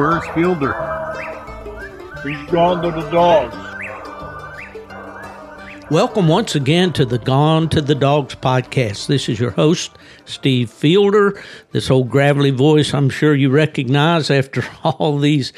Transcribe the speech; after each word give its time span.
Where's 0.00 0.26
Fielder? 0.28 0.72
He's 2.24 2.50
gone 2.50 2.80
to 2.80 2.90
the 2.90 3.06
dogs. 3.10 3.54
Welcome 5.90 6.26
once 6.26 6.54
again 6.54 6.94
to 6.94 7.04
the 7.04 7.18
Gone 7.18 7.68
to 7.68 7.82
the 7.82 7.94
Dogs 7.94 8.34
podcast. 8.34 9.08
This 9.08 9.28
is 9.28 9.38
your 9.38 9.50
host, 9.50 9.90
Steve 10.24 10.70
Fielder. 10.70 11.38
This 11.72 11.90
old 11.90 12.08
gravelly 12.08 12.50
voice 12.50 12.94
I'm 12.94 13.10
sure 13.10 13.34
you 13.34 13.50
recognize 13.50 14.30
after 14.30 14.64
all 14.84 15.18
these 15.18 15.52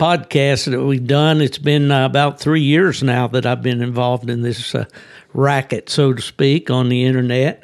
podcasts 0.00 0.68
that 0.68 0.82
we've 0.82 1.06
done. 1.06 1.40
It's 1.40 1.58
been 1.58 1.92
uh, 1.92 2.06
about 2.06 2.40
three 2.40 2.62
years 2.62 3.04
now 3.04 3.28
that 3.28 3.46
I've 3.46 3.62
been 3.62 3.80
involved 3.80 4.28
in 4.28 4.42
this 4.42 4.74
uh, 4.74 4.86
racket, 5.32 5.90
so 5.90 6.12
to 6.12 6.20
speak, 6.20 6.70
on 6.70 6.88
the 6.88 7.04
internet. 7.04 7.62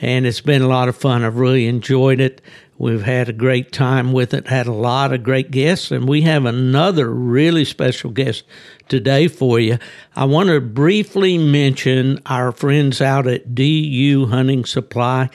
And 0.00 0.26
it's 0.26 0.40
been 0.40 0.62
a 0.62 0.68
lot 0.68 0.88
of 0.88 0.96
fun. 0.96 1.22
I've 1.22 1.36
really 1.36 1.68
enjoyed 1.68 2.18
it. 2.18 2.40
We've 2.80 3.02
had 3.02 3.28
a 3.28 3.34
great 3.34 3.72
time 3.72 4.10
with 4.10 4.32
it, 4.32 4.46
had 4.46 4.66
a 4.66 4.72
lot 4.72 5.12
of 5.12 5.22
great 5.22 5.50
guests, 5.50 5.90
and 5.90 6.08
we 6.08 6.22
have 6.22 6.46
another 6.46 7.10
really 7.10 7.66
special 7.66 8.08
guest 8.08 8.42
today 8.88 9.28
for 9.28 9.60
you. 9.60 9.76
I 10.16 10.24
want 10.24 10.48
to 10.48 10.62
briefly 10.62 11.36
mention 11.36 12.22
our 12.24 12.52
friends 12.52 13.02
out 13.02 13.26
at 13.26 13.54
DU 13.54 14.28
Hunting 14.30 14.64
Supply, 14.64 15.28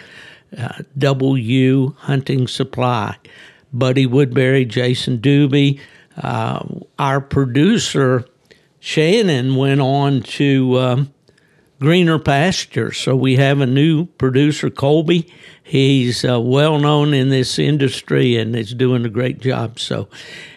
uh, 0.57 0.81
W 0.97 1.93
Hunting 1.99 2.47
Supply, 2.47 3.15
Buddy 3.71 4.07
Woodbury, 4.07 4.65
Jason 4.65 5.19
Doobie. 5.19 5.79
Uh, 6.17 6.65
our 6.97 7.21
producer, 7.21 8.25
Shannon, 8.79 9.55
went 9.55 9.81
on 9.81 10.23
to. 10.23 10.79
Um, 10.79 11.14
greener 11.85 12.17
pastures. 12.17 12.97
So 12.97 13.15
we 13.15 13.35
have 13.35 13.61
a 13.61 13.67
new 13.67 14.07
producer, 14.07 14.71
Colby. 14.71 15.31
He's 15.61 16.25
uh, 16.25 16.41
well 16.41 16.79
known 16.79 17.13
in 17.13 17.29
this 17.29 17.59
industry 17.59 18.37
and 18.37 18.55
is 18.55 18.73
doing 18.73 19.05
a 19.05 19.09
great 19.09 19.39
job. 19.39 19.79
So, 19.79 20.07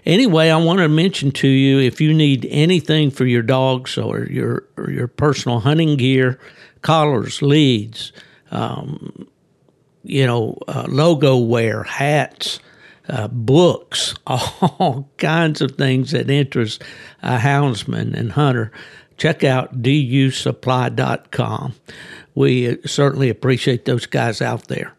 anyway, 0.06 0.48
I 0.48 0.56
want 0.56 0.78
to 0.78 0.88
mention 0.88 1.30
to 1.32 1.46
you 1.46 1.80
if 1.80 2.00
you 2.00 2.14
need 2.14 2.46
anything 2.48 3.10
for 3.10 3.26
your 3.26 3.42
dogs 3.42 3.98
or 3.98 4.24
your 4.24 4.64
or 4.78 4.90
your 4.90 5.06
personal 5.06 5.60
hunting 5.60 5.98
gear, 5.98 6.40
collars, 6.80 7.42
leads, 7.42 8.10
um, 8.50 9.28
you 10.04 10.26
know, 10.26 10.56
uh, 10.66 10.86
logo 10.88 11.36
wear, 11.36 11.82
hats. 11.82 12.58
Uh, 13.10 13.26
books, 13.26 14.14
all 14.26 15.08
kinds 15.16 15.62
of 15.62 15.70
things 15.76 16.10
that 16.10 16.28
interest 16.28 16.84
a 17.22 17.38
houndsman 17.38 18.12
and 18.12 18.32
hunter 18.32 18.70
check 19.18 19.44
out 19.44 19.82
dusupply.com. 19.82 21.74
We 22.34 22.70
uh, 22.70 22.76
certainly 22.86 23.28
appreciate 23.28 23.84
those 23.84 24.06
guys 24.06 24.40
out 24.40 24.68
there. 24.68 24.94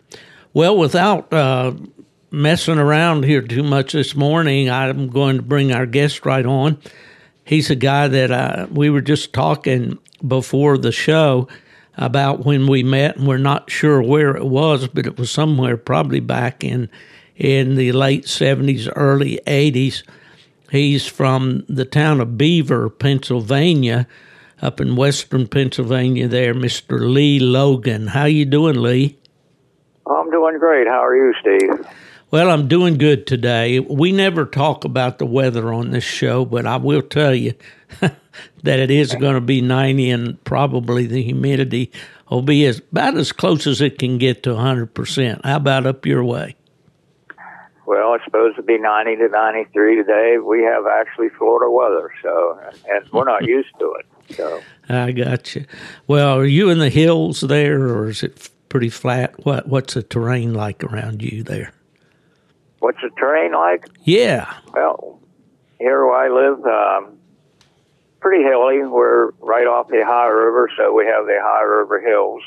Well, 0.54 0.78
without 0.78 1.34
uh, 1.34 1.74
messing 2.32 2.78
around 2.78 3.24
here 3.24 3.42
too 3.42 3.64
much 3.64 3.94
this 3.94 4.16
morning, 4.16 4.70
I'm 4.70 5.08
going 5.08 5.38
to 5.38 5.42
bring 5.42 5.72
our 5.72 5.86
guest 5.86 6.26
right 6.26 6.46
on. 6.46 6.78
He's 7.46 7.70
a 7.70 7.76
guy 7.76 8.08
that 8.08 8.30
uh, 8.32 8.68
we 8.70 8.90
were 8.90 9.02
just 9.02 9.34
talking 9.34 9.98
before 10.28 10.78
the 10.78 10.92
show 10.92 11.48
about 11.98 12.46
when 12.46 12.68
we 12.68 12.84
met, 12.84 13.18
and 13.18 13.28
we're 13.28 13.38
not 13.38 13.72
sure 13.72 14.02
where 14.02 14.36
it 14.36 14.46
was, 14.46 14.88
but 14.88 15.06
it 15.06 15.18
was 15.18 15.32
somewhere 15.32 15.78
probably 15.78 16.20
back 16.20 16.64
in 16.64 16.90
in 17.36 17.76
the 17.76 17.92
late 17.94 18.26
70s, 18.26 18.92
early 18.96 19.40
80s 19.48 20.04
He's 20.72 21.06
from 21.08 21.66
the 21.68 21.86
town 21.86 22.22
of 22.22 22.38
Beaver, 22.38 22.90
Pennsylvania, 22.90 24.08
up 24.62 24.80
in 24.80 24.96
western 24.96 25.48
Pennsylvania. 25.48 26.28
There, 26.28 26.54
Mr. 26.54 27.00
Lee 27.02 27.40
Logan. 27.40 28.08
How 28.08 28.26
you 28.26 28.46
doing, 28.46 28.82
Lee? 28.82 29.18
I'm 30.06 30.30
doing 30.32 30.58
great. 30.60 30.88
How 30.88 31.04
are 31.06 31.16
you, 31.16 31.34
Steve? 31.42 31.88
Well, 32.32 32.52
I'm 32.52 32.68
doing 32.68 33.00
good 33.00 33.26
today. 33.26 33.80
We 33.80 34.12
never 34.12 34.46
talk 34.46 34.86
about 34.86 35.18
the 35.18 35.26
weather 35.26 35.74
on 35.74 35.90
this 35.90 36.04
show, 36.04 36.46
but 36.46 36.68
I 36.68 36.78
will 36.78 37.02
tell 37.02 37.34
you 37.34 37.56
that 38.02 38.80
it 38.80 38.92
is 38.92 39.16
going 39.16 39.34
to 39.34 39.42
be 39.42 39.62
90 39.62 40.12
and 40.12 40.44
probably 40.44 41.08
the 41.08 41.24
humidity 41.24 41.92
will 42.30 42.44
be 42.44 42.68
as, 42.68 42.80
about 42.92 43.18
as 43.18 43.32
close 43.32 43.66
as 43.66 43.82
it 43.82 43.98
can 43.98 44.20
get 44.20 44.44
to 44.44 44.52
100%. 44.52 45.44
How 45.44 45.56
about 45.56 45.88
up 45.88 46.06
your 46.06 46.24
way? 46.24 46.56
Well, 47.90 48.14
it's 48.14 48.24
supposed 48.24 48.56
to 48.58 48.62
be 48.62 48.78
90 48.78 49.16
to 49.16 49.30
93 49.30 49.96
today. 49.96 50.38
We 50.38 50.62
have 50.62 50.86
actually 50.86 51.30
Florida 51.30 51.72
weather, 51.72 52.12
so 52.22 52.60
and 52.88 53.12
we're 53.12 53.24
not 53.24 53.46
used 53.48 53.74
to 53.80 53.96
it. 53.98 54.36
So 54.36 54.62
I 54.90 55.12
got 55.12 55.56
you. 55.56 55.66
Well, 56.06 56.38
are 56.38 56.46
you 56.46 56.70
in 56.70 56.78
the 56.78 56.92
hills 56.92 57.42
there, 57.42 57.82
or 57.82 58.10
is 58.10 58.22
it 58.22 58.48
pretty 58.70 58.90
flat? 58.90 59.44
What 59.44 59.68
What's 59.68 59.96
the 59.96 60.04
terrain 60.04 60.54
like 60.54 60.84
around 60.84 61.24
you 61.24 61.42
there? 61.42 61.74
What's 62.78 63.02
the 63.02 63.10
terrain 63.18 63.54
like? 63.54 63.88
Yeah. 64.04 64.54
Well, 64.72 65.20
here 65.80 66.06
where 66.06 66.16
I 66.16 66.30
live, 66.30 66.64
um, 66.68 67.18
pretty 68.20 68.44
hilly. 68.44 68.86
We're 68.86 69.32
right 69.40 69.66
off 69.66 69.88
the 69.88 70.04
Ohio 70.04 70.30
River, 70.30 70.70
so 70.78 70.94
we 70.94 71.08
have 71.08 71.26
the 71.26 71.40
Ohio 71.40 71.66
River 71.66 72.00
hills, 72.02 72.44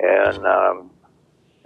and 0.00 0.44
um, 0.44 0.90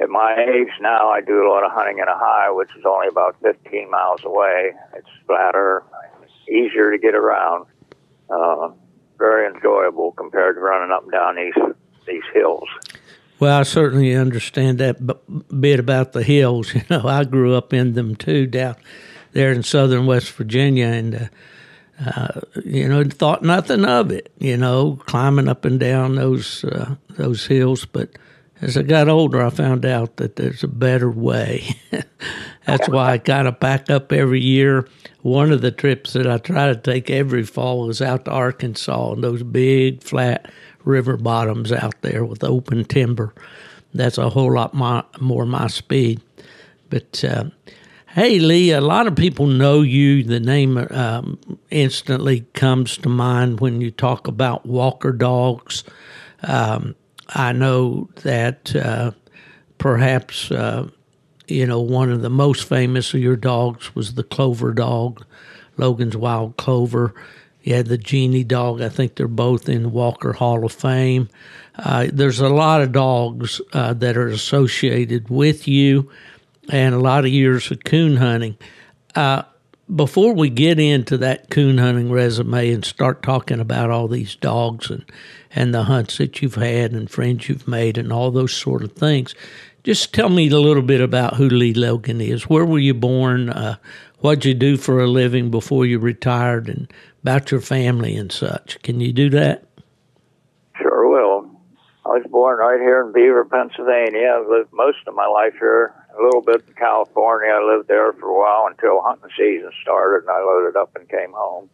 at 0.01 0.09
my 0.09 0.35
age 0.37 0.73
now, 0.81 1.09
I 1.09 1.21
do 1.21 1.47
a 1.47 1.49
lot 1.49 1.65
of 1.65 1.71
hunting 1.73 1.99
in 1.99 2.09
Ohio, 2.09 2.57
which 2.57 2.71
is 2.77 2.85
only 2.85 3.07
about 3.09 3.37
15 3.43 3.91
miles 3.91 4.21
away. 4.25 4.73
It's 4.95 5.07
flatter, 5.27 5.85
easier 6.49 6.91
to 6.91 6.99
get 6.99 7.15
around, 7.15 7.67
uh, 8.29 8.71
very 9.19 9.47
enjoyable 9.47 10.13
compared 10.13 10.57
to 10.57 10.61
running 10.61 10.91
up 10.91 11.05
and 11.05 11.13
down 11.13 11.37
these 11.37 11.75
these 12.07 12.23
hills. 12.35 12.69
Well, 13.41 13.59
I 13.59 13.63
certainly 13.63 14.15
understand 14.15 14.79
that 14.79 14.97
bit 15.61 15.81
about 15.81 16.13
the 16.13 16.23
hills. 16.23 16.75
You 16.75 16.83
know, 16.91 17.07
I 17.07 17.25
grew 17.25 17.55
up 17.55 17.73
in 17.73 17.95
them 17.95 18.17
too, 18.17 18.47
down 18.47 18.77
there 19.33 19.53
in 19.53 19.63
southern 19.63 20.07
West 20.07 20.33
Virginia, 20.33 20.87
and 20.87 21.15
uh, 21.15 21.29
uh, 22.05 22.41
you 22.65 22.89
know, 22.89 23.05
thought 23.05 23.43
nothing 23.43 23.85
of 23.85 24.11
it. 24.11 24.33
You 24.39 24.57
know, 24.57 24.99
climbing 25.07 25.49
up 25.49 25.65
and 25.65 25.79
down 25.79 26.17
those 26.17 26.65
uh, 26.65 26.97
those 27.11 27.47
hills, 27.47 27.85
but 27.85 28.11
as 28.61 28.77
I 28.77 28.83
got 28.83 29.09
older, 29.09 29.45
I 29.45 29.51
found 29.51 29.85
out 29.85 30.17
that 30.17 30.37
there's 30.37 30.63
a 30.63 30.69
better 30.69 31.11
way. 31.11 31.77
That's 32.67 32.89
why 32.89 33.13
I 33.13 33.19
kind 33.19 33.49
of 33.49 33.61
back 33.61 33.91
up 33.91 34.13
every 34.13 34.41
year. 34.41 34.89
One 35.23 35.53
of 35.53 35.61
the 35.61 35.71
trips 35.71 36.13
that 36.13 36.27
I 36.27 36.39
try 36.39 36.69
to 36.69 36.77
take 36.77 37.11
every 37.11 37.43
fall 37.43 37.91
is 37.91 38.01
out 38.01 38.25
to 38.25 38.31
Arkansas 38.31 39.13
and 39.13 39.25
those 39.25 39.43
big 39.43 40.03
flat 40.03 40.51
river 40.85 41.17
bottoms 41.17 41.73
out 41.73 42.01
there 42.03 42.25
with 42.25 42.45
open 42.45 42.85
timber. 42.85 43.35
That's 43.93 44.19
a 44.19 44.31
whole 44.31 44.55
lot 44.55 44.75
my, 44.75 45.05
more 45.21 45.47
my 45.47 45.67
speed. 45.67 46.21
But 46.91 47.25
uh, 47.25 47.45
hey, 48.09 48.39
Lee, 48.39 48.71
a 48.71 48.81
lot 48.81 49.07
of 49.07 49.17
people 49.17 49.47
know 49.47 49.83
you. 49.83 50.23
The 50.23 50.41
name 50.41 50.79
um, 50.91 51.39
instantly 51.71 52.41
comes 52.55 52.97
to 52.99 53.09
mind 53.09 53.61
when 53.61 53.81
you 53.81 53.91
talk 53.91 54.27
about 54.27 54.67
Walker 54.67 55.13
dogs. 55.13 55.85
Um, 56.43 56.95
I 57.35 57.53
know 57.53 58.09
that 58.23 58.75
uh, 58.77 59.11
perhaps 59.79 60.51
uh, 60.51 60.89
you 61.49 61.67
know 61.67 61.81
one 61.81 62.11
of 62.11 62.23
the 62.23 62.31
most 62.31 62.69
famous 62.69 63.13
of 63.13 63.21
your 63.21 63.37
dogs 63.37 63.95
was 63.95 64.15
the 64.15 64.23
Clover 64.23 64.73
dog, 64.73 65.25
Logan's 65.77 66.17
Wild 66.17 66.57
Clover. 66.57 67.15
You 67.63 67.75
had 67.75 67.87
the 67.87 67.99
Genie 67.99 68.45
dog. 68.45 68.83
I 68.83 68.91
think 68.91 69.15
they're 69.15 69.27
both 69.27 69.69
in 69.69 69.91
Walker 69.91 70.35
Hall 70.35 70.65
of 70.65 70.73
Fame. 70.73 71.29
Uh, 71.77 72.09
there's 72.13 72.41
a 72.41 72.49
lot 72.49 72.83
of 72.83 72.93
dogs 72.93 73.61
uh, 73.73 73.95
that 73.95 74.17
are 74.17 74.29
associated 74.29 75.29
with 75.29 75.67
you, 75.67 76.11
and 76.69 76.95
a 76.95 77.01
lot 77.01 77.25
of 77.25 77.31
years 77.31 77.71
of 77.71 77.83
coon 77.85 78.17
hunting. 78.17 78.57
Uh, 79.15 79.43
before 79.95 80.35
we 80.35 80.49
get 80.49 80.79
into 80.79 81.19
that 81.19 81.51
coon 81.51 81.79
hunting 81.79 82.11
resume 82.11 82.73
and 82.73 82.85
start 82.85 83.23
talking 83.23 83.61
about 83.61 83.91
all 83.91 84.09
these 84.09 84.35
dogs 84.37 84.91
and 84.91 85.05
and 85.55 85.75
the 85.75 85.85
hunts 85.85 86.19
that 86.19 86.43
you've 86.43 86.57
had 86.57 86.93
and 86.93 87.11
friends 87.11 87.49
you've 87.49 87.69
made 87.69 87.97
and 87.97 88.13
all 88.13 88.31
those 88.31 88.53
sort 88.53 88.83
of 88.83 88.93
things. 88.93 89.35
Just 89.85 90.15
tell 90.15 90.31
me 90.31 90.49
a 90.49 90.59
little 90.59 90.83
bit 90.83 91.01
about 91.01 91.37
who 91.37 91.49
Lee 91.49 91.75
Logan 91.75 92.21
is. 92.21 92.49
Where 92.49 92.65
were 92.65 92.79
you 92.79 92.95
born? 92.95 93.51
Uh, 93.51 93.77
what'd 94.21 94.45
you 94.45 94.55
do 94.55 94.77
for 94.77 95.01
a 95.01 95.07
living 95.07 95.51
before 95.51 95.85
you 95.85 95.99
retired, 95.99 96.69
and 96.69 96.91
about 97.23 97.51
your 97.51 97.61
family 97.61 98.17
and 98.17 98.33
such? 98.33 98.81
Can 98.83 99.01
you 99.01 99.13
do 99.13 99.29
that? 99.31 99.67
Sure 100.81 101.07
will. 101.09 101.51
I 102.07 102.09
was 102.09 102.27
born 102.31 102.59
right 102.59 102.81
here 102.81 103.05
in 103.05 103.13
Beaver, 103.13 103.45
Pennsylvania. 103.45 104.39
I've 104.41 104.49
lived 104.49 104.73
most 104.73 104.99
of 105.07 105.15
my 105.15 105.27
life 105.27 105.55
here. 105.59 105.95
A 106.19 106.23
little 106.23 106.43
bit 106.43 106.65
in 106.67 106.75
California. 106.75 107.53
I 107.53 107.63
lived 107.63 107.89
there 107.89 108.13
for 108.15 108.29
a 108.29 108.39
while 108.39 108.67
until 108.71 109.03
hunting 109.03 109.31
season 109.37 109.71
started, 109.83 110.23
and 110.23 110.31
I 110.31 110.41
loaded 110.41 110.77
up 110.77 110.97
and 110.97 111.09
came 111.09 111.33
home. 111.33 111.69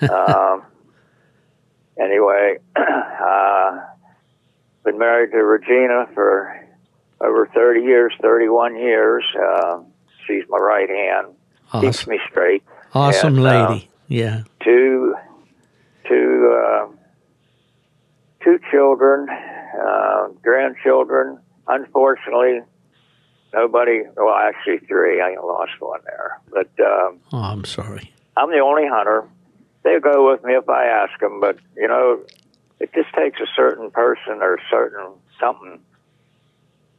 um, 0.10 0.62
anyway, 1.98 2.58
uh, 2.76 3.78
been 4.84 4.98
married 4.98 5.30
to 5.32 5.38
Regina 5.38 6.06
for 6.14 6.54
over 7.20 7.46
30 7.54 7.80
years, 7.82 8.12
31 8.22 8.76
years. 8.76 9.24
Uh, 9.38 9.80
she's 10.26 10.44
my 10.48 10.58
right 10.58 10.88
hand, 10.88 11.28
awesome. 11.72 11.80
keeps 11.90 12.06
me 12.06 12.18
straight. 12.30 12.62
Awesome 12.94 13.38
and, 13.38 13.46
uh, 13.46 13.68
lady, 13.70 13.90
yeah. 14.08 14.42
Two, 14.64 15.14
two, 16.08 16.58
uh, 16.64 16.86
two 18.42 18.58
children, 18.70 19.28
uh, 19.30 20.28
grandchildren. 20.42 21.38
Unfortunately, 21.68 22.60
nobody. 23.52 24.02
Well, 24.16 24.34
actually 24.34 24.78
three. 24.88 25.20
I 25.20 25.36
lost 25.40 25.72
one 25.78 26.00
there, 26.04 26.40
but 26.50 26.68
um, 26.84 27.20
Oh, 27.32 27.38
I'm 27.38 27.64
sorry. 27.64 28.12
I'm 28.36 28.50
the 28.50 28.58
only 28.58 28.88
hunter. 28.88 29.28
They 29.82 29.98
go 30.00 30.30
with 30.30 30.44
me 30.44 30.54
if 30.54 30.68
I 30.68 30.84
ask 30.86 31.18
them, 31.20 31.40
but 31.40 31.58
you 31.76 31.88
know, 31.88 32.20
it 32.78 32.92
just 32.94 33.12
takes 33.14 33.40
a 33.40 33.46
certain 33.56 33.90
person 33.90 34.40
or 34.42 34.54
a 34.54 34.62
certain 34.70 35.06
something 35.38 35.80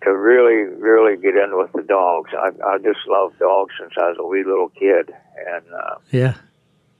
to 0.04 0.10
really, 0.16 0.64
really 0.64 1.16
get 1.16 1.36
in 1.36 1.56
with 1.58 1.72
the 1.74 1.84
dogs. 1.84 2.32
I, 2.34 2.50
I 2.66 2.78
just 2.80 3.00
love 3.08 3.34
dogs 3.38 3.74
since 3.80 3.94
I 3.98 4.10
was 4.10 4.18
a 4.20 4.26
wee 4.26 4.44
little 4.44 4.70
kid, 4.70 5.14
and 5.48 5.64
uh, 5.74 5.96
Yeah. 6.12 6.34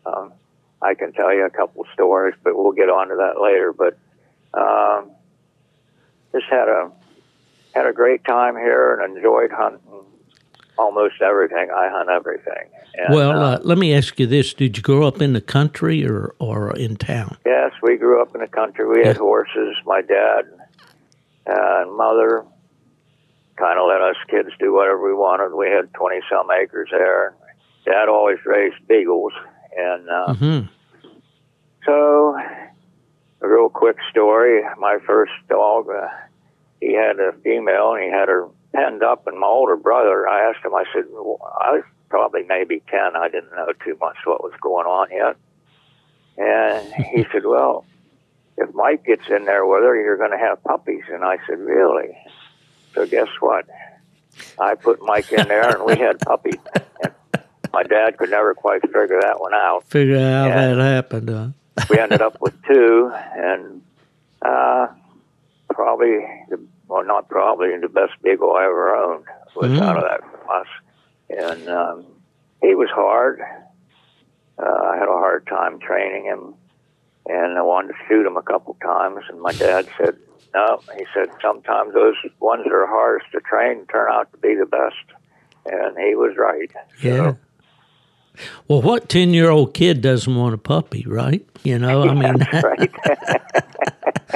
um, 0.06 0.34
I 0.84 0.94
can 0.94 1.12
tell 1.14 1.34
you 1.34 1.46
a 1.46 1.50
couple 1.50 1.86
stories, 1.94 2.36
but 2.44 2.56
we'll 2.56 2.74
get 2.74 2.90
on 2.90 3.08
to 3.10 3.16
that 3.16 3.42
later. 3.42 3.74
But 3.74 3.98
um, 4.54 5.12
just 6.32 6.46
had 6.50 6.68
a 6.68 6.92
had 7.74 7.88
a 7.88 7.94
great 7.94 8.24
time 8.26 8.56
here 8.56 9.00
and 9.00 9.16
enjoyed 9.18 9.52
hunting 9.52 9.80
almost 10.78 11.22
everything. 11.22 11.70
I 11.76 11.90
hunt 11.90 12.10
everything. 12.10 12.70
And, 12.96 13.14
Well, 13.16 13.32
uh, 13.32 13.56
uh, 13.56 13.60
let 13.64 13.78
me 13.78 13.94
ask 13.94 14.20
you 14.20 14.28
this: 14.28 14.54
Did 14.54 14.78
you 14.78 14.84
grow 14.84 15.06
up 15.08 15.22
in 15.22 15.34
the 15.34 15.42
country 15.42 16.06
or 16.06 16.36
or 16.40 16.76
in 16.76 16.96
town? 16.96 17.38
yes, 17.46 17.72
we 17.82 17.98
grew 17.98 18.22
up 18.22 18.34
in 18.36 18.42
the 18.42 18.48
country. 18.48 18.86
We 18.88 19.06
had 19.06 19.18
horses. 19.18 19.76
My 19.86 20.02
dad 20.02 20.46
and 21.46 21.96
mother 21.96 22.46
kind 23.58 23.80
of 23.80 23.88
let 23.88 24.02
us 24.02 24.16
kids 24.30 24.50
do 24.60 24.74
whatever 24.74 25.04
we 25.06 25.14
wanted. 25.14 25.56
We 25.56 25.70
had 25.70 25.94
twenty 25.94 26.22
some 26.30 26.50
acres 26.52 26.90
there. 26.92 27.36
Dad 27.86 28.10
always 28.10 28.38
raised 28.46 28.76
beagles, 28.88 29.34
and 29.78 30.10
uh, 30.10 30.34
hmm 30.36 30.60
So, 31.86 32.38
a 33.42 33.48
real 33.48 33.70
quick 33.70 33.98
story. 34.12 34.62
My 34.78 34.98
first 35.06 35.32
dog, 35.50 35.90
uh, 35.90 36.08
he 36.80 36.94
had 36.94 37.20
a 37.20 37.34
female 37.44 37.94
and 37.94 38.04
he 38.04 38.10
had 38.10 38.28
her 38.30 38.48
penned 38.74 39.04
up. 39.04 39.28
And 39.28 39.40
my 39.40 39.48
older 39.48 39.76
brother, 39.76 40.28
I 40.28 40.50
asked 40.50 40.66
him, 40.66 40.74
I 40.74 40.86
said, 40.94 41.06
well, 41.12 41.40
I 41.62 41.72
was 41.72 41.84
probably 42.10 42.44
maybe 42.44 42.84
10. 42.90 43.16
I 43.16 43.30
didn't 43.30 43.52
know 43.52 43.72
too 43.84 43.98
much 44.00 44.18
what 44.26 44.44
was 44.44 44.54
going 44.62 44.86
on 44.86 45.08
yet. 45.12 45.38
And 46.38 46.94
he 46.94 47.26
said, 47.32 47.46
Well, 47.46 47.86
if 48.58 48.74
Mike 48.76 49.06
gets 49.06 49.24
in 49.30 49.46
there 49.46 49.66
with 49.66 49.82
her, 49.82 49.96
you're 49.96 50.18
going 50.18 50.32
to 50.32 50.38
have 50.38 50.64
puppies. 50.64 51.04
And 51.12 51.24
I 51.24 51.38
said, 51.48 51.60
Really? 51.60 52.16
So, 52.94 53.08
guess 53.08 53.28
what? 53.40 53.66
I 54.60 54.76
put 54.76 55.02
Mike 55.02 55.32
in 55.32 55.48
there 55.48 55.70
and 55.70 55.86
we 55.86 55.98
had 55.98 56.20
puppies. 56.20 56.60
And 57.04 57.14
my 57.74 57.84
dad 57.84 58.18
could 58.18 58.30
never 58.30 58.54
quite 58.54 58.82
figure 58.82 59.20
that 59.22 59.40
one 59.40 59.54
out 59.54 59.86
Figure 59.88 60.18
out 60.18 60.52
how 60.52 60.76
that 60.76 60.78
happened. 60.78 61.30
Uh, 61.30 61.50
we 61.90 62.00
ended 62.00 62.22
up 62.22 62.42
with 62.42 62.54
two, 62.64 63.12
and 63.14 63.82
uh, 64.42 64.88
probably, 65.70 66.20
the, 66.50 66.60
well, 66.92 67.06
not 67.06 67.30
probably, 67.30 67.70
the 67.80 67.88
best 67.88 68.12
beagle 68.22 68.52
I 68.54 68.66
ever 68.66 68.94
owned 68.96 69.26
was 69.56 69.72
Mm. 69.72 69.82
out 69.82 69.96
of 69.98 70.04
that 70.04 70.22
class. 70.46 70.66
And 71.30 71.70
um, 71.70 72.06
he 72.62 72.76
was 72.76 72.90
hard. 72.90 73.40
Uh, 74.60 74.66
I 74.92 74.98
had 74.98 75.08
a 75.08 75.14
hard 75.26 75.48
time 75.48 75.80
training 75.80 76.26
him, 76.26 76.54
and 77.28 77.58
I 77.58 77.62
wanted 77.62 77.90
to 77.94 77.94
shoot 78.08 78.26
him 78.26 78.36
a 78.36 78.42
couple 78.42 78.76
times. 78.84 79.24
And 79.30 79.40
my 79.42 79.54
dad 79.54 79.88
said, 79.98 80.18
"No," 80.54 80.82
he 80.98 81.06
said, 81.14 81.30
"Sometimes 81.42 81.94
those 81.94 82.16
ones 82.42 82.64
that 82.66 82.74
are 82.74 82.86
hardest 82.86 83.32
to 83.32 83.40
train 83.40 83.86
turn 83.88 84.12
out 84.12 84.30
to 84.34 84.38
be 84.40 84.54
the 84.56 84.66
best." 84.66 85.06
And 85.66 85.98
he 85.98 86.16
was 86.16 86.36
right. 86.38 86.70
yeah. 87.02 87.36
Well, 88.68 88.82
what 88.82 89.10
ten-year-old 89.10 89.74
kid 89.74 90.02
doesn't 90.02 90.36
want 90.36 90.54
a 90.54 90.58
puppy, 90.58 91.06
right? 91.08 91.46
You 91.64 91.78
know, 91.78 92.04
I 92.04 92.14
mean, 92.14 92.48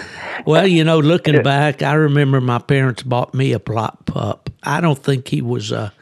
well, 0.46 0.68
you 0.68 0.84
know, 0.84 1.00
looking 1.00 1.42
back, 1.42 1.82
I 1.82 1.94
remember 1.94 2.42
my 2.42 2.60
parents 2.60 3.04
bought 3.04 3.34
me 3.34 3.54
a 3.54 3.60
plot 3.60 4.06
pup. 4.06 4.50
I 4.64 4.82
don't 4.82 5.00
think 5.00 5.28
he 5.28 5.42
was 5.42 5.72
a, 5.72 5.94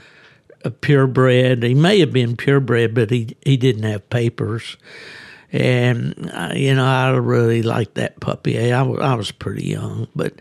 a 0.63 0.71
purebred. 0.71 1.63
He 1.63 1.73
may 1.73 1.99
have 1.99 2.13
been 2.13 2.35
purebred, 2.35 2.93
but 2.93 3.09
he 3.09 3.35
he 3.43 3.57
didn't 3.57 3.83
have 3.83 4.09
papers. 4.09 4.77
And 5.51 6.31
uh, 6.33 6.53
you 6.55 6.73
know, 6.73 6.85
I 6.85 7.09
really 7.11 7.61
liked 7.61 7.95
that 7.95 8.19
puppy. 8.19 8.71
I 8.71 8.81
I 8.81 9.13
was 9.13 9.31
pretty 9.31 9.67
young, 9.67 10.07
but 10.15 10.33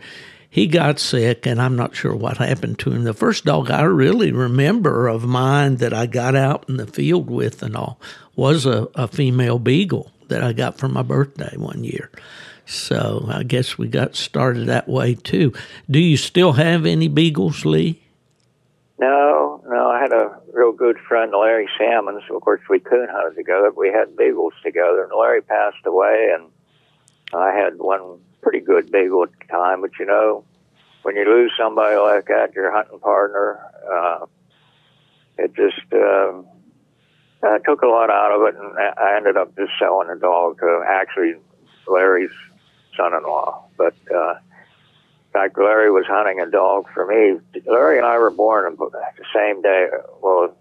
he 0.53 0.67
got 0.67 0.99
sick, 0.99 1.47
and 1.47 1.59
I'm 1.59 1.75
not 1.75 1.95
sure 1.95 2.15
what 2.15 2.37
happened 2.37 2.77
to 2.79 2.91
him. 2.91 3.05
The 3.05 3.15
first 3.15 3.43
dog 3.43 3.71
I 3.71 3.81
really 3.81 4.31
remember 4.31 5.07
of 5.07 5.25
mine 5.25 5.77
that 5.77 5.95
I 5.95 6.05
got 6.05 6.35
out 6.35 6.69
in 6.69 6.77
the 6.77 6.85
field 6.85 7.27
with 7.27 7.63
and 7.63 7.75
all 7.75 7.99
was 8.35 8.67
a, 8.67 8.87
a 8.93 9.07
female 9.07 9.57
beagle 9.57 10.11
that 10.27 10.43
I 10.43 10.53
got 10.53 10.77
for 10.77 10.87
my 10.87 11.01
birthday 11.01 11.57
one 11.57 11.83
year. 11.83 12.11
So 12.67 13.25
I 13.29 13.41
guess 13.41 13.79
we 13.79 13.87
got 13.87 14.15
started 14.15 14.67
that 14.67 14.87
way 14.87 15.15
too. 15.15 15.53
Do 15.89 15.97
you 15.97 16.17
still 16.17 16.51
have 16.51 16.85
any 16.85 17.07
beagles, 17.07 17.65
Lee? 17.65 18.03
No, 18.99 19.63
no. 19.67 19.89
I 19.89 20.01
had 20.01 20.13
a 20.13 20.39
real 20.51 20.71
good 20.71 20.99
friend, 20.99 21.31
Larry 21.31 21.67
Salmons. 21.79 22.21
Of 22.29 22.41
course, 22.43 22.61
we 22.69 22.79
coon 22.79 23.07
hunted 23.09 23.35
together. 23.35 23.71
But 23.71 23.79
we 23.79 23.89
had 23.89 24.15
beagles 24.15 24.53
together, 24.63 25.05
and 25.05 25.19
Larry 25.19 25.41
passed 25.41 25.83
away, 25.83 26.29
and 26.31 26.51
I 27.33 27.55
had 27.55 27.79
one 27.79 28.19
pretty 28.43 28.59
good 28.59 28.91
beagle 28.91 29.23
at 29.23 29.29
the 29.39 29.45
time. 29.47 29.81
But 29.81 29.91
you 29.99 30.05
know, 30.05 30.43
when 31.03 31.15
you 31.15 31.25
lose 31.25 31.51
somebody 31.57 31.97
like 31.97 32.27
that, 32.27 32.53
your 32.53 32.71
hunting 32.71 32.99
partner, 32.99 33.59
uh, 33.91 34.25
it 35.37 35.55
just 35.55 35.81
uh, 35.93 36.41
uh, 37.41 37.59
took 37.65 37.81
a 37.81 37.87
lot 37.87 38.09
out 38.09 38.31
of 38.31 38.41
it, 38.47 38.59
and 38.59 38.77
I 38.77 39.13
I 39.13 39.15
ended 39.17 39.37
up 39.37 39.55
just 39.55 39.71
selling 39.79 40.09
the 40.09 40.15
dog 40.15 40.59
to 40.59 40.83
actually 40.87 41.35
Larry's 41.87 42.31
son-in-law. 42.95 43.65
But 43.77 43.95
uh, 44.13 44.35
in 44.35 45.31
fact, 45.33 45.57
Larry 45.57 45.91
was 45.91 46.05
hunting 46.07 46.39
a 46.39 46.49
dog 46.49 46.85
for 46.93 47.07
me. 47.07 47.39
Larry 47.65 47.97
and 47.97 48.05
I 48.05 48.17
were 48.17 48.29
born 48.29 48.75
the 48.77 49.01
same 49.33 49.61
day. 49.61 49.87
Well, 50.21 50.55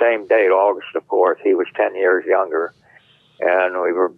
same 0.00 0.26
date, 0.26 0.50
August 0.50 0.88
the 0.92 1.00
fourth. 1.02 1.38
He 1.42 1.54
was 1.54 1.66
ten 1.74 1.94
years 1.94 2.24
younger, 2.26 2.74
and 3.40 3.80
we 3.80 3.92
were 3.92 4.12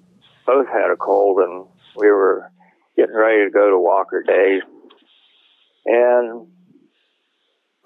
both 0.47 0.67
had 0.69 0.91
a 0.91 0.97
cold, 0.97 1.41
and 1.41 1.67
we 1.95 2.11
were 2.11 2.51
getting 2.99 3.15
ready 3.15 3.45
to 3.45 3.51
go 3.51 3.71
to 3.71 3.79
Walker 3.79 4.23
Days. 4.27 4.63
And 5.87 6.49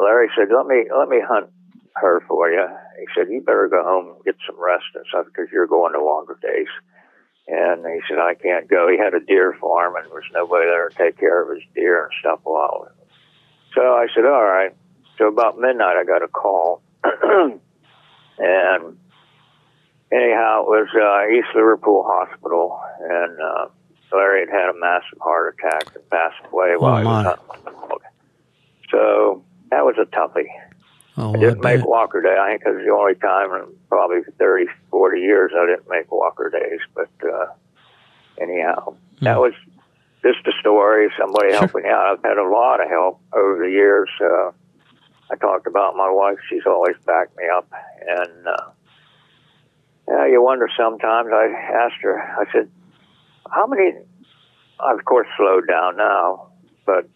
Larry 0.01 0.29
said, 0.35 0.49
"Let 0.51 0.67
me 0.67 0.89
let 0.91 1.09
me 1.09 1.21
hunt 1.21 1.53
her 1.97 2.25
for 2.27 2.51
you." 2.51 2.67
He 2.99 3.07
said, 3.15 3.29
"You 3.31 3.43
better 3.43 3.69
go 3.69 3.85
home 3.85 4.17
and 4.17 4.25
get 4.25 4.37
some 4.47 4.59
rest 4.59 4.89
and 4.95 5.05
stuff 5.07 5.27
because 5.27 5.53
you're 5.53 5.69
going 5.69 5.93
to 5.93 6.01
Walker 6.01 6.39
Days." 6.43 6.73
And 7.49 7.85
he 7.85 8.01
said, 8.09 8.19
I 8.19 8.35
can't 8.35 8.69
go. 8.69 8.89
He 8.89 8.97
had 8.97 9.15
a 9.15 9.21
deer 9.21 9.57
farm 9.61 9.97
and 9.97 10.07
there 10.07 10.15
was 10.15 10.25
nobody 10.33 10.67
there 10.67 10.89
to 10.89 10.97
take 10.97 11.19
care 11.19 11.43
of 11.43 11.51
his 11.51 11.65
deer 11.75 12.05
and 12.05 12.13
stuff 12.21 12.41
while. 12.45 12.89
So 13.75 13.81
I 13.81 14.07
said, 14.15 14.25
all 14.25 14.45
right. 14.45 14.75
So 15.19 15.27
about 15.27 15.59
midnight, 15.59 15.97
I 15.97 16.05
got 16.05 16.23
a 16.23 16.29
call. 16.29 16.83
and 17.05 17.61
anyhow, 20.13 20.63
it 20.63 20.71
was 20.71 20.89
uh, 20.95 21.37
East 21.37 21.49
Liverpool 21.55 22.05
Hospital. 22.07 22.81
And 23.01 23.39
uh, 23.41 23.67
Larry 24.15 24.41
had 24.41 24.51
had 24.51 24.69
a 24.71 24.79
massive 24.79 25.19
heart 25.21 25.55
attack 25.59 25.95
and 25.95 26.09
passed 26.11 26.37
away 26.53 26.75
while 26.77 26.99
he 26.99 27.05
was 27.05 27.25
my. 27.25 27.31
hunting 27.31 27.47
the 27.65 27.71
dog. 27.71 28.01
So 28.91 29.45
that 29.71 29.85
was 29.85 29.97
a 30.01 30.05
toughie. 30.07 30.49
Oh, 31.17 31.35
I 31.35 31.37
I 31.37 31.41
didn't 31.41 31.63
make. 31.63 31.85
Walker 31.87 32.21
Day. 32.23 32.37
I 32.39 32.51
think 32.51 32.63
it 32.65 32.71
was 32.75 32.85
the 32.85 32.93
only 32.93 33.15
time 33.17 33.53
in 33.53 33.75
probably 33.89 34.19
30, 34.39 34.67
40 34.91 35.21
years 35.21 35.53
I 35.57 35.67
didn't 35.67 35.89
make 35.89 36.11
Walker 36.11 36.49
Days. 36.51 36.81
But 36.95 37.11
uh, 37.27 37.47
anyhow, 38.41 38.95
that 39.21 39.39
was 39.39 39.53
just 40.23 40.47
a 40.47 40.53
story. 40.61 41.09
Somebody 41.19 41.51
Sure. 41.51 41.59
helping 41.61 41.87
out. 41.87 42.07
I've 42.07 42.23
had 42.25 42.39
a 42.39 42.49
lot 42.49 42.83
of 42.83 42.89
help 42.89 43.21
over 43.35 43.59
the 43.65 43.71
years. 43.71 44.09
Uh, 44.21 44.53
I 45.31 45.37
talked 45.37 45.67
about 45.67 45.97
my 45.97 46.11
wife. 46.11 46.39
She's 46.49 46.65
always 46.67 46.97
backed 47.07 47.37
me 47.37 47.45
up. 47.55 47.71
And 48.09 48.47
uh, 48.47 48.71
yeah, 50.09 50.27
you 50.27 50.43
wonder 50.43 50.69
sometimes. 50.77 51.29
I 51.33 51.47
asked 51.47 52.01
her. 52.03 52.19
I 52.21 52.51
said, 52.53 52.71
"How 53.53 53.67
many?" 53.67 53.93
I've 54.81 54.99
of 54.99 55.05
course 55.05 55.29
slowed 55.37 55.69
down 55.69 55.97
now, 55.97 56.49
but 56.87 57.09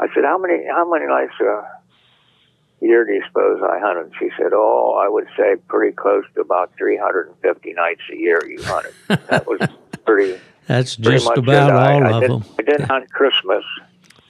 I 0.00 0.06
said, 0.14 0.24
"How 0.24 0.38
many? 0.38 0.66
How 0.66 0.90
many 0.90 1.06
nights?" 1.06 1.34
a 1.40 2.84
year 2.86 3.04
do 3.04 3.12
you 3.12 3.22
suppose 3.26 3.60
I 3.62 3.78
hunted? 3.80 4.12
She 4.18 4.30
said, 4.38 4.52
Oh, 4.54 5.00
I 5.04 5.08
would 5.08 5.26
say 5.36 5.56
pretty 5.68 5.94
close 5.96 6.24
to 6.34 6.40
about 6.42 6.70
350 6.78 7.72
nights 7.72 8.02
a 8.12 8.16
year 8.16 8.40
you 8.46 8.62
hunted. 8.62 8.92
That 9.08 9.46
was 9.48 9.60
pretty, 10.06 10.38
That's 10.66 10.94
pretty 10.96 11.16
just 11.16 11.24
much 11.26 11.38
about 11.38 11.70
it. 11.70 11.74
All 11.74 12.04
I 12.04 12.10
of 12.16 12.20
didn't, 12.22 12.42
them. 12.44 12.54
I 12.58 12.62
didn't 12.62 12.86
hunt 12.88 13.10
Christmas 13.10 13.64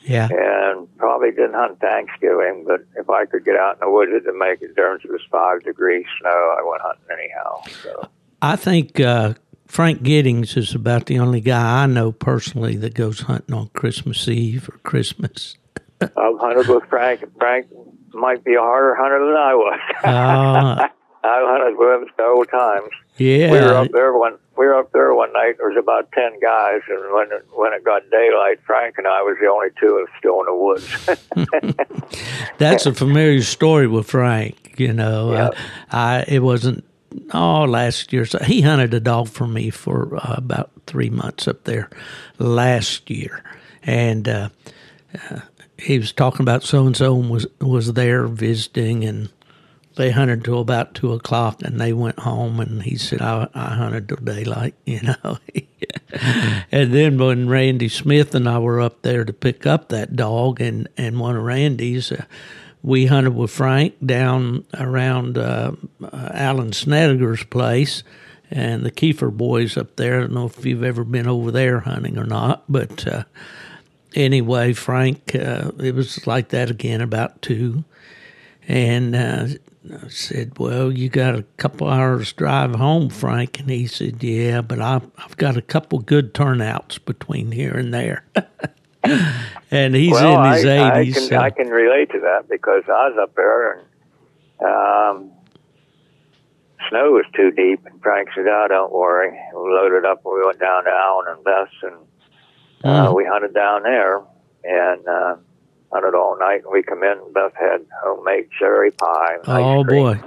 Yeah. 0.03 0.29
and 0.31 0.89
probably 0.97 1.31
didn't 1.31 1.55
hunt 1.55 1.79
Thanksgiving, 1.81 2.65
but 2.67 2.81
if 2.97 3.11
I 3.11 3.27
could 3.27 3.45
get 3.45 3.57
out 3.57 3.75
in 3.75 3.81
the 3.81 3.91
woods 3.91 4.13
to 4.25 4.33
make 4.33 4.63
it 4.63 4.75
during 4.75 4.99
it 5.05 5.11
was 5.11 5.21
five 5.31 5.63
degrees 5.63 6.07
snow, 6.21 6.57
I 6.59 6.63
went 6.67 6.81
hunting 6.81 7.05
anyhow. 7.13 7.63
So 7.83 8.09
I 8.41 8.57
think 8.57 8.99
uh, 8.99 9.35
Frank 9.69 10.03
Giddings 10.03 10.57
is 10.57 10.75
about 10.75 11.07
the 11.07 11.19
only 11.19 11.41
guy 11.41 11.83
I 11.83 11.87
know 11.87 12.11
personally 12.11 12.75
that 12.77 12.95
goes 12.95 13.21
hunting 13.21 13.55
on 13.55 13.69
Christmas 13.69 14.27
Eve 14.27 14.69
or 14.69 14.79
Christmas. 14.79 15.57
I've 16.01 16.11
hunted 16.17 16.69
with 16.69 16.85
Frank. 16.89 17.23
and 17.23 17.33
Frank 17.37 17.67
might 18.15 18.43
be 18.45 18.55
a 18.55 18.61
harder 18.61 18.95
hunter 18.95 19.25
than 19.27 19.37
I 19.37 19.55
was. 19.55 19.81
Uh, 20.03 20.89
I 21.25 21.45
hunted 21.47 21.79
with 21.79 22.03
him 22.03 22.09
several 22.17 22.45
times. 22.47 22.89
yeah. 23.19 23.51
we 23.53 23.59
were 23.59 23.75
up 23.75 23.91
there 23.93 24.17
one 24.17 24.39
we 24.57 24.67
were 24.67 24.75
up 24.75 24.91
there 24.93 25.15
one 25.15 25.33
night 25.33 25.57
there 25.59 25.69
was 25.69 25.77
about 25.79 26.11
ten 26.13 26.41
guys, 26.41 26.81
and 26.89 27.13
when 27.13 27.27
it, 27.31 27.47
when 27.55 27.73
it 27.73 27.85
got 27.85 28.03
daylight, 28.11 28.59
Frank 28.67 28.95
and 28.99 29.07
I 29.07 29.23
was 29.23 29.37
the 29.41 29.49
only 29.49 29.69
two 29.79 30.07
still 30.19 30.41
in 30.41 30.47
the 30.47 30.55
woods. 30.57 32.09
That's 32.59 32.87
a 32.87 32.95
familiar 32.95 33.43
story 33.43 33.87
with 33.87 34.09
Frank. 34.09 34.75
You 34.79 34.93
know, 34.93 35.33
yep. 35.33 35.55
I, 35.91 36.19
I 36.19 36.25
it 36.27 36.43
wasn't 36.43 36.85
oh 37.33 37.65
last 37.65 38.13
year. 38.13 38.25
So 38.25 38.39
he 38.39 38.61
hunted 38.61 38.95
a 38.95 39.01
dog 39.01 39.29
for 39.29 39.47
me 39.47 39.71
for 39.71 40.17
uh, 40.17 40.35
about 40.37 40.71
three 40.87 41.11
months 41.11 41.49
up 41.49 41.65
there 41.65 41.91
last 42.39 43.09
year, 43.11 43.45
and 43.83 44.29
uh, 44.29 44.49
uh, 45.31 45.41
he 45.79 45.99
was 45.99 46.13
talking 46.13 46.43
about 46.43 46.63
so 46.63 46.87
and 46.87 46.97
so 46.97 47.15
was 47.15 47.47
was 47.61 47.93
there 47.95 48.27
visiting 48.27 49.05
and 49.05 49.29
they 49.97 50.11
hunted 50.11 50.45
till 50.45 50.61
about 50.61 50.95
two 50.95 51.13
o'clock 51.13 51.61
and 51.63 51.81
they 51.81 51.93
went 51.93 52.19
home 52.21 52.61
and 52.61 52.83
he 52.83 52.97
said 52.97 53.21
I, 53.21 53.49
I 53.55 53.75
hunted 53.75 54.09
till 54.09 54.19
daylight 54.19 54.75
you 54.87 55.01
know 55.03 55.39
and 56.73 56.93
then 56.93 57.19
when 57.19 57.49
Randy 57.49 57.89
Smith 57.89 58.35
and 58.35 58.49
I 58.49 58.59
were 58.59 58.81
up 58.81 59.03
there 59.03 59.25
to 59.25 59.33
pick 59.33 59.67
up 59.67 59.89
that 59.89 60.17
dog 60.17 60.61
and 60.61 60.89
and 60.97 61.21
one 61.21 61.37
of 61.37 61.43
Randy's 61.43 62.13
uh, 62.13 62.25
we 62.83 63.07
hunted 63.07 63.35
with 63.35 63.51
Frank 63.51 63.95
down 64.05 64.65
around 64.79 65.39
uh, 65.39 65.73
uh, 66.03 66.31
Alan 66.33 66.73
Snedeker's 66.73 67.45
place 67.45 68.03
and 68.51 68.85
the 68.85 68.91
Kiefer 68.91 69.35
boys 69.35 69.77
up 69.77 69.97
there 69.97 70.17
I 70.17 70.21
don't 70.21 70.33
know 70.33 70.47
if 70.47 70.65
you've 70.65 70.85
ever 70.85 71.05
been 71.05 71.27
over 71.27 71.51
there 71.51 71.81
hunting 71.81 72.19
or 72.19 72.25
not 72.25 72.65
but 72.69 73.07
uh, 73.07 73.25
anyway 74.15 74.73
Frank 74.73 75.35
uh, 75.35 75.73
it 75.79 75.95
was 75.95 76.27
like 76.27 76.49
that 76.51 76.71
again 76.71 77.01
about 77.01 77.43
two 77.43 77.85
and 78.67 79.17
uh, 79.17 79.47
I 79.91 80.09
said, 80.09 80.59
Well, 80.59 80.93
you 80.93 81.09
got 81.09 81.35
a 81.35 81.45
couple 81.57 81.89
hours 81.89 82.33
drive 82.33 82.75
home, 82.75 83.09
Frank. 83.09 83.61
And 83.61 83.71
he 83.71 83.87
said, 83.87 84.23
Yeah, 84.23 84.61
but 84.61 84.81
I've, 84.81 85.11
I've 85.17 85.37
got 85.37 85.57
a 85.57 85.63
couple 85.63 85.99
good 86.01 86.35
turnouts 86.35 86.99
between 86.99 87.53
here 87.53 87.73
and 87.73 87.93
there. 87.93 88.25
and 89.71 89.95
he's 89.95 90.13
well, 90.13 90.45
in 90.45 90.53
his 90.55 90.65
I, 90.65 90.69
80s. 90.69 90.91
I 90.91 91.05
can, 91.05 91.23
so. 91.23 91.37
I 91.37 91.51
can 91.51 91.69
relate 91.69 92.11
to 92.11 92.21
that 92.21 92.49
because 92.49 92.85
I 92.87 93.09
was 93.09 93.19
up 93.21 93.35
there 93.35 93.73
and 93.73 93.83
um, 94.61 95.33
snow 96.89 97.13
was 97.13 97.25
too 97.35 97.51
deep. 97.51 97.85
And 97.87 98.01
Frank 98.03 98.29
said, 98.35 98.47
Oh, 98.49 98.67
don't 98.69 98.93
worry. 98.93 99.31
We 99.55 99.71
loaded 99.71 100.05
up 100.05 100.23
and 100.25 100.35
we 100.35 100.45
went 100.45 100.59
down 100.59 100.85
to 100.85 100.91
Alan 100.91 101.27
and 101.29 101.45
Beth 101.45 101.69
and 101.83 101.97
uh, 102.85 103.09
mm. 103.09 103.17
we 103.17 103.25
hunted 103.25 103.55
down 103.55 103.83
there. 103.83 104.23
And, 104.65 105.07
uh, 105.07 105.37
hunted 105.93 106.15
all 106.15 106.39
night, 106.39 106.63
and 106.65 106.73
we 106.73 106.83
come 106.83 107.03
in. 107.03 107.19
and 107.19 107.35
Beth 107.35 107.53
had 107.59 107.87
homemade 108.03 108.49
cherry 108.59 108.91
pie. 108.91 109.37
oh 109.47 109.85
boy! 109.85 110.21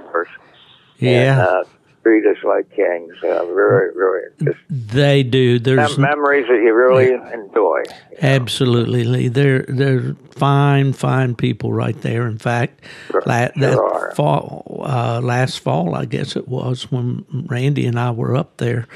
Yeah. 0.98 1.32
And, 1.32 1.40
uh, 1.40 1.64
treat 2.02 2.26
us 2.26 2.36
like 2.44 2.70
kings. 2.70 3.14
Uh, 3.22 3.44
very, 3.46 3.92
very. 3.94 4.56
They 4.68 5.22
do. 5.22 5.58
There's 5.58 5.98
memories 5.98 6.46
that 6.48 6.60
you 6.62 6.74
really 6.74 7.10
yeah. 7.10 7.32
enjoy. 7.32 7.82
You 7.86 8.18
Absolutely, 8.20 9.04
Lee. 9.04 9.28
They're 9.28 9.64
they're 9.68 10.14
fine, 10.30 10.92
fine 10.92 11.34
people 11.34 11.72
right 11.72 11.98
there. 12.02 12.26
In 12.26 12.38
fact, 12.38 12.84
sure, 13.10 13.22
la- 13.26 13.48
that 13.56 14.12
fall, 14.16 14.82
uh, 14.84 15.20
last 15.22 15.60
fall, 15.60 15.94
I 15.94 16.04
guess 16.04 16.36
it 16.36 16.48
was 16.48 16.90
when 16.90 17.24
Randy 17.48 17.86
and 17.86 17.98
I 17.98 18.10
were 18.10 18.36
up 18.36 18.56
there. 18.58 18.86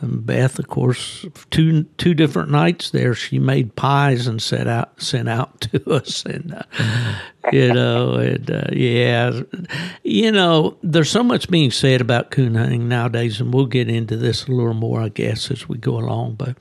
And 0.00 0.26
Beth, 0.26 0.58
of 0.58 0.68
course, 0.68 1.24
two 1.50 1.84
two 1.98 2.14
different 2.14 2.50
nights 2.50 2.90
there, 2.90 3.14
she 3.14 3.38
made 3.38 3.76
pies 3.76 4.26
and 4.26 4.42
sent 4.42 4.68
out 4.68 5.00
sent 5.00 5.28
out 5.28 5.60
to 5.72 5.90
us, 5.90 6.24
and 6.24 6.54
uh, 6.54 6.62
you 7.52 7.72
know, 7.72 8.14
and 8.14 8.50
uh, 8.50 8.66
yeah, 8.72 9.40
you 10.02 10.32
know, 10.32 10.76
there's 10.82 11.10
so 11.10 11.22
much 11.22 11.48
being 11.48 11.70
said 11.70 12.00
about 12.00 12.30
coon 12.30 12.54
hunting 12.54 12.88
nowadays, 12.88 13.40
and 13.40 13.54
we'll 13.54 13.66
get 13.66 13.88
into 13.88 14.16
this 14.16 14.46
a 14.46 14.52
little 14.52 14.74
more, 14.74 15.00
I 15.00 15.08
guess, 15.10 15.50
as 15.50 15.68
we 15.68 15.78
go 15.78 15.96
along. 15.96 16.34
But, 16.34 16.56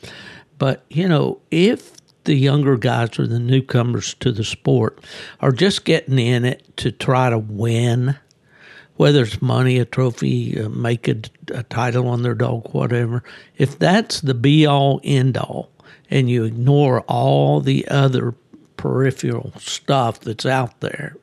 but 0.57 0.85
you 0.89 1.07
know, 1.07 1.39
if 1.49 1.93
the 2.25 2.35
younger 2.35 2.77
guys 2.77 3.17
or 3.19 3.27
the 3.27 3.39
newcomers 3.39 4.13
to 4.15 4.31
the 4.31 4.43
sport 4.43 5.03
are 5.39 5.51
just 5.51 5.85
getting 5.85 6.19
in 6.19 6.45
it 6.45 6.77
to 6.77 6.91
try 6.91 7.29
to 7.29 7.37
win 7.37 8.17
whether 8.95 9.23
it's 9.23 9.41
money, 9.41 9.79
a 9.79 9.85
trophy, 9.85 10.59
uh, 10.59 10.69
make 10.69 11.07
a, 11.07 11.15
a 11.53 11.63
title 11.63 12.07
on 12.07 12.21
their 12.21 12.35
dog, 12.35 12.73
whatever, 12.73 13.23
if 13.57 13.79
that's 13.79 14.21
the 14.21 14.33
be 14.33 14.65
all 14.65 15.01
end 15.03 15.37
all, 15.37 15.69
and 16.09 16.29
you 16.29 16.43
ignore 16.43 17.01
all 17.01 17.59
the 17.59 17.87
other 17.87 18.35
peripheral 18.77 19.51
stuff 19.57 20.19
that's 20.19 20.45
out 20.45 20.79
there, 20.81 21.15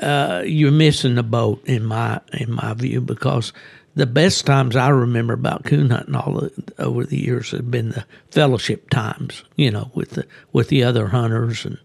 uh, 0.00 0.42
you're 0.44 0.72
missing 0.72 1.14
the 1.14 1.22
boat 1.22 1.62
in 1.64 1.84
my 1.84 2.20
in 2.32 2.52
my 2.52 2.74
view 2.74 3.00
because 3.00 3.52
the 3.94 4.06
best 4.06 4.46
times 4.46 4.74
I 4.74 4.88
remember 4.88 5.34
about 5.34 5.64
coon 5.64 5.90
hunting 5.90 6.14
all 6.14 6.40
the, 6.40 6.72
over 6.78 7.04
the 7.04 7.20
years 7.20 7.50
have 7.50 7.70
been 7.70 7.90
the 7.90 8.04
fellowship 8.30 8.90
times, 8.90 9.44
you 9.56 9.70
know, 9.70 9.90
with 9.94 10.10
the 10.10 10.26
with 10.52 10.68
the 10.68 10.82
other 10.82 11.08
hunters 11.08 11.64
and. 11.64 11.78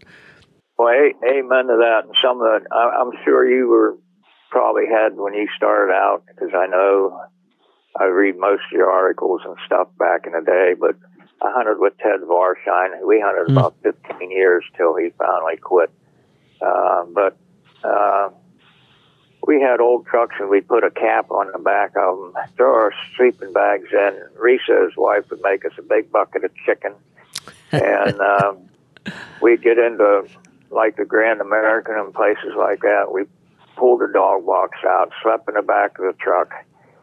Well, 0.76 0.90
amen 0.90 1.66
to 1.66 1.76
that. 1.80 2.02
And 2.04 2.14
some 2.22 2.40
of 2.40 2.62
the, 2.62 2.72
I'm 2.72 3.10
sure 3.24 3.50
you 3.50 3.66
were 3.66 3.98
probably 4.50 4.86
had 4.86 5.16
when 5.16 5.34
you 5.34 5.48
started 5.56 5.92
out, 5.92 6.24
because 6.26 6.50
I 6.54 6.66
know 6.66 7.20
I 7.98 8.04
read 8.04 8.36
most 8.36 8.62
of 8.70 8.72
your 8.72 8.90
articles 8.90 9.42
and 9.44 9.56
stuff 9.66 9.88
back 9.98 10.26
in 10.26 10.32
the 10.32 10.40
day, 10.40 10.74
but 10.78 10.96
I 11.40 11.52
hunted 11.52 11.78
with 11.78 11.96
Ted 11.98 12.20
Varshine. 12.20 13.06
We 13.06 13.20
hunted 13.20 13.48
mm. 13.48 13.58
about 13.58 13.76
15 13.82 14.30
years 14.30 14.64
till 14.76 14.96
he 14.96 15.10
finally 15.18 15.56
quit. 15.56 15.90
Uh, 16.60 17.04
but 17.04 17.36
uh, 17.84 18.30
we 19.46 19.60
had 19.60 19.80
old 19.80 20.06
trucks 20.06 20.36
and 20.40 20.48
we 20.48 20.60
put 20.60 20.84
a 20.84 20.90
cap 20.90 21.30
on 21.30 21.50
the 21.52 21.58
back 21.58 21.92
of 21.96 22.18
them, 22.18 22.32
throw 22.56 22.72
our 22.74 22.92
sleeping 23.16 23.52
bags 23.52 23.88
in. 23.92 24.20
Risa, 24.36 24.86
his 24.86 24.96
wife, 24.96 25.24
would 25.30 25.42
make 25.42 25.64
us 25.64 25.72
a 25.78 25.82
big 25.82 26.10
bucket 26.10 26.44
of 26.44 26.50
chicken. 26.66 26.92
And 27.72 28.20
um, 28.20 28.68
we'd 29.42 29.62
get 29.62 29.78
into 29.78 30.26
like 30.70 30.96
the 30.96 31.04
Grand 31.04 31.40
American 31.40 31.94
and 31.94 32.12
places 32.12 32.52
like 32.56 32.80
that. 32.82 33.12
We 33.12 33.24
pulled 33.78 34.00
the 34.00 34.12
dog 34.12 34.44
box 34.44 34.78
out, 34.86 35.12
slept 35.22 35.48
in 35.48 35.54
the 35.54 35.62
back 35.62 35.98
of 35.98 36.04
the 36.04 36.12
truck. 36.20 36.52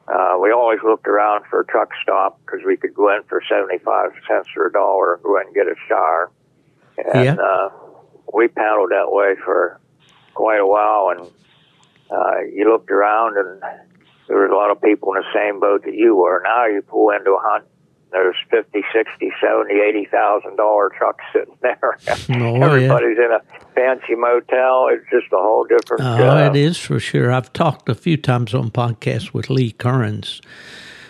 Uh, 0.07 0.37
we 0.39 0.51
always 0.51 0.79
looked 0.83 1.07
around 1.07 1.45
for 1.49 1.61
a 1.61 1.65
truck 1.65 1.89
stop 2.03 2.39
because 2.45 2.59
we 2.65 2.77
could 2.77 2.93
go 2.93 3.15
in 3.15 3.23
for 3.23 3.41
75 3.49 4.11
cents 4.27 4.49
or 4.55 4.67
a 4.67 4.71
dollar 4.71 5.15
and 5.15 5.23
go 5.23 5.39
in 5.39 5.47
and 5.47 5.55
get 5.55 5.67
a 5.67 5.75
shower. 5.87 6.31
And 6.97 7.25
yeah. 7.25 7.35
uh, 7.35 7.69
we 8.33 8.47
paddled 8.47 8.91
that 8.91 9.11
way 9.11 9.33
for 9.43 9.79
quite 10.35 10.59
a 10.59 10.67
while. 10.67 11.09
And 11.09 11.31
uh, 12.11 12.41
you 12.53 12.69
looked 12.69 12.91
around 12.91 13.37
and 13.37 13.61
there 14.27 14.37
was 14.37 14.51
a 14.51 14.55
lot 14.55 14.69
of 14.69 14.81
people 14.81 15.13
in 15.15 15.21
the 15.21 15.33
same 15.33 15.59
boat 15.59 15.83
that 15.85 15.95
you 15.95 16.15
were. 16.15 16.41
Now 16.43 16.67
you 16.67 16.83
pull 16.83 17.09
into 17.09 17.31
a 17.31 17.39
hunt 17.41 17.65
there's 18.15 18.37
fifty, 18.49 18.81
sixty, 18.93 19.29
seventy, 19.41 19.75
eighty 19.75 20.05
thousand 20.05 20.55
dollar 20.55 20.89
trucks 20.89 21.23
sitting 21.33 21.57
there. 21.61 21.97
Oh, 22.29 22.61
Everybody's 22.61 23.17
yeah. 23.17 23.25
in 23.25 23.31
a 23.31 23.41
fancy 23.75 24.15
motel. 24.15 24.87
It's 24.89 25.05
just 25.11 25.31
a 25.33 25.37
whole 25.37 25.65
different. 25.65 26.01
Oh, 26.01 26.29
uh, 26.29 26.49
it 26.49 26.55
is 26.55 26.77
for 26.77 26.97
sure. 26.97 27.31
I've 27.31 27.51
talked 27.51 27.89
a 27.89 27.95
few 27.95 28.15
times 28.15 28.53
on 28.53 28.71
podcasts 28.71 29.33
with 29.33 29.49
Lee 29.49 29.73
Currens, 29.73 30.39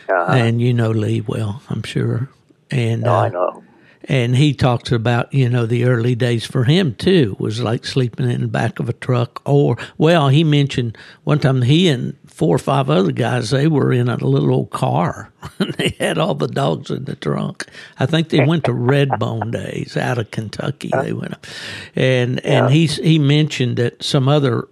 uh-huh. 0.09 0.33
and 0.33 0.59
you 0.59 0.73
know 0.73 0.89
Lee 0.89 1.21
well, 1.21 1.61
I'm 1.69 1.83
sure. 1.83 2.29
And 2.71 3.03
no, 3.03 3.13
uh, 3.13 3.21
I 3.21 3.29
know. 3.29 3.63
And 4.07 4.35
he 4.35 4.55
talks 4.55 4.91
about 4.91 5.31
you 5.31 5.47
know 5.47 5.67
the 5.67 5.85
early 5.85 6.15
days 6.15 6.45
for 6.45 6.63
him 6.63 6.95
too 6.95 7.35
was 7.39 7.61
like 7.61 7.85
sleeping 7.85 8.29
in 8.29 8.41
the 8.41 8.47
back 8.47 8.79
of 8.79 8.89
a 8.89 8.93
truck, 8.93 9.43
or 9.45 9.77
well, 9.99 10.29
he 10.29 10.43
mentioned 10.43 10.97
one 11.23 11.37
time 11.37 11.61
he 11.61 11.87
and 11.87 12.17
four 12.35 12.53
or 12.53 12.59
five 12.59 12.89
other 12.89 13.13
guys, 13.13 13.51
they 13.51 13.65
were 13.65 13.93
in 13.93 14.09
a 14.09 14.17
little 14.17 14.53
old 14.53 14.69
car. 14.69 15.31
they 15.77 15.95
had 15.97 16.17
all 16.17 16.35
the 16.35 16.49
dogs 16.49 16.91
in 16.91 17.05
the 17.05 17.15
trunk. 17.15 17.65
I 17.97 18.05
think 18.05 18.27
they 18.27 18.43
went 18.43 18.65
to 18.65 18.73
Redbone 18.73 19.51
days 19.51 19.95
out 19.95 20.17
of 20.17 20.31
Kentucky. 20.31 20.91
They 21.01 21.13
went, 21.13 21.31
up. 21.31 21.47
and 21.95 22.45
and 22.45 22.73
he 22.73 22.87
he 22.87 23.19
mentioned 23.19 23.77
that 23.77 24.03
some 24.03 24.27
other 24.27 24.67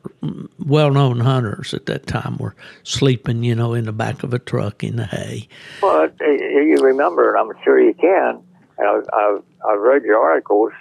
well 0.59 0.91
known 0.91 1.21
hunters 1.21 1.73
at 1.73 1.85
that 1.85 2.05
time 2.05 2.35
were 2.37 2.53
sleeping, 2.83 3.45
you 3.45 3.55
know, 3.55 3.73
in 3.73 3.85
the 3.85 3.93
back 3.93 4.23
of 4.23 4.33
a 4.33 4.39
truck 4.39 4.83
in 4.83 4.97
the 4.97 5.05
hay. 5.05 5.47
Well, 5.81 6.09
you 6.19 6.77
remember, 6.81 7.33
and 7.33 7.49
I'm 7.49 7.63
sure 7.63 7.79
you 7.79 7.93
can. 7.93 8.43
I've 8.77 9.05
I've, 9.13 9.43
I've 9.65 9.79
read 9.79 10.03
your 10.03 10.19
articles. 10.19 10.73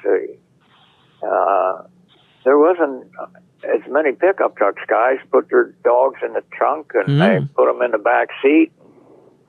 Uh, 1.22 1.82
there 2.44 2.58
wasn't 2.58 3.06
as 3.64 3.81
many 3.88 4.12
pickup 4.12 4.57
trucks 4.57 4.83
guys 4.88 5.19
put 5.31 5.49
their 5.50 5.75
dogs 5.85 6.21
in 6.25 6.33
the 6.33 6.42
trunk 6.52 6.92
and 6.95 7.09
mm. 7.09 7.19
they 7.19 7.54
put 7.54 7.66
them 7.66 7.83
in 7.83 7.90
the 7.92 7.99
back 7.99 8.28
seat. 8.42 8.73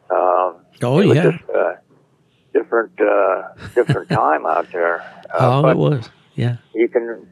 Um, 0.09 0.57
oh 0.81 0.99
yeah, 0.99 1.31
just 1.31 1.43
a 1.49 1.79
different 2.53 2.99
uh, 3.01 3.53
different 3.75 4.09
time 4.21 4.45
out 4.45 4.71
there. 4.71 5.01
Uh, 5.33 5.61
oh, 5.63 5.69
it 5.69 5.77
was. 5.77 6.09
Yeah, 6.35 6.57
you 6.73 6.87
can 6.87 7.27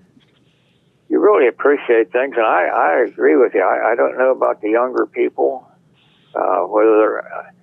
you 1.10 1.20
really 1.20 1.48
appreciate 1.48 2.12
things, 2.12 2.36
and 2.38 2.46
I 2.46 2.66
I 2.66 3.06
agree 3.08 3.36
with 3.36 3.54
you. 3.54 3.62
I, 3.62 3.92
I 3.92 3.96
don't 3.96 4.18
know 4.18 4.32
about 4.32 4.62
the 4.62 4.70
younger 4.70 5.06
people 5.06 5.68
uh, 6.36 6.62
whether 6.62 6.98
they're 6.98 7.54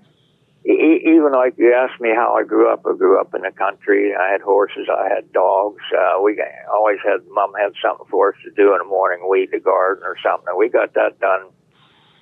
even 0.68 1.32
like 1.32 1.54
you 1.56 1.72
asked 1.72 2.00
me 2.00 2.10
how 2.14 2.34
I 2.34 2.44
grew 2.44 2.70
up, 2.70 2.84
I 2.86 2.94
grew 2.96 3.18
up 3.18 3.34
in 3.34 3.42
the 3.42 3.50
country. 3.50 4.14
I 4.14 4.30
had 4.30 4.42
horses, 4.42 4.86
I 4.92 5.08
had 5.08 5.32
dogs. 5.32 5.82
Uh, 5.96 6.20
we 6.20 6.40
always 6.70 6.98
had, 7.04 7.26
mom 7.30 7.52
had 7.58 7.72
something 7.82 8.06
for 8.10 8.34
us 8.34 8.38
to 8.44 8.50
do 8.50 8.72
in 8.72 8.78
the 8.78 8.84
morning, 8.84 9.26
weed 9.28 9.48
the 9.50 9.60
garden 9.60 10.04
or 10.04 10.16
something. 10.22 10.48
And 10.48 10.58
we 10.58 10.68
got 10.68 10.92
that 10.94 11.18
done. 11.20 11.48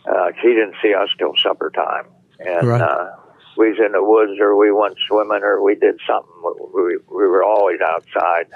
Uh, 0.07 0.31
she 0.41 0.49
didn't 0.49 0.76
see 0.81 0.95
us 0.95 1.09
till 1.19 1.35
supper 1.43 1.71
time. 1.71 2.07
And, 2.38 2.69
right. 2.69 2.81
uh, 2.81 3.11
we 3.57 3.71
was 3.71 3.79
in 3.85 3.93
the 3.93 4.05
woods 4.05 4.38
or 4.38 4.55
we 4.55 4.71
went 4.71 4.97
swimming 5.09 5.43
or 5.43 5.62
we 5.62 5.75
did 5.75 5.99
something, 6.07 6.31
we, 6.75 6.99
we 7.09 7.26
were 7.26 7.43
always 7.43 7.81
outside. 7.81 8.47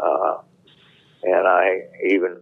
Uh, 0.00 0.38
and 1.24 1.46
I 1.46 1.80
even 2.08 2.40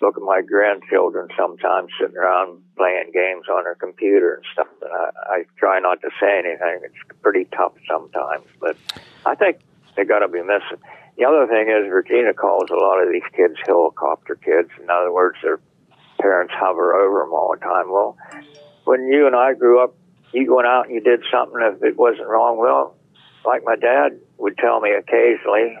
look 0.00 0.16
at 0.16 0.22
my 0.22 0.40
grandchildren 0.40 1.28
sometimes 1.36 1.90
sitting 2.00 2.16
around 2.16 2.62
playing 2.76 3.10
games 3.12 3.46
on 3.48 3.64
their 3.64 3.74
computer 3.74 4.34
and 4.34 4.44
stuff. 4.52 4.68
And 4.82 4.92
I, 4.92 5.10
I 5.28 5.44
try 5.58 5.78
not 5.78 6.00
to 6.02 6.10
say 6.20 6.38
anything. 6.38 6.80
It's 6.84 7.20
pretty 7.22 7.46
tough 7.56 7.72
sometimes, 7.88 8.44
but 8.60 8.76
I 9.26 9.34
think 9.34 9.58
they 9.96 10.04
got 10.04 10.20
to 10.20 10.28
be 10.28 10.40
missing. 10.42 10.80
The 11.18 11.24
other 11.26 11.46
thing 11.46 11.68
is, 11.68 11.90
Regina 11.92 12.32
calls 12.32 12.70
a 12.70 12.76
lot 12.76 13.02
of 13.02 13.12
these 13.12 13.26
kids 13.36 13.56
helicopter 13.66 14.36
kids. 14.36 14.70
In 14.82 14.88
other 14.88 15.12
words, 15.12 15.36
their 15.42 15.60
parents 16.20 16.54
hover 16.56 16.94
over 16.94 17.20
them 17.20 17.32
all 17.32 17.54
the 17.54 17.60
time. 17.64 17.90
Well, 17.90 18.16
when 18.84 19.06
you 19.08 19.26
and 19.26 19.36
I 19.36 19.52
grew 19.54 19.82
up, 19.82 19.94
you 20.32 20.54
went 20.54 20.66
out 20.66 20.86
and 20.86 20.94
you 20.94 21.00
did 21.00 21.22
something 21.30 21.60
if 21.60 21.82
it 21.82 21.98
wasn't 21.98 22.28
wrong. 22.28 22.56
Well, 22.58 22.96
like 23.44 23.64
my 23.64 23.76
dad 23.76 24.18
would 24.38 24.56
tell 24.56 24.80
me 24.80 24.92
occasionally, 24.92 25.76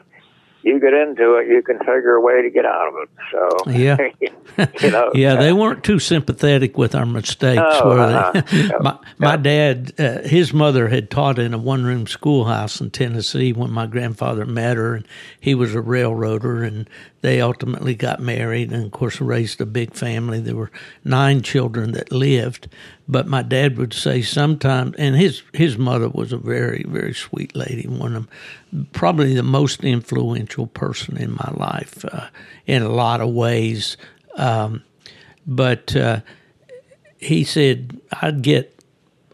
you 0.62 0.78
get 0.78 0.92
into 0.92 1.36
it, 1.36 1.48
you 1.48 1.62
can 1.62 1.78
figure 1.78 2.14
a 2.14 2.20
way 2.20 2.42
to 2.42 2.50
get 2.50 2.66
out 2.66 2.88
of 2.88 2.94
it. 3.02 3.08
So 3.32 3.70
yeah, 3.70 4.66
you 4.82 4.90
know, 4.90 5.10
yeah, 5.14 5.36
they 5.36 5.52
weren't 5.52 5.84
too 5.84 5.98
sympathetic 5.98 6.76
with 6.76 6.94
our 6.94 7.06
mistakes, 7.06 7.56
No, 7.56 7.82
were 7.84 8.00
uh-huh. 8.00 8.42
they? 8.50 8.68
My 8.80 8.98
my 9.18 9.36
dad, 9.36 9.92
uh, 9.98 10.20
his 10.22 10.52
mother 10.52 10.88
had 10.88 11.10
taught 11.10 11.38
in 11.38 11.54
a 11.54 11.58
one 11.58 11.84
room 11.84 12.06
schoolhouse 12.06 12.80
in 12.80 12.90
Tennessee 12.90 13.52
when 13.52 13.70
my 13.70 13.86
grandfather 13.86 14.44
met 14.44 14.76
her, 14.76 14.94
and 14.96 15.08
he 15.40 15.54
was 15.54 15.74
a 15.74 15.80
railroader, 15.80 16.62
and 16.62 16.88
they 17.22 17.40
ultimately 17.40 17.94
got 17.94 18.20
married, 18.20 18.72
and 18.72 18.84
of 18.84 18.90
course 18.92 19.20
raised 19.20 19.60
a 19.60 19.66
big 19.66 19.94
family. 19.94 20.40
There 20.40 20.56
were 20.56 20.70
nine 21.04 21.42
children 21.42 21.92
that 21.92 22.12
lived, 22.12 22.68
but 23.10 23.26
my 23.26 23.42
dad 23.42 23.76
would 23.76 23.92
say 23.92 24.22
sometimes, 24.22 24.94
and 24.96 25.16
his 25.16 25.42
his 25.52 25.76
mother 25.76 26.08
was 26.08 26.32
a 26.32 26.36
very 26.36 26.84
very 26.86 27.12
sweet 27.12 27.56
lady, 27.56 27.88
one 27.88 28.14
of 28.14 28.28
probably 28.92 29.34
the 29.34 29.42
most 29.42 29.82
influential 29.82 30.68
person 30.68 31.16
in 31.16 31.32
my 31.32 31.50
life 31.54 32.04
uh, 32.04 32.28
in 32.66 32.82
a 32.82 32.88
lot 32.88 33.20
of 33.20 33.30
ways. 33.30 33.96
Um, 34.36 34.84
but 35.44 35.96
uh, 35.96 36.20
he 37.18 37.42
said 37.42 38.00
I'd 38.22 38.42
get 38.42 38.80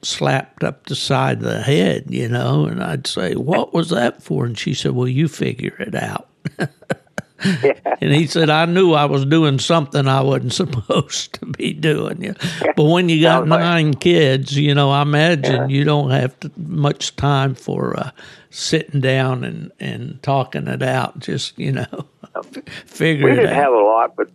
slapped 0.01 0.65
up 0.65 0.87
the 0.87 0.97
side 0.97 1.39
of 1.39 1.45
the 1.45 1.61
head, 1.61 2.07
you 2.09 2.29
know, 2.29 2.65
and 2.65 2.83
I'd 2.83 3.07
say, 3.07 3.35
"What 3.35 3.75
was 3.75 3.91
that 3.91 4.23
for?" 4.23 4.47
And 4.47 4.59
she 4.59 4.73
said, 4.73 4.93
"Well, 4.93 5.09
you 5.09 5.29
figure 5.29 5.77
it 5.79 5.95
out." 5.95 6.29
And 8.01 8.13
he 8.13 8.27
said, 8.27 8.51
I 8.51 8.67
knew 8.67 8.93
I 8.93 9.07
was 9.07 9.25
doing 9.25 9.59
something 9.59 10.07
I 10.07 10.21
wasn't 10.21 10.53
supposed 10.63 11.35
to 11.35 11.47
be 11.47 11.73
doing. 11.73 12.19
Know. 12.21 12.35
But 12.77 12.85
when 12.85 13.09
you 13.09 13.21
got 13.23 13.41
Sounds 13.41 13.51
like- 13.51 13.61
nine 13.61 13.95
kids, 13.95 14.57
you 14.57 14.75
know, 14.75 14.91
I 14.91 15.03
imagine 15.03 15.71
you 15.71 15.85
don't 15.85 16.11
have 16.11 16.39
to, 16.41 16.51
much 16.57 17.17
time 17.17 17.55
for 17.55 17.99
uh, 17.99 18.11
sitting 18.51 19.01
down 19.01 19.45
and, 19.45 19.73
and 19.81 20.23
talking 20.23 20.67
it 20.69 20.83
out. 20.83 21.19
Just, 21.21 21.59
you 21.59 21.73
know, 21.73 22.07
figure 22.87 23.25
we 23.29 23.35
didn't 23.35 23.55
have 23.55 23.73
a 23.73 23.77
lot, 23.83 24.15
but 24.17 24.31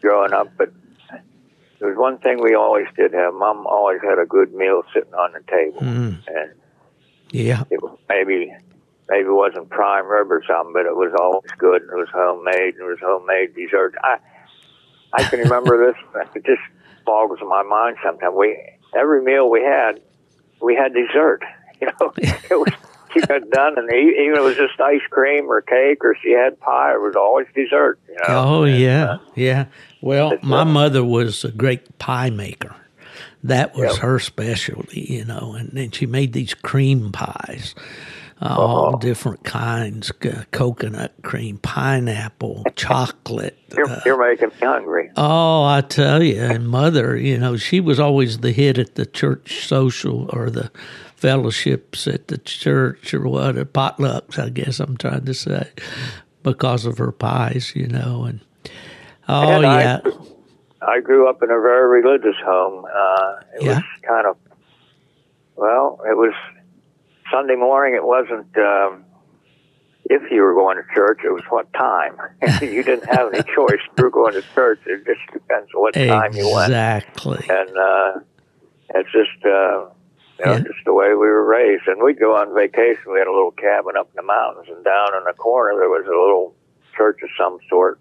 growing 0.00 0.32
up, 0.32 0.48
but 0.56 0.72
there 1.78 1.88
was 1.88 1.98
one 1.98 2.18
thing 2.18 2.42
we 2.42 2.54
always 2.54 2.86
did 2.96 3.12
have. 3.12 3.34
Mom 3.34 3.66
always 3.66 4.00
had 4.02 4.18
a 4.18 4.24
good 4.26 4.54
meal 4.54 4.82
sitting 4.94 5.12
on 5.14 5.32
the 5.32 5.40
table, 5.50 5.80
Mm. 5.82 6.22
and 6.28 6.50
yeah. 7.30 7.64
it 7.70 7.82
was 7.82 7.98
maybe 8.08 8.54
maybe 9.08 9.28
it 9.28 9.32
wasn't 9.32 9.68
prime 9.70 10.06
rib 10.06 10.30
or 10.30 10.42
something, 10.46 10.72
but 10.72 10.86
it 10.86 10.96
was 10.96 11.12
always 11.20 11.50
good. 11.58 11.82
And 11.82 11.90
it 11.92 11.96
was 11.96 12.08
homemade, 12.12 12.74
and 12.74 12.82
it 12.82 12.90
was 12.90 12.98
homemade 13.00 13.54
dessert. 13.54 13.94
I 14.02 14.18
I 15.12 15.22
can 15.24 15.40
remember 15.40 15.92
this. 16.14 16.26
It 16.34 16.44
just 16.44 16.62
boggles 17.04 17.38
my 17.46 17.62
mind 17.62 17.96
sometimes. 18.04 18.34
We 18.36 18.58
every 18.98 19.22
meal 19.22 19.48
we 19.50 19.62
had, 19.62 20.00
we 20.60 20.74
had 20.74 20.92
dessert. 20.94 21.42
You 21.78 21.88
know, 22.00 22.10
it 22.16 22.58
was 22.58 22.72
she 23.12 23.20
got 23.20 23.50
done, 23.50 23.76
and 23.76 23.86
even 23.92 24.32
if 24.32 24.38
it 24.38 24.40
was 24.40 24.56
just 24.56 24.80
ice 24.80 25.02
cream 25.10 25.44
or 25.50 25.60
cake, 25.60 26.02
or 26.02 26.16
she 26.22 26.30
had 26.32 26.58
pie, 26.58 26.94
it 26.94 27.00
was 27.02 27.14
always 27.14 27.46
dessert. 27.54 27.98
You 28.08 28.14
know. 28.14 28.22
Oh, 28.28 28.62
And, 28.62 28.78
yeah. 28.78 29.04
uh, 29.04 29.18
Yeah. 29.34 29.66
Well, 30.00 30.38
my 30.42 30.62
uh, 30.62 30.64
mother 30.64 31.04
was 31.04 31.44
a 31.44 31.50
great 31.52 31.98
pie 31.98 32.30
maker. 32.30 32.74
That 33.44 33.74
was 33.76 33.92
Yep. 33.92 34.02
her 34.04 34.18
specialty, 34.18 35.00
you 35.02 35.26
know, 35.26 35.52
and 35.54 35.68
then 35.72 35.90
she 35.90 36.06
made 36.06 36.32
these 36.32 36.54
cream 36.54 37.12
pies, 37.12 37.74
uh, 38.42 38.54
all 38.56 38.96
different 38.98 39.44
kinds 39.44 40.12
c- 40.22 40.30
coconut 40.50 41.14
cream, 41.22 41.56
pineapple, 41.58 42.64
chocolate. 42.76 43.58
You're, 43.76 43.88
uh, 43.88 44.00
you're 44.04 44.18
making 44.30 44.48
me 44.48 44.54
hungry. 44.60 45.10
Oh, 45.16 45.64
I 45.64 45.80
tell 45.80 46.22
you, 46.22 46.40
and 46.40 46.68
mother, 46.68 47.16
you 47.16 47.38
know, 47.38 47.56
she 47.56 47.80
was 47.80 47.98
always 47.98 48.38
the 48.38 48.52
hit 48.52 48.76
at 48.78 48.94
the 48.96 49.06
church 49.06 49.66
social 49.66 50.28
or 50.36 50.50
the 50.50 50.70
fellowships 51.16 52.06
at 52.06 52.28
the 52.28 52.36
church 52.38 53.14
or 53.14 53.26
what, 53.26 53.56
or 53.56 53.64
potlucks, 53.64 54.38
I 54.38 54.50
guess 54.50 54.80
I'm 54.80 54.96
trying 54.98 55.24
to 55.24 55.34
say, 55.34 55.70
because 56.42 56.84
of 56.84 56.98
her 56.98 57.12
pies, 57.12 57.72
you 57.74 57.86
know, 57.88 58.24
and 58.24 58.40
oh 59.28 59.50
And 59.50 59.66
I- 59.66 59.80
yeah, 59.80 60.00
I 60.82 61.00
grew 61.00 61.28
up 61.28 61.42
in 61.42 61.50
a 61.50 61.58
very 61.60 62.02
religious 62.02 62.36
home. 62.44 62.84
Uh, 62.84 63.34
it 63.54 63.62
Yeah. 63.62 63.74
was 63.76 63.82
kind 64.06 64.26
of, 64.26 64.36
well, 65.56 66.00
it 66.08 66.16
was 66.16 66.34
Sunday 67.30 67.56
morning. 67.56 67.94
It 67.94 68.04
wasn't 68.04 68.56
um, 68.58 69.04
if 70.08 70.22
you 70.30 70.42
were 70.42 70.54
going 70.54 70.76
to 70.76 70.84
church, 70.94 71.20
it 71.24 71.30
was 71.32 71.42
what 71.48 71.72
time. 71.74 72.16
you 72.62 72.82
didn't 72.82 73.06
have 73.08 73.32
any 73.34 73.42
choice. 73.54 73.80
You 73.98 74.04
were 74.04 74.10
going 74.10 74.34
to 74.34 74.42
church. 74.54 74.80
It 74.86 75.04
just 75.04 75.20
depends 75.32 75.68
on 75.74 75.80
what 75.80 75.94
time 75.94 76.32
you 76.34 76.46
went. 76.54 76.70
exactly. 76.70 77.44
And 77.48 77.76
uh, 77.76 78.12
it's 78.94 79.10
just, 79.12 79.44
uh, 79.44 79.88
you 80.38 80.44
know, 80.44 80.52
Yeah. 80.52 80.58
just 80.60 80.84
the 80.84 80.92
way 80.92 81.08
we 81.08 81.14
were 81.26 81.44
raised. 81.44 81.88
And 81.88 82.02
we'd 82.02 82.20
go 82.20 82.36
on 82.36 82.54
vacation. 82.54 83.12
We 83.12 83.18
had 83.18 83.26
a 83.26 83.32
little 83.32 83.50
cabin 83.52 83.96
up 83.98 84.08
in 84.12 84.16
the 84.16 84.22
mountains, 84.22 84.66
and 84.68 84.84
down 84.84 85.08
in 85.16 85.24
the 85.24 85.32
corner 85.32 85.76
there 85.78 85.88
was 85.88 86.04
a 86.06 86.10
little 86.10 86.54
church 86.96 87.18
of 87.22 87.28
some 87.36 87.58
sort. 87.68 87.98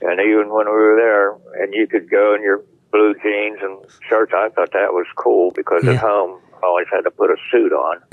And 0.00 0.20
even 0.20 0.48
when 0.52 0.66
we 0.66 0.72
were 0.72 0.96
there, 0.96 1.62
and 1.62 1.72
you 1.74 1.86
could 1.86 2.10
go 2.10 2.34
in 2.34 2.42
your 2.42 2.62
blue 2.90 3.14
jeans 3.22 3.58
and 3.62 3.78
shirts, 4.08 4.32
I 4.34 4.48
thought 4.48 4.72
that 4.72 4.92
was 4.92 5.06
cool 5.16 5.50
because 5.52 5.84
Yeah. 5.84 5.92
at 5.92 5.98
home 5.98 6.40
I 6.62 6.66
always 6.66 6.86
had 6.90 7.02
to 7.02 7.10
put 7.12 7.30
a 7.30 7.36
suit 7.52 7.72
on. 7.72 8.00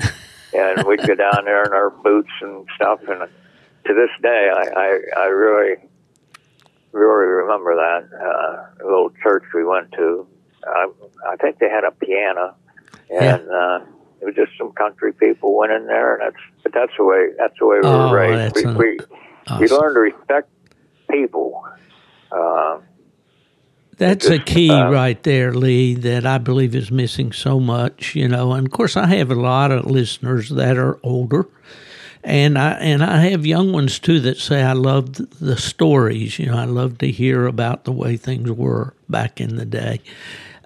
and 0.56 0.86
we'd 0.86 1.06
go 1.06 1.14
down 1.14 1.44
there 1.44 1.64
in 1.64 1.72
our 1.72 1.90
boots 1.90 2.30
and 2.40 2.66
stuff. 2.76 3.00
And 3.08 3.28
to 3.86 3.94
this 3.94 4.10
day, 4.22 4.50
I, 4.54 4.62
I, 4.76 4.98
I 5.22 5.24
really, 5.26 5.76
really 6.92 7.26
remember 7.26 7.74
that 7.76 8.08
uh, 8.18 8.84
little 8.84 9.10
church 9.22 9.44
we 9.54 9.64
went 9.64 9.92
to. 9.92 10.26
I, 10.66 10.88
I 11.28 11.36
think 11.36 11.58
they 11.58 11.68
had 11.68 11.84
a 11.84 11.92
piano, 11.92 12.54
and 13.10 13.48
uh, 13.50 13.80
it 14.20 14.24
was 14.24 14.34
just 14.34 14.52
some 14.58 14.72
country 14.72 15.12
people 15.12 15.56
went 15.56 15.72
in 15.72 15.86
there, 15.86 16.14
and 16.16 16.22
that's 16.22 16.42
but 16.62 16.72
that's 16.72 16.92
the 16.98 17.04
way 17.04 17.28
that's 17.38 17.54
the 17.60 17.66
way 17.66 17.76
we 17.76 17.86
Oh, 17.86 18.10
were 18.10 18.16
raised. 18.16 18.54
that's 18.56 18.66
We, 18.66 18.74
we, 18.74 18.98
we 19.60 19.68
learned 19.68 19.94
to 19.94 20.00
respect 20.00 20.48
people. 21.10 21.64
Uh, 22.32 22.78
That's 23.98 24.26
a 24.28 24.38
key 24.38 24.70
uh, 24.70 24.90
right 24.90 25.22
there, 25.22 25.52
Lee, 25.54 25.94
that 25.94 26.26
I 26.26 26.38
believe 26.38 26.74
is 26.74 26.90
missing 26.90 27.32
so 27.32 27.58
much, 27.58 28.14
you 28.14 28.28
know. 28.28 28.52
And 28.52 28.66
of 28.66 28.72
course, 28.72 28.96
I 28.96 29.06
have 29.06 29.30
a 29.30 29.34
lot 29.36 29.72
of 29.72 29.86
listeners 29.86 30.50
that 30.50 30.76
are 30.76 30.98
older, 31.02 31.46
and 32.22 32.58
I 32.58 32.72
and 32.72 33.02
I 33.02 33.28
have 33.28 33.46
young 33.46 33.72
ones 33.72 33.98
too 33.98 34.20
that 34.20 34.36
say 34.38 34.62
I 34.62 34.72
love 34.72 35.14
the 35.40 35.56
stories. 35.56 36.38
You 36.38 36.46
know, 36.46 36.56
I 36.58 36.64
love 36.64 36.98
to 36.98 37.10
hear 37.10 37.46
about 37.46 37.84
the 37.84 37.92
way 37.92 38.16
things 38.16 38.50
were 38.50 38.94
back 39.08 39.40
in 39.40 39.56
the 39.56 39.64
day. 39.66 40.00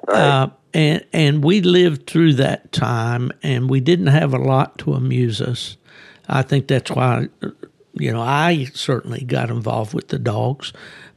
Uh, 0.09 0.49
and 0.75 1.05
and 1.13 1.45
we 1.45 1.61
lived 1.61 2.07
through 2.07 2.35
that 2.35 2.73
time, 2.73 3.31
and 3.43 3.71
we 3.71 3.81
didn't 3.81 4.09
have 4.09 4.35
a 4.35 4.39
lot 4.39 4.79
to 4.79 4.95
amuse 4.95 5.41
us. 5.41 5.77
I 6.29 6.43
think 6.43 6.69
that's 6.69 6.91
why, 6.91 7.29
you 7.95 8.13
know, 8.13 8.21
I 8.21 8.65
certainly 8.75 9.25
got 9.25 9.51
involved 9.51 9.95
with 9.95 10.09
the 10.09 10.19
dogs 10.19 10.73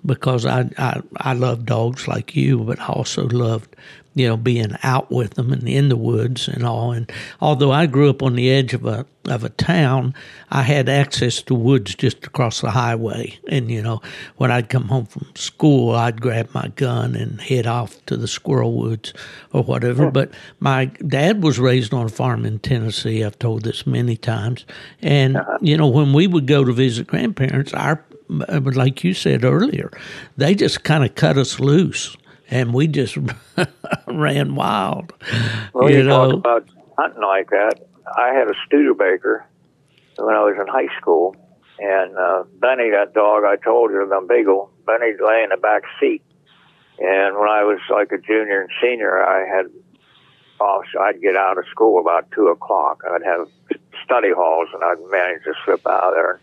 because 0.06 0.46
I 0.46 0.70
I, 0.78 1.02
I 1.18 1.34
love 1.34 1.66
dogs 1.66 2.08
like 2.08 2.36
you, 2.36 2.60
but 2.60 2.80
I 2.80 2.88
also 2.88 3.28
loved, 3.28 3.76
you 4.16 4.28
know, 4.28 4.38
being 4.38 4.76
out 4.84 5.12
with 5.12 5.36
them 5.36 5.52
and 5.52 5.68
in 5.68 5.90
the 5.90 5.98
woods 5.98 6.48
and 6.48 6.64
all. 6.64 6.92
And 6.92 7.12
although 7.42 7.72
I 7.72 7.86
grew 7.86 8.10
up 8.10 8.22
on 8.22 8.36
the 8.36 8.50
edge 8.50 8.74
of 8.74 8.86
a 8.86 9.06
of 9.26 9.46
a 9.46 9.50
town, 9.50 10.14
I 10.52 10.64
had 10.64 10.90
access 10.90 11.42
to 11.44 11.56
woods 11.56 11.96
just 11.96 12.26
across 12.26 12.60
the 12.60 12.72
highway. 12.72 13.40
And 13.48 13.72
you 13.72 13.82
know, 13.82 14.02
when 14.38 14.52
I'd 14.52 14.70
come 14.70 14.90
home 14.90 15.06
from 15.06 15.28
school, 15.36 15.92
I'd 15.96 16.22
grab 16.22 16.50
my 16.54 16.68
gun 16.76 17.16
and 17.16 17.42
head 17.42 17.66
off 17.66 18.06
to 18.08 18.18
the 18.18 18.28
squirrel 18.28 18.74
woods 18.74 19.14
or 19.52 19.64
whatever. 19.64 20.12
But 20.12 20.32
my 20.60 20.86
dad 20.86 21.42
was 21.42 21.58
raised 21.58 21.94
on 21.94 22.06
a 22.06 22.10
farm 22.10 22.46
in 22.46 22.60
Tennessee. 22.60 23.24
I've 23.24 23.40
told 23.40 23.64
this 23.64 23.88
many 23.88 24.18
times. 24.18 24.66
And 25.02 25.38
uh-huh. 25.38 25.58
you 25.62 25.78
know, 25.78 25.88
when 25.88 26.14
we 26.14 26.28
would 26.28 26.46
go 26.46 26.64
to 26.64 26.74
visit 26.74 27.08
grandparents, 27.08 27.74
our 27.74 28.04
uh, 28.30 28.62
like 28.64 29.04
you 29.04 29.14
said 29.14 29.44
earlier, 29.44 29.92
they 30.38 30.56
just 30.56 30.84
kind 30.84 31.04
of 31.04 31.16
cut 31.16 31.38
us 31.38 31.60
loose. 31.60 32.16
And 32.54 32.72
we 32.72 32.86
just 32.86 33.18
ran 34.08 34.54
wild. 34.54 35.12
Well, 35.74 35.90
you 35.90 35.98
you, 35.98 36.04
know, 36.04 36.34
talk 36.34 36.40
about 36.40 36.70
hunting 37.00 37.24
like 37.24 37.50
that. 37.50 37.88
I 38.16 38.28
had 38.28 38.48
a 38.48 38.54
Studebaker 38.68 39.44
when 40.18 40.36
I 40.36 40.44
was 40.44 40.56
in 40.62 40.68
high 40.68 40.96
school, 41.00 41.36
and 41.80 42.16
uh, 42.16 42.44
Benny, 42.60 42.92
that 42.92 43.16
dog 43.16 43.44
I 43.44 43.56
told 43.56 43.90
you, 43.90 44.08
the 44.08 44.24
beagle, 44.30 44.70
Benny 44.86 45.14
lay 45.20 45.42
in 45.42 45.50
the 45.50 45.58
back 45.58 45.82
seat. 46.00 46.22
And 47.00 47.40
when 47.40 47.50
I 47.50 47.64
was 47.64 47.80
like 47.90 48.12
a 48.12 48.20
junior 48.20 48.62
and 48.62 48.70
senior, 48.80 49.26
I 49.26 49.48
had 49.48 49.66
off, 50.60 50.86
so 50.94 51.02
I'd 51.02 51.24
get 51.24 51.36
out 51.36 51.58
of 51.58 51.66
school 51.72 52.00
about 52.00 52.30
two 52.36 52.50
o'clock. 52.50 53.02
I'd 53.10 53.24
have 53.24 53.48
study 54.06 54.30
halls, 54.32 54.70
and 54.76 54.84
I'd 54.84 55.02
manage 55.10 55.44
to 55.46 55.54
slip 55.66 55.88
out 55.88 56.10
of 56.10 56.14
there. 56.14 56.40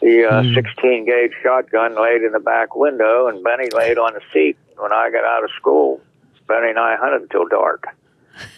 The 0.00 0.24
uh, 0.24 0.42
16 0.54 1.06
gauge 1.06 1.32
shotgun 1.42 2.00
laid 2.00 2.22
in 2.22 2.32
the 2.32 2.40
back 2.40 2.76
window, 2.76 3.26
and 3.26 3.42
Benny 3.42 3.68
laid 3.74 3.98
on 3.98 4.14
the 4.14 4.20
seat. 4.32 4.56
When 4.76 4.92
I 4.92 5.10
got 5.10 5.24
out 5.24 5.42
of 5.42 5.50
school, 5.58 6.00
Benny 6.46 6.70
and 6.70 6.78
I 6.78 6.96
hunted 6.96 7.22
until 7.22 7.48
dark. 7.48 7.88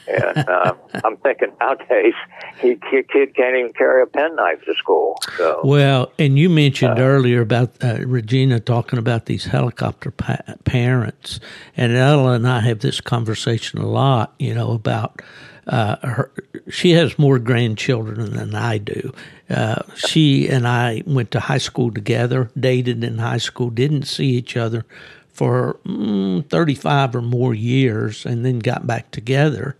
And 0.06 0.38
uh, 0.48 0.74
I'm 1.04 1.16
thinking 1.18 1.52
nowadays, 1.60 2.14
he 2.60 2.76
kid, 2.90 3.08
kid 3.08 3.34
can't 3.34 3.56
even 3.56 3.72
carry 3.72 4.02
a 4.02 4.06
penknife 4.06 4.64
to 4.64 4.74
school. 4.74 5.18
So 5.36 5.60
Well, 5.64 6.12
and 6.18 6.38
you 6.38 6.50
mentioned 6.50 6.98
earlier 6.98 7.40
about 7.40 7.72
uh, 7.82 7.98
Regina 8.06 8.60
talking 8.60 8.98
about 8.98 9.26
these 9.26 9.46
helicopter 9.46 10.10
pa- 10.10 10.56
parents, 10.64 11.40
and 11.76 11.92
Ella 11.92 12.32
and 12.32 12.46
I 12.46 12.60
have 12.60 12.80
this 12.80 13.00
conversation 13.00 13.80
a 13.80 13.86
lot. 13.86 14.34
You 14.38 14.54
know 14.54 14.72
about 14.72 15.22
uh, 15.70 15.96
her. 16.02 16.32
She 16.68 16.90
has 16.92 17.18
more 17.18 17.38
grandchildren 17.38 18.32
than 18.32 18.54
I 18.54 18.78
do. 18.78 19.12
Uh, 19.48 19.82
she 19.94 20.48
and 20.48 20.66
I 20.66 21.02
went 21.06 21.30
to 21.30 21.40
high 21.40 21.58
school 21.58 21.90
together, 21.90 22.50
dated 22.58 23.02
in 23.02 23.18
high 23.18 23.38
school, 23.38 23.70
didn't 23.70 24.02
see 24.02 24.26
each 24.26 24.56
other 24.56 24.84
for 25.32 25.78
mm, 25.86 26.46
35 26.50 27.14
or 27.14 27.22
more 27.22 27.54
years 27.54 28.26
and 28.26 28.44
then 28.44 28.58
got 28.58 28.86
back 28.86 29.10
together. 29.12 29.76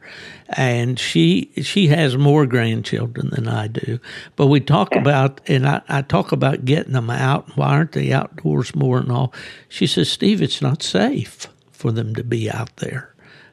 And 0.49 0.99
she 0.99 1.51
she 1.61 1.89
has 1.89 2.17
more 2.17 2.47
grandchildren 2.47 3.31
than 3.31 3.49
I 3.49 3.67
do. 3.67 3.99
But 4.37 4.47
we 4.47 4.61
talk 4.61 4.95
about 4.95 5.41
and 5.49 5.69
I, 5.69 5.83
I 5.89 6.03
talk 6.03 6.31
about 6.33 6.65
getting 6.65 6.93
them 6.93 7.11
out. 7.11 7.57
Why 7.57 7.71
aren't 7.71 7.93
they 7.93 8.13
outdoors 8.13 8.75
more 8.75 8.99
and 8.99 9.11
all? 9.11 9.35
She 9.69 9.87
says 9.87 10.11
Steve 10.11 10.41
it's 10.41 10.63
not 10.63 10.83
safe 10.83 11.49
for 11.73 11.91
them 11.91 12.15
to 12.15 12.25
be 12.25 12.49
out 12.51 12.77
there 12.77 13.13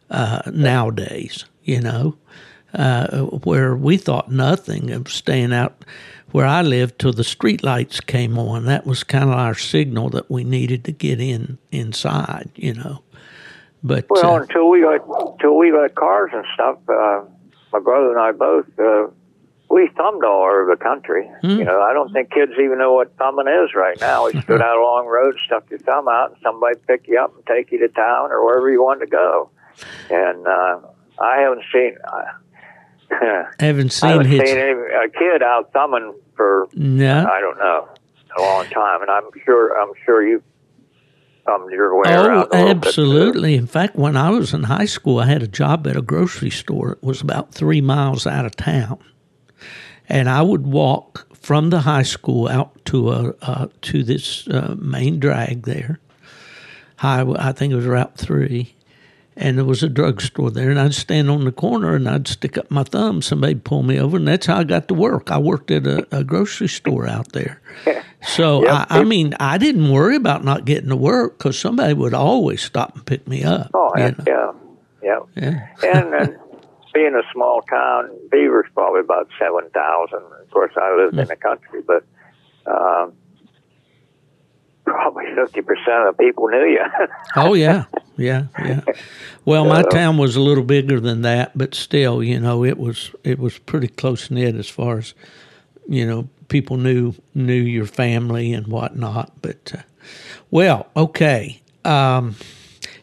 uh, 0.10 0.44
nowadays 0.54 1.46
you 1.68 1.82
know 1.82 2.18
uh, 2.74 3.22
where 3.44 3.76
we 3.76 3.98
thought 3.98 4.32
nothing 4.32 4.92
of 4.92 5.10
staying 5.10 5.54
out 5.54 5.84
where 6.32 6.46
I 6.46 6.62
lived 6.62 7.00
till 7.00 7.14
the 7.14 7.24
street 7.24 7.64
lights 7.64 8.02
came 8.02 8.38
on. 8.38 8.66
That 8.66 8.86
was 8.86 9.04
kind 9.04 9.26
of 9.26 9.36
our 9.36 9.56
signal 9.56 10.10
that 10.10 10.30
we 10.30 10.44
needed 10.44 10.84
to 10.86 10.92
get 10.92 11.22
in 11.22 11.58
inside, 11.72 12.50
you 12.56 12.74
know. 12.74 13.02
But 13.84 14.08
well, 14.10 14.36
uh, 14.36 14.42
until 14.42 14.70
we 14.70 14.82
got 14.82 15.02
until 15.32 15.58
we 15.58 15.72
got 15.72 15.96
cars 15.96 16.32
and 16.34 16.46
stuff, 16.54 16.78
uh, 16.90 17.24
my 17.72 17.80
brother 17.80 18.12
and 18.12 18.20
I 18.20 18.32
both. 18.32 18.68
Uh, 18.78 19.08
we 19.70 19.90
thumbed 19.98 20.24
all 20.24 20.44
over 20.44 20.74
the 20.74 20.82
country. 20.82 21.30
You 21.44 21.66
know, 21.66 21.82
I 21.82 21.92
don't 21.92 22.14
think 22.14 22.32
kids 22.32 22.54
even 22.54 22.78
know 22.78 22.94
what 22.94 23.14
thumbing 23.18 23.48
is 23.50 23.76
right 23.76 24.00
now. 24.00 24.26
We 24.28 24.40
stood 24.42 24.62
out 24.62 24.78
along 24.78 25.08
roads, 25.08 25.40
stuck 25.46 25.70
your 25.70 25.80
thumb 25.80 26.08
out, 26.08 26.32
and 26.32 26.40
somebody 26.42 26.80
pick 26.88 27.06
you 27.06 27.20
up 27.20 27.36
and 27.36 27.46
take 27.46 27.74
you 27.74 27.80
to 27.80 27.90
town 27.90 28.32
or 28.32 28.46
wherever 28.46 28.72
you 28.72 28.82
wanted 28.82 29.02
to 29.02 29.12
go. 29.12 29.50
And 30.10 30.48
uh, 30.48 30.80
I 31.20 31.38
haven't 31.42 31.64
seen. 31.74 31.96
Uh, 32.04 33.44
haven't 33.60 33.92
seen, 33.92 34.10
I 34.10 34.12
haven't 34.14 34.28
his. 34.28 34.42
seen 34.50 34.58
any, 34.58 34.72
a 34.72 35.10
kid 35.10 35.42
out 35.42 35.72
thumbing 35.74 36.14
for 36.36 36.68
No. 36.74 37.26
I 37.26 37.40
don't 37.40 37.58
know 37.58 37.88
a 38.38 38.42
long 38.42 38.66
time, 38.66 39.02
and 39.02 39.10
I'm 39.10 39.24
sure 39.46 39.80
I'm 39.82 39.94
sure 40.06 40.26
you 40.28 40.44
thumbed 41.46 41.72
your 41.72 41.96
way 41.98 42.10
Oh, 42.16 42.26
around. 42.26 42.50
bit, 42.52 42.68
absolutely. 42.68 43.56
In 43.56 43.66
fact, 43.68 43.96
when 43.96 44.18
I 44.18 44.30
was 44.30 44.54
in 44.54 44.64
high 44.64 44.86
school, 44.86 45.20
I 45.20 45.26
had 45.28 45.42
a 45.42 45.48
job 45.48 45.88
at 45.88 45.96
a 45.96 46.02
grocery 46.02 46.50
store. 46.50 46.92
It 46.94 47.04
was 47.04 47.22
about 47.22 47.54
three 47.54 47.80
miles 47.82 48.28
out 48.28 48.46
of 48.46 48.56
town. 48.56 49.00
And 50.10 50.30
I 50.30 50.42
would 50.42 50.68
walk 50.68 51.28
from 51.36 51.70
the 51.70 51.80
high 51.82 52.04
school 52.04 52.48
out 52.50 52.84
to 52.86 53.12
a 53.12 53.34
uh, 53.42 53.68
to 53.84 54.04
this 54.04 54.48
uh, 54.50 54.76
main 54.78 55.20
drag 55.20 55.64
there. 55.64 56.00
Highway, 56.98 57.38
I 57.40 57.52
think 57.54 57.72
it 57.74 57.76
was 57.78 57.86
Route 57.86 58.18
Three, 58.18 58.76
and 59.38 59.58
there 59.58 59.66
was 59.66 59.84
a 59.84 59.90
drugstore 59.90 60.52
there. 60.52 60.70
And 60.70 60.80
I'd 60.80 60.94
stand 60.94 61.30
on 61.30 61.46
the 61.46 61.52
corner 61.52 61.96
and 61.96 62.10
I'd 62.10 62.28
stick 62.28 62.58
up 62.58 62.70
my 62.70 62.84
thumb. 62.84 63.22
Somebody'd 63.22 63.64
pull 63.64 63.84
me 63.84 64.00
over, 64.00 64.18
and 64.18 64.28
that's 64.28 64.48
how 64.48 64.58
I 64.58 64.64
got 64.64 64.88
to 64.90 64.94
work. 64.94 65.32
I 65.32 65.38
worked 65.38 65.72
at 65.72 65.88
a, 65.88 66.08
a 66.16 66.24
grocery 66.24 66.68
store 66.68 67.08
out 67.08 67.32
there. 67.32 67.62
So 68.28 68.64
Yep. 68.64 68.88
I, 68.90 69.00
I 69.00 69.04
mean, 69.04 69.36
I 69.40 69.60
didn't 69.60 69.90
worry 69.90 70.16
about 70.16 70.44
not 70.44 70.66
getting 70.66 70.90
to 70.90 70.96
work 70.96 71.38
because 71.38 71.58
somebody 71.58 71.94
would 71.94 72.16
always 72.16 72.62
stop 72.64 72.96
and 72.96 73.06
pick 73.06 73.28
me 73.28 73.44
up. 73.44 73.70
Oh, 73.74 73.92
know? 73.96 74.14
yeah, 74.26 74.52
yeah. 75.04 75.20
yeah. 75.36 75.68
and, 75.84 76.14
and 76.14 76.38
being 76.94 77.14
a 77.14 77.22
small 77.32 77.62
town, 77.62 78.10
Beaver's 78.32 78.66
probably 78.74 79.02
about 79.02 79.30
seven 79.40 79.70
thousand. 79.70 80.24
Of 80.42 80.50
course, 80.50 80.74
I 80.76 80.96
lived 80.96 81.18
in 81.18 81.28
the 81.28 81.36
country, 81.36 81.82
but 81.86 82.04
um, 82.66 83.14
probably 84.84 85.26
fifty 85.36 85.62
percent 85.62 86.08
of 86.08 86.18
the 86.18 86.24
people 86.24 86.48
knew 86.48 86.66
you. 86.66 86.84
Oh 87.36 87.54
yeah, 87.54 87.86
yeah, 88.18 88.48
yeah. 88.60 88.82
Well, 89.46 89.66
my 89.66 89.84
town 89.84 90.18
was 90.18 90.36
a 90.36 90.42
little 90.42 90.64
bigger 90.64 91.00
than 91.00 91.22
that, 91.22 91.58
but 91.58 91.74
still, 91.74 92.24
you 92.24 92.40
know, 92.40 92.64
it 92.64 92.78
was 92.78 93.12
it 93.24 93.40
was 93.40 93.58
pretty 93.60 93.88
close 93.88 94.30
knit 94.32 94.56
as 94.56 94.70
far 94.70 94.98
as 94.98 95.14
you 95.88 96.06
know 96.06 96.28
people 96.48 96.78
knew 96.78 97.14
knew 97.34 97.54
your 97.54 97.86
family 97.86 98.54
and 98.54 98.68
whatnot. 98.68 99.32
But 99.42 99.72
uh, 99.76 99.82
well, 100.52 100.88
okay. 100.96 101.62
Um, 101.86 102.36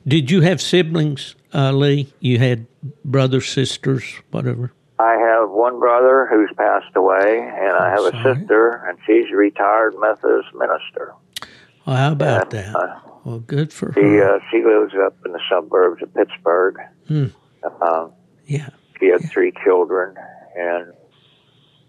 did 0.07 0.31
you 0.31 0.43
have 0.43 0.61
siblings, 0.61 1.35
uh, 1.55 1.73
Lee? 1.73 2.13
You 2.21 2.39
had 2.39 2.67
brothers, 3.05 3.49
sisters, 3.49 4.05
whatever. 4.31 4.73
I 4.99 5.15
have 5.15 5.51
one 5.51 5.81
brother 5.81 6.27
who's 6.31 6.51
passed 6.57 6.95
away, 6.95 7.39
and 7.39 7.73
I 7.73 7.91
have 7.91 8.05
a 8.05 8.23
sister, 8.23 8.85
and 8.87 8.99
she's 9.07 9.31
a 9.33 9.37
retired 9.37 9.95
Methodist 9.99 10.55
minister. 10.55 11.15
Well, 11.87 11.97
how 11.97 12.13
about 12.13 12.53
Yeah, 12.53 12.63
that? 12.63 12.77
uh, 12.77 13.01
Well, 13.25 13.39
good 13.41 13.73
for 13.73 13.93
She 13.95 14.01
her. 14.01 14.37
uh, 14.37 14.41
she 14.51 14.63
lives 14.65 14.95
up 15.05 15.17
in 15.25 15.33
the 15.33 15.41
suburbs 15.49 16.03
of 16.03 16.13
Pittsburgh. 16.15 16.77
Hmm. 17.09 17.27
Um, 17.83 18.13
yeah. 18.47 18.69
she 19.01 19.07
had 19.07 19.23
three 19.31 19.53
children, 19.65 20.15
and 20.57 20.93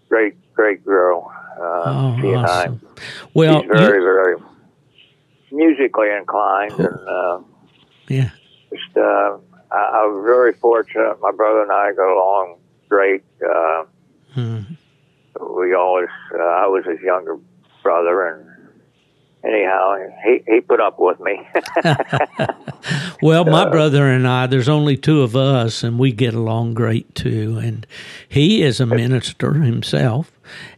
great 0.08 0.34
great 0.54 0.84
girl. 0.84 1.30
Uh, 1.58 1.82
Oh, 1.86 2.18
she 2.20 2.32
and 2.32 2.46
I. 2.46 2.68
Well, 3.34 3.60
She's 3.60 3.70
very 3.70 3.98
you, 3.98 4.04
very 4.04 4.36
musically 5.52 6.10
inclined, 6.10 6.72
and 6.72 7.08
uh, 7.08 7.38
yeah. 8.08 8.30
just 8.70 8.96
uh, 8.96 9.36
I, 9.70 9.76
I 9.76 10.06
was 10.06 10.24
very 10.24 10.54
fortunate. 10.54 11.20
My 11.20 11.32
brother 11.32 11.62
and 11.62 11.72
I 11.72 11.92
got 11.92 12.08
along 12.12 12.58
great. 12.88 13.22
Uh, 13.44 13.84
Hmm. 14.34 14.60
we 15.56 15.72
always 15.74 16.08
uh, 16.34 16.42
I 16.42 16.66
was 16.66 16.84
his 16.86 17.00
younger 17.00 17.38
brother, 17.82 18.26
and 18.26 18.55
anyhow, 19.46 19.94
he 20.24 20.42
he 20.46 20.60
put 20.60 20.80
up 20.80 20.96
with 20.98 21.20
me. 21.20 21.46
Well, 23.22 23.44
my 23.44 23.62
Uh, 23.62 23.70
brother 23.70 24.06
and 24.06 24.26
I, 24.28 24.46
there's 24.46 24.68
only 24.68 24.96
two 24.96 25.22
of 25.22 25.34
us, 25.34 25.82
and 25.82 25.98
we 25.98 26.12
get 26.12 26.34
along 26.34 26.74
great 26.74 27.14
too. 27.14 27.58
And 27.62 27.86
he 28.28 28.62
is 28.62 28.80
a 28.80 28.86
minister 28.86 29.54
himself, 29.54 30.30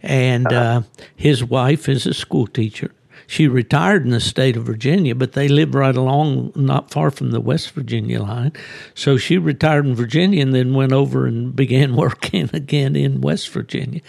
and 0.03 0.53
Uh-huh. 0.53 0.81
uh, 0.81 0.83
his 1.17 1.45
wife 1.45 1.89
is 1.89 2.07
a 2.07 2.15
school 2.15 2.47
teacher. 2.47 2.93
She 3.27 3.47
retired 3.47 4.05
in 4.05 4.11
the 4.11 4.21
state 4.21 4.57
of 4.57 4.65
Virginia, 4.65 5.15
but 5.15 5.33
they 5.33 5.49
live 5.49 5.75
right 5.75 5.95
along, 5.95 6.53
not 6.55 6.91
far 6.91 7.11
from 7.11 7.31
the 7.31 7.41
West 7.43 7.73
Virginia 7.73 8.23
line. 8.23 8.53
So 8.95 9.19
she 9.19 9.37
retired 9.37 9.85
in 9.85 9.95
Virginia 9.95 10.41
and 10.41 10.55
then 10.55 10.73
went 10.73 10.93
over 10.95 11.27
and 11.27 11.55
began 11.65 11.95
working 11.95 12.49
again 12.55 12.97
in 12.97 13.21
West 13.21 13.51
Virginia. 13.51 14.01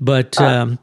But 0.00 0.40
um, 0.40 0.78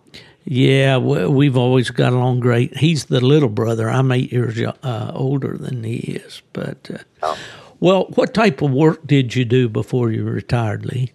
yeah, 0.51 0.97
we- 0.97 1.27
we've 1.27 1.55
always 1.57 1.91
got 1.91 2.11
along 2.11 2.39
great. 2.39 2.75
He's 2.77 3.05
the 3.05 3.21
little 3.21 3.49
brother. 3.49 3.87
I'm 3.87 4.11
eight 4.11 4.31
years 4.31 4.59
uh, 4.59 5.11
older 5.13 5.55
than 5.55 5.83
he 5.83 5.97
is. 6.25 6.41
But 6.53 6.89
uh, 7.21 7.35
well, 7.79 8.05
what 8.15 8.33
type 8.33 8.63
of 8.63 8.71
work 8.71 9.05
did 9.05 9.35
you 9.35 9.45
do 9.45 9.69
before 9.69 10.11
you 10.11 10.23
retired, 10.25 10.85
Lee? 10.87 11.11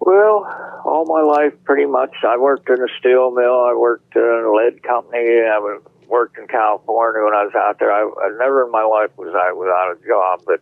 Well, 0.00 0.46
all 0.84 1.04
my 1.04 1.20
life, 1.20 1.52
pretty 1.64 1.84
much. 1.86 2.14
I 2.26 2.38
worked 2.38 2.68
in 2.70 2.80
a 2.80 2.86
steel 2.98 3.32
mill. 3.32 3.64
I 3.64 3.74
worked 3.74 4.16
in 4.16 4.22
a 4.22 4.50
lead 4.52 4.82
company. 4.82 5.42
I 5.42 5.78
worked 6.08 6.38
in 6.38 6.46
California 6.46 7.22
when 7.22 7.34
I 7.34 7.44
was 7.44 7.54
out 7.54 7.78
there. 7.78 7.92
I, 7.92 8.00
I 8.02 8.30
never 8.38 8.64
in 8.64 8.70
my 8.72 8.84
life 8.84 9.10
was 9.18 9.34
I 9.36 9.52
without 9.52 9.92
a 9.92 10.06
job. 10.06 10.40
But 10.46 10.60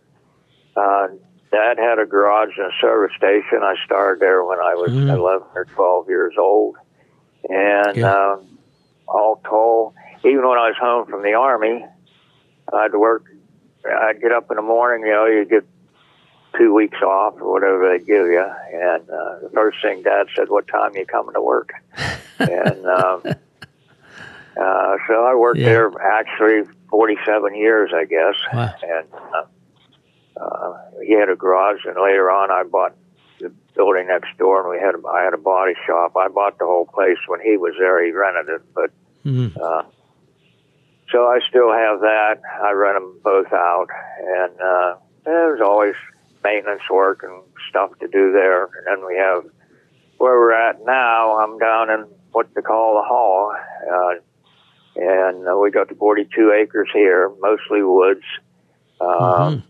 uh, 0.75 1.07
Dad 1.51 1.77
had 1.79 1.99
a 1.99 2.05
garage 2.05 2.57
and 2.57 2.67
a 2.67 2.75
service 2.81 3.15
station. 3.15 3.59
I 3.61 3.75
started 3.85 4.19
there 4.19 4.43
when 4.43 4.59
I 4.59 4.73
was 4.73 4.91
Mm. 4.91 5.09
11 5.15 5.47
or 5.55 5.65
12 5.65 6.09
years 6.09 6.33
old. 6.37 6.75
And 7.49 7.97
Yeah. 7.97 8.33
um, 8.33 8.47
all 9.07 9.41
told, 9.47 9.93
even 10.23 10.47
when 10.47 10.57
I 10.57 10.69
was 10.69 10.77
home 10.79 11.05
from 11.05 11.21
the 11.23 11.33
army, 11.33 11.85
I'd 12.73 12.93
work. 12.95 13.23
I'd 13.85 14.19
get 14.19 14.31
up 14.31 14.49
in 14.49 14.55
the 14.55 14.63
morning. 14.63 15.05
You 15.05 15.13
know, 15.13 15.25
you 15.27 15.45
get 15.45 15.63
two 16.57 16.73
weeks 16.73 16.99
off 17.01 17.35
or 17.39 17.51
whatever 17.51 17.89
they 17.91 18.03
give 18.03 18.25
you. 18.27 18.39
And 18.73 19.09
uh, 19.09 19.39
the 19.43 19.49
first 19.53 19.77
thing 19.83 20.01
Dad 20.01 20.27
said, 20.35 20.49
"What 20.49 20.67
time 20.67 20.95
you 20.95 21.05
coming 21.05 21.33
to 21.35 21.41
work?" 21.41 21.71
and 22.39 22.85
um, 22.87 23.21
uh, 24.59 24.95
so 25.07 25.25
I 25.25 25.35
worked 25.35 25.59
Yeah. 25.59 25.65
there 25.65 25.91
actually 26.01 26.63
47 26.89 27.55
years, 27.55 27.91
I 27.93 28.05
guess. 28.05 28.35
Wow. 28.53 28.73
And 28.81 29.07
uh, 29.33 30.43
uh, 30.43 30.77
he 31.05 31.13
had 31.13 31.29
a 31.29 31.35
garage, 31.35 31.85
and 31.85 31.95
later 32.01 32.31
on, 32.31 32.49
I 32.51 32.63
bought 32.63 32.95
the 33.45 33.53
building 33.75 34.07
next 34.07 34.37
door, 34.37 34.59
and 34.61 34.69
we 34.69 34.79
had 34.83 34.95
a, 34.95 35.07
I 35.07 35.23
had 35.23 35.33
a 35.33 35.37
body 35.37 35.73
shop. 35.85 36.15
I 36.17 36.27
bought 36.27 36.57
the 36.57 36.65
whole 36.65 36.85
place 36.87 37.17
when 37.27 37.39
he 37.41 37.57
was 37.57 37.73
there. 37.79 38.03
He 38.03 38.11
rented 38.11 38.49
it, 38.49 38.61
but 38.73 38.91
Mm. 39.25 39.51
uh, 39.59 39.81
so 41.11 41.25
I 41.25 41.39
still 41.49 41.71
have 41.71 41.99
that. 42.01 42.41
I 42.61 42.71
rent 42.73 42.95
them 42.95 43.19
both 43.23 43.51
out, 43.51 43.87
and 44.19 44.61
uh, 44.61 44.95
was 45.25 45.61
always 45.63 45.95
maintenance 46.43 46.83
work 46.91 47.23
and 47.23 47.41
stuff 47.69 47.89
to 47.99 48.07
do 48.07 48.31
there. 48.31 48.65
And 48.65 48.85
then 48.87 49.05
we 49.05 49.15
have 49.17 49.43
where 50.17 50.37
we're 50.39 50.53
at 50.53 50.83
now. 50.85 51.39
I'm 51.39 51.57
down 51.57 51.89
in 51.89 52.05
what 52.33 52.47
they 52.53 52.61
call 52.61 52.95
the 53.01 53.07
hall, 53.07 53.55
uh, 53.91 54.13
and 54.95 55.47
uh, 55.47 55.57
we 55.57 55.71
got 55.71 55.89
the 55.89 55.95
42 55.95 56.51
acres 56.51 56.89
here, 56.93 57.31
mostly 57.41 57.81
woods. 57.81 58.23
Um, 59.01 59.09
Mhm. 59.09 59.63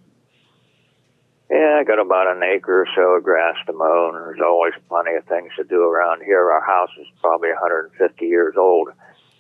Yeah, 1.50 1.78
I 1.80 1.84
got 1.84 2.00
about 2.00 2.36
an 2.36 2.42
acre 2.44 2.82
or 2.82 2.88
so 2.96 3.02
of 3.16 3.24
grass 3.24 3.56
to 3.68 3.74
mow, 3.74 4.10
and 4.14 4.16
there's 4.16 4.42
always 4.44 4.74
plenty 4.90 5.14
of 5.16 5.26
things 5.26 5.52
to 5.58 5.64
do 5.64 5.84
around 5.84 6.24
here. 6.24 6.50
Our 6.50 6.62
house 6.66 6.90
is 7.00 7.08
probably 7.22 7.50
150 7.50 8.26
years 8.26 8.56
old. 8.58 8.90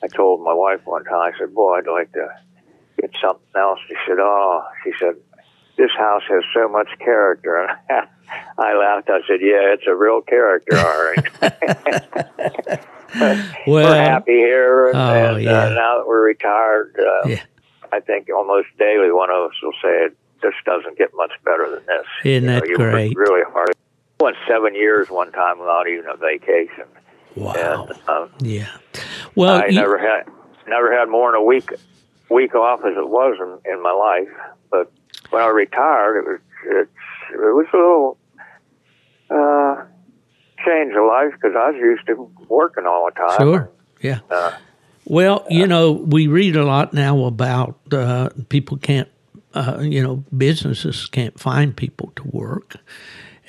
I 0.03 0.07
told 0.07 0.43
my 0.43 0.53
wife 0.53 0.81
one 0.85 1.03
time, 1.05 1.33
I 1.33 1.37
said, 1.39 1.53
"Boy, 1.55 1.77
I'd 1.79 1.87
like 1.87 2.11
to 2.13 2.27
get 3.01 3.09
something 3.19 3.41
else." 3.55 3.79
She 3.87 3.95
said, 4.07 4.17
"Oh," 4.19 4.63
she 4.83 4.91
said, 4.99 5.15
"This 5.77 5.89
house 5.97 6.21
has 6.29 6.43
so 6.53 6.67
much 6.69 6.89
character." 6.99 7.57
And 7.57 7.71
I 8.59 8.73
laughed. 8.75 9.09
I 9.09 9.21
said, 9.27 9.41
"Yeah, 9.41 9.73
it's 9.73 9.87
a 9.87 9.95
real 9.95 10.21
character, 10.21 10.77
all 10.77 11.11
right." 11.11 12.79
Well, 13.15 13.85
we're 13.85 13.95
happy 13.95 14.33
here, 14.33 14.89
and, 14.89 14.97
Oh, 14.97 15.35
and 15.35 15.43
yeah. 15.43 15.65
uh, 15.67 15.69
now 15.69 15.97
that 15.99 16.05
we're 16.05 16.25
retired, 16.25 16.99
uh, 16.99 17.27
Yeah. 17.29 17.41
I 17.93 18.01
think 18.01 18.27
almost 18.29 18.67
daily 18.77 19.09
one 19.11 19.29
of 19.29 19.49
us 19.49 19.55
will 19.63 19.71
say, 19.81 20.09
"This 20.45 20.53
doesn't 20.65 20.97
get 20.97 21.09
much 21.15 21.31
better 21.43 21.65
than 21.69 21.83
this." 21.85 22.05
Isn't 22.23 22.43
You 22.43 22.49
know, 22.49 22.59
that 22.59 22.69
you 22.69 22.77
work 22.77 22.91
great? 22.91 23.15
Really 23.17 23.41
hard. 23.51 23.69
I 24.19 24.23
went 24.23 24.37
seven 24.47 24.75
years 24.75 25.09
one 25.09 25.31
time 25.31 25.59
without 25.59 25.87
even 25.87 26.05
a 26.07 26.15
vacation, 26.17 26.85
Wow. 27.35 27.53
and 27.89 28.09
um, 28.09 28.29
Yeah. 28.39 28.67
Well, 29.35 29.61
I 29.61 29.67
you- 29.67 29.79
never 29.79 29.97
had 29.97 30.23
never 30.67 30.91
had 30.97 31.09
more 31.09 31.31
than 31.31 31.41
a 31.41 31.43
week 31.43 31.69
week 32.29 32.55
off 32.55 32.79
as 32.85 32.95
it 32.97 33.07
was 33.09 33.37
in, 33.39 33.71
in 33.73 33.81
my 33.83 33.91
life. 33.91 34.29
But 34.71 34.91
when 35.31 35.41
I 35.43 35.47
retired, 35.47 36.17
it 36.21 36.25
was 36.31 36.39
it, 36.65 36.87
it 37.33 37.53
was 37.59 37.67
a 37.73 37.77
little 37.77 38.17
uh, 39.29 39.83
change 40.65 40.93
of 40.95 41.05
life 41.05 41.33
because 41.33 41.55
I 41.55 41.71
was 41.71 41.75
used 41.79 42.05
to 42.07 42.29
working 42.47 42.85
all 42.85 43.05
the 43.05 43.11
time. 43.19 43.37
Sure. 43.39 43.69
Yeah. 44.01 44.19
Uh, 44.29 44.51
Well, 45.07 45.45
you 45.49 45.67
know, 45.67 45.91
we 45.91 46.25
read 46.27 46.55
a 46.55 46.65
lot 46.65 46.91
now 46.93 47.25
about 47.25 47.75
uh, 47.91 48.29
people 48.49 48.77
can't, 48.77 49.07
uh, 49.55 49.79
you 49.81 50.03
know, 50.03 50.23
businesses 50.35 51.07
can't 51.07 51.39
find 51.39 51.75
people 51.75 52.11
to 52.17 52.23
work. 52.27 52.75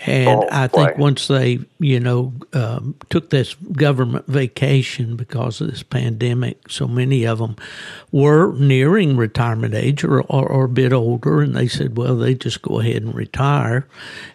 And 0.05 0.29
Oh, 0.29 0.49
I 0.53 0.67
think 0.69 0.97
boy. 0.97 1.03
once 1.03 1.27
they, 1.27 1.61
you 1.79 1.99
know, 1.99 2.35
um, 2.53 2.95
took 3.09 3.31
this 3.31 3.55
government 3.55 4.27
vacation 4.27 5.17
because 5.17 5.61
of 5.61 5.71
this 5.71 5.83
pandemic, 5.83 6.71
so 6.71 6.87
many 6.87 7.25
of 7.25 7.39
them 7.39 7.57
were 8.13 8.53
nearing 8.59 9.17
retirement 9.17 9.75
age 9.75 10.05
or, 10.05 10.21
or, 10.21 10.47
or 10.47 10.65
a 10.65 10.69
bit 10.69 10.93
older, 10.93 11.41
and 11.41 11.57
they 11.57 11.67
said, 11.67 11.97
well, 11.97 12.15
they 12.15 12.35
just 12.35 12.61
go 12.61 12.81
ahead 12.81 13.03
and 13.03 13.15
retire. 13.15 13.87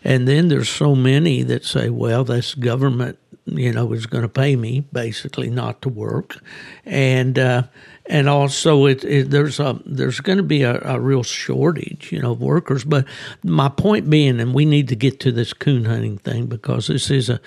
And 0.04 0.28
then 0.28 0.48
there's 0.48 0.70
so 0.70 0.96
many 0.96 1.44
that 1.44 1.64
say, 1.64 1.90
well, 1.90 2.24
this 2.24 2.56
government 2.56 3.20
you 3.46 3.72
know, 3.72 3.92
is 3.94 4.06
going 4.06 4.22
to 4.22 4.30
pay 4.30 4.56
me 4.56 4.82
basically 4.94 5.50
not 5.50 5.82
to 5.82 5.90
work, 5.90 6.38
and 6.86 7.38
uh, 7.38 7.64
and 8.06 8.28
also 8.28 8.86
it, 8.86 9.04
it 9.04 9.30
there's 9.30 9.60
a 9.60 9.80
there's 9.86 10.20
going 10.20 10.38
to 10.38 10.44
be 10.44 10.64
a, 10.64 10.80
a 10.82 11.00
real 11.00 11.24
shortage, 11.24 12.12
you 12.12 12.22
know, 12.22 12.32
of 12.32 12.42
workers. 12.42 12.84
But 12.84 13.06
my 13.44 13.70
point 13.70 14.10
being, 14.10 14.40
and 14.40 14.54
we 14.54 14.66
need 14.66 14.88
to 14.90 14.96
get 14.96 15.20
to 15.22 15.32
this 15.32 15.54
coon 15.54 15.86
hunting 15.86 16.18
thing 16.18 16.48
because 16.48 16.88
this 16.88 17.10
is 17.10 17.30
a 17.30 17.40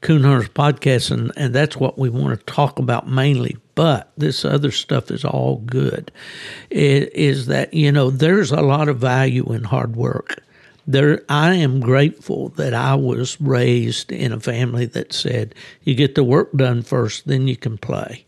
coon 0.00 0.24
hunters 0.24 0.48
podcast, 0.48 1.10
and 1.10 1.32
and 1.36 1.54
that's 1.54 1.76
what 1.76 1.98
we 1.98 2.08
want 2.08 2.38
to 2.38 2.44
talk 2.46 2.78
about 2.78 3.08
mainly. 3.08 3.56
But 3.74 4.12
this 4.16 4.44
other 4.44 4.70
stuff 4.70 5.10
is 5.10 5.24
all 5.24 5.56
good. 5.56 6.12
It, 6.70 7.14
is 7.14 7.46
that 7.46 7.72
you 7.72 7.90
know 7.90 8.10
there's 8.10 8.52
a 8.52 8.60
lot 8.60 8.88
of 8.88 8.98
value 8.98 9.52
in 9.52 9.64
hard 9.64 9.96
work 9.96 10.42
there 10.86 11.22
I 11.28 11.54
am 11.54 11.80
grateful 11.80 12.48
that 12.50 12.74
I 12.74 12.94
was 12.94 13.40
raised 13.40 14.10
in 14.10 14.32
a 14.32 14.40
family 14.40 14.86
that 14.86 15.12
said 15.12 15.54
you 15.82 15.94
get 15.94 16.14
the 16.14 16.24
work 16.24 16.52
done 16.52 16.82
first, 16.82 17.26
then 17.26 17.46
you 17.46 17.56
can 17.56 17.78
play. 17.78 18.24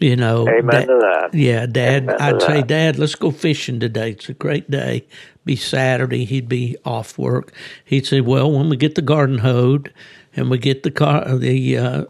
You 0.00 0.16
know, 0.16 0.46
Amen 0.46 0.86
da- 0.86 0.92
to 0.94 0.98
that. 1.00 1.34
Yeah, 1.34 1.64
Dad. 1.66 2.02
Amen 2.04 2.16
I'd 2.20 2.42
say. 2.42 2.62
Dad, 2.62 2.98
let's 2.98 3.14
go 3.14 3.30
fishing 3.30 3.80
today. 3.80 4.10
It's 4.10 4.28
a 4.28 4.34
great 4.34 4.70
day. 4.70 5.06
Be 5.46 5.56
Saturday. 5.56 6.24
He'd 6.26 6.48
be 6.48 6.76
off 6.84 7.16
work. 7.16 7.52
He'd 7.84 8.06
say, 8.06 8.20
"Well, 8.20 8.52
when 8.52 8.68
we 8.68 8.76
get 8.76 8.94
the 8.94 9.02
garden 9.02 9.38
hoed 9.38 9.92
and 10.34 10.50
we 10.50 10.58
get 10.58 10.82
the 10.82 10.90
car 10.90 11.36
the 11.36 11.78
uh, 11.78 12.04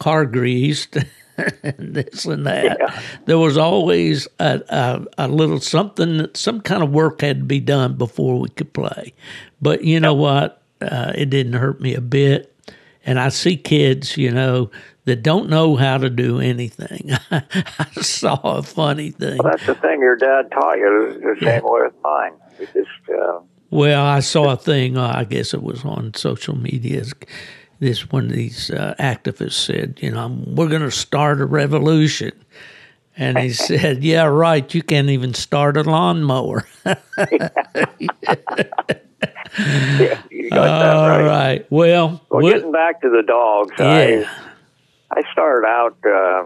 car 0.00 0.26
greased." 0.26 0.96
and 1.62 1.94
this 1.94 2.26
and 2.26 2.46
that. 2.46 2.76
Yeah. 2.78 3.02
There 3.26 3.38
was 3.38 3.56
always 3.56 4.28
a, 4.38 4.60
a, 4.68 5.26
a 5.26 5.28
little 5.28 5.60
something, 5.60 6.18
that- 6.18 6.36
some 6.36 6.60
kind 6.60 6.82
of 6.82 6.90
work 6.90 7.22
had 7.22 7.38
to 7.38 7.44
be 7.44 7.60
done 7.60 7.94
before 7.96 8.38
we 8.40 8.48
could 8.50 8.72
play. 8.72 9.14
But 9.62 9.84
you 9.84 10.00
know 10.00 10.14
what? 10.14 10.60
Uh, 10.82 11.12
it 11.14 11.30
didn't 11.30 11.54
hurt 11.54 11.80
me 11.80 11.94
a 11.94 12.00
bit. 12.00 12.54
And 13.06 13.18
I 13.18 13.30
see 13.30 13.56
kids, 13.56 14.18
you 14.18 14.30
know, 14.30 14.70
that 15.10 15.22
don't 15.24 15.50
know 15.50 15.74
how 15.74 15.98
to 15.98 16.08
do 16.08 16.38
anything. 16.38 17.10
I 17.32 17.42
saw 18.00 18.36
a 18.58 18.62
funny 18.62 19.10
thing. 19.10 19.38
well, 19.38 19.50
that's 19.50 19.66
the 19.66 19.74
thing 19.74 19.98
your 20.00 20.14
dad 20.14 20.52
taught 20.52 20.78
you. 20.78 21.20
The 21.20 21.44
same 21.44 21.64
way 21.64 21.80
with 21.82 21.94
mine. 22.00 22.32
Just 22.60 22.88
uh, 23.12 23.40
Well, 23.70 24.04
I 24.06 24.20
saw 24.20 24.52
a 24.52 24.56
thing. 24.56 24.96
Uh, 24.96 25.12
I 25.12 25.24
guess 25.24 25.52
it 25.52 25.64
was 25.64 25.84
on 25.84 26.14
social 26.14 26.56
media. 26.56 27.02
This 27.80 28.08
one 28.12 28.26
of 28.26 28.32
these 28.32 28.70
uh, 28.70 28.94
activists 29.00 29.54
said, 29.54 29.98
"You 30.00 30.12
know, 30.12 30.28
we're 30.46 30.68
going 30.68 30.82
to 30.82 30.92
start 30.92 31.40
a 31.40 31.46
revolution," 31.46 32.30
and 33.16 33.36
he 33.36 33.48
said, 33.68 34.04
"Yeah, 34.04 34.26
right. 34.26 34.72
You 34.72 34.82
can't 34.82 35.08
even 35.10 35.34
start 35.34 35.76
a 35.76 35.82
lawnmower." 35.82 36.68
yeah, 39.58 40.22
you 40.30 40.50
got 40.50 40.78
that 40.78 40.96
All 40.96 41.08
right. 41.08 41.24
right. 41.26 41.66
Well, 41.70 42.24
Well, 42.30 42.42
getting 42.48 42.70
back 42.72 43.00
to 43.02 43.10
the 43.10 43.22
dogs, 43.26 43.72
yeah, 43.78 43.86
I 44.26 44.49
I 45.10 45.22
started 45.32 45.66
out 45.66 45.96
uh, 46.04 46.44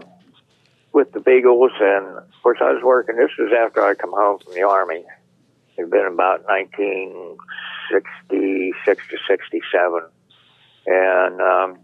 with 0.91 1.11
the 1.11 1.19
Beagles, 1.19 1.71
and 1.79 2.17
of 2.17 2.33
course, 2.41 2.57
I 2.61 2.73
was 2.73 2.81
working. 2.83 3.15
This 3.15 3.29
was 3.37 3.53
after 3.57 3.85
I 3.85 3.93
come 3.95 4.11
home 4.11 4.39
from 4.39 4.53
the 4.53 4.63
Army. 4.63 5.05
It'd 5.77 5.91
been 5.91 6.05
about 6.05 6.45
1966 6.45 9.07
to 9.09 9.17
67. 9.27 10.01
And 10.87 11.41
um, 11.41 11.79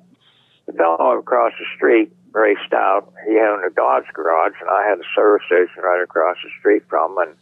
the 0.65 0.73
fellow 0.73 1.17
across 1.17 1.53
the 1.59 1.65
street 1.75 2.11
raced 2.33 2.73
out. 2.73 3.13
He 3.27 3.37
owned 3.39 3.65
a 3.65 3.69
Dodge 3.69 4.07
garage, 4.13 4.53
and 4.61 4.69
I 4.69 4.87
had 4.87 4.99
a 4.99 5.03
service 5.15 5.45
station 5.45 5.83
right 5.83 6.01
across 6.01 6.37
the 6.43 6.49
street 6.59 6.83
from 6.87 7.11
him. 7.11 7.29
And 7.29 7.37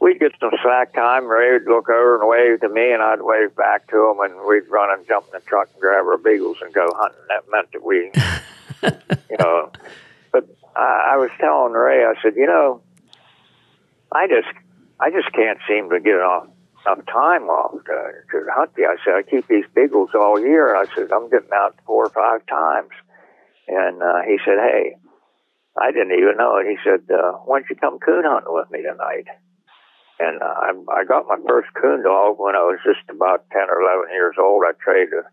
we'd 0.00 0.18
get 0.18 0.32
some 0.40 0.50
slack 0.62 0.94
time. 0.94 1.26
Ray 1.26 1.52
would 1.52 1.66
look 1.66 1.88
over 1.88 2.18
and 2.18 2.28
wave 2.28 2.60
to 2.60 2.68
me, 2.68 2.92
and 2.92 3.02
I'd 3.02 3.22
wave 3.22 3.54
back 3.56 3.88
to 3.88 4.10
him, 4.10 4.20
and 4.20 4.46
we'd 4.46 4.68
run 4.68 4.96
and 4.96 5.06
jump 5.06 5.26
in 5.26 5.32
the 5.32 5.46
truck 5.46 5.68
and 5.72 5.80
grab 5.80 6.06
our 6.06 6.18
beagles 6.18 6.58
and 6.62 6.72
go 6.72 6.88
hunting. 6.96 7.20
That 7.28 7.44
meant 7.50 7.72
that 7.72 7.84
we, 7.84 8.10
you 9.30 9.36
know. 9.38 9.70
But 10.32 10.48
I, 10.74 11.14
I 11.14 11.16
was 11.16 11.30
telling 11.40 11.72
Ray, 11.72 12.04
I 12.04 12.14
said, 12.22 12.34
you 12.36 12.46
know, 12.46 12.82
I 14.12 14.26
just, 14.28 14.48
I 15.00 15.10
just 15.10 15.32
can't 15.34 15.58
seem 15.68 15.90
to 15.90 16.00
get 16.00 16.14
enough, 16.14 16.48
enough 16.86 17.06
time 17.06 17.44
off 17.44 17.72
to, 17.84 17.98
to 18.32 18.46
hunt 18.52 18.74
the. 18.76 18.84
I 18.84 18.96
said, 19.04 19.14
I 19.14 19.22
keep 19.22 19.46
these 19.48 19.64
beagles 19.74 20.10
all 20.14 20.40
year. 20.40 20.76
I 20.76 20.84
said, 20.94 21.10
I'm 21.12 21.30
getting 21.30 21.52
out 21.54 21.76
four 21.86 22.06
or 22.06 22.10
five 22.10 22.46
times. 22.46 22.90
And 23.68 24.02
uh, 24.02 24.22
he 24.26 24.38
said, 24.44 24.58
hey, 24.58 24.96
I 25.76 25.90
didn't 25.90 26.16
even 26.16 26.36
know 26.38 26.56
it. 26.56 26.66
He 26.70 26.76
said, 26.84 27.04
uh, 27.12 27.32
why 27.44 27.60
don't 27.60 27.70
you 27.70 27.76
come 27.76 27.98
coon 27.98 28.24
hunting 28.24 28.54
with 28.54 28.70
me 28.70 28.82
tonight? 28.82 29.26
And 30.18 30.40
uh, 30.40 30.46
I, 30.46 30.72
I 31.00 31.04
got 31.04 31.28
my 31.28 31.36
first 31.46 31.68
coon 31.74 32.02
dog 32.02 32.36
when 32.38 32.56
I 32.56 32.64
was 32.64 32.78
just 32.84 33.04
about 33.10 33.44
10 33.52 33.68
or 33.68 33.82
11 33.82 34.14
years 34.14 34.36
old. 34.40 34.62
I 34.64 34.72
traded 34.80 35.12
a 35.12 35.28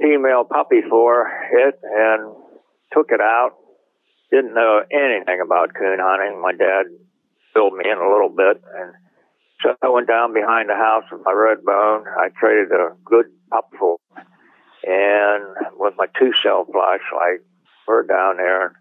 female 0.00 0.44
puppy 0.44 0.80
for 0.88 1.28
it 1.52 1.78
and 1.82 2.32
took 2.92 3.10
it 3.10 3.20
out. 3.20 3.56
Didn't 4.30 4.54
know 4.54 4.82
anything 4.90 5.40
about 5.44 5.74
coon 5.74 5.98
hunting. 6.00 6.40
My 6.40 6.52
dad 6.52 6.86
filled 7.52 7.74
me 7.74 7.84
in 7.90 7.98
a 7.98 8.08
little 8.08 8.30
bit. 8.30 8.62
And 8.74 8.94
so 9.62 9.76
I 9.82 9.88
went 9.88 10.08
down 10.08 10.32
behind 10.32 10.68
the 10.68 10.74
house 10.74 11.04
with 11.12 11.22
my 11.24 11.32
Redbone. 11.32 12.04
I 12.08 12.28
traded 12.38 12.72
a 12.72 12.96
good 13.04 13.26
pup. 13.50 13.70
And 14.84 15.44
with 15.76 15.94
my 15.96 16.06
two 16.18 16.32
cell 16.42 16.64
flashlight, 16.64 17.46
we're 17.86 18.02
down 18.02 18.36
there. 18.38 18.74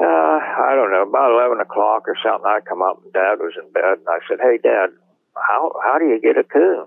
Uh, 0.00 0.40
I 0.40 0.72
don't 0.74 0.90
know, 0.90 1.04
about 1.08 1.32
11 1.32 1.60
o'clock 1.60 2.08
or 2.08 2.16
something, 2.24 2.48
I 2.48 2.60
come 2.66 2.80
up 2.80 3.00
and 3.04 3.12
Dad 3.12 3.36
was 3.36 3.52
in 3.60 3.70
bed 3.72 4.00
and 4.00 4.08
I 4.08 4.18
said, 4.28 4.38
Hey, 4.40 4.56
Dad, 4.56 4.90
how, 5.36 5.72
how 5.84 5.98
do 5.98 6.06
you 6.06 6.20
get 6.20 6.40
a 6.40 6.44
coon? 6.44 6.86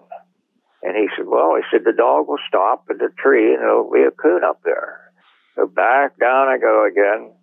And 0.82 0.98
he 0.98 1.08
said, 1.16 1.28
Well, 1.28 1.56
he 1.56 1.64
said, 1.72 1.86
the 1.86 1.94
dog 1.94 2.28
will 2.28 2.42
stop 2.48 2.86
at 2.90 2.98
the 2.98 3.10
tree 3.18 3.54
and 3.54 3.62
there'll 3.62 3.92
be 3.92 4.02
a 4.02 4.12
coon 4.12 4.44
up 4.44 4.62
there. 4.66 5.03
So 5.56 5.68
back 5.68 6.18
down 6.20 6.48
I 6.48 6.58
go 6.58 6.86
again. 6.86 7.34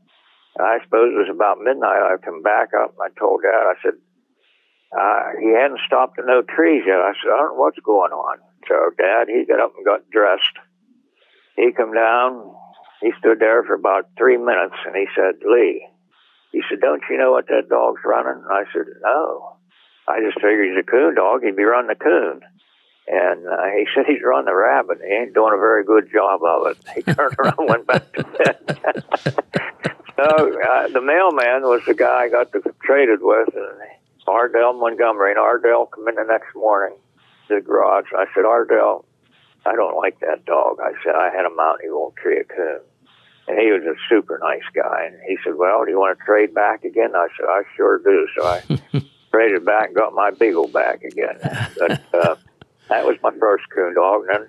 And 0.56 0.66
I 0.66 0.82
suppose 0.82 1.14
it 1.14 1.22
was 1.22 1.30
about 1.30 1.62
midnight. 1.62 2.02
I 2.02 2.18
come 2.18 2.42
back 2.42 2.74
up 2.74 2.94
and 2.98 3.04
I 3.06 3.10
told 3.18 3.42
Dad, 3.42 3.70
I 3.70 3.76
said, 3.82 3.96
uh, 4.90 5.22
he 5.38 5.54
hadn't 5.54 5.86
stopped 5.86 6.18
at 6.18 6.26
no 6.26 6.42
trees 6.42 6.82
yet. 6.84 6.98
I 6.98 7.14
said, 7.14 7.30
I 7.30 7.38
don't 7.38 7.54
know 7.54 7.62
what's 7.62 7.78
going 7.78 8.10
on. 8.10 8.38
So 8.66 8.74
Dad, 8.98 9.30
he 9.30 9.46
got 9.46 9.62
up 9.62 9.72
and 9.76 9.86
got 9.86 10.10
dressed. 10.10 10.58
He 11.56 11.70
come 11.70 11.94
down. 11.94 12.50
He 13.00 13.12
stood 13.18 13.38
there 13.38 13.62
for 13.62 13.74
about 13.74 14.10
three 14.18 14.36
minutes 14.36 14.76
and 14.84 14.94
he 14.96 15.06
said, 15.14 15.40
Lee, 15.46 15.86
he 16.52 16.62
said, 16.68 16.80
don't 16.80 17.02
you 17.08 17.16
know 17.16 17.30
what 17.30 17.46
that 17.46 17.70
dog's 17.70 18.02
running? 18.04 18.42
And 18.42 18.52
I 18.52 18.64
said, 18.72 18.90
no. 19.02 19.56
I 20.08 20.18
just 20.20 20.42
figured 20.42 20.66
he's 20.66 20.82
a 20.82 20.90
coon 20.90 21.14
dog. 21.14 21.42
He'd 21.44 21.56
be 21.56 21.62
running 21.62 21.94
a 21.94 21.94
coon. 21.94 22.42
And 23.12 23.44
uh, 23.48 23.64
he 23.76 23.86
said 23.92 24.06
he's 24.06 24.22
run 24.22 24.44
the 24.44 24.54
rabbit. 24.54 24.98
He 25.04 25.12
ain't 25.12 25.34
doing 25.34 25.52
a 25.52 25.58
very 25.58 25.82
good 25.84 26.08
job 26.12 26.44
of 26.44 26.68
it. 26.68 26.76
He 26.94 27.02
turned 27.02 27.34
around 27.40 27.58
and 27.58 27.68
went 27.68 27.86
back 27.88 28.12
to 28.12 28.22
bed. 28.22 29.04
so 30.16 30.22
uh, 30.22 30.88
the 30.88 31.00
mailman 31.00 31.62
was 31.62 31.82
the 31.88 31.94
guy 31.94 32.22
I 32.24 32.28
got 32.28 32.52
to, 32.52 32.62
traded 32.84 33.18
with, 33.20 33.48
and 33.56 33.66
Ardell 34.28 34.74
Montgomery. 34.74 35.32
And 35.32 35.40
Ardell 35.40 35.86
come 35.86 36.06
in 36.06 36.14
the 36.14 36.22
next 36.22 36.54
morning 36.54 36.96
to 37.48 37.56
the 37.56 37.60
garage. 37.60 38.06
And 38.12 38.20
I 38.20 38.26
said, 38.32 38.44
Ardell, 38.44 39.04
I 39.66 39.74
don't 39.74 39.96
like 39.96 40.20
that 40.20 40.44
dog. 40.44 40.78
I 40.80 40.92
said, 41.02 41.16
I 41.16 41.30
had 41.34 41.46
him 41.46 41.58
out 41.58 41.78
and 41.80 41.88
he 41.88 41.90
won't 41.90 42.14
tree 42.14 42.38
a 42.38 42.44
coon. 42.44 42.78
And 43.48 43.58
he 43.58 43.72
was 43.72 43.82
a 43.82 43.98
super 44.08 44.38
nice 44.40 44.62
guy. 44.72 45.06
And 45.06 45.16
he 45.26 45.36
said, 45.42 45.56
Well, 45.56 45.84
do 45.84 45.90
you 45.90 45.98
want 45.98 46.16
to 46.16 46.24
trade 46.24 46.54
back 46.54 46.84
again? 46.84 47.16
I 47.16 47.26
said, 47.36 47.46
I 47.48 47.62
sure 47.76 47.98
do. 47.98 48.28
So 48.38 48.46
I 48.46 48.62
traded 49.32 49.64
back 49.64 49.88
and 49.88 49.96
got 49.96 50.14
my 50.14 50.30
beagle 50.30 50.68
back 50.68 51.02
again. 51.02 51.38
But 51.76 52.02
uh, 52.14 52.36
that 52.90 53.06
was 53.06 53.16
my 53.22 53.30
first 53.38 53.64
coon 53.74 53.94
dog. 53.94 54.22
And 54.34 54.46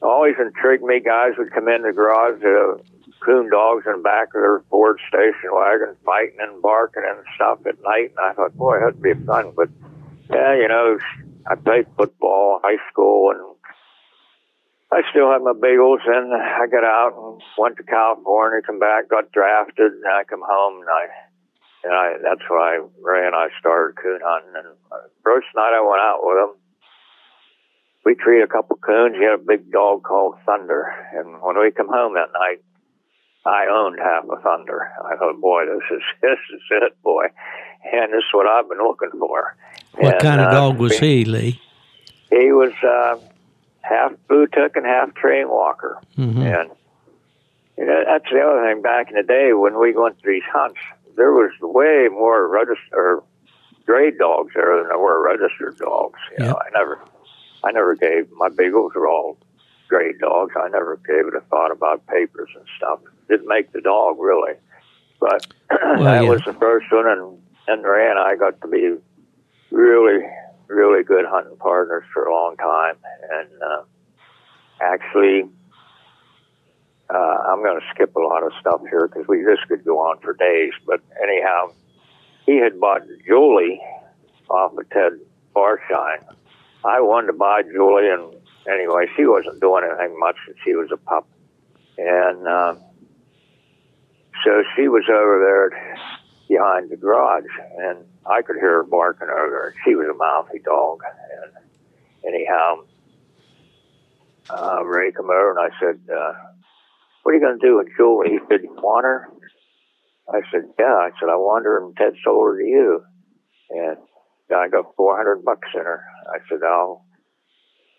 always 0.00 0.34
intrigued 0.38 0.82
me. 0.82 1.00
Guys 1.00 1.32
would 1.38 1.52
come 1.52 1.68
in 1.68 1.82
the 1.82 1.92
garage, 1.92 2.42
uh, 2.42 2.80
coon 3.24 3.50
dogs 3.50 3.84
in 3.86 3.98
the 3.98 4.02
back 4.02 4.28
of 4.34 4.40
their 4.40 4.62
Ford 4.70 4.98
station 5.08 5.50
wagon, 5.52 5.96
fighting 6.04 6.38
and 6.40 6.62
barking 6.62 7.02
and 7.06 7.24
stuff 7.34 7.58
at 7.66 7.82
night. 7.82 8.12
And 8.16 8.20
I 8.22 8.32
thought, 8.32 8.56
boy, 8.56 8.78
that'd 8.80 9.02
be 9.02 9.14
fun. 9.26 9.52
But 9.56 9.68
yeah, 10.30 10.54
you 10.54 10.68
know, 10.68 10.98
I 11.46 11.54
played 11.56 11.86
football, 11.96 12.60
high 12.62 12.80
school, 12.90 13.32
and 13.32 13.56
I 14.92 15.02
still 15.10 15.30
have 15.30 15.42
my 15.42 15.52
beagles. 15.52 16.00
And 16.06 16.32
I 16.32 16.66
got 16.70 16.84
out 16.84 17.12
and 17.16 17.42
went 17.58 17.76
to 17.78 17.82
California, 17.82 18.62
come 18.62 18.78
back, 18.78 19.08
got 19.08 19.32
drafted, 19.32 19.92
and 19.92 20.06
I 20.06 20.24
come 20.24 20.42
home 20.46 20.80
and 20.80 20.90
I. 20.90 21.06
And 21.84 21.92
I, 21.92 22.16
that's 22.22 22.40
why 22.48 22.80
Ray 23.02 23.26
and 23.26 23.36
I 23.36 23.48
started 23.60 24.00
coon 24.00 24.20
hunting. 24.24 24.56
And 24.56 24.72
first 25.22 25.48
night 25.54 25.76
I 25.76 25.84
went 25.84 26.00
out 26.00 26.24
with 26.24 26.38
him, 26.40 26.56
we 28.04 28.14
treated 28.14 28.44
a 28.44 28.52
couple 28.52 28.76
coons. 28.76 29.16
He 29.16 29.24
had 29.24 29.34
a 29.34 29.38
big 29.38 29.70
dog 29.70 30.02
called 30.02 30.36
Thunder. 30.44 30.92
And 31.14 31.40
when 31.42 31.58
we 31.58 31.70
come 31.70 31.88
home 31.88 32.14
that 32.14 32.32
night, 32.32 32.62
I 33.46 33.66
owned 33.70 33.98
half 33.98 34.24
a 34.24 34.40
Thunder. 34.42 34.90
I 35.04 35.16
thought, 35.16 35.40
boy, 35.40 35.64
this 35.66 35.98
is 35.98 36.02
this 36.22 36.38
is 36.54 36.62
it, 36.70 37.02
boy, 37.02 37.26
and 37.92 38.12
this 38.12 38.18
is 38.18 38.32
what 38.32 38.46
I've 38.46 38.68
been 38.68 38.78
looking 38.78 39.10
for. 39.18 39.56
What 39.96 40.14
And, 40.14 40.22
kind 40.22 40.40
of 40.40 40.48
uh, 40.48 40.50
dog 40.52 40.78
was 40.78 40.98
he, 40.98 41.24
Lee? 41.24 41.60
He 42.30 42.52
was 42.52 42.72
uh, 42.82 43.16
half 43.82 44.12
Bluetick 44.28 44.76
and 44.76 44.86
half 44.86 45.14
Treeing 45.14 45.48
Walker, 45.48 46.00
hmm 46.16 46.40
and 46.40 46.70
you 47.76 47.84
know, 47.86 48.04
that's 48.06 48.24
the 48.30 48.40
other 48.40 48.62
thing. 48.66 48.82
Back 48.82 49.10
in 49.10 49.16
the 49.16 49.22
day 49.22 49.52
when 49.52 49.78
we 49.78 49.92
went 49.94 50.18
to 50.22 50.26
these 50.26 50.42
hunts, 50.52 50.78
there 51.16 51.32
was 51.32 51.50
way 51.60 52.08
more 52.10 52.48
registered 52.48 52.92
or 52.92 53.24
grade 53.84 54.18
dogs 54.18 54.52
there 54.54 54.78
than 54.78 54.88
there 54.88 54.98
were 54.98 55.22
registered 55.22 55.76
dogs. 55.78 56.18
You 56.38 56.46
know, 56.46 56.54
I 56.54 56.70
never, 56.78 57.00
I 57.64 57.72
never 57.72 57.94
gave 57.94 58.30
my 58.32 58.48
beagles 58.48 58.92
were 58.94 59.08
all 59.08 59.38
grade 59.88 60.18
dogs. 60.18 60.54
I 60.60 60.68
never 60.68 60.96
gave 61.06 61.26
it 61.26 61.34
a 61.34 61.40
thought 61.42 61.70
about 61.70 62.06
papers 62.06 62.50
and 62.54 62.64
stuff. 62.76 63.00
Didn't 63.28 63.48
make 63.48 63.72
the 63.72 63.80
dog 63.80 64.16
really, 64.18 64.54
but 65.20 65.46
that 65.70 65.98
yeah. 66.00 66.20
was 66.22 66.42
the 66.44 66.54
first 66.54 66.86
one, 66.92 67.06
and 67.06 67.38
and 67.68 67.84
Ray 67.84 68.10
and 68.10 68.18
I 68.18 68.36
got 68.36 68.60
to 68.60 68.68
be 68.68 68.96
really, 69.70 70.26
really 70.68 71.02
good 71.02 71.24
hunting 71.26 71.56
partners 71.56 72.04
for 72.12 72.24
a 72.24 72.34
long 72.34 72.56
time, 72.56 72.96
and 73.32 73.48
uh, 73.62 73.82
actually. 74.80 75.44
Uh, 77.10 77.36
I'm 77.46 77.62
going 77.62 77.78
to 77.78 77.86
skip 77.94 78.16
a 78.16 78.18
lot 78.18 78.42
of 78.42 78.50
stuff 78.58 78.80
here 78.88 79.06
because 79.06 79.28
we 79.28 79.42
this 79.42 79.58
could 79.68 79.84
go 79.84 79.98
on 79.98 80.18
for 80.20 80.32
days. 80.32 80.72
But 80.86 81.02
anyhow, 81.22 81.70
he 82.46 82.56
had 82.56 82.80
bought 82.80 83.02
Julie 83.26 83.78
off 84.48 84.76
of 84.76 84.88
Ted 84.88 85.20
Barshine. 85.54 86.24
I 86.84 87.00
wanted 87.00 87.28
to 87.28 87.32
buy 87.32 87.62
Julie, 87.62 88.10
and 88.10 88.34
anyway, 88.68 89.06
she 89.16 89.24
wasn't 89.24 89.60
doing 89.60 89.84
anything 89.84 90.18
much 90.18 90.36
since 90.46 90.58
she 90.64 90.74
was 90.74 90.90
a 90.92 90.98
pup, 90.98 91.26
and 91.96 92.46
uh, 92.46 92.74
so 94.44 94.62
she 94.76 94.88
was 94.88 95.04
over 95.08 95.38
there 95.40 96.04
behind 96.48 96.90
the 96.90 96.96
garage, 96.96 97.44
and 97.78 98.04
I 98.26 98.42
could 98.42 98.56
hear 98.56 98.82
her 98.82 98.82
barking 98.82 99.28
over 99.28 99.50
there. 99.50 99.74
She 99.84 99.94
was 99.94 100.08
a 100.08 100.14
mouthy 100.14 100.58
dog, 100.58 101.00
and 101.42 102.34
anyhow, 102.34 102.84
uh, 104.50 104.84
Ray 104.84 105.10
came 105.12 105.30
over, 105.30 105.58
and 105.58 105.72
I 105.72 105.80
said, 105.80 106.00
uh, 106.14 106.34
"What 107.22 107.32
are 107.32 107.34
you 107.34 107.40
going 107.40 107.58
to 107.58 107.66
do 107.66 107.76
with 107.78 107.88
Julie?" 107.96 108.30
He 108.30 108.38
said, 108.48 108.62
"You 108.62 108.74
want 108.74 109.04
her?" 109.04 109.30
I 110.28 110.40
said, 110.50 110.68
"Yeah." 110.78 110.96
I 110.96 111.10
said, 111.18 111.30
"I 111.30 111.36
want 111.36 111.64
her, 111.64 111.82
and 111.82 111.96
Ted 111.96 112.12
sold 112.22 112.44
her 112.46 112.58
to 112.58 112.64
you." 112.64 113.04
And 113.70 113.96
I 114.54 114.68
got 114.68 114.94
four 114.96 115.16
hundred 115.16 115.44
bucks 115.44 115.68
in 115.74 115.80
her. 115.80 116.04
I 116.32 116.38
said, 116.48 116.62
"I'll 116.64 117.04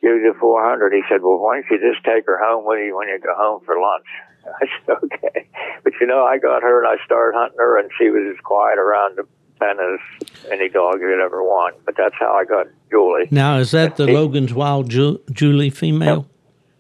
give 0.02 0.12
you 0.16 0.34
the 0.34 0.40
four 0.40 0.64
hundred. 0.64 0.94
He 0.94 1.02
said, 1.10 1.22
"Well, 1.22 1.38
why 1.40 1.62
don't 1.62 1.66
you 1.72 1.92
just 1.94 2.04
take 2.06 2.26
her 2.26 2.38
home 2.42 2.66
with 2.66 2.80
you 2.86 2.96
when 2.96 3.08
you 3.08 3.20
go 3.20 3.34
home 3.36 3.62
for 3.66 3.76
lunch?" 3.80 4.06
I 4.62 4.66
said, 4.86 4.96
"Okay." 5.04 5.50
But 5.84 5.94
you 6.02 6.08
know, 6.08 6.24
I 6.26 6.38
got 6.38 6.62
her 6.64 6.84
and 6.84 6.88
I 7.00 7.04
started 7.06 7.38
hunting 7.38 7.60
her, 7.60 7.80
and 7.80 7.90
she 7.98 8.10
was 8.10 8.24
as 8.36 8.40
quiet 8.44 8.78
around 8.80 9.18
the 9.18 9.28
pen 9.60 9.78
as 9.80 10.50
any 10.52 10.68
dog 10.70 11.00
you'd 11.00 11.24
ever 11.24 11.42
want. 11.44 11.76
But 11.86 11.96
that's 11.98 12.16
how 12.20 12.34
I 12.34 12.44
got 12.46 12.68
Julie. 12.92 13.28
Now, 13.32 13.58
is 13.60 13.72
that 13.72 13.96
the 13.96 14.08
He- 14.08 14.14
Logan's 14.14 14.54
Wild 14.54 14.90
Ju- 14.90 15.22
Julie 15.32 15.70
female? 15.70 16.28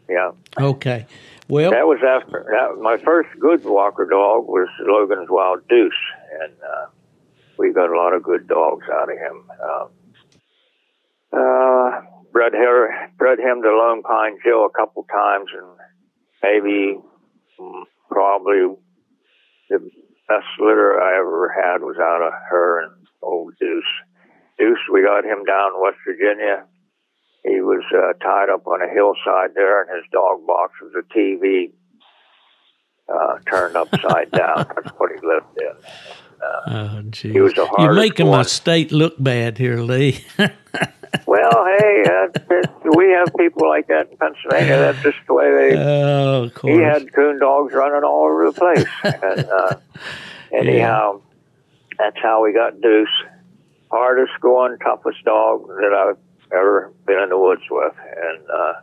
Yeah. 0.10 0.31
Okay. 0.60 1.05
Well, 1.47 1.71
That 1.71 1.86
was 1.88 1.99
after 2.03 2.43
that, 2.49 2.81
my 2.81 2.97
first 2.97 3.29
good 3.39 3.63
walker 3.63 4.05
dog 4.05 4.47
was 4.47 4.67
Logan's 4.81 5.29
Wild 5.29 5.67
Deuce, 5.67 5.93
and 6.41 6.51
uh, 6.53 6.86
we 7.58 7.71
got 7.71 7.89
a 7.91 7.95
lot 7.97 8.13
of 8.13 8.23
good 8.23 8.47
dogs 8.47 8.86
out 8.91 9.12
of 9.12 9.17
him. 9.17 9.43
Um, 9.63 9.88
uh, 11.36 12.02
bred 12.32 12.54
her, 12.54 13.10
bred 13.17 13.39
him 13.39 13.62
to 13.62 13.69
Lone 13.69 14.02
Pine 14.04 14.38
Jill 14.43 14.65
a 14.65 14.78
couple 14.78 15.06
times, 15.12 15.50
and 15.56 15.67
maybe 16.43 16.98
mm, 17.60 17.84
probably 18.10 18.76
the 19.69 19.80
best 20.28 20.48
litter 20.60 21.02
I 21.02 21.19
ever 21.19 21.54
had 21.56 21.82
was 21.82 21.98
out 22.00 22.21
of 22.21 22.34
her 22.50 22.84
and 22.84 23.08
old 23.21 23.54
Deuce. 23.60 23.84
Deuce, 24.58 24.80
we 24.91 25.04
got 25.04 25.26
him 25.26 25.43
down 25.43 25.76
in 25.76 25.82
West 25.82 25.98
Virginia. 26.06 26.65
He 27.43 27.62
was 27.62 27.84
uh, 27.93 28.13
tied 28.24 28.50
up 28.50 28.65
on 28.65 28.82
a 28.82 28.91
hillside 28.91 29.54
there, 29.54 29.82
and 29.82 29.89
his 29.95 30.06
dog 30.12 30.48
box 30.48 30.74
was 30.82 30.93
a 30.98 31.17
TV 31.17 31.71
uh, 33.08 33.38
turned 33.50 33.76
upside 33.76 34.32
down. 34.32 34.65
That's 34.76 34.89
what 34.98 35.12
he 35.12 35.26
lived 35.26 35.58
in. 35.58 36.74
oh, 36.74 37.02
geez. 37.10 37.34
He 37.34 37.39
was 37.39 37.54
the 37.54 37.62
You're 37.78 37.93
hardest 37.93 38.10
making 38.10 38.28
my 38.28 38.43
state 38.43 38.91
look 38.91 39.15
bad 39.19 39.58
here, 39.58 39.78
Lee. 39.78 40.26
Well, 41.25 41.65
hey, 41.80 42.04
uh, 42.06 42.62
we 42.95 43.12
have 43.12 43.30
people 43.38 43.67
like 43.67 43.88
that 43.88 44.12
in 44.12 44.17
Pennsylvania. 44.17 44.78
That's 44.78 45.01
just 45.01 45.17
the 45.28 45.34
way 45.34 45.51
they. 45.51 45.78
oh, 45.78 46.49
he 46.63 46.78
had 46.78 47.13
coon 47.13 47.39
dogs 47.39 47.73
running 47.73 48.04
all 48.04 48.25
over 48.25 48.45
the 48.45 48.54
place. 48.54 48.86
and 49.04 49.47
uh, 49.47 49.75
anyhow, 50.51 51.21
that's 51.97 52.17
how 52.21 52.43
we 52.43 52.54
got 52.54 52.82
Deuce. 52.82 53.08
Hardest 53.91 54.34
going, 54.41 54.78
toughest 54.80 55.23
dog 55.23 55.67
that 55.67 55.93
I've 55.93 56.17
ever 56.51 56.93
been 57.06 57.19
in 57.19 57.30
the 57.30 57.38
woods 57.38 57.62
with. 57.69 57.93
And 57.99 58.49
uh, 58.49 58.73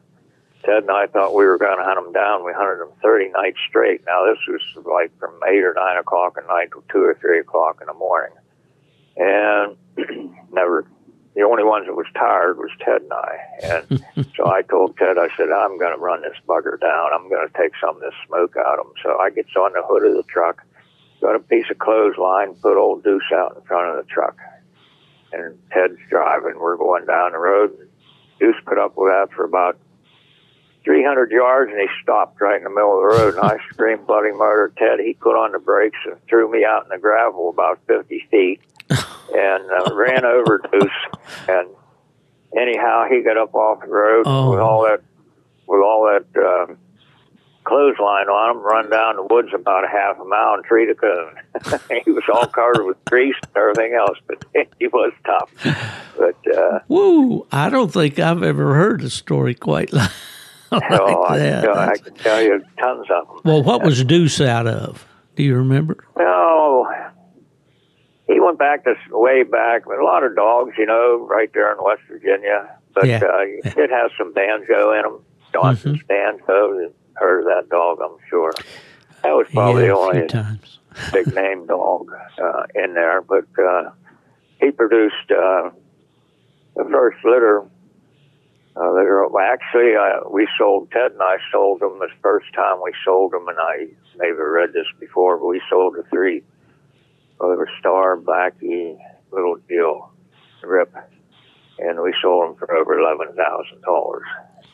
Ted 0.64 0.84
and 0.84 0.90
I 0.90 1.06
thought 1.06 1.34
we 1.34 1.44
were 1.44 1.58
going 1.58 1.76
to 1.76 1.84
hunt 1.84 2.06
him 2.06 2.12
down. 2.12 2.44
We 2.44 2.52
hunted 2.52 2.82
him 2.82 2.92
30 3.02 3.30
nights 3.30 3.58
straight. 3.68 4.02
Now, 4.06 4.24
this 4.24 4.38
was 4.46 4.86
like 4.86 5.16
from 5.18 5.38
8 5.46 5.62
or 5.62 5.74
9 5.74 5.96
o'clock 5.98 6.36
at 6.38 6.46
night 6.46 6.70
to 6.72 6.84
2 6.92 6.98
or 6.98 7.14
3 7.20 7.40
o'clock 7.40 7.78
in 7.80 7.88
the 7.88 7.94
morning. 7.94 8.36
And 9.16 9.76
never, 10.52 10.86
the 11.34 11.42
only 11.42 11.64
ones 11.64 11.86
that 11.86 11.94
was 11.94 12.06
tired 12.14 12.58
was 12.58 12.70
Ted 12.84 13.02
and 13.02 13.12
I. 13.12 13.38
And 13.62 14.26
so 14.36 14.46
I 14.46 14.62
told 14.62 14.96
Ted, 14.98 15.16
I 15.16 15.28
said, 15.36 15.48
I'm 15.48 15.78
going 15.78 15.94
to 15.94 16.00
run 16.00 16.22
this 16.22 16.36
bugger 16.46 16.78
down. 16.78 17.10
I'm 17.14 17.28
going 17.28 17.48
to 17.48 17.58
take 17.58 17.72
some 17.80 17.96
of 17.96 18.02
this 18.02 18.14
smoke 18.26 18.54
out 18.56 18.78
of 18.78 18.86
him. 18.86 18.92
So 19.02 19.18
I 19.18 19.30
gets 19.30 19.54
on 19.56 19.72
the 19.72 19.82
hood 19.82 20.04
of 20.04 20.14
the 20.14 20.24
truck, 20.24 20.62
got 21.20 21.36
a 21.36 21.40
piece 21.40 21.70
of 21.70 21.78
clothesline, 21.78 22.54
put 22.54 22.76
old 22.76 23.02
Deuce 23.02 23.32
out 23.34 23.56
in 23.56 23.62
front 23.62 23.96
of 23.96 24.04
the 24.04 24.10
truck. 24.12 24.36
And 25.32 25.58
Ted's 25.72 25.98
driving. 26.10 26.58
We're 26.58 26.76
going 26.76 27.06
down 27.06 27.32
the 27.32 27.38
road. 27.38 27.88
Deuce 28.38 28.56
put 28.66 28.78
up 28.78 28.92
with 28.96 29.10
that 29.10 29.34
for 29.34 29.44
about 29.44 29.78
300 30.84 31.30
yards 31.30 31.70
and 31.70 31.80
he 31.80 31.86
stopped 32.02 32.40
right 32.40 32.56
in 32.56 32.64
the 32.64 32.70
middle 32.70 32.92
of 32.92 33.00
the 33.00 33.16
road. 33.16 33.34
And 33.36 33.44
I 33.44 33.56
screamed 33.72 34.06
bloody 34.06 34.32
murder. 34.32 34.74
Ted, 34.76 35.00
he 35.00 35.14
put 35.14 35.36
on 35.36 35.52
the 35.52 35.58
brakes 35.58 35.98
and 36.04 36.16
threw 36.28 36.50
me 36.50 36.66
out 36.66 36.84
in 36.84 36.90
the 36.90 36.98
gravel 36.98 37.48
about 37.48 37.78
50 37.86 38.28
feet 38.30 38.60
and 39.34 39.70
uh, 39.70 39.94
ran 39.94 40.24
over 40.24 40.60
Deuce. 40.70 40.90
And 41.48 41.68
anyhow, 42.56 43.04
he 43.10 43.22
got 43.22 43.36
up 43.36 43.54
off 43.54 43.80
the 43.80 43.88
road 43.88 44.24
Oh. 44.26 44.50
with 44.50 44.60
all 44.60 44.82
that, 44.84 45.00
with 45.66 45.80
all 45.82 46.04
that, 46.12 46.40
uh, 46.40 46.74
clothesline 47.64 48.26
on 48.28 48.56
him, 48.56 48.62
run 48.62 48.90
down 48.90 49.14
the 49.16 49.22
woods 49.22 49.50
about 49.54 49.84
a 49.84 49.88
half 49.88 50.18
a 50.18 50.24
mile 50.24 50.54
and 50.54 50.64
treat 50.64 50.90
a 50.90 50.94
coon. 50.96 51.34
he 52.04 52.10
was 52.10 52.24
all 52.34 52.46
covered 52.46 52.84
with 52.84 52.96
grease 53.04 53.36
and 53.42 53.56
everything 53.56 53.94
else, 53.94 54.18
but 54.26 54.44
he 54.80 54.88
was 54.88 55.12
tough. 55.24 55.48
But, 56.18 56.56
uh, 56.56 56.80
Woo! 56.88 57.46
I 57.52 57.70
don't 57.70 57.92
think 57.92 58.18
I've 58.18 58.42
ever 58.42 58.74
heard 58.74 59.02
a 59.02 59.10
story 59.10 59.54
quite 59.54 59.92
like, 59.92 60.10
like 60.72 60.82
oh, 60.90 61.22
I, 61.22 61.38
that. 61.38 61.62
can 61.64 61.72
tell, 61.72 61.78
I 61.78 61.96
can 61.98 62.14
tell 62.14 62.42
you 62.42 62.64
tons 62.80 63.06
of 63.10 63.28
them. 63.28 63.36
well, 63.44 63.62
what 63.62 63.84
was 63.84 64.02
Deuce 64.02 64.40
out 64.40 64.66
of? 64.66 65.06
Do 65.36 65.44
you 65.44 65.54
remember? 65.54 66.04
No, 66.18 66.90
he 68.28 68.40
went 68.40 68.58
back 68.58 68.84
this 68.84 68.96
way 69.10 69.42
back 69.42 69.86
with 69.86 69.98
a 69.98 70.04
lot 70.04 70.22
of 70.24 70.34
dogs, 70.36 70.72
you 70.78 70.86
know, 70.86 71.26
right 71.28 71.50
there 71.52 71.72
in 71.72 71.78
West 71.82 72.02
Virginia. 72.08 72.76
but 72.94 73.06
Yeah. 73.06 73.20
uh, 73.24 73.40
it 73.82 73.90
has 73.90 74.10
some 74.18 74.32
banjo 74.34 74.92
in 74.92 75.02
them. 75.02 75.24
Johnson's 75.52 76.02
Mm-hmm. 76.02 76.06
banjo. 76.46 76.92
Heard 77.14 77.40
of 77.40 77.44
that 77.46 77.68
dog? 77.68 78.00
I'm 78.02 78.16
sure. 78.28 78.52
That 79.22 79.32
was 79.36 79.46
probably 79.52 79.86
yeah, 79.86 79.92
only 79.92 80.26
times. 80.28 80.78
big 81.12 81.32
name 81.34 81.66
dog 81.66 82.10
uh, 82.42 82.64
in 82.74 82.94
there, 82.94 83.22
but 83.22 83.44
uh, 83.58 83.90
he 84.60 84.70
produced 84.70 85.30
uh, 85.30 85.70
the 86.76 86.84
first 86.90 87.18
litter. 87.24 87.62
Uh, 88.74 88.88
well, 89.30 89.38
actually, 89.38 89.94
uh, 89.94 90.20
we 90.30 90.48
sold 90.58 90.90
Ted 90.90 91.12
and 91.12 91.22
I 91.22 91.36
sold 91.52 91.80
them 91.80 91.98
the 91.98 92.08
first 92.22 92.46
time 92.54 92.78
we 92.82 92.92
sold 93.04 93.32
them, 93.32 93.46
and 93.48 93.58
I 93.58 93.86
maybe 94.16 94.32
read 94.38 94.72
this 94.72 94.86
before, 94.98 95.36
but 95.38 95.46
we 95.46 95.60
sold 95.68 95.94
the 95.96 96.02
three. 96.10 96.42
Were 97.42 97.68
Star, 97.80 98.16
Blackie, 98.16 98.96
Little 99.32 99.56
Jill, 99.68 100.10
Rip, 100.62 100.94
and 101.78 102.00
we 102.00 102.14
sold 102.22 102.50
them 102.50 102.56
for 102.56 102.72
over 102.74 102.98
eleven 102.98 103.34
thousand 103.34 103.82
dollars. 103.82 104.24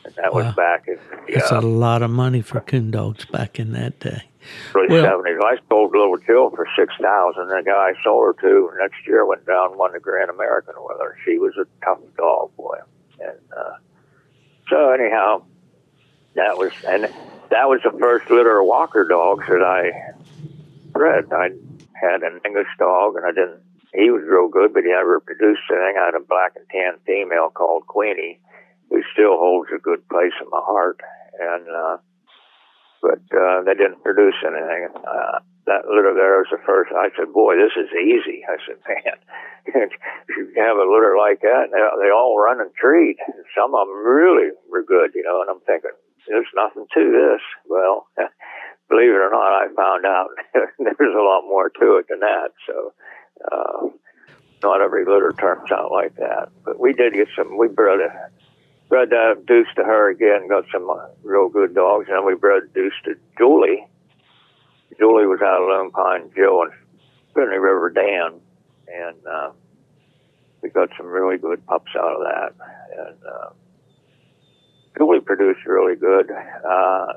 And 0.05 0.13
that 0.15 0.33
Wow. 0.33 0.43
was 0.45 0.55
back 0.55 0.87
in 0.87 0.95
the 1.27 1.33
That's 1.33 1.51
uh, 1.51 1.59
a 1.59 1.61
lot 1.61 2.01
of 2.03 2.09
money 2.09 2.41
for 2.41 2.61
coon 2.61 2.89
dogs 2.91 3.25
back 3.25 3.59
in 3.59 3.73
that 3.73 3.99
day. 3.99 4.23
early 4.75 4.87
Well- 4.89 5.03
seventies. 5.03 5.39
I 5.43 5.57
sold 5.67 5.91
Little 5.91 6.17
Jill 6.17 6.51
for 6.51 6.67
six 6.77 6.93
thousand. 7.01 7.47
The 7.47 7.63
guy 7.65 7.71
I 7.89 7.93
sold 8.03 8.35
her 8.35 8.41
to 8.47 8.71
next 8.79 9.05
year 9.07 9.25
went 9.25 9.45
down 9.45 9.77
won 9.77 9.91
the 9.93 9.99
Grand 9.99 10.29
American 10.29 10.75
with 10.77 10.97
her. 11.01 11.17
She 11.25 11.37
was 11.39 11.53
a 11.57 11.65
tough 11.83 11.99
dog, 12.17 12.55
boy. 12.55 12.77
And 13.19 13.37
uh, 13.57 13.73
so 14.69 14.91
anyhow, 14.91 15.41
that 16.35 16.57
was 16.57 16.71
and 16.87 17.03
that 17.49 17.67
was 17.67 17.81
the 17.83 17.91
first 17.99 18.29
litter 18.29 18.59
of 18.61 18.67
Walker 18.67 19.05
dogs 19.05 19.45
that 19.47 19.63
I 19.63 20.13
bred. 20.91 21.25
I 21.33 21.49
had 22.01 22.23
an 22.23 22.41
English 22.45 22.71
dog, 22.77 23.15
and 23.15 23.25
I 23.25 23.31
didn't. 23.31 23.61
He 23.93 24.11
was 24.11 24.21
real 24.23 24.47
good, 24.47 24.73
but 24.73 24.83
he 24.83 24.91
never 24.93 25.19
produced 25.19 25.65
anything. 25.71 25.97
I 25.97 26.13
had 26.13 26.15
a 26.15 26.21
black 26.21 26.53
and 26.55 26.65
tan 26.69 27.01
female 27.05 27.49
called 27.49 27.87
Queenie, 27.87 28.39
who 28.89 29.01
still 29.13 29.37
holds 29.37 29.69
a 29.73 29.81
good 29.81 30.07
place 30.09 30.33
in 30.41 30.49
my 30.49 30.61
heart. 30.61 31.01
And 31.39 31.65
uh, 31.67 31.97
but 33.01 33.23
uh, 33.31 33.63
they 33.63 33.73
didn't 33.73 34.03
produce 34.03 34.35
anything. 34.45 34.91
Uh, 34.95 35.39
that 35.65 35.85
litter 35.85 36.17
there 36.17 36.41
was 36.41 36.49
the 36.51 36.61
first. 36.65 36.91
I 36.91 37.13
said, 37.13 37.31
"Boy, 37.31 37.55
this 37.55 37.77
is 37.77 37.93
easy." 37.93 38.43
I 38.43 38.57
said, 38.65 38.81
"Man, 38.89 39.17
you 40.33 40.51
have 40.57 40.77
a 40.77 40.89
litter 40.89 41.15
like 41.15 41.41
that, 41.41 41.69
they, 41.71 41.81
they 42.01 42.11
all 42.11 42.41
run 42.41 42.59
and 42.59 42.73
treat. 42.73 43.17
Some 43.53 43.75
of 43.75 43.87
them 43.87 44.01
really 44.01 44.49
were 44.69 44.83
good, 44.83 45.13
you 45.13 45.23
know." 45.23 45.41
And 45.41 45.49
I'm 45.49 45.61
thinking, 45.63 45.93
"There's 46.27 46.49
nothing 46.55 46.87
to 46.89 47.03
this." 47.13 47.43
Well, 47.69 48.07
believe 48.89 49.11
it 49.11 49.21
or 49.21 49.31
not, 49.31 49.53
I 49.53 49.67
found 49.75 50.05
out 50.05 50.27
there's 50.79 51.15
a 51.15 51.23
lot 51.23 51.43
more 51.47 51.69
to 51.69 51.97
it 51.97 52.07
than 52.09 52.19
that. 52.19 52.49
So. 52.67 52.93
Uh, 53.39 53.89
not 54.61 54.81
every 54.81 55.05
litter 55.05 55.33
turns 55.39 55.71
out 55.71 55.91
like 55.91 56.15
that, 56.17 56.49
but 56.65 56.79
we 56.79 56.93
did 56.93 57.13
get 57.13 57.27
some. 57.35 57.57
We 57.57 57.67
bred 57.67 57.99
a 57.99 58.29
bred 58.89 59.13
uh, 59.13 59.35
Deuce 59.47 59.67
to 59.75 59.83
her 59.83 60.09
again, 60.09 60.49
got 60.49 60.65
some 60.71 60.89
uh, 60.89 61.07
real 61.23 61.47
good 61.47 61.73
dogs, 61.73 62.07
and 62.09 62.25
we 62.25 62.35
bred 62.35 62.73
Deuce 62.73 62.93
to 63.05 63.15
Julie. 63.37 63.87
Julie 64.97 65.27
was 65.27 65.39
out 65.41 65.61
of 65.61 65.69
Lone 65.69 65.91
Pine 65.91 66.31
Joe 66.35 66.63
and 66.63 66.73
Finney 67.33 67.57
River 67.57 67.89
Dan, 67.89 68.41
and 68.87 69.27
uh, 69.27 69.51
we 70.61 70.69
got 70.69 70.89
some 70.97 71.05
really 71.05 71.37
good 71.37 71.65
pups 71.65 71.91
out 71.97 72.15
of 72.15 72.23
that. 72.23 72.53
And 72.97 73.17
uh, 73.23 73.49
Julie 74.97 75.21
produced 75.21 75.65
really 75.65 75.95
good. 75.95 76.29
Uh, 76.31 77.13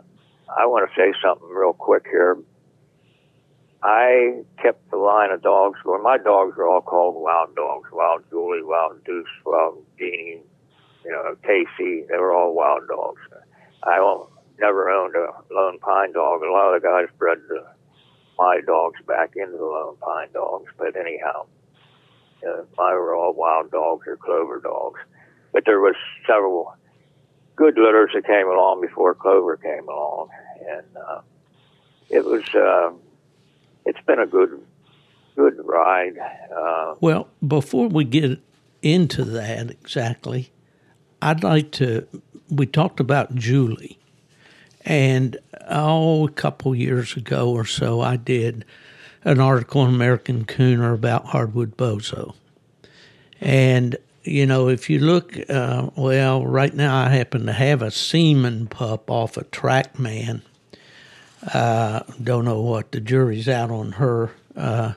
I 0.58 0.66
want 0.66 0.88
to 0.88 0.94
say 0.96 1.12
something 1.24 1.48
real 1.48 1.72
quick 1.72 2.04
here. 2.10 2.36
I 3.82 4.42
kept 4.62 4.90
the 4.90 4.96
line 4.96 5.30
of 5.30 5.42
dogs 5.42 5.78
going. 5.82 6.02
My 6.02 6.18
dogs 6.18 6.56
were 6.56 6.68
all 6.68 6.82
called 6.82 7.16
wild 7.16 7.56
dogs. 7.56 7.88
Wild 7.92 8.22
Julie, 8.30 8.62
Wild 8.62 9.02
Deuce, 9.04 9.26
Wild 9.44 9.84
Jeannie, 9.98 10.42
you 11.04 11.10
know, 11.10 11.36
Casey. 11.42 12.04
They 12.08 12.16
were 12.16 12.32
all 12.32 12.54
wild 12.54 12.86
dogs. 12.88 13.20
I 13.82 13.98
never 14.60 14.88
owned 14.88 15.16
a 15.16 15.32
Lone 15.52 15.78
Pine 15.80 16.12
dog. 16.12 16.42
A 16.42 16.52
lot 16.52 16.74
of 16.74 16.80
the 16.80 16.86
guys 16.86 17.08
bred 17.18 17.38
the, 17.48 17.66
my 18.38 18.60
dogs 18.64 19.00
back 19.06 19.32
into 19.34 19.56
the 19.56 19.64
Lone 19.64 19.96
Pine 19.96 20.28
dogs. 20.32 20.70
But 20.78 20.94
anyhow, 20.96 21.46
uh, 22.46 22.62
mine 22.78 22.94
were 22.94 23.16
all 23.16 23.32
wild 23.32 23.72
dogs 23.72 24.06
or 24.06 24.16
clover 24.16 24.60
dogs. 24.60 25.00
But 25.52 25.64
there 25.66 25.80
was 25.80 25.96
several 26.26 26.76
good 27.56 27.78
litters 27.78 28.10
that 28.14 28.26
came 28.26 28.46
along 28.46 28.80
before 28.80 29.14
clover 29.14 29.56
came 29.56 29.88
along, 29.88 30.28
and 30.68 30.86
uh, 30.96 31.20
it 32.10 32.24
was. 32.24 32.42
Uh, 32.54 32.92
it's 33.84 34.00
been 34.06 34.20
a 34.20 34.26
good, 34.26 34.60
good 35.34 35.54
ride. 35.64 36.14
Uh, 36.56 36.94
Well, 37.00 37.28
before 37.46 37.88
we 37.88 38.04
get 38.04 38.38
into 38.80 39.24
that 39.24 39.70
exactly, 39.70 40.50
I'd 41.20 41.42
like 41.42 41.72
to. 41.72 42.06
We 42.48 42.66
talked 42.66 43.00
about 43.00 43.34
Julie, 43.34 43.98
and 44.84 45.36
oh, 45.68 46.26
a 46.26 46.30
couple 46.30 46.74
years 46.74 47.16
ago 47.16 47.50
or 47.50 47.64
so, 47.64 48.00
I 48.00 48.16
did 48.16 48.64
an 49.24 49.40
article 49.40 49.84
in 49.84 49.94
American 49.94 50.44
Cooner 50.44 50.94
about 50.94 51.26
hardwood 51.26 51.76
bozo, 51.76 52.34
and 53.40 53.96
you 54.24 54.46
know, 54.46 54.68
if 54.68 54.88
you 54.88 54.98
look, 54.98 55.36
uh, 55.50 55.90
well, 55.96 56.46
right 56.46 56.72
now 56.74 56.96
I 56.96 57.08
happen 57.08 57.46
to 57.46 57.52
have 57.52 57.82
a 57.82 57.90
semen 57.90 58.66
pup 58.66 59.10
off 59.10 59.36
a 59.36 59.44
Trackman. 59.44 60.42
Uh, 61.52 62.00
don't 62.22 62.44
know 62.44 62.60
what 62.60 62.92
the 62.92 63.00
jury's 63.00 63.48
out 63.48 63.70
on 63.70 63.92
her. 63.92 64.30
Uh, 64.56 64.92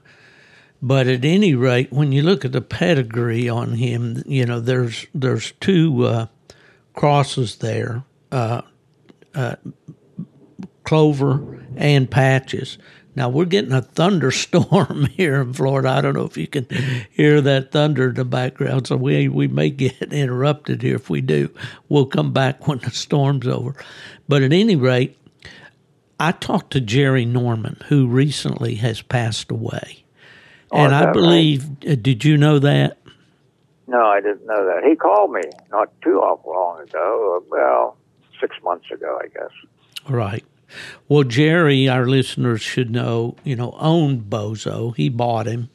but 0.82 1.08
at 1.08 1.26
any 1.26 1.56
rate, 1.56 1.92
when 1.92 2.12
you 2.12 2.22
look 2.22 2.46
at 2.46 2.52
the 2.52 2.62
pedigree 2.62 3.50
on 3.50 3.74
him, 3.74 4.22
you 4.28 4.46
know 4.46 4.60
there's 4.60 5.08
there's 5.16 5.54
two 5.54 6.06
uh, 6.06 6.28
crosses 6.94 7.56
there, 7.58 8.04
uh, 8.32 8.62
uh, 9.34 9.56
Clover 10.84 11.66
and 11.76 12.12
Patches. 12.12 12.78
Now 13.16 13.30
we're 13.30 13.46
getting 13.46 13.72
a 13.72 13.82
thunderstorm 13.82 15.06
here 15.12 15.42
in 15.42 15.54
Florida. 15.54 15.90
I 15.90 16.02
don't 16.02 16.14
know 16.14 16.26
if 16.26 16.38
you 16.38 16.48
can 16.48 16.68
hear 17.12 17.42
that 17.42 17.72
thunder 17.72 18.10
in 18.10 18.16
the 18.16 18.26
background, 18.26 18.88
so 18.88 18.98
we 18.98 19.28
we 19.28 19.48
may 19.48 19.70
get 19.70 20.14
interrupted 20.14 20.82
here. 20.82 20.96
If 20.96 21.10
we 21.10 21.22
do, 21.22 21.50
we'll 21.90 22.06
come 22.06 22.34
back 22.34 22.68
when 22.68 22.80
the 22.80 22.92
storm's 22.92 23.48
over. 23.48 23.76
But 24.28 24.44
at 24.44 24.54
any 24.54 24.76
rate, 24.76 25.18
I 26.20 26.32
talked 26.32 26.72
to 26.74 26.82
Jerry 26.82 27.26
Norman, 27.26 27.78
who 27.88 28.08
recently 28.08 28.76
has 28.76 29.02
passed 29.02 29.52
away. 29.52 30.04
Oh, 30.72 30.78
and 30.78 30.94
I 30.94 31.02
that 31.02 31.06
right? 31.08 31.14
believe, 31.14 31.70
uh, 31.88 31.96
did 31.96 32.26
you 32.26 32.38
know 32.38 32.60
that? 32.60 32.98
no, 33.88 34.06
I 34.06 34.20
didn't 34.20 34.46
know 34.46 34.66
that. 34.66 34.84
He 34.84 34.96
called 34.96 35.32
me 35.32 35.42
not 35.72 35.90
too 36.02 36.20
awful 36.20 36.54
long 36.54 36.82
ago. 36.82 37.38
Uh, 37.38 37.46
well, 37.50 37.98
six 38.40 38.56
months 38.64 38.90
ago, 38.92 39.20
I 39.22 39.28
guess. 39.28 39.52
Right. 40.10 40.44
Well, 41.08 41.24
Jerry, 41.24 41.88
our 41.88 42.08
listeners 42.08 42.62
should 42.62 42.92
know, 42.92 43.36
you 43.44 43.56
know, 43.56 43.76
owned 43.80 44.30
Bozo. 44.30 44.96
He 44.96 45.10
bought 45.10 45.48
him. 45.48 45.70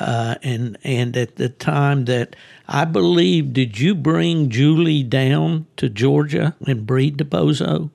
Uh, 0.00 0.34
and 0.42 0.76
and 0.82 1.16
at 1.16 1.36
the 1.36 1.48
time 1.48 2.06
that 2.06 2.34
I 2.66 2.84
believe, 2.84 3.52
did 3.52 3.78
you 3.78 3.94
bring 3.94 4.50
Julie 4.50 5.04
down 5.04 5.66
to 5.76 5.88
Georgia 5.88 6.56
and 6.66 6.84
breed 6.84 7.18
the 7.18 7.24
Bozo? 7.24 7.90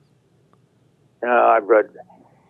No, 1.22 1.46
I 1.46 1.60
bred. 1.60 1.90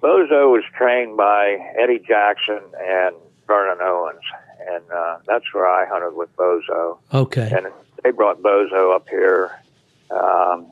Bozo 0.01 0.53
was 0.53 0.65
trained 0.77 1.17
by 1.17 1.59
Eddie 1.79 2.01
Jackson 2.01 2.61
and 2.81 3.15
Vernon 3.47 3.79
Owens, 3.81 4.23
and 4.69 4.83
uh, 4.93 5.19
that's 5.27 5.53
where 5.53 5.69
I 5.69 5.87
hunted 5.87 6.17
with 6.17 6.35
Bozo. 6.37 6.99
Okay. 7.13 7.51
And 7.55 7.67
they 8.03 8.11
brought 8.11 8.43
Bozo 8.43 8.95
up 8.95 9.09
here. 9.09 9.53
Um, 10.11 10.72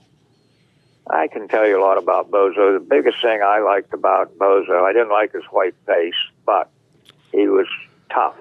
I 1.09 1.29
can 1.29 1.49
tell 1.49 1.67
you 1.67 1.81
a 1.81 1.83
lot 1.85 1.99
about 1.99 2.31
Bozo. 2.31 2.75
The 2.79 2.85
biggest 2.87 3.21
thing 3.23 3.41
I 3.43 3.61
liked 3.61 3.93
about 3.95 4.37
Bozo, 4.39 4.83
I 4.85 4.93
didn't 4.93 5.11
like 5.11 5.33
his 5.33 5.45
white 5.51 5.75
face, 5.87 6.15
but 6.47 6.71
he 7.33 7.49
was 7.49 7.67
tough. 8.13 8.37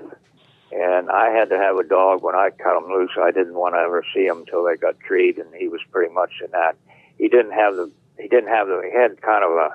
And 0.71 1.09
I 1.09 1.31
had 1.31 1.49
to 1.49 1.57
have 1.57 1.77
a 1.77 1.83
dog 1.83 2.21
when 2.23 2.35
I 2.35 2.51
cut 2.51 2.77
him 2.77 2.91
loose. 2.91 3.11
I 3.19 3.31
didn't 3.31 3.55
want 3.55 3.73
to 3.73 3.79
ever 3.79 4.03
see 4.13 4.25
him 4.25 4.39
until 4.39 4.63
they 4.63 4.75
got 4.75 4.99
treed, 4.99 5.39
and 5.39 5.53
he 5.55 5.67
was 5.67 5.81
pretty 5.91 6.13
much 6.13 6.31
in 6.43 6.51
that. 6.51 6.75
He 7.17 7.27
didn't 7.27 7.53
have 7.53 7.75
the. 7.75 7.91
He 8.19 8.27
didn't 8.27 8.49
have 8.49 8.67
the. 8.67 8.81
He 8.85 8.95
had 8.95 9.19
kind 9.21 9.43
of 9.43 9.51
a. 9.51 9.69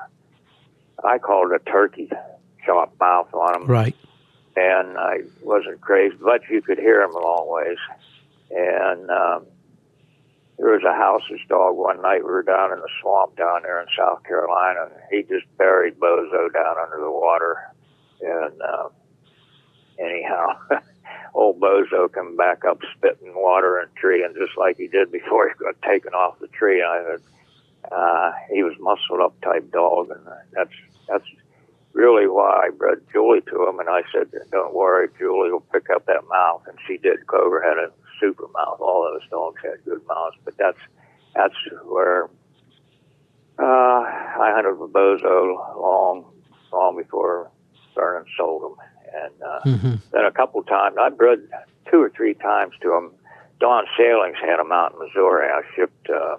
I 1.04 1.18
called 1.18 1.50
it 1.52 1.62
a 1.66 1.70
turkey 1.70 2.10
chop 2.64 2.94
mouth 3.00 3.32
on 3.34 3.62
him 3.62 3.66
Right. 3.66 3.94
and 4.56 4.96
I 4.96 5.18
wasn't 5.42 5.80
crazy, 5.80 6.16
but 6.20 6.42
you 6.48 6.62
could 6.62 6.78
hear 6.78 7.02
him 7.02 7.14
a 7.14 7.18
long 7.18 7.46
ways. 7.50 7.76
And 8.50 9.10
um, 9.10 9.46
there 10.58 10.70
was 10.70 10.84
a 10.84 10.94
house's 10.94 11.40
dog 11.48 11.76
one 11.76 12.00
night. 12.02 12.24
We 12.24 12.30
were 12.30 12.42
down 12.42 12.72
in 12.72 12.78
the 12.78 12.88
swamp 13.00 13.36
down 13.36 13.62
there 13.62 13.80
in 13.80 13.88
South 13.98 14.22
Carolina. 14.24 14.86
And 14.86 15.00
he 15.10 15.22
just 15.22 15.46
buried 15.58 15.98
Bozo 15.98 16.52
down 16.52 16.76
under 16.78 16.98
the 17.00 17.10
water. 17.10 17.58
And 18.20 18.62
uh, 18.62 18.88
anyhow, 19.98 20.56
old 21.34 21.60
Bozo 21.60 22.10
come 22.12 22.36
back 22.36 22.64
up 22.64 22.78
spitting 22.96 23.34
water 23.34 23.78
and 23.78 23.94
tree, 23.96 24.22
and 24.24 24.34
just 24.34 24.56
like 24.56 24.76
he 24.76 24.88
did 24.88 25.10
before 25.10 25.48
he 25.58 25.64
got 25.64 25.80
taken 25.82 26.14
off 26.14 26.38
the 26.38 26.48
tree. 26.48 26.82
I 26.82 27.02
said, 27.04 27.20
uh, 27.92 28.32
he 28.52 28.62
was 28.62 28.74
muscled 28.78 29.20
up 29.20 29.38
type 29.42 29.70
dog, 29.70 30.10
and 30.10 30.26
that's 30.52 30.72
that's 31.08 31.26
really 31.92 32.26
why 32.26 32.66
I 32.66 32.70
bred 32.70 32.98
Julie 33.12 33.42
to 33.42 33.68
him. 33.68 33.78
And 33.78 33.88
I 33.88 34.02
said, 34.12 34.30
"Don't 34.50 34.74
worry, 34.74 35.08
Julie 35.18 35.50
will 35.50 35.66
pick 35.72 35.90
up 35.90 36.06
that 36.06 36.26
mouth," 36.28 36.62
and 36.66 36.78
she 36.86 36.96
did. 36.96 37.26
Clover 37.26 37.60
had 37.60 37.78
a 37.78 37.92
super 38.20 38.46
mouth. 38.54 38.78
All 38.80 39.08
those 39.12 39.28
dogs 39.30 39.60
had 39.62 39.84
good 39.84 40.00
mouths, 40.06 40.36
but 40.44 40.56
that's 40.58 40.78
that's 41.34 41.54
where 41.84 42.28
uh, 43.58 43.62
I 43.62 44.52
hunted 44.54 44.78
with 44.78 44.92
Bozo 44.92 45.56
long, 45.80 46.24
long 46.72 46.96
before 46.96 47.50
Vernon 47.94 48.26
sold 48.36 48.62
them, 48.62 48.76
and 49.14 49.42
uh, 49.42 49.60
Mm-hmm. 49.64 49.94
then 50.12 50.24
a 50.24 50.32
couple 50.32 50.62
times 50.64 50.96
I 51.00 51.08
bred 51.10 51.40
two 51.90 52.00
or 52.02 52.10
three 52.10 52.34
times 52.34 52.72
to 52.82 52.88
them. 52.88 53.12
Don 53.60 53.84
Sailings 53.96 54.36
had 54.40 54.58
them 54.58 54.72
out 54.72 54.92
in 54.92 54.98
Missouri. 54.98 55.48
I 55.48 55.62
shipped 55.76 56.08
uh, 56.10 56.36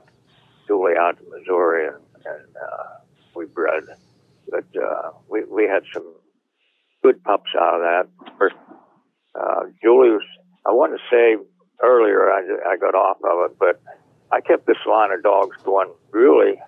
Julie 0.67 0.97
out 0.99 1.17
to 1.17 1.23
Missouri, 1.29 1.87
and, 1.87 1.95
and 2.25 2.55
uh, 2.57 2.99
we 3.35 3.45
bred. 3.45 3.83
But 4.49 4.65
uh, 4.79 5.11
we 5.29 5.43
we 5.45 5.63
had 5.63 5.83
some 5.93 6.13
good 7.01 7.23
pups 7.23 7.49
out 7.59 7.75
of 7.75 7.81
that. 7.81 8.51
Uh, 9.33 9.63
Julie 9.81 10.09
was. 10.11 10.23
I 10.67 10.71
wanted 10.71 10.97
to 10.97 11.03
say 11.09 11.37
earlier 11.83 12.31
I, 12.31 12.73
I 12.73 12.77
got 12.77 12.95
off 12.95 13.17
of 13.23 13.51
it, 13.51 13.57
but 13.59 13.81
I 14.31 14.41
kept 15.01 15.11
this 15.11 15.11
line 15.11 15.11
of 15.11 15.23
dogs 15.23 15.57
going 15.63 15.89
really 16.11 16.61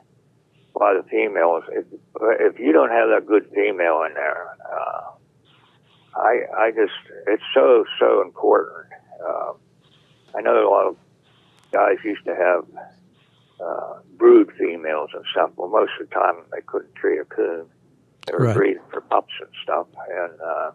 by 0.78 0.94
the 0.94 1.04
females. 1.10 1.64
If, 1.72 1.86
if 2.40 2.60
you 2.60 2.72
don't 2.72 2.90
have 2.92 3.10
that 3.10 3.26
good 3.26 3.50
female 3.54 4.04
in 4.04 4.14
there, 4.14 4.48
uh, 4.72 5.12
I 6.16 6.40
I 6.58 6.72
just 6.72 6.94
it's 7.28 7.44
so 7.54 7.86
so 8.00 8.22
important. 8.22 8.88
Uh, 9.26 9.54
I 10.36 10.42
know 10.42 10.68
a 10.68 10.70
lot 10.70 10.88
of 10.88 10.98
guys 11.72 11.98
used 12.04 12.26
to 12.26 12.36
have 12.36 12.66
uh, 13.60 14.00
brood 14.18 14.52
females 14.58 15.10
and 15.14 15.24
stuff. 15.32 15.52
Well, 15.56 15.70
most 15.70 15.92
of 16.00 16.10
the 16.10 16.14
time 16.16 16.36
they 16.52 16.62
couldn't 16.66 16.96
treat 16.96 17.20
a 17.20 17.26
coon. 17.26 17.66
They 18.28 18.34
were 18.34 18.46
Right. 18.46 18.56
breeding 18.56 18.84
for 18.92 19.02
pups 19.02 19.34
and 19.40 19.50
stuff. 19.64 19.88
And 20.10 20.42
uh, 20.42 20.72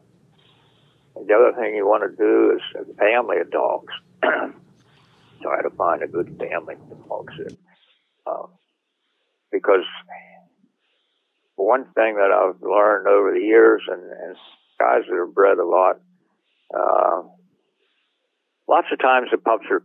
the 1.26 1.34
other 1.34 1.52
thing 1.60 1.74
you 1.74 1.86
want 1.86 2.02
to 2.02 2.16
do 2.16 2.56
is 2.56 2.86
a 2.90 2.94
family 2.94 3.38
of 3.38 3.50
dogs. 3.50 3.92
Try 4.22 5.62
to 5.62 5.70
find 5.70 6.02
a 6.02 6.06
good 6.08 6.38
family 6.38 6.76
That, 7.38 7.56
uh, 8.26 8.46
because 9.50 9.84
one 11.56 11.84
thing 11.94 12.16
that 12.16 12.30
I've 12.32 12.62
learned 12.62 13.06
over 13.06 13.32
the 13.32 13.44
years, 13.44 13.82
and, 13.88 14.02
and 14.02 14.36
guys 14.78 15.02
that 15.08 15.16
have 15.16 15.34
bred 15.34 15.58
a 15.58 15.64
lot, 15.64 16.00
uh, 16.74 17.22
lots 18.68 18.88
of 18.92 18.98
times 18.98 19.28
the 19.30 19.38
pups 19.38 19.66
are 19.70 19.84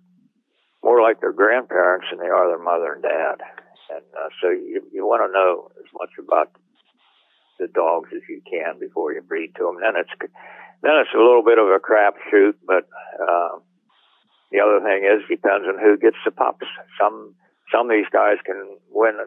more 0.84 1.02
like 1.02 1.20
their 1.20 1.34
grandparents 1.34 2.08
than 2.10 2.20
they 2.20 2.32
are 2.32 2.48
their 2.48 2.64
mother 2.64 2.94
and 2.94 3.04
dad. 3.04 3.42
And 3.90 4.06
uh, 4.16 4.30
so 4.42 4.50
you, 4.50 4.82
you 4.92 5.06
want 5.06 5.28
to 5.28 5.32
know 5.32 5.70
as 5.80 5.90
much 5.94 6.12
about 6.20 6.52
the 7.60 7.68
dogs 7.68 8.10
as 8.16 8.22
you 8.30 8.42
can 8.50 8.80
before 8.80 9.14
you 9.14 9.22
breed 9.22 9.54
to 9.58 9.64
them. 9.64 9.78
Then 9.82 9.96
it's 9.98 10.12
then 10.84 10.94
it's 11.02 11.14
a 11.16 11.18
little 11.18 11.44
bit 11.44 11.58
of 11.58 11.68
a 11.68 11.80
crapshoot, 11.80 12.54
but 12.66 12.88
uh, 13.20 13.58
the 14.52 14.60
other 14.60 14.80
thing 14.80 15.04
is 15.04 15.28
depends 15.28 15.68
on 15.68 15.80
who 15.80 15.98
gets 15.98 16.18
the 16.24 16.32
pups. 16.32 16.66
Some 17.00 17.36
some 17.72 17.92
of 17.92 17.96
these 17.96 18.10
guys 18.12 18.40
can 18.46 18.80
win 18.90 19.20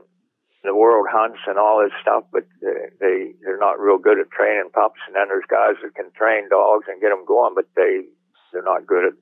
the 0.65 0.75
world 0.75 1.09
hunts 1.11 1.41
and 1.47 1.59
all 1.59 1.81
this 1.81 1.93
stuff, 2.01 2.25
but 2.33 2.45
they, 2.61 2.93
they 3.01 3.17
they're 3.45 3.61
not 3.61 3.81
real 3.81 3.99
good 3.99 4.19
at 4.19 4.31
training 4.31 4.73
pups. 4.73 5.01
And 5.07 5.17
then 5.17 5.29
there's 5.29 5.49
guys 5.49 5.77
that 5.83 5.95
can 5.95 6.11
train 6.17 6.49
dogs 6.49 6.87
and 6.89 7.01
get 7.01 7.11
them 7.11 7.25
going, 7.29 7.55
but 7.55 7.69
they 7.77 8.09
they're 8.53 8.65
not 8.65 8.87
good 8.87 9.05
at 9.05 9.17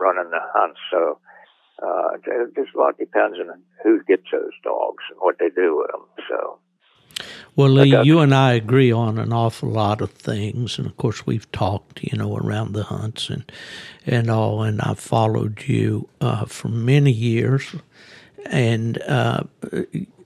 running 0.00 0.30
the 0.30 0.40
hunts. 0.56 0.80
So 0.90 1.20
uh, 1.82 2.16
it 2.16 2.56
just 2.56 2.74
a 2.74 2.78
lot 2.78 2.98
depends 2.98 3.38
on 3.38 3.62
who 3.84 4.02
gets 4.04 4.28
those 4.32 4.56
dogs 4.64 5.04
and 5.10 5.20
what 5.20 5.36
they 5.38 5.48
do 5.48 5.76
with 5.78 5.90
them. 5.92 6.06
So. 6.28 6.60
Well, 7.54 7.68
Lee, 7.68 7.94
you 7.94 8.20
and 8.20 8.34
I 8.34 8.52
agree 8.52 8.90
on 8.90 9.18
an 9.18 9.32
awful 9.32 9.68
lot 9.68 10.00
of 10.00 10.10
things, 10.12 10.78
and 10.78 10.86
of 10.86 10.96
course, 10.96 11.26
we've 11.26 11.50
talked, 11.52 12.02
you 12.02 12.16
know, 12.16 12.36
around 12.36 12.72
the 12.72 12.84
hunts 12.84 13.28
and 13.28 13.44
and 14.06 14.30
all. 14.30 14.62
And 14.62 14.80
I've 14.80 14.98
followed 14.98 15.64
you 15.66 16.08
uh, 16.20 16.46
for 16.46 16.68
many 16.68 17.12
years, 17.12 17.74
and 18.46 19.00
uh, 19.02 19.44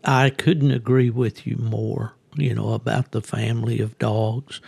I 0.05 0.31
couldn't 0.31 0.71
agree 0.71 1.11
with 1.11 1.47
you 1.47 1.57
more. 1.57 2.15
You 2.37 2.55
know 2.55 2.75
about 2.75 3.13
the 3.13 3.23
family 3.23 3.81
of 3.81 3.99
dogs, 3.99 4.61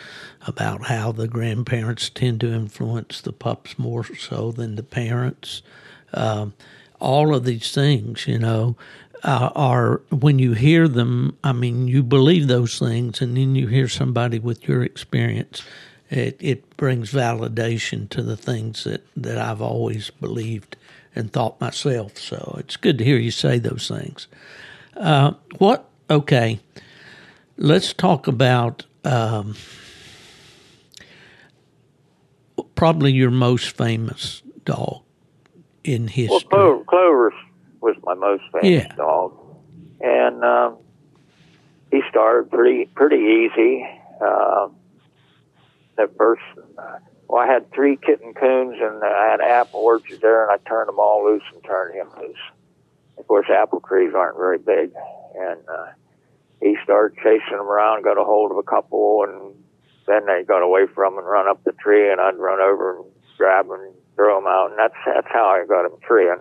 about 0.46 0.86
how 0.86 1.12
the 1.12 1.28
grandparents 1.28 2.08
tend 2.08 2.40
to 2.40 2.52
influence 2.52 3.20
the 3.20 3.32
pups 3.32 3.78
more 3.78 4.04
so 4.16 4.50
than 4.52 4.74
the 4.76 4.82
parents. 4.82 5.62
Um, 6.14 6.54
all 7.00 7.34
of 7.34 7.44
these 7.44 7.72
things, 7.72 8.26
you 8.26 8.38
know, 8.38 8.76
uh, 9.24 9.50
are 9.54 10.02
when 10.10 10.38
you 10.38 10.52
hear 10.54 10.88
them. 10.88 11.36
I 11.44 11.52
mean, 11.52 11.88
you 11.88 12.02
believe 12.02 12.48
those 12.48 12.78
things, 12.78 13.20
and 13.20 13.36
then 13.36 13.54
you 13.54 13.66
hear 13.68 13.88
somebody 13.88 14.38
with 14.38 14.68
your 14.68 14.82
experience. 14.82 15.62
It 16.10 16.36
it 16.40 16.76
brings 16.76 17.12
validation 17.12 18.08
to 18.10 18.22
the 18.22 18.36
things 18.36 18.84
that 18.84 19.06
that 19.16 19.38
I've 19.38 19.62
always 19.62 20.10
believed 20.10 20.76
and 21.14 21.32
thought 21.32 21.60
myself. 21.60 22.18
So 22.18 22.56
it's 22.58 22.76
good 22.76 22.98
to 22.98 23.04
hear 23.04 23.18
you 23.18 23.30
say 23.30 23.58
those 23.58 23.88
things. 23.88 24.28
Uh, 24.96 25.32
what? 25.58 25.88
Okay, 26.10 26.60
let's 27.56 27.92
talk 27.92 28.26
about. 28.26 28.84
Um, 29.04 29.54
Probably 32.74 33.12
your 33.12 33.30
most 33.30 33.76
famous 33.76 34.42
dog 34.64 35.02
in 35.84 36.08
history. 36.08 36.48
Was 36.52 36.77
my 38.08 38.14
most 38.14 38.44
famous 38.52 38.86
Yeah. 38.86 38.94
dog, 38.96 39.36
and 40.00 40.42
um, 40.42 40.78
he 41.90 42.00
started 42.08 42.50
pretty 42.50 42.86
pretty 42.94 43.16
easy. 43.16 43.86
Uh, 44.20 44.68
the 45.96 46.08
first, 46.16 46.42
uh, 46.78 46.98
well, 47.28 47.42
I 47.42 47.46
had 47.46 47.70
three 47.72 47.96
kitten 47.96 48.32
coons, 48.34 48.76
and 48.80 49.04
I 49.04 49.30
had 49.30 49.40
apple 49.40 49.80
orchards 49.80 50.22
there, 50.22 50.42
and 50.48 50.50
I 50.52 50.56
turned 50.68 50.88
them 50.88 50.98
all 50.98 51.24
loose 51.24 51.42
and 51.52 51.62
turned 51.64 51.94
him 51.94 52.08
loose. 52.18 52.44
Of 53.18 53.26
course, 53.26 53.46
apple 53.50 53.82
trees 53.86 54.14
aren't 54.14 54.38
very 54.38 54.58
big, 54.58 54.92
and 55.36 55.60
uh, 55.68 55.88
he 56.62 56.76
started 56.84 57.18
chasing 57.18 57.56
them 57.58 57.66
around, 57.68 58.04
got 58.04 58.16
a 58.16 58.24
hold 58.24 58.52
of 58.52 58.56
a 58.56 58.62
couple, 58.62 59.24
and 59.24 59.54
then 60.06 60.24
they 60.26 60.44
got 60.44 60.62
away 60.62 60.86
from 60.94 61.12
him 61.12 61.18
and 61.18 61.28
run 61.28 61.48
up 61.48 61.62
the 61.64 61.72
tree, 61.72 62.10
and 62.10 62.20
I'd 62.20 62.36
run 62.36 62.60
over 62.60 62.96
and 62.96 63.04
grab 63.36 63.68
them 63.68 63.80
and 63.80 63.94
throw 64.16 64.36
them 64.40 64.46
out, 64.46 64.70
and 64.70 64.78
that's 64.78 64.94
that's 65.04 65.28
how 65.28 65.46
I 65.46 65.66
got 65.66 65.84
him 65.84 65.98
treeing. 66.02 66.40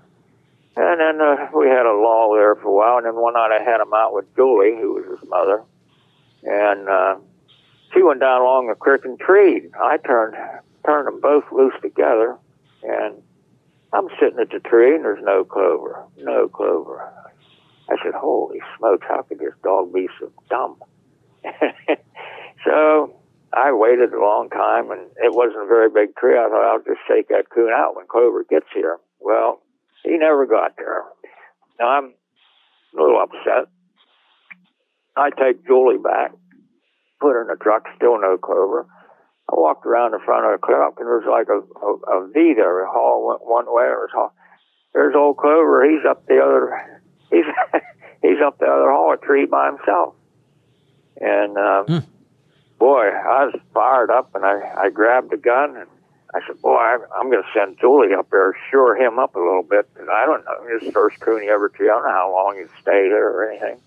And 0.77 1.01
then 1.01 1.19
uh, 1.19 1.47
we 1.57 1.65
had 1.67 1.87
a 1.87 1.97
lull 1.97 2.33
there 2.35 2.53
for 2.55 2.67
a 2.67 2.71
while, 2.71 2.97
and 2.97 3.07
then 3.07 3.15
one 3.15 3.33
night 3.33 3.49
I 3.51 3.63
had 3.63 3.81
him 3.81 3.93
out 3.95 4.13
with 4.13 4.25
Julie, 4.35 4.77
who 4.79 4.93
was 4.93 5.19
his 5.19 5.27
mother, 5.27 5.63
and 6.43 6.87
uh, 6.87 7.15
she 7.93 8.03
went 8.03 8.19
down 8.19 8.41
along 8.41 8.67
the 8.67 8.75
creek 8.75 9.03
and 9.03 9.19
treed. 9.19 9.71
I 9.81 9.97
turned 9.97 10.35
turned 10.85 11.07
them 11.07 11.19
both 11.19 11.45
loose 11.51 11.73
together, 11.81 12.37
and 12.83 13.15
I'm 13.91 14.07
sitting 14.19 14.37
at 14.39 14.51
the 14.51 14.59
tree, 14.59 14.93
and 14.93 15.03
there's 15.03 15.23
no 15.23 15.43
clover, 15.43 16.05
no 16.17 16.47
clover. 16.47 17.11
I 17.89 17.95
said, 18.03 18.13
"Holy 18.13 18.59
smokes! 18.77 19.07
How 19.09 19.23
could 19.23 19.39
this 19.39 19.55
dog 19.63 19.91
be 19.91 20.07
so 20.19 20.31
dumb?" 20.47 20.75
so 22.63 23.15
I 23.51 23.71
waited 23.71 24.13
a 24.13 24.21
long 24.21 24.51
time, 24.51 24.91
and 24.91 25.09
it 25.17 25.33
wasn't 25.33 25.63
a 25.63 25.67
very 25.67 25.89
big 25.89 26.15
tree. 26.17 26.37
I 26.37 26.47
thought 26.47 26.71
I'll 26.71 26.83
just 26.83 27.01
take 27.09 27.29
that 27.29 27.49
coon 27.49 27.71
out 27.73 27.95
when 27.95 28.05
Clover 28.05 28.43
gets 28.43 28.67
here. 28.75 28.99
Well, 29.19 29.63
he 30.03 30.17
never 30.17 30.45
got 30.45 30.75
there. 30.77 31.03
Now 31.79 31.89
I'm 31.89 32.13
a 32.97 33.01
little 33.01 33.21
upset. 33.21 33.69
I 35.15 35.29
take 35.31 35.65
Julie 35.65 35.97
back, 35.97 36.31
put 37.19 37.33
her 37.33 37.41
in 37.41 37.47
the 37.47 37.61
truck, 37.61 37.85
still 37.95 38.19
no 38.19 38.37
Clover. 38.37 38.85
I 39.49 39.55
walked 39.55 39.85
around 39.85 40.11
the 40.11 40.19
front 40.23 40.45
of 40.45 40.59
the 40.59 40.65
truck, 40.65 40.95
and 40.99 41.07
there's 41.07 41.25
like 41.29 41.47
a, 41.47 41.59
a, 41.59 42.19
a 42.19 42.27
V 42.27 42.53
there. 42.55 42.83
A 42.83 42.91
hall 42.91 43.27
went 43.27 43.41
one 43.43 43.65
way, 43.67 43.85
and 43.85 43.93
there's 43.93 44.11
hall. 44.11 44.33
There's 44.93 45.15
old 45.15 45.37
Clover. 45.37 45.89
He's 45.89 46.05
up 46.07 46.25
the 46.27 46.39
other. 46.39 47.01
He's 47.31 47.45
he's 48.21 48.41
up 48.45 48.59
the 48.59 48.65
other 48.65 48.91
hall, 48.91 49.13
a 49.13 49.25
tree 49.25 49.45
by 49.45 49.67
himself. 49.67 50.15
And 51.19 51.57
um, 51.57 52.05
boy, 52.77 53.09
I 53.09 53.45
was 53.45 53.59
fired 53.73 54.11
up, 54.11 54.35
and 54.35 54.45
I 54.45 54.59
I 54.77 54.89
grabbed 54.89 55.33
a 55.33 55.37
gun 55.37 55.77
and 55.77 55.87
I 56.35 56.39
said, 56.45 56.61
"Boy, 56.61 56.75
I, 56.75 56.97
I'm 57.15 57.29
going 57.31 57.43
to 57.43 57.49
send 57.53 57.79
Julie 57.79 58.13
up 58.13 58.29
there, 58.29 58.53
shore 58.69 58.95
him 58.95 59.17
up 59.19 59.35
a 59.35 59.39
little 59.39 59.63
bit, 59.63 59.91
because 59.93 60.09
I 60.09 60.25
don't 60.25 60.43
know 60.45 60.79
his 60.79 60.91
first 60.93 61.19
coon 61.19 61.41
he 61.41 61.49
ever 61.49 61.69
treed. 61.69 61.89
I 61.89 61.93
don't 61.93 62.03
know 62.03 62.11
how 62.11 62.31
long 62.31 62.57
he'd 62.57 62.69
stay 62.81 63.09
there 63.09 63.29
or 63.29 63.49
anything." 63.49 63.79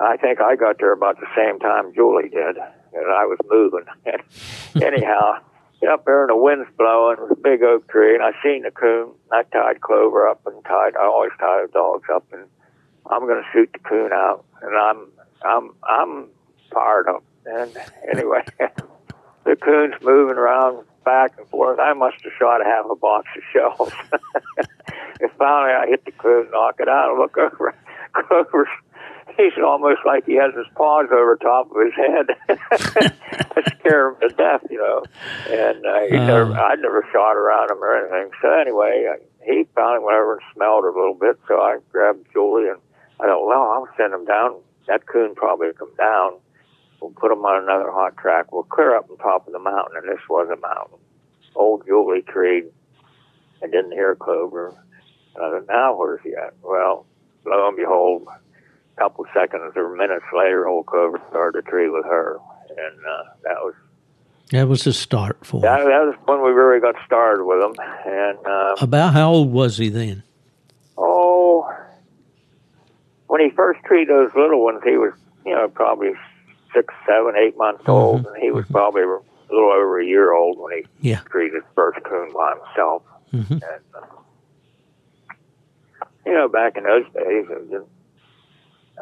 I 0.00 0.16
think 0.16 0.40
I 0.40 0.56
got 0.56 0.78
there 0.78 0.92
about 0.92 1.20
the 1.20 1.26
same 1.36 1.58
time 1.58 1.92
Julie 1.94 2.30
did, 2.30 2.56
and 2.56 3.06
I 3.12 3.26
was 3.26 3.38
moving. 3.50 3.84
Anyhow, 4.82 5.40
get 5.80 5.90
up 5.90 6.06
there 6.06 6.22
and 6.22 6.30
the 6.30 6.36
wind's 6.36 6.70
blowing, 6.78 7.18
it 7.18 7.22
was 7.22 7.32
a 7.32 7.40
big 7.40 7.62
oak 7.62 7.86
tree, 7.88 8.14
and 8.14 8.24
I 8.24 8.32
seen 8.42 8.62
the 8.62 8.70
coon. 8.70 9.12
I 9.30 9.42
tied 9.42 9.82
Clover 9.82 10.26
up 10.26 10.40
and 10.46 10.64
tied. 10.64 10.96
I 10.96 11.04
always 11.04 11.32
tie 11.38 11.66
the 11.66 11.72
dogs 11.72 12.08
up, 12.12 12.24
and 12.32 12.44
I'm 13.10 13.26
going 13.26 13.42
to 13.42 13.48
shoot 13.52 13.70
the 13.74 13.78
coon 13.80 14.10
out, 14.12 14.44
and 14.62 14.74
I'm 14.74 15.06
I'm 15.44 15.74
I'm 15.82 16.28
fired 16.72 17.08
up. 17.08 17.22
And 17.44 17.76
anyway, 18.10 18.44
the 19.44 19.56
coon's 19.56 19.94
moving 20.02 20.36
around 20.36 20.86
back 21.04 21.32
and 21.38 21.46
forth. 21.48 21.78
I 21.78 21.92
must 21.92 22.22
have 22.24 22.32
shot 22.38 22.60
a 22.60 22.64
half 22.64 22.86
a 22.90 22.94
box 22.96 23.28
of 23.36 23.42
shells. 23.52 23.92
and 25.20 25.30
finally, 25.38 25.72
I 25.72 25.86
hit 25.88 26.04
the 26.04 26.12
coon, 26.12 26.48
knock 26.50 26.76
it 26.80 26.88
out, 26.88 27.10
and 27.10 27.18
look 27.18 27.36
over. 27.38 27.74
Clover's 28.12 28.68
He's 29.36 29.52
almost 29.64 30.00
like 30.04 30.26
he 30.26 30.34
has 30.34 30.52
his 30.54 30.66
paws 30.74 31.06
over 31.12 31.36
top 31.36 31.70
of 31.70 31.76
his 31.80 31.94
head. 31.94 32.26
I 33.56 33.62
scare 33.78 34.08
him 34.10 34.16
to 34.22 34.28
death, 34.30 34.62
you 34.68 34.76
know. 34.78 35.02
And 35.48 35.86
uh, 35.86 36.00
he 36.10 36.16
Oh. 36.18 36.26
never, 36.26 36.52
I 36.52 36.74
never 36.74 37.06
shot 37.12 37.36
around 37.36 37.70
him 37.70 37.78
or 37.82 37.96
anything. 37.96 38.32
So 38.42 38.52
anyway, 38.52 39.06
I, 39.08 39.16
he 39.44 39.66
finally 39.74 40.04
went 40.04 40.16
over 40.18 40.32
and 40.34 40.42
smelled 40.54 40.84
it 40.84 40.94
a 40.94 40.98
little 40.98 41.14
bit. 41.14 41.38
So 41.48 41.60
I 41.60 41.78
grabbed 41.92 42.26
Julie 42.32 42.68
and 42.68 42.78
I 43.20 43.26
thought, 43.28 43.46
well, 43.46 43.62
I'll 43.62 43.88
send 43.96 44.12
him 44.12 44.24
down. 44.24 44.56
That 44.88 45.06
coon 45.06 45.34
probably 45.36 45.68
come 45.78 45.92
down. 45.96 46.32
We'll 47.00 47.10
put 47.12 47.32
him 47.32 47.44
on 47.44 47.62
another 47.62 47.90
hot 47.90 48.16
track. 48.16 48.52
We'll 48.52 48.64
clear 48.64 48.96
up 48.96 49.08
on 49.10 49.16
top 49.18 49.46
of 49.46 49.52
the 49.52 49.58
mountain, 49.58 49.96
and 49.96 50.08
this 50.08 50.20
was 50.28 50.48
a 50.50 50.56
mountain. 50.60 50.98
Old 51.54 51.84
Julie 51.86 52.22
treed. 52.22 52.64
I 53.62 53.66
didn't 53.66 53.92
hear 53.92 54.14
Clover. 54.14 54.74
And 55.36 55.44
I 55.44 55.50
thought, 55.50 55.66
now 55.68 55.96
where's 55.96 56.20
he 56.22 56.34
at? 56.34 56.54
Well, 56.62 57.06
lo 57.46 57.68
and 57.68 57.76
behold, 57.76 58.26
a 58.96 59.00
couple 59.00 59.24
seconds 59.32 59.72
or 59.76 59.94
minutes 59.96 60.24
later, 60.36 60.66
old 60.68 60.86
Clover 60.86 61.20
started 61.30 61.64
to 61.64 61.70
tree 61.70 61.88
with 61.88 62.04
her, 62.04 62.38
and 62.70 62.98
uh, 62.98 63.24
that 63.44 63.56
was 63.62 63.74
That 64.50 64.68
was 64.68 64.84
the 64.84 64.92
start 64.92 65.44
for 65.46 65.60
that, 65.62 65.80
him. 65.80 65.86
that 65.88 66.00
was 66.06 66.14
when 66.26 66.42
we 66.42 66.50
really 66.50 66.80
got 66.80 66.96
started 67.06 67.44
with 67.44 67.62
him. 67.62 67.74
And 68.06 68.38
uh, 68.46 68.74
About 68.80 69.12
how 69.14 69.30
old 69.32 69.52
was 69.52 69.78
he 69.78 69.88
then? 69.88 70.22
oh, 70.98 71.70
when 73.28 73.40
he 73.40 73.50
first 73.50 73.80
treated 73.84 74.08
those 74.08 74.30
little 74.34 74.62
ones, 74.64 74.80
he 74.84 74.96
was 74.96 75.12
you 75.46 75.54
know 75.54 75.68
probably 75.68 76.10
six, 76.74 76.92
seven, 77.06 77.34
eight 77.36 77.56
months 77.56 77.84
old, 77.88 78.26
and 78.26 78.36
he 78.42 78.50
was 78.50 78.64
probably 78.70 79.02
a 79.02 79.06
little 79.52 79.72
over 79.72 80.00
a 80.00 80.04
year 80.04 80.32
old 80.32 80.58
when 80.58 80.78
he 81.00 81.08
Yeah. 81.10 81.20
treated 81.30 81.54
his 81.54 81.64
first 81.74 82.02
coon 82.04 82.32
by 82.32 82.54
himself. 82.56 83.02
Mhm. 83.32 83.50
And, 83.50 83.62
uh, 83.94 84.00
you 86.26 86.32
know, 86.34 86.48
back 86.48 86.76
in 86.76 86.84
those 86.84 87.04
days, 87.14 87.46
it 87.50 87.60
was 87.60 87.68
just, 87.70 87.86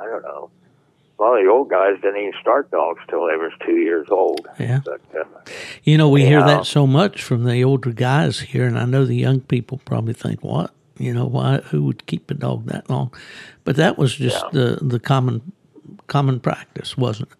I 0.01 0.07
don't 0.07 0.23
know. 0.23 0.51
A 1.19 1.23
lot 1.23 1.37
of 1.39 1.45
the 1.45 1.51
old 1.51 1.69
guys 1.69 1.97
didn't 2.01 2.17
even 2.21 2.33
start 2.41 2.71
dogs 2.71 3.01
till 3.09 3.27
they 3.27 3.37
was 3.37 3.51
two 3.67 3.77
years 3.77 4.07
old. 4.09 4.47
Yeah. 4.59 4.81
But 4.85 5.01
uh, 5.19 5.25
You 5.83 5.99
know, 5.99 6.09
we 6.09 6.25
hear 6.25 6.39
Yeah. 6.41 6.47
that 6.47 6.67
so 6.67 6.87
much 6.87 7.23
from 7.25 7.45
the 7.45 7.65
older 7.65 7.91
guys 7.93 8.39
here, 8.41 8.67
and 8.67 8.79
I 8.79 8.85
know 8.85 9.05
the 9.05 9.17
young 9.17 9.41
people 9.41 9.81
probably 9.85 10.13
think, 10.15 10.45
"What? 10.45 10.71
You 10.97 11.13
know, 11.13 11.27
why? 11.27 11.59
Who 11.71 11.83
would 11.85 12.07
keep 12.07 12.31
a 12.31 12.35
dog 12.35 12.67
that 12.67 12.89
long?" 12.89 13.13
But 13.65 13.75
that 13.77 13.99
was 13.99 14.15
just 14.15 14.45
the 14.53 14.79
the 14.81 15.01
common 15.01 15.43
common 16.07 16.39
practice, 16.39 16.97
wasn't 16.97 17.31
it? 17.33 17.38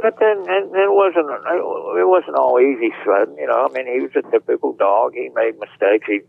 But 0.00 0.16
then, 0.18 0.48
and 0.48 0.72
it 0.72 0.92
wasn't 0.92 1.28
it 1.28 2.08
wasn't 2.08 2.36
all 2.36 2.58
easy 2.58 2.88
sledding. 3.04 3.36
You 3.36 3.46
know, 3.46 3.68
I 3.68 3.72
mean, 3.72 3.86
he 3.86 4.00
was 4.00 4.12
a 4.16 4.22
typical 4.30 4.72
dog. 4.72 5.12
He 5.14 5.28
made 5.34 5.58
mistakes. 5.60 6.06
He 6.06 6.20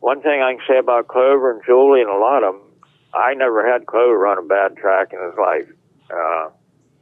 one 0.00 0.22
thing 0.22 0.40
I 0.40 0.54
can 0.54 0.62
say 0.68 0.78
about 0.78 1.08
Clover 1.08 1.50
and 1.50 1.60
Julie 1.66 2.00
and 2.00 2.10
a 2.10 2.18
lot 2.18 2.44
of 2.44 2.54
them, 2.54 2.62
I 3.14 3.34
never 3.34 3.66
had 3.66 3.86
Clover 3.86 4.26
on 4.26 4.38
a 4.38 4.46
bad 4.46 4.76
track 4.76 5.12
in 5.12 5.18
his 5.18 5.34
life. 5.36 5.66
Uh, 6.06 6.50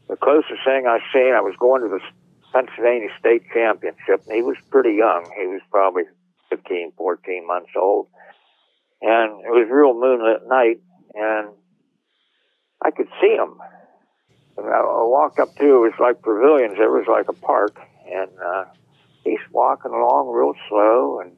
the 0.08 0.16
closest 0.16 0.64
thing 0.64 0.86
I 0.86 1.00
seen, 1.12 1.34
I 1.34 1.42
was 1.42 1.54
going 1.58 1.82
to 1.82 1.88
the 1.88 2.00
Pennsylvania 2.52 3.08
State 3.18 3.42
Championship, 3.52 4.24
and 4.26 4.34
he 4.34 4.42
was 4.42 4.56
pretty 4.70 4.94
young. 4.94 5.28
He 5.38 5.46
was 5.46 5.60
probably 5.70 6.04
15, 6.48 6.92
14 6.96 7.46
months 7.46 7.70
old, 7.76 8.08
and 9.02 9.44
it 9.44 9.50
was 9.50 9.68
real 9.70 9.92
moonlit 9.92 10.48
night, 10.48 10.80
and 11.14 11.48
I 12.82 12.90
could 12.90 13.08
see 13.20 13.34
him. 13.34 13.58
And 14.56 14.66
I, 14.66 14.78
I 14.78 15.04
walked 15.04 15.38
up 15.38 15.54
to 15.56 15.64
it 15.64 15.78
was 15.78 15.92
like 16.00 16.22
pavilions. 16.22 16.76
It 16.78 16.90
was 16.90 17.06
like 17.08 17.28
a 17.28 17.32
park, 17.32 17.78
and 18.10 18.30
uh, 18.44 18.64
he's 19.24 19.40
walking 19.52 19.92
along 19.92 20.32
real 20.32 20.54
slow, 20.68 21.20
and 21.20 21.32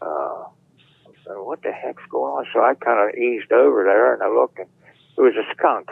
uh, 0.00 0.44
I 0.44 1.12
said, 1.24 1.34
"What 1.36 1.62
the 1.62 1.72
heck's 1.72 2.02
going 2.10 2.32
on?" 2.32 2.46
So 2.52 2.60
I 2.60 2.74
kind 2.74 3.08
of 3.08 3.14
eased 3.16 3.52
over 3.52 3.84
there, 3.84 4.14
and 4.14 4.22
I 4.22 4.28
looked, 4.28 4.58
and 4.58 4.68
it 5.16 5.20
was 5.20 5.34
a 5.34 5.54
skunk. 5.54 5.90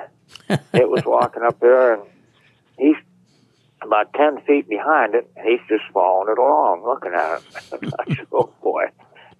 it 0.73 0.89
was 0.89 1.05
walking 1.05 1.43
up 1.43 1.61
there, 1.61 1.95
and 1.95 2.03
he's 2.79 2.97
about 3.83 4.13
ten 4.15 4.41
feet 4.43 4.69
behind 4.69 5.15
it, 5.15 5.31
and 5.37 5.47
he's 5.47 5.61
just 5.69 5.85
following 5.93 6.33
it 6.33 6.39
along, 6.39 6.85
looking 6.85 7.13
at 7.13 7.39
it. 7.39 7.93
I 7.99 8.15
said, 8.15 8.27
"Oh 8.33 8.53
boy." 8.63 8.87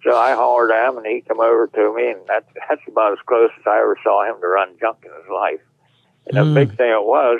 So 0.03 0.17
I 0.17 0.33
hollered 0.33 0.71
at 0.71 0.89
him, 0.89 0.97
and 0.97 1.05
he 1.05 1.21
come 1.21 1.39
over 1.39 1.67
to 1.67 1.93
me, 1.95 2.11
and 2.11 2.21
that's 2.27 2.47
that's 2.67 2.81
about 2.87 3.13
as 3.13 3.19
close 3.25 3.51
as 3.59 3.67
I 3.67 3.79
ever 3.79 3.97
saw 4.03 4.27
him 4.27 4.41
to 4.41 4.47
run 4.47 4.75
junk 4.79 4.97
in 5.05 5.11
his 5.11 5.29
life. 5.31 5.61
And 6.27 6.37
the 6.37 6.41
Mm. 6.41 6.53
big 6.55 6.77
thing 6.77 6.91
it 6.91 7.03
was, 7.03 7.39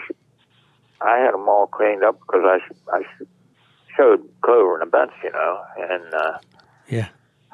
I 1.02 1.18
had 1.20 1.34
them 1.34 1.48
all 1.48 1.68
cleaned 1.68 2.04
up 2.04 2.20
because 2.20 2.44
I 2.46 2.60
I 2.98 3.04
showed 3.96 4.28
Clover 4.42 4.76
in 4.76 4.80
the 4.82 4.86
bench, 4.86 5.12
you 5.24 5.32
know, 5.32 5.62
and 5.78 6.14
uh, 6.14 6.38
Yeah. 6.88 7.08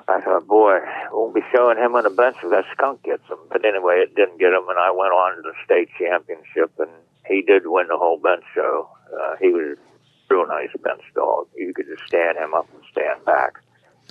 I 0.08 0.22
thought, 0.22 0.48
boy, 0.48 0.80
won't 1.12 1.34
be 1.36 1.42
showing 1.52 1.78
him 1.78 1.96
on 1.96 2.04
the 2.04 2.10
bench 2.10 2.38
if 2.44 2.50
that 2.52 2.66
skunk 2.72 3.04
gets 3.04 3.28
him. 3.28 3.40
But 3.52 3.66
anyway, 3.66 4.00
it 4.00 4.16
didn't 4.16 4.38
get 4.38 4.54
him, 4.54 4.70
and 4.70 4.80
I 4.80 4.92
went 4.92 5.12
on 5.12 5.36
to 5.38 5.42
the 5.42 5.54
state 5.66 5.90
championship, 5.98 6.72
and 6.80 6.90
he 7.26 7.42
did 7.42 7.64
win 7.68 7.88
the 7.88 7.98
whole 7.98 8.18
bench 8.18 8.44
show. 8.54 8.88
Uh, 9.12 9.36
he 9.42 9.50
was 9.50 9.78
a 9.78 10.34
real 10.34 10.48
nice 10.48 10.70
bench 10.82 11.02
dog. 11.16 11.48
You 11.58 11.74
could 11.74 11.88
just 11.88 12.04
stand 12.08 12.38
him 12.38 12.54
up 12.54 12.68
and 12.74 12.82
stand 12.92 13.26
back. 13.26 13.54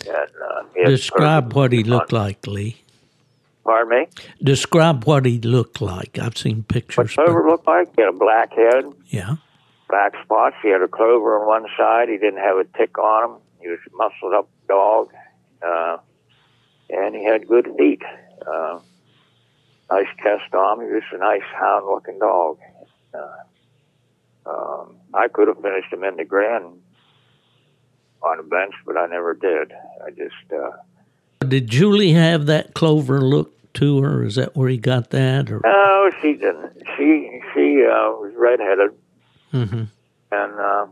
And 0.07 0.31
uh, 0.51 0.63
Describe 0.87 1.55
what 1.55 1.73
he 1.73 1.83
looked 1.83 2.13
like, 2.13 2.47
Lee. 2.47 2.83
Pardon 3.67 3.99
me. 3.99 4.07
Describe 4.43 5.05
what 5.05 5.27
he 5.27 5.39
looked 5.41 5.81
like. 5.81 6.19
I've 6.19 6.39
seen 6.39 6.59
What 6.59 6.69
pictures. 6.69 7.15
Clover 7.15 7.43
But, 7.43 7.49
looked 7.51 7.67
like? 7.67 7.89
He 7.97 8.03
had 8.03 8.11
a 8.15 8.17
black 8.17 8.53
head, 8.53 8.85
yeah. 9.09 9.37
black 9.89 10.15
spots. 10.25 10.57
He 10.63 10.69
had 10.71 10.83
a 10.83 10.89
clover 10.89 11.41
on 11.41 11.47
one 11.47 11.67
side. 11.77 12.09
He 12.09 12.17
didn't 12.17 12.39
have 12.41 12.57
a 12.59 12.65
tick 12.79 12.97
on 12.99 13.31
him. 13.31 13.37
He 13.61 13.69
was 13.69 13.79
a 13.93 13.97
muscled 13.97 14.35
up 14.35 14.49
dog, 14.69 15.11
uh, 15.67 15.97
and 16.91 17.15
he 17.15 17.25
had 17.25 17.49
good 17.49 17.69
feet. 17.77 18.03
Uh, 18.47 18.79
nice 19.91 20.07
chest 20.23 20.55
on 20.55 20.81
him. 20.81 20.87
He 20.87 20.95
was 20.95 21.03
a 21.13 21.19
nice 21.19 21.43
hound 21.59 21.87
looking 21.87 22.19
dog. 22.21 22.59
Uh, 23.13 24.49
um, 24.51 24.97
I 25.13 25.27
could 25.29 25.49
have 25.49 25.61
finished 25.61 25.93
him 25.93 26.05
in 26.05 26.17
the 26.17 26.25
grand 26.25 26.67
on 28.23 28.37
the 28.37 28.43
bench, 28.45 28.75
but 28.87 28.97
I 28.97 29.07
never 29.07 29.35
did. 29.35 29.73
I 30.07 30.11
just 30.11 30.53
uh, 30.53 30.71
Did 31.41 31.69
Julie 31.69 32.13
have 32.13 32.47
that 32.47 32.75
clover 32.75 33.21
look 33.21 33.53
to 33.75 34.03
her? 34.03 34.25
Is 34.25 34.37
that 34.37 34.57
where 34.57 34.69
he 34.69 34.79
got 34.79 35.11
that? 35.11 35.51
Or 35.51 35.61
no, 35.65 36.11
she 36.23 36.33
didn't. 36.35 36.73
She 36.97 37.41
she 37.55 37.85
uh, 37.85 38.11
was 38.17 38.33
redheaded. 38.37 38.91
hmm 39.51 39.85
and 40.33 40.59
uh, 40.59 40.87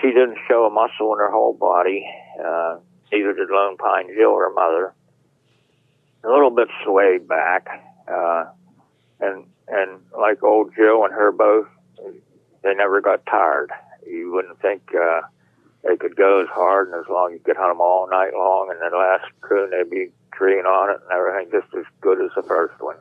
she 0.00 0.08
didn't 0.08 0.38
show 0.48 0.64
a 0.64 0.70
muscle 0.70 1.12
in 1.12 1.18
her 1.18 1.30
whole 1.30 1.54
body. 1.54 2.06
Uh, 2.42 2.76
neither 3.12 3.32
did 3.34 3.50
Lone 3.50 3.76
Pine 3.76 4.08
Jill, 4.16 4.36
her 4.36 4.50
mother. 4.52 4.94
A 6.24 6.28
little 6.28 6.50
bit 6.50 6.68
swayed 6.84 7.26
back, 7.26 7.66
uh, 8.06 8.44
and 9.20 9.44
and 9.66 10.00
like 10.18 10.42
old 10.44 10.72
Jill 10.76 11.04
and 11.04 11.12
her 11.12 11.32
both, 11.32 11.66
they 12.62 12.74
never 12.74 13.00
got 13.00 13.26
tired. 13.26 13.70
You 14.06 14.30
wouldn't 14.32 14.60
think 14.60 14.82
uh, 14.94 15.22
they 15.84 15.96
could 15.96 16.16
go 16.16 16.40
as 16.42 16.48
hard 16.48 16.88
and 16.88 16.96
as 17.00 17.08
long. 17.08 17.32
You 17.32 17.40
could 17.40 17.56
hunt 17.56 17.70
them 17.70 17.80
all 17.80 18.08
night 18.10 18.32
long, 18.34 18.70
and 18.70 18.80
then 18.80 18.92
last 18.98 19.24
coon 19.40 19.70
they'd 19.70 19.90
be 19.90 20.10
treeing 20.32 20.64
on 20.64 20.90
it 20.90 21.00
and 21.02 21.12
everything 21.12 21.50
just 21.50 21.72
as 21.74 21.84
good 22.00 22.20
as 22.24 22.30
the 22.36 22.42
first 22.42 22.80
one. 22.80 22.96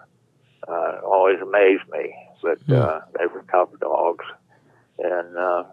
Uh, 0.68 0.98
it 0.98 1.04
always 1.04 1.40
amazed 1.42 1.84
me, 1.92 2.14
but 2.42 2.58
uh, 2.74 3.02
they 3.18 3.26
were 3.28 3.44
tough 3.52 3.70
dogs, 3.80 4.26
and 5.00 5.38
uh, 5.38 5.64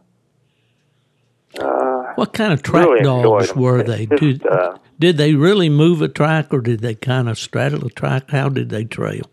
uh, 1.60 2.12
What 2.14 2.32
kind 2.32 2.52
of 2.52 2.62
track 2.62 2.86
really 2.86 3.02
dogs 3.02 3.54
were 3.54 3.82
they? 3.82 4.06
just, 4.06 4.20
Did, 4.20 4.46
uh, 4.46 4.78
did 4.98 5.16
they 5.16 5.34
really 5.34 5.68
move 5.68 6.02
a 6.02 6.08
track, 6.08 6.52
or 6.52 6.60
did 6.60 6.80
they 6.80 6.94
kind 6.94 7.28
of 7.28 7.38
straddle 7.38 7.86
a 7.86 7.90
track? 7.90 8.30
How 8.30 8.48
did 8.48 8.70
they 8.70 8.84
trail? 8.84 9.24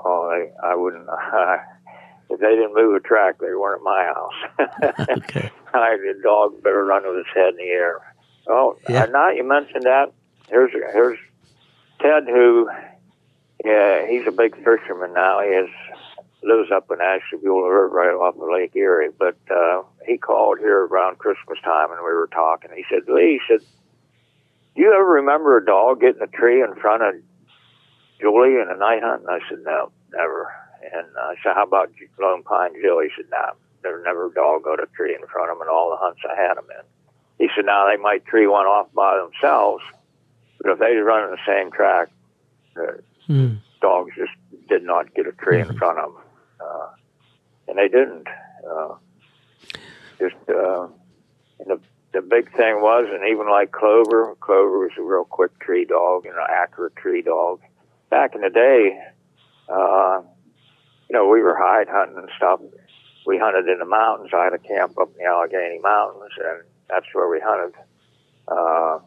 oh, 0.00 0.28
they, 0.30 0.50
I 0.66 0.74
wouldn't. 0.74 1.08
Uh, 1.08 1.56
if 2.30 2.40
they 2.40 2.50
didn't 2.50 2.74
move 2.74 2.94
a 2.94 3.00
track, 3.00 3.38
they 3.40 3.54
weren't 3.54 3.80
at 3.80 3.84
my 3.84 4.04
house. 4.04 5.08
Okay. 5.18 5.50
I 5.74 5.96
the 5.96 6.20
dog 6.22 6.62
better 6.62 6.84
run 6.84 7.02
with 7.06 7.16
his 7.18 7.34
head 7.34 7.50
in 7.50 7.56
the 7.56 7.70
air. 7.70 8.00
Oh, 8.46 8.76
Yeah. 8.88 9.04
uh, 9.04 9.06
now 9.06 9.30
you 9.30 9.44
mentioned 9.44 9.84
that. 9.84 10.12
Here's 10.48 10.72
here's 10.72 11.18
Ted, 12.00 12.24
who 12.26 12.68
yeah, 13.64 14.06
he's 14.06 14.26
a 14.26 14.30
big 14.32 14.54
fisherman 14.64 15.12
now. 15.12 15.40
He 15.40 15.52
has 15.54 15.68
lives 16.42 16.70
up 16.70 16.88
in 16.92 17.00
Ashtabula 17.00 17.68
River, 17.68 17.88
right 17.88 18.14
off 18.14 18.36
of 18.36 18.48
Lake 18.52 18.74
Erie. 18.76 19.10
But 19.18 19.36
uh, 19.50 19.82
he 20.06 20.16
called 20.16 20.58
here 20.60 20.86
around 20.86 21.18
Christmas 21.18 21.58
time, 21.64 21.90
and 21.90 21.98
we 22.00 22.12
were 22.12 22.28
talking. 22.32 22.70
He 22.74 22.84
said, 22.88 23.02
"Lee," 23.12 23.40
he 23.46 23.52
said, 23.54 23.66
"Do 24.76 24.82
you 24.82 24.92
ever 24.94 25.04
remember 25.04 25.56
a 25.58 25.64
dog 25.64 26.00
getting 26.00 26.22
a 26.22 26.26
tree 26.28 26.62
in 26.62 26.74
front 26.76 27.02
of 27.02 27.14
Julie 28.20 28.54
in 28.60 28.68
a 28.70 28.76
night 28.76 29.02
hunt?" 29.02 29.22
And 29.22 29.30
I 29.30 29.40
said, 29.48 29.58
"No, 29.64 29.90
never." 30.12 30.52
And 30.94 31.06
I 31.20 31.34
said, 31.42 31.54
"How 31.54 31.64
about 31.64 31.90
Lone 32.20 32.42
Pine 32.44 32.70
Jill?" 32.80 33.00
He 33.00 33.08
said, 33.16 33.26
"No, 33.30 33.52
there 33.82 34.02
never 34.02 34.26
a 34.26 34.34
dog 34.34 34.64
got 34.64 34.82
a 34.82 34.86
tree 34.96 35.14
in 35.14 35.26
front 35.28 35.50
of 35.50 35.56
him 35.56 35.62
in 35.62 35.68
all 35.68 35.90
the 35.90 35.96
hunts 35.96 36.20
I 36.28 36.40
had 36.40 36.58
him 36.58 36.66
in." 36.70 36.84
He 37.38 37.50
said, 37.54 37.66
"Now 37.66 37.86
they 37.86 37.96
might 37.96 38.24
tree 38.26 38.46
one 38.46 38.66
off 38.66 38.92
by 38.92 39.16
themselves, 39.16 39.82
but 40.60 40.72
if 40.72 40.78
they 40.78 40.96
run 40.96 41.24
in 41.24 41.30
the 41.30 41.46
same 41.46 41.70
track, 41.70 42.08
the 42.74 43.02
Hmm. 43.26 43.54
dogs 43.80 44.14
just 44.16 44.32
did 44.68 44.82
not 44.82 45.14
get 45.14 45.26
a 45.26 45.32
tree 45.32 45.60
in 45.60 45.72
front 45.76 45.98
of 45.98 46.12
them, 46.14 46.22
uh, 46.60 46.88
and 47.68 47.78
they 47.78 47.88
didn't. 47.88 48.26
Uh, 48.68 48.94
just 50.18 50.36
uh, 50.48 50.88
and 51.60 51.68
the 51.68 51.80
the 52.12 52.22
big 52.22 52.50
thing 52.56 52.80
was, 52.80 53.06
and 53.10 53.28
even 53.28 53.50
like 53.50 53.70
Clover, 53.70 54.34
Clover 54.40 54.78
was 54.80 54.90
a 54.98 55.02
real 55.02 55.24
quick 55.24 55.58
tree 55.60 55.84
dog 55.84 56.24
and 56.24 56.34
an 56.34 56.46
accurate 56.48 56.96
tree 56.96 57.22
dog. 57.22 57.60
Back 58.10 58.34
in 58.34 58.40
the 58.40 58.50
day, 58.50 58.98
uh, 59.68 60.22
you 61.08 61.12
know, 61.12 61.28
we 61.28 61.42
were 61.42 61.56
hide 61.56 61.88
hunting 61.88 62.16
and 62.16 62.30
stuff. 62.36 62.60
We 63.28 63.36
hunted 63.36 63.68
in 63.68 63.78
the 63.78 63.84
mountains. 63.84 64.30
I 64.32 64.44
had 64.44 64.54
a 64.54 64.58
camp 64.58 64.96
up 64.98 65.10
in 65.10 65.18
the 65.18 65.28
Allegheny 65.28 65.80
Mountains, 65.80 66.32
and 66.38 66.62
that's 66.88 67.04
where 67.12 67.28
we 67.28 67.38
hunted. 67.44 67.74
Uh, 68.48 69.00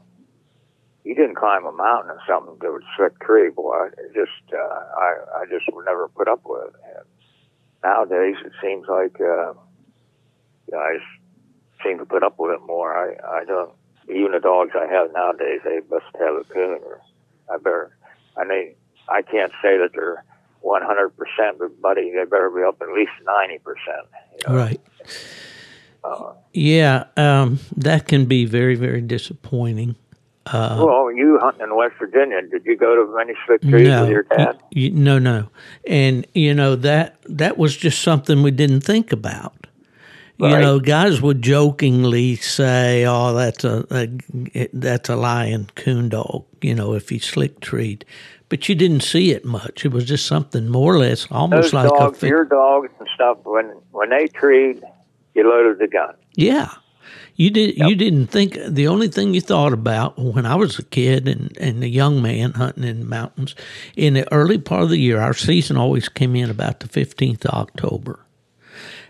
you 1.04 1.16
didn't 1.16 1.38
climb 1.38 1.66
a 1.66 1.72
mountain 1.72 2.12
or 2.12 2.22
something 2.30 2.56
that 2.62 2.72
would 2.72 2.84
slick 2.96 3.20
tree, 3.20 3.50
boy. 3.50 3.88
It 3.88 4.14
just, 4.14 4.54
uh, 4.54 4.80
I, 4.96 5.42
I 5.42 5.46
just 5.50 5.66
would 5.74 5.86
never 5.86 6.08
put 6.08 6.28
up 6.28 6.42
with 6.46 6.68
it. 6.68 6.76
And 6.98 7.06
nowadays, 7.84 8.36
it 8.46 8.52
seems 8.62 8.86
like 8.88 9.20
uh, 9.20 9.54
guys 10.70 11.02
seem 11.84 11.98
to 11.98 12.06
put 12.06 12.22
up 12.22 12.36
with 12.38 12.52
it 12.52 12.62
more. 12.64 12.96
I, 12.96 13.40
I 13.40 13.44
don't. 13.44 13.74
Even 14.08 14.34
the 14.34 14.40
dogs 14.40 14.74
I 14.76 14.86
have 14.86 15.12
nowadays, 15.14 15.62
they 15.64 15.80
must 15.90 16.06
have 16.20 16.36
a 16.36 16.44
coon, 16.44 16.78
or 16.86 17.02
I 17.52 17.58
better. 17.58 17.98
I 18.38 18.44
mean, 18.44 18.76
I 19.10 19.24
can't 19.24 19.52
say 19.64 19.80
that 19.80 19.90
they're 19.96 20.24
100%, 20.64 21.12
but 21.58 21.82
buddy, 21.82 22.12
they 22.12 22.24
better 22.26 22.50
be 22.50 22.64
up 22.64 22.82
at 22.82 22.90
least 22.94 23.12
90%. 23.26 23.60
You 23.66 24.50
know? 24.50 24.56
Right. 24.56 24.82
Uh, 26.04 26.34
yeah, 26.54 27.06
um, 27.18 27.60
that 27.78 28.08
can 28.08 28.26
be 28.26 28.46
very, 28.46 28.76
very 28.76 29.02
disappointing. 29.02 29.96
Uh, 30.48 30.84
well, 30.84 31.12
you 31.12 31.38
hunting 31.40 31.62
in 31.62 31.76
West 31.76 31.94
Virginia, 32.00 32.42
did 32.42 32.66
you 32.66 32.76
go 32.76 32.96
to 32.96 33.16
many 33.16 33.34
slick 33.46 33.62
trees 33.62 33.88
no, 33.88 34.02
with 34.02 34.10
your 34.10 34.24
dad? 34.24 34.60
Y- 34.76 34.90
no, 34.92 35.20
no, 35.20 35.50
and 35.86 36.26
you 36.34 36.54
know 36.56 36.76
that 36.76 37.18
that 37.26 37.60
was 37.60 37.78
just 37.78 38.02
something 38.02 38.42
we 38.42 38.50
didn't 38.50 38.82
think 38.82 39.12
about. 39.12 39.68
Right. 40.40 40.54
You 40.54 40.58
know, 40.58 40.80
guys 40.80 41.22
would 41.22 41.44
jokingly 41.44 42.38
say, 42.38 43.06
"Oh, 43.06 43.36
that's 43.36 43.64
a, 43.64 43.86
a 43.92 44.68
that's 44.74 45.10
a 45.10 45.16
lion 45.16 45.70
coon 45.76 46.10
dog." 46.10 46.46
You 46.62 46.74
know, 46.74 46.96
if 46.96 47.10
he 47.10 47.20
slick 47.20 47.60
treed, 47.60 48.04
but 48.52 48.68
you 48.68 48.76
didn't 48.76 49.00
see 49.00 49.32
it 49.32 49.46
much. 49.46 49.86
It 49.86 49.94
was 49.94 50.04
just 50.04 50.26
something 50.26 50.68
more 50.68 50.94
or 50.94 51.00
less 51.00 51.26
almost 51.32 51.72
Those 51.72 51.74
like 51.74 51.90
dogs, 51.90 52.22
a 52.22 52.28
your 52.28 52.44
dogs 52.44 52.90
and 53.00 53.08
stuff. 53.16 53.38
When 53.46 53.68
when 53.92 54.10
they 54.10 54.28
treed, 54.28 54.84
you 55.34 55.50
loaded 55.50 55.80
the 55.80 55.88
gun. 55.88 56.16
Yeah, 56.36 56.70
you 57.36 57.50
did. 57.50 57.78
Yep. 57.78 57.90
You 57.90 57.96
didn't 57.96 58.28
think 58.28 58.58
the 58.68 58.90
only 58.90 59.08
thing 59.08 59.34
you 59.34 59.40
thought 59.40 59.72
about 59.72 60.20
when 60.20 60.46
I 60.46 60.56
was 60.56 60.78
a 60.78 60.84
kid 60.84 61.30
and, 61.30 61.58
and 61.60 61.82
a 61.82 61.88
young 61.88 62.22
man 62.22 62.52
hunting 62.52 62.84
in 62.84 63.00
the 63.00 63.06
mountains 63.06 63.56
in 63.96 64.16
the 64.16 64.32
early 64.34 64.58
part 64.58 64.84
of 64.84 64.90
the 64.90 65.00
year. 65.00 65.22
Our 65.22 65.34
season 65.34 65.78
always 65.78 66.10
came 66.10 66.36
in 66.36 66.50
about 66.50 66.82
the 66.82 66.90
fifteenth 66.90 67.46
of 67.46 67.54
October, 67.54 68.20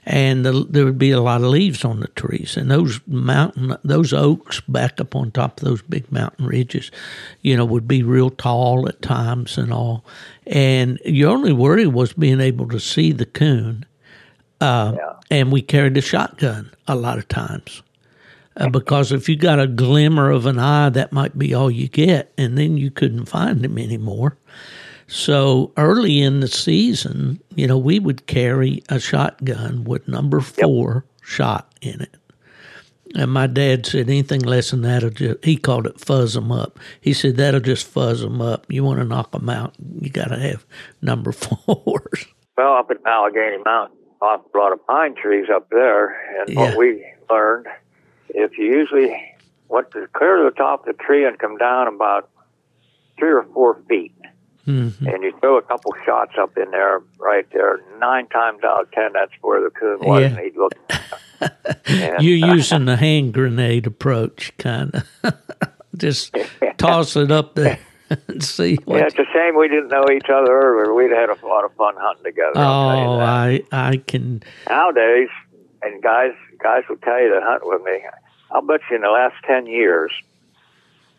and 0.06 0.45
the, 0.45 0.66
there 0.70 0.86
would 0.86 0.97
be 0.97 1.12
a 1.12 1.22
lot 1.22 1.41
of 1.41 1.47
leaves 1.47 1.86
on 1.86 1.99
the 1.99 2.08
trees. 2.10 2.58
And 2.58 2.72
those 2.72 2.99
mountain, 3.08 3.76
those 3.84 4.14
oaks 4.14 4.60
back 4.62 4.99
up 4.99 5.16
on 5.16 5.32
top 5.32 5.60
of 5.60 5.68
those 5.68 5.82
big 5.84 6.12
mountain 6.12 6.45
ridges, 6.45 6.91
you 7.41 7.56
know, 7.56 7.66
would 7.66 7.88
be 7.88 8.02
real 8.02 8.32
tall 8.32 8.88
at 8.88 9.02
times 9.02 9.58
and 9.58 9.72
all. 9.72 10.04
And 10.47 10.99
your 11.06 11.32
only 11.32 11.54
worry 11.54 11.86
was 11.86 12.14
being 12.14 12.41
able 12.41 12.68
to 12.70 12.80
see 12.80 13.12
the 13.12 13.26
coon. 13.28 13.86
Uh, 14.60 14.93
yeah. 14.95 15.14
And 15.30 15.52
we 15.52 15.62
carried 15.62 15.97
a 15.97 16.02
shotgun 16.02 16.72
a 16.88 16.95
lot 16.95 17.18
of 17.18 17.28
times 17.28 17.84
uh, 18.58 18.70
because 18.70 19.12
if 19.12 19.30
you 19.30 19.36
got 19.36 19.60
a 19.60 19.68
glimmer 19.68 20.30
of 20.30 20.45
an 20.45 20.60
eye, 20.60 20.89
that 20.89 21.12
might 21.12 21.38
be 21.38 21.54
all 21.54 21.72
you 21.72 21.88
get, 21.88 22.34
and 22.38 22.58
then 22.58 22.78
you 22.78 22.91
couldn't 22.91 23.26
find 23.26 23.64
him 23.64 23.78
anymore. 23.78 24.38
So 25.12 25.74
early 25.76 26.22
in 26.22 26.39
the 26.39 26.47
season, 26.47 27.41
you 27.53 27.68
know, 27.68 27.78
we 27.78 27.99
would 27.99 28.28
carry 28.28 28.82
a 28.88 28.97
shotgun 28.97 29.84
with 29.84 30.07
number 30.07 30.39
four 30.39 31.05
yep. 31.05 31.28
shot 31.28 31.74
in 31.82 31.99
it. 31.99 32.16
And 33.16 33.30
my 33.30 33.47
dad 33.47 33.86
said 33.86 34.07
anything 34.07 34.39
less 34.39 34.72
than 34.72 34.84
that, 34.84 35.14
just, 35.16 35.43
he 35.43 35.57
called 35.57 35.86
it 35.86 35.99
fuzz 35.99 36.34
them 36.34 36.49
up. 36.49 36.80
He 37.01 37.12
said 37.12 37.36
that'll 37.36 37.59
just 37.59 37.86
fuzz 37.86 38.22
them 38.22 38.41
up. 38.41 38.66
You 38.70 38.86
want 38.86 38.99
to 38.99 39.05
knock 39.05 39.32
them 39.32 39.49
out, 39.49 39.76
you 39.99 40.09
got 40.09 40.30
to 40.30 40.39
have 40.39 40.66
number 41.01 41.32
fours. 41.34 42.26
Well, 42.57 42.76
up 42.76 42.89
in 42.89 42.97
Allegheny 43.05 43.62
Mountain, 43.66 43.97
a 44.22 44.26
lot 44.26 44.72
of 44.72 44.88
pine 44.88 45.16
trees 45.16 45.47
up 45.53 45.70
there, 45.72 46.39
and 46.39 46.47
yeah. 46.47 46.55
what 46.55 46.78
we 46.78 47.05
learned 47.30 47.68
if 48.30 48.57
you 48.57 48.64
usually 48.64 49.14
want 49.68 49.91
to 49.91 50.07
clear 50.14 50.38
to 50.38 50.43
the 50.45 50.55
top 50.55 50.88
of 50.88 50.95
the 50.95 51.03
tree 51.03 51.26
and 51.26 51.38
come 51.38 51.57
down 51.57 51.89
about 51.89 52.30
three 53.20 53.32
or 53.32 53.43
four 53.53 53.82
feet, 53.89 54.16
mm-hmm. 54.72 55.07
and 55.07 55.24
you 55.24 55.38
throw 55.39 55.57
a 55.57 55.61
couple 55.61 55.93
shots 56.05 56.34
up 56.38 56.57
in 56.57 56.72
there, 56.72 57.01
right 57.19 57.45
there, 57.51 57.80
nine 57.99 58.28
times 58.28 58.63
out 58.63 58.82
of 58.82 58.91
ten, 58.91 59.13
that's 59.13 59.32
where 59.41 59.61
the 59.61 59.69
coon 59.69 59.99
was, 59.99 60.22
yeah. 60.22 60.28
and 60.28 60.39
he'd 60.39 60.55
look. 60.55 60.74
You're 62.19 62.53
using 62.53 62.86
the 62.86 62.97
hand 62.97 63.34
grenade 63.34 63.88
approach, 63.88 64.51
kind 64.57 65.03
of. 65.24 65.34
Just 65.97 66.36
toss 66.78 67.15
it 67.15 67.32
up 67.32 67.55
there. 67.55 67.80
and 68.28 68.43
see. 68.43 68.78
yeah, 68.88 69.05
it's 69.05 69.15
a 69.15 69.26
shame 69.32 69.55
we 69.57 69.67
didn't 69.67 69.88
know 69.88 70.05
each 70.11 70.30
other 70.30 70.51
earlier. 70.51 70.93
We'd 70.93 71.11
had 71.11 71.30
a 71.30 71.45
lot 71.45 71.63
of 71.63 71.74
fun 71.76 71.95
hunting 71.97 72.26
together. 72.26 72.53
Oh, 72.55 73.19
I 73.19 73.61
I 73.72 73.97
can. 74.05 74.43
Nowadays, 74.67 75.30
and 75.82 76.01
guys 76.03 76.34
guys 76.61 76.84
will 76.89 76.97
tell 76.97 77.22
you 77.22 77.34
to 77.34 77.41
hunt 77.41 77.61
with 77.65 77.82
me. 77.84 78.01
I'll 78.51 78.61
bet 78.61 78.82
you 78.89 78.97
in 78.97 79.01
the 79.01 79.09
last 79.09 79.36
10 79.45 79.65
years, 79.65 80.11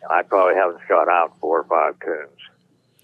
I 0.09 0.21
probably 0.21 0.55
haven't 0.55 0.81
shot 0.87 1.09
out 1.09 1.33
four 1.39 1.61
or 1.61 1.63
five 1.63 1.99
coons. 1.99 2.29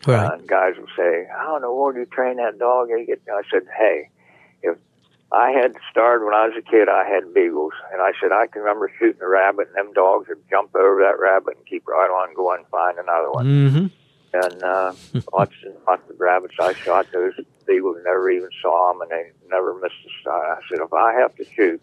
Right. 0.07 0.25
Uh, 0.25 0.35
and 0.35 0.47
guys 0.47 0.75
will 0.77 0.87
say, 0.95 1.27
"How 1.31 1.55
in 1.55 1.61
the 1.61 1.71
world 1.71 1.95
do 1.95 2.01
you 2.01 2.05
train 2.05 2.37
that 2.37 2.57
dog?" 2.57 2.89
I 2.91 3.41
said, 3.51 3.63
"Hey, 3.77 4.09
if 4.63 4.77
I 5.31 5.51
had 5.51 5.75
started 5.91 6.25
when 6.25 6.33
I 6.33 6.47
was 6.47 6.55
a 6.57 6.61
kid, 6.61 6.87
I 6.89 7.07
had 7.07 7.33
beagles, 7.33 7.73
and 7.91 8.01
I 8.01 8.11
said 8.21 8.31
I 8.31 8.47
can 8.47 8.61
remember 8.61 8.91
shooting 8.97 9.21
a 9.21 9.27
rabbit, 9.27 9.67
and 9.67 9.75
them 9.75 9.93
dogs 9.93 10.29
would 10.29 10.41
jump 10.49 10.75
over 10.75 11.01
that 11.01 11.19
rabbit 11.19 11.57
and 11.57 11.65
keep 11.65 11.87
right 11.87 12.09
on 12.09 12.33
going, 12.33 12.59
and 12.59 12.67
find 12.67 12.97
another 12.97 13.31
one. 13.31 13.45
Mm-hmm. 13.45 13.87
And 14.31 14.63
uh, 14.63 14.93
lots 15.33 15.55
and 15.63 15.75
lots 15.87 16.09
of 16.09 16.19
rabbits 16.19 16.55
I 16.59 16.73
shot, 16.73 17.07
those 17.11 17.33
beagles 17.65 17.97
never 18.05 18.29
even 18.29 18.49
saw 18.61 18.93
them, 18.93 19.01
and 19.01 19.11
they 19.11 19.31
never 19.49 19.73
missed 19.73 19.95
a 20.05 20.23
shot. 20.23 20.41
I 20.41 20.59
said, 20.69 20.79
if 20.81 20.93
I 20.93 21.13
have 21.13 21.35
to 21.35 21.45
shoot 21.45 21.81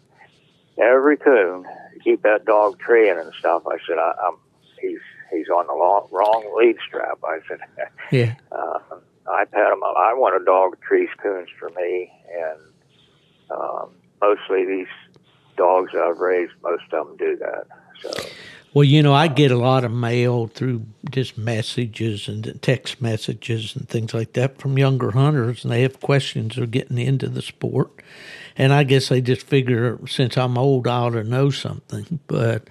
every 0.77 1.17
coon 1.17 1.63
to 1.63 1.99
keep 2.03 2.21
that 2.23 2.45
dog 2.45 2.79
treeing 2.79 3.17
and 3.17 3.33
stuff. 3.39 3.63
I 3.67 3.77
said, 3.87 3.97
I, 3.97 4.13
I'm 4.25 4.37
he's 4.79 4.99
he's 5.31 5.47
on 5.49 5.67
the 5.67 5.73
long, 5.73 6.07
wrong 6.11 6.53
lead 6.57 6.77
strap. 6.87 7.19
I 7.23 7.39
said, 7.47 7.59
yeah. 8.11 8.35
Uh, 8.51 8.79
I 9.29 9.45
pat 9.45 9.73
him. 9.73 9.83
I 9.83 10.13
want 10.13 10.41
a 10.41 10.45
dog 10.45 10.79
trees 10.81 11.09
coons 11.21 11.49
for 11.59 11.69
me, 11.71 12.11
and 12.33 12.59
um, 13.51 13.89
mostly 14.21 14.65
these 14.65 14.87
dogs 15.57 15.91
I've 15.93 16.17
raised, 16.19 16.53
most 16.63 16.83
of 16.91 17.07
them 17.07 17.17
do 17.17 17.35
that. 17.37 17.67
So. 18.01 18.29
Well, 18.73 18.83
you 18.83 19.01
know, 19.01 19.13
I 19.13 19.27
get 19.27 19.51
a 19.51 19.57
lot 19.57 19.83
of 19.83 19.91
mail 19.91 20.47
through 20.47 20.85
just 21.09 21.37
messages 21.37 22.27
and 22.27 22.57
text 22.61 23.01
messages 23.01 23.75
and 23.75 23.89
things 23.89 24.13
like 24.13 24.33
that 24.33 24.59
from 24.59 24.77
younger 24.77 25.11
hunters, 25.11 25.63
and 25.63 25.73
they 25.73 25.81
have 25.81 25.99
questions 25.99 26.57
of 26.57 26.71
getting 26.71 26.97
into 26.97 27.27
the 27.27 27.41
sport 27.41 28.01
and 28.57 28.73
I 28.73 28.83
guess 28.83 29.09
they 29.09 29.21
just 29.21 29.45
figure 29.45 29.99
since 30.07 30.37
I'm 30.37 30.57
old, 30.57 30.87
I 30.87 30.97
ought 30.97 31.11
to 31.11 31.23
know 31.23 31.49
something. 31.51 32.19
But 32.27 32.67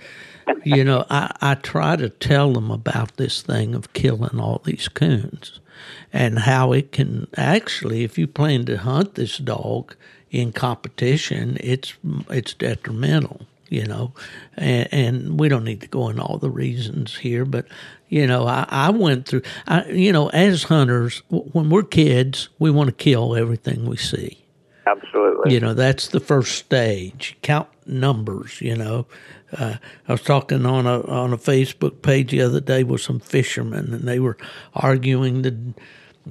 you 0.64 0.84
know, 0.84 1.05
I, 1.11 1.34
I 1.40 1.55
try 1.55 1.97
to 1.97 2.09
tell 2.09 2.53
them 2.53 2.70
about 2.70 3.16
this 3.16 3.42
thing 3.42 3.74
of 3.74 3.92
killing 3.92 4.38
all 4.38 4.61
these 4.64 4.88
coons 4.88 5.61
and 6.12 6.40
how 6.40 6.72
it 6.72 6.92
can 6.92 7.28
actually, 7.36 8.05
if 8.05 8.18
you 8.18 8.26
plan 8.26 8.64
to 8.66 8.76
hunt 8.76 9.14
this 9.14 9.38
dog 9.38 9.94
in 10.30 10.53
competition, 10.53 11.57
it's 11.61 11.94
it's 12.30 12.55
detrimental. 12.55 13.42
You 13.68 13.84
know, 13.84 14.12
and, 14.57 14.88
and 14.92 15.40
we 15.40 15.49
don't 15.49 15.64
need 15.64 15.80
to 15.80 15.88
go 15.88 16.09
into 16.09 16.22
all 16.22 16.38
the 16.38 16.51
reasons 16.51 17.16
here, 17.16 17.44
but 17.44 17.66
you 18.09 18.24
know, 18.24 18.47
I, 18.47 18.64
I 18.68 18.90
went 18.90 19.26
through. 19.26 19.42
I, 19.66 19.84
you 19.86 20.12
know, 20.12 20.28
as 20.28 20.62
hunters, 20.62 21.22
when 21.30 21.68
we're 21.68 21.82
kids, 21.82 22.49
we 22.61 22.70
want 22.70 22.90
to 22.90 22.94
kill 22.94 23.34
everything 23.34 23.84
we 23.84 23.97
see 23.97 24.47
Absolutely. 24.86 25.53
You 25.53 25.61
know, 25.61 25.74
that's 25.74 26.09
the 26.09 26.20
first 26.20 26.57
stage. 26.57 27.36
Count 27.42 27.68
numbers. 27.86 28.61
You 28.61 28.76
know, 28.76 29.07
uh, 29.53 29.76
I 30.09 30.12
was 30.12 30.22
talking 30.22 30.66
on 30.66 30.86
a 30.86 31.03
on 31.03 31.32
a 31.32 31.38
Facebook 31.38 32.03
page 32.03 32.30
the 32.30 32.42
other 32.42 32.61
day 32.61 32.84
with 32.84 33.01
some 33.01 33.20
fishermen, 33.20 33.92
and 33.92 34.09
they 34.09 34.18
were 34.18 34.36
arguing 34.74 35.42
the 35.42 35.74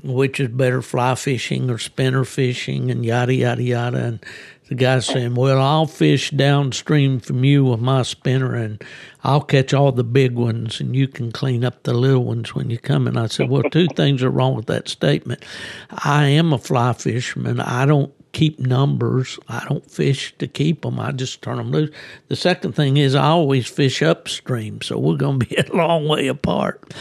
which 0.04 0.42
is 0.42 0.50
better, 0.50 0.82
fly 0.82 1.16
fishing 1.16 1.70
or 1.70 1.78
spinner 1.78 2.26
fishing, 2.26 2.92
and 2.92 3.06
yada 3.06 3.34
yada 3.34 3.64
yada. 3.64 3.98
And 3.98 4.26
the 4.68 4.76
guy 4.76 5.00
saying, 5.00 5.36
"Well, 5.36 5.62
I'll 5.62 5.86
fish 5.86 6.32
downstream 6.32 7.20
from 7.20 7.44
you 7.44 7.64
with 7.66 7.80
my 7.80 8.02
spinner, 8.02 8.56
and 8.56 8.84
I'll 9.24 9.42
catch 9.42 9.74
all 9.74 9.92
the 9.92 10.04
big 10.04 10.34
ones, 10.34 10.82
and 10.82 10.96
you 10.96 11.08
can 11.08 11.32
clean 11.32 11.64
up 11.64 11.84
the 11.84 11.94
little 11.94 12.26
ones 12.26 12.54
when 12.54 12.70
you 12.70 12.78
come." 12.78 13.08
And 13.08 13.18
I 13.18 13.28
said, 13.28 13.50
"Well, 13.50 13.64
two 13.64 13.88
things 13.96 14.22
are 14.22 14.30
wrong 14.30 14.56
with 14.56 14.66
that 14.66 14.90
statement. 14.90 15.44
I 15.90 16.26
am 16.26 16.52
a 16.52 16.58
fly 16.58 16.92
fisherman. 16.94 17.62
I 17.62 17.86
don't 17.86 18.14
keep 18.36 18.60
numbers. 18.60 19.40
I 19.48 19.66
don't 19.70 19.90
fish 19.90 20.36
to 20.40 20.48
keep 20.48 20.82
them. 20.82 21.00
I 21.00 21.14
just 21.14 21.42
turn 21.42 21.56
them 21.56 21.72
loose. 21.72 21.90
The 22.28 22.36
second 22.36 22.74
thing 22.74 22.98
is 22.98 23.16
I 23.16 23.28
always 23.28 23.66
fish 23.66 24.02
upstream, 24.02 24.82
so 24.82 25.00
we're 25.00 25.16
going 25.16 25.40
to 25.40 25.46
be 25.46 25.56
a 25.56 25.74
long 25.74 26.08
way 26.08 26.28
apart. 26.28 26.94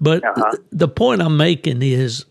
But 0.00 0.24
uh-huh. 0.24 0.58
the 0.70 0.86
point 0.86 1.22
I'm 1.22 1.36
making 1.36 1.82
is, 1.82 2.24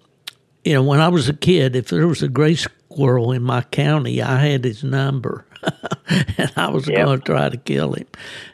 you 0.63 0.73
know, 0.73 0.83
when 0.83 1.01
I 1.01 1.09
was 1.09 1.27
a 1.27 1.33
kid, 1.33 1.75
if 1.75 1.89
there 1.89 2.07
was 2.07 2.23
a 2.23 2.29
gray 2.29 2.55
squirrel 2.55 3.33
in 3.33 3.43
my 3.43 3.61
county, 3.61 4.21
I 4.21 4.37
had 4.37 4.63
his 4.63 4.85
number. 4.85 5.45
and 6.37 6.53
I 6.55 6.69
was 6.69 6.87
yep. 6.87 7.05
going 7.05 7.19
to 7.19 7.25
try 7.25 7.49
to 7.49 7.57
kill 7.57 7.93
him. 7.93 8.07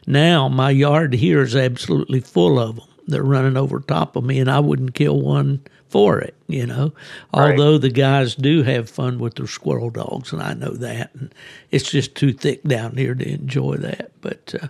Now 0.07 0.49
my 0.49 0.71
yard 0.71 1.13
here 1.13 1.41
is 1.41 1.55
absolutely 1.55 2.21
full 2.21 2.57
of 2.59 2.77
them. 2.77 2.87
They're 3.07 3.23
running 3.23 3.57
over 3.57 3.81
top 3.81 4.15
of 4.15 4.23
me, 4.23 4.39
and 4.39 4.49
I 4.49 4.61
wouldn't 4.61 4.95
kill 4.95 5.21
one 5.21 5.61
for 5.91 6.19
it, 6.19 6.33
you 6.47 6.65
know. 6.65 6.93
Right. 7.35 7.51
Although 7.51 7.77
the 7.77 7.89
guys 7.89 8.33
do 8.35 8.63
have 8.63 8.89
fun 8.89 9.19
with 9.19 9.35
their 9.35 9.47
squirrel 9.47 9.89
dogs, 9.89 10.31
and 10.33 10.41
I 10.41 10.53
know 10.53 10.71
that, 10.71 11.13
and 11.13 11.33
it's 11.69 11.91
just 11.91 12.15
too 12.15 12.31
thick 12.33 12.63
down 12.63 12.95
here 12.95 13.13
to 13.13 13.27
enjoy 13.33 13.75
that. 13.77 14.11
But 14.21 14.55
uh, 14.61 14.67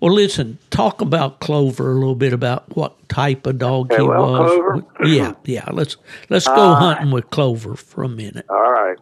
well, 0.00 0.12
listen, 0.12 0.58
talk 0.70 1.00
about 1.00 1.40
Clover 1.40 1.92
a 1.92 1.94
little 1.94 2.14
bit 2.16 2.32
about 2.32 2.76
what 2.76 3.08
type 3.08 3.46
of 3.46 3.58
dog 3.58 3.92
Okay, 3.92 4.02
he 4.02 4.08
well, 4.08 4.32
was. 4.32 4.50
Clover- 4.50 5.08
Yeah, 5.08 5.34
yeah. 5.44 5.68
Let's 5.72 5.96
let's 6.28 6.46
go 6.46 6.54
Uh, 6.54 6.74
hunting 6.74 7.10
with 7.12 7.30
Clover 7.30 7.76
for 7.76 8.02
a 8.02 8.08
minute. 8.08 8.46
All 8.50 8.72
right. 8.72 8.96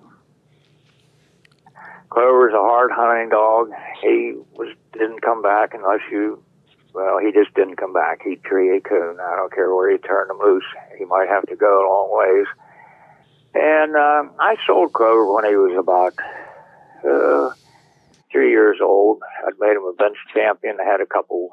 Clover's 2.10 2.54
a 2.54 2.58
hard 2.58 2.90
hunting 2.92 3.28
dog. 3.30 3.70
He 4.02 4.34
was 4.54 4.74
didn't 4.92 5.20
come 5.22 5.42
back 5.42 5.74
unless 5.74 6.00
you. 6.10 6.42
Well, 6.96 7.18
he 7.18 7.30
just 7.30 7.52
didn't 7.54 7.76
come 7.76 7.92
back. 7.92 8.22
He'd 8.24 8.42
tree 8.42 8.74
a 8.74 8.80
coon. 8.80 9.18
I 9.20 9.36
don't 9.36 9.52
care 9.52 9.74
where 9.74 9.90
you 9.90 9.98
turned 9.98 10.30
him 10.30 10.38
loose. 10.38 10.64
He 10.96 11.04
might 11.04 11.28
have 11.28 11.44
to 11.48 11.54
go 11.54 11.84
a 11.84 11.84
long 11.84 12.08
ways. 12.10 12.46
And 13.52 13.94
um, 13.94 14.32
I 14.40 14.56
sold 14.66 14.94
Clover 14.94 15.30
when 15.30 15.44
he 15.44 15.56
was 15.56 15.76
about 15.78 16.14
uh, 17.04 17.52
three 18.32 18.48
years 18.48 18.78
old. 18.80 19.20
I'd 19.46 19.60
made 19.60 19.76
him 19.76 19.84
a 19.84 19.92
bench 19.92 20.16
champion. 20.32 20.78
I 20.80 20.90
had 20.90 21.02
a 21.02 21.06
couple 21.06 21.50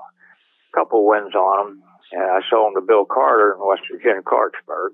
couple 0.73 1.05
wins 1.05 1.35
on 1.35 1.67
him, 1.67 1.83
and 2.13 2.23
I 2.23 2.39
sold 2.49 2.69
him 2.69 2.81
to 2.81 2.87
Bill 2.87 3.03
Carter 3.03 3.53
in 3.53 3.67
West 3.67 3.83
Virginia, 3.91 4.21
Clarksburg. 4.21 4.91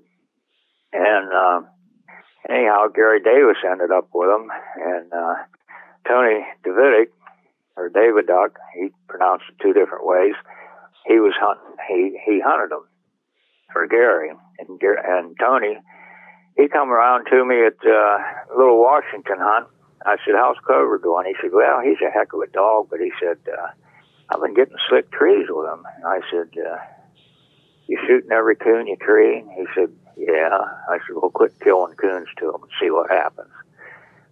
And 0.92 1.32
uh, 1.32 1.60
anyhow, 2.50 2.88
Gary 2.92 3.22
Davis 3.22 3.62
ended 3.64 3.92
up 3.92 4.08
with 4.12 4.28
him, 4.28 4.50
and 4.82 5.12
uh, 5.12 5.34
Tony 6.08 6.44
Davidic, 6.64 7.12
or 7.80 7.88
David 7.88 8.26
Duck, 8.26 8.58
he 8.76 8.90
pronounced 9.08 9.44
it 9.48 9.56
two 9.62 9.72
different 9.72 10.04
ways. 10.04 10.34
He 11.06 11.18
was 11.18 11.32
hunting. 11.40 11.76
He 11.88 12.20
he 12.26 12.40
hunted 12.44 12.74
him 12.74 12.84
for 13.72 13.86
Gary, 13.86 14.28
and 14.28 14.68
and 14.68 15.36
Tony. 15.40 15.80
He 16.56 16.68
come 16.68 16.90
around 16.92 17.24
to 17.30 17.44
me 17.44 17.64
at 17.64 17.80
uh, 17.80 18.18
little 18.54 18.80
Washington 18.80 19.38
hunt. 19.40 19.68
I 20.04 20.16
said, 20.24 20.34
"How's 20.36 20.60
Clover 20.66 20.98
doing?" 20.98 21.24
He 21.26 21.34
said, 21.40 21.52
"Well, 21.54 21.80
he's 21.80 22.00
a 22.04 22.10
heck 22.10 22.34
of 22.34 22.40
a 22.40 22.52
dog, 22.52 22.88
but 22.90 23.00
he 23.00 23.12
said 23.18 23.38
uh, 23.48 23.72
I've 24.28 24.42
been 24.42 24.54
getting 24.54 24.76
slick 24.88 25.10
trees 25.10 25.46
with 25.48 25.66
him." 25.66 25.82
And 25.96 26.04
I 26.04 26.20
said, 26.30 26.52
uh, 26.60 26.76
"You 27.86 27.98
shooting 28.06 28.32
every 28.32 28.56
coon 28.56 28.88
you 28.88 28.96
tree?" 28.96 29.42
He 29.56 29.64
said, 29.74 29.88
"Yeah." 30.18 30.52
I 30.88 30.98
said, 30.98 31.16
"Well, 31.16 31.30
quit 31.30 31.58
killing 31.64 31.96
coons 31.96 32.28
to 32.38 32.50
him 32.52 32.60
and 32.62 32.72
see 32.78 32.90
what 32.90 33.10
happens." 33.10 33.52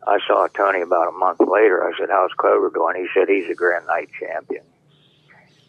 I 0.09 0.19
saw 0.27 0.47
Tony 0.49 0.81
about 0.81 1.09
a 1.09 1.13
month 1.13 1.41
later. 1.41 1.85
I 1.87 1.93
said, 1.99 2.09
"How's 2.11 2.33
Clover 2.37 2.71
doing?" 2.71 2.97
He 2.97 3.07
said, 3.15 3.29
"He's 3.29 3.51
a 3.51 3.55
Grand 3.55 3.87
Night 3.87 4.09
champion," 4.19 4.65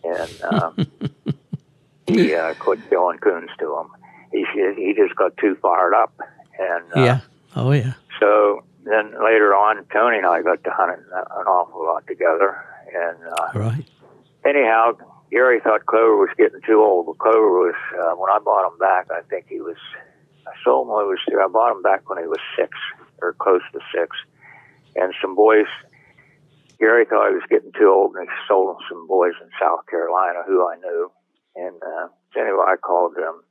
and 0.04 0.42
um, 0.44 0.88
he 2.08 2.34
uh, 2.34 2.54
quit 2.56 2.80
killing 2.90 3.20
coons 3.20 3.50
to 3.60 3.78
him. 3.80 3.88
He 4.32 4.46
said 4.56 4.78
he 4.78 4.94
just 4.94 5.16
got 5.16 5.36
too 5.38 5.58
fired 5.62 5.94
up, 5.94 6.14
and 6.58 6.86
uh, 6.96 7.04
yeah. 7.04 7.20
Oh 7.56 7.72
yeah. 7.72 7.94
so 8.20 8.64
then 8.86 9.12
later 9.24 9.54
on, 9.54 9.84
Tony 9.92 10.18
and 10.18 10.26
I 10.26 10.42
got 10.42 10.64
to 10.64 10.72
hunt 10.72 10.92
an 10.98 11.06
an 11.14 11.46
awful 11.48 11.84
lot 11.84 12.08
together. 12.08 12.64
And 12.94 13.18
uh, 13.38 13.60
Right. 13.60 13.86
anyhow, 14.46 14.94
Gary 15.30 15.60
thought 15.60 15.86
Clover 15.86 16.18
was 16.18 16.30
getting 16.38 16.62
too 16.66 16.82
old. 16.82 17.06
But 17.06 17.18
Clover 17.20 17.52
was, 17.52 17.76
uh, 17.94 18.16
when 18.16 18.32
I 18.32 18.40
bought 18.40 18.72
him 18.72 18.80
back, 18.80 19.08
I 19.12 19.22
think 19.30 19.46
he 19.48 19.62
was, 19.62 19.78
I 20.48 20.52
sold 20.64 20.88
him 20.88 20.94
when 20.94 21.06
he 21.06 21.10
was, 21.10 21.20
I 21.30 21.48
bought 21.48 21.72
him 21.76 21.84
back 21.84 22.10
when 22.10 22.18
he 22.18 22.26
was 22.28 22.40
six 22.58 22.72
or 23.22 23.34
close 23.34 23.62
to 23.74 23.80
six. 23.94 24.16
And 24.96 25.14
some 25.22 25.36
boys, 25.36 25.70
Gary 26.80 27.06
thought 27.06 27.30
he 27.30 27.36
was 27.36 27.50
getting 27.50 27.72
too 27.74 27.90
old 27.92 28.16
and 28.16 28.28
he 28.28 28.36
sold 28.48 28.76
him 28.76 28.82
some 28.90 29.08
boys 29.08 29.34
in 29.42 29.50
South 29.60 29.86
Carolina 29.90 30.44
who 30.46 30.68
I 30.68 30.76
knew. 30.78 31.12
And 31.56 31.76
uh, 31.82 32.08
so 32.34 32.42
anyway, 32.42 32.66
I 32.68 32.76
called 32.78 33.16
them. 33.16 33.44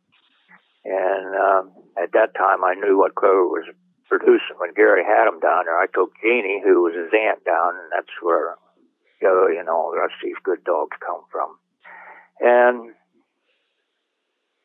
And 0.85 1.37
um, 1.37 1.73
at 2.01 2.13
that 2.13 2.35
time, 2.35 2.65
I 2.65 2.75
knew 2.75 2.99
what 2.99 3.15
Clover 3.15 3.49
was 3.49 3.67
producing. 4.09 4.57
When 4.57 4.73
Gary 4.73 5.05
had 5.05 5.29
him 5.29 5.41
down 5.41 5.67
there, 5.67 5.79
I 5.79 5.87
took 5.93 6.13
Jeannie, 6.23 6.63
who 6.65 6.83
was 6.83 6.95
his 6.95 7.13
aunt, 7.13 7.45
down, 7.45 7.77
and 7.77 7.93
that's 7.93 8.15
where 8.23 8.57
Joey 9.21 9.59
and 9.59 9.69
all 9.69 9.93
the 9.93 10.01
rest 10.01 10.15
of 10.23 10.25
these 10.25 10.43
good 10.43 10.65
dogs 10.65 10.97
come 11.05 11.23
from. 11.31 11.59
And 12.41 12.95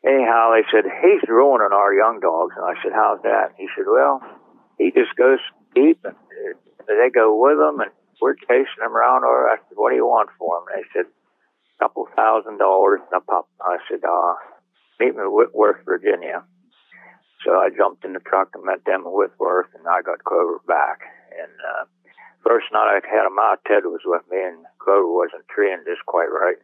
anyhow, 0.06 0.54
they 0.54 0.64
said, 0.72 0.86
he's 0.86 1.28
ruining 1.28 1.74
our 1.74 1.94
young 1.94 2.20
dogs. 2.20 2.56
And 2.56 2.66
I 2.66 2.76
said, 2.82 2.94
how's 2.94 3.22
that? 3.24 3.56
He 3.58 3.68
said, 3.76 3.86
well, 3.88 4.22
he 4.78 4.92
just 4.92 5.16
goes 5.16 5.40
deep 5.76 6.00
and 6.04 6.16
uh, 6.16 6.54
they 6.88 7.10
go 7.14 7.34
with 7.36 7.60
him 7.60 7.80
and 7.80 7.92
we're 8.22 8.36
chasing 8.36 8.82
him 8.82 8.96
around. 8.96 9.24
Or 9.24 9.50
I 9.50 9.58
said, 9.58 9.76
what 9.76 9.90
do 9.90 9.96
you 9.96 10.06
want 10.06 10.30
for 10.38 10.60
him? 10.60 10.66
And 10.74 10.84
they 10.84 10.88
said, 10.94 11.08
a 11.10 11.78
couple 11.84 12.08
thousand 12.16 12.58
dollars. 12.58 13.02
And 13.12 13.22
I, 13.22 13.26
popped, 13.26 13.52
I 13.62 13.78
said, 13.90 14.04
uh, 14.04 14.36
meet 15.00 15.16
me 15.16 15.22
in 15.22 15.34
Whitworth, 15.34 15.84
Virginia. 15.86 16.44
So 17.46 17.60
I 17.60 17.70
jumped 17.76 18.06
in 18.06 18.14
the 18.14 18.24
truck 18.24 18.50
and 18.54 18.64
met 18.64 18.86
them 18.86 19.04
in 19.06 19.12
Whitworth 19.12 19.68
and 19.76 19.84
I 19.88 20.02
got 20.02 20.24
Clover 20.24 20.62
back. 20.68 21.02
And, 21.34 21.52
uh, 21.60 21.86
first 22.44 22.68
night 22.72 22.92
I 22.92 23.00
had 23.04 23.26
him 23.26 23.40
out, 23.40 23.64
Ted 23.68 23.84
was 23.86 24.04
with 24.06 24.24
me 24.30 24.38
and 24.38 24.66
Clover 24.80 25.12
wasn't 25.12 25.48
treeing 25.48 25.84
just 25.86 26.06
quite 26.06 26.32
right. 26.32 26.60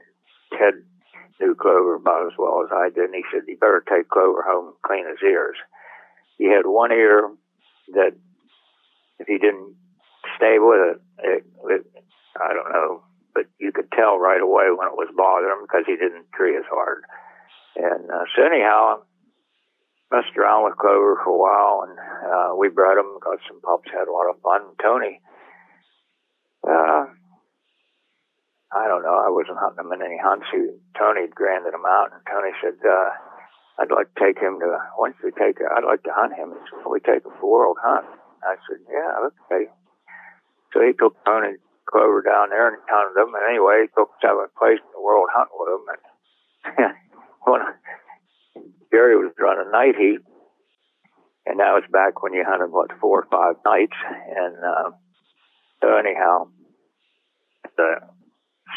Ted 0.58 0.84
knew 1.40 1.56
Clover 1.56 1.96
about 1.96 2.28
as 2.28 2.38
well 2.38 2.64
as 2.64 2.72
I 2.72 2.90
did, 2.90 3.06
and 3.06 3.16
he 3.16 3.24
said, 3.32 3.48
"You 3.48 3.58
better 3.58 3.84
take 3.88 4.10
Clover 4.10 4.44
home 4.44 4.68
and 4.68 4.82
clean 4.82 5.08
his 5.08 5.22
ears." 5.24 5.58
He 6.38 6.46
had 6.46 6.66
one 6.66 6.92
ear 6.92 7.32
that, 7.94 8.14
if 9.20 9.28
he 9.28 9.38
didn't 9.38 9.76
stay 10.38 10.58
with 10.60 10.80
it, 10.80 10.98
it, 11.24 11.44
it 11.70 11.84
I 12.40 12.54
don't 12.54 12.72
know, 12.72 13.04
but 13.34 13.46
you 13.60 13.72
could 13.72 13.92
tell 13.92 14.18
right 14.18 14.42
away 14.42 14.72
when 14.72 14.88
it 14.88 14.96
was 14.96 15.12
bothering 15.16 15.52
him 15.52 15.64
because 15.68 15.84
he 15.86 15.96
didn't 15.96 16.32
tree 16.32 16.56
as 16.56 16.68
hard. 16.70 17.04
And 17.76 18.10
uh, 18.10 18.26
so 18.36 18.44
anyhow, 18.44 19.04
I 20.12 20.16
messed 20.16 20.38
around 20.38 20.66
with 20.66 20.78
Clover 20.78 21.20
for 21.24 21.36
a 21.36 21.38
while, 21.38 21.88
and 21.88 21.96
uh, 22.00 22.56
we 22.56 22.70
bred 22.70 22.98
him, 22.98 23.20
got 23.20 23.40
some 23.48 23.62
pups, 23.62 23.90
had 23.92 24.08
a 24.08 24.12
lot 24.12 24.30
of 24.30 24.42
fun. 24.42 24.62
Tony, 24.82 25.22
uh, 26.64 27.06
I 28.72 28.88
don't 28.88 29.04
know. 29.04 29.18
I 29.18 29.30
wasn't 29.30 29.58
hunting 29.58 29.86
him 29.86 29.94
in 29.94 30.06
any 30.06 30.20
hunts. 30.22 30.46
He, 30.52 30.70
Tony 30.98 31.22
had 31.22 31.36
granted 31.36 31.74
him 31.74 31.86
out, 31.88 32.14
and 32.14 32.22
Tony 32.30 32.54
said, 32.62 32.78
uh, 32.86 33.10
"I'd 33.80 33.92
like 33.92 34.14
to 34.14 34.20
take 34.20 34.38
him 34.38 34.60
to. 34.60 34.78
Once 34.98 35.16
we 35.24 35.32
take, 35.32 35.58
I'd 35.64 35.88
like 35.88 36.04
to 36.04 36.14
hunt 36.14 36.34
him." 36.34 36.52
He 36.52 36.60
said, 36.70 36.84
"Can 36.84 36.92
we 36.92 37.00
take 37.00 37.24
him 37.26 37.32
for 37.40 37.50
World 37.50 37.78
Hunt?" 37.82 38.06
I 38.44 38.56
said, 38.68 38.84
"Yeah, 38.92 39.28
okay." 39.28 39.72
So 40.74 40.82
he 40.82 40.94
took 40.94 41.16
Tony 41.26 41.58
Clover 41.90 42.22
down 42.22 42.50
there 42.50 42.68
and 42.68 42.78
hunted 42.88 43.20
him. 43.20 43.34
And 43.34 43.44
anyway, 43.50 43.84
he 43.84 43.88
took 43.98 44.12
seventh 44.22 44.54
place 44.56 44.78
in 44.78 44.92
the 44.94 45.02
World 45.02 45.30
Hunt 45.34 45.50
with 45.54 45.70
him. 45.74 45.84
And 45.90 46.94
when 47.50 47.62
Gary 48.92 49.18
was 49.18 49.34
running 49.40 49.72
night 49.72 49.96
heat, 49.98 50.22
and 51.46 51.60
that 51.60 51.74
was 51.74 51.84
back 51.92 52.22
when 52.22 52.34
you 52.34 52.46
hunted 52.46 52.72
what 52.72 52.92
four 53.02 53.26
or 53.26 53.28
five 53.32 53.56
nights. 53.66 53.98
And 54.06 54.56
uh, 54.64 54.92
so 55.82 55.98
anyhow, 55.98 56.50
the 57.76 58.06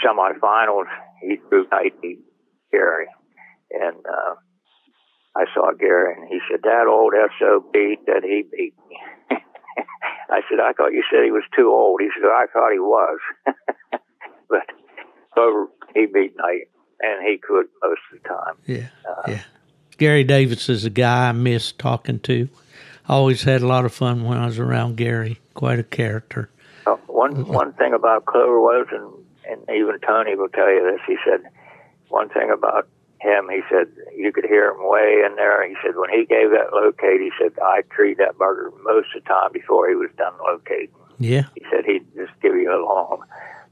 semifinals, 0.00 0.88
he 1.20 1.36
threw 1.48 1.66
night 1.70 1.92
heat 2.00 2.20
Gary, 2.70 3.06
and 3.70 3.96
uh, 4.06 4.34
I 5.34 5.44
saw 5.54 5.72
Gary, 5.72 6.14
and 6.14 6.28
he 6.28 6.40
said, 6.50 6.60
"That 6.62 6.86
old 6.86 7.14
sob 7.38 7.72
that 7.72 8.22
he 8.22 8.42
beat 8.42 8.74
me." 8.88 8.98
I 10.30 10.40
said, 10.48 10.60
"I 10.60 10.72
thought 10.72 10.92
you 10.92 11.02
said 11.10 11.24
he 11.24 11.30
was 11.30 11.44
too 11.56 11.70
old." 11.70 12.00
He 12.00 12.08
said, 12.14 12.28
"I 12.28 12.46
thought 12.52 12.72
he 12.72 12.78
was," 12.78 13.18
but 14.48 14.66
so 15.34 15.70
he 15.94 16.06
beat 16.06 16.36
Knight, 16.36 16.68
and 17.00 17.26
he 17.26 17.38
could 17.38 17.66
most 17.82 18.00
of 18.12 18.22
the 18.22 18.28
time. 18.28 18.54
Yeah. 18.66 18.88
Uh, 19.08 19.30
yeah. 19.32 19.42
Gary 19.98 20.24
Davis 20.24 20.68
is 20.68 20.84
a 20.84 20.90
guy 20.90 21.28
I 21.28 21.32
miss 21.32 21.72
talking 21.72 22.18
to. 22.20 22.48
I 23.08 23.14
always 23.14 23.42
had 23.42 23.62
a 23.62 23.66
lot 23.66 23.84
of 23.84 23.92
fun 23.92 24.24
when 24.24 24.38
I 24.38 24.46
was 24.46 24.58
around 24.58 24.96
Gary. 24.96 25.38
Quite 25.54 25.78
a 25.78 25.84
character. 25.84 26.50
Uh, 26.86 26.96
one 27.06 27.46
one 27.46 27.72
thing 27.74 27.94
about 27.94 28.26
Clover 28.26 28.60
was, 28.60 28.86
and 28.90 29.24
and 29.48 29.76
even 29.76 29.98
Tony 30.00 30.34
will 30.36 30.48
tell 30.48 30.68
you 30.68 30.90
this. 30.90 31.00
He 31.06 31.16
said 31.24 31.50
one 32.08 32.28
thing 32.28 32.50
about 32.50 32.88
him. 33.22 33.48
He 33.50 33.60
said 33.70 33.86
you 34.16 34.32
could 34.32 34.44
hear 34.44 34.70
him 34.70 34.78
way 34.80 35.22
in 35.24 35.36
there. 35.36 35.66
He 35.68 35.74
said 35.84 35.96
when 35.96 36.10
he 36.10 36.24
gave 36.26 36.50
that 36.50 36.72
locate, 36.72 37.20
he 37.20 37.30
said 37.40 37.52
I 37.62 37.82
treat 37.90 38.18
that 38.18 38.36
burger 38.36 38.72
most 38.82 39.08
of 39.16 39.22
the 39.22 39.28
time 39.28 39.52
before 39.52 39.88
he 39.88 39.94
was 39.94 40.10
done 40.18 40.32
locating. 40.44 40.88
Yeah. 41.18 41.44
He 41.54 41.62
said 41.70 41.84
he'd 41.84 42.04
just 42.16 42.32
give 42.42 42.54
you 42.56 42.70
a 42.72 42.82
long, 42.84 43.22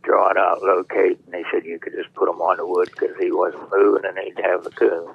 draw 0.03 0.31
it 0.31 0.37
out 0.37 0.63
locate, 0.63 1.19
and 1.27 1.35
he 1.35 1.43
said 1.53 1.65
you 1.65 1.79
could 1.79 1.93
just 1.95 2.15
put 2.15 2.29
him 2.29 2.41
on 2.41 2.59
the 2.59 2.67
wood 2.67 2.91
because 2.93 3.17
he 3.19 3.33
wasn't 3.33 3.69
moving, 3.73 4.05
and 4.05 4.17
he'd 4.19 4.41
have 4.45 4.63
the 4.65 4.71
coon. 4.71 5.09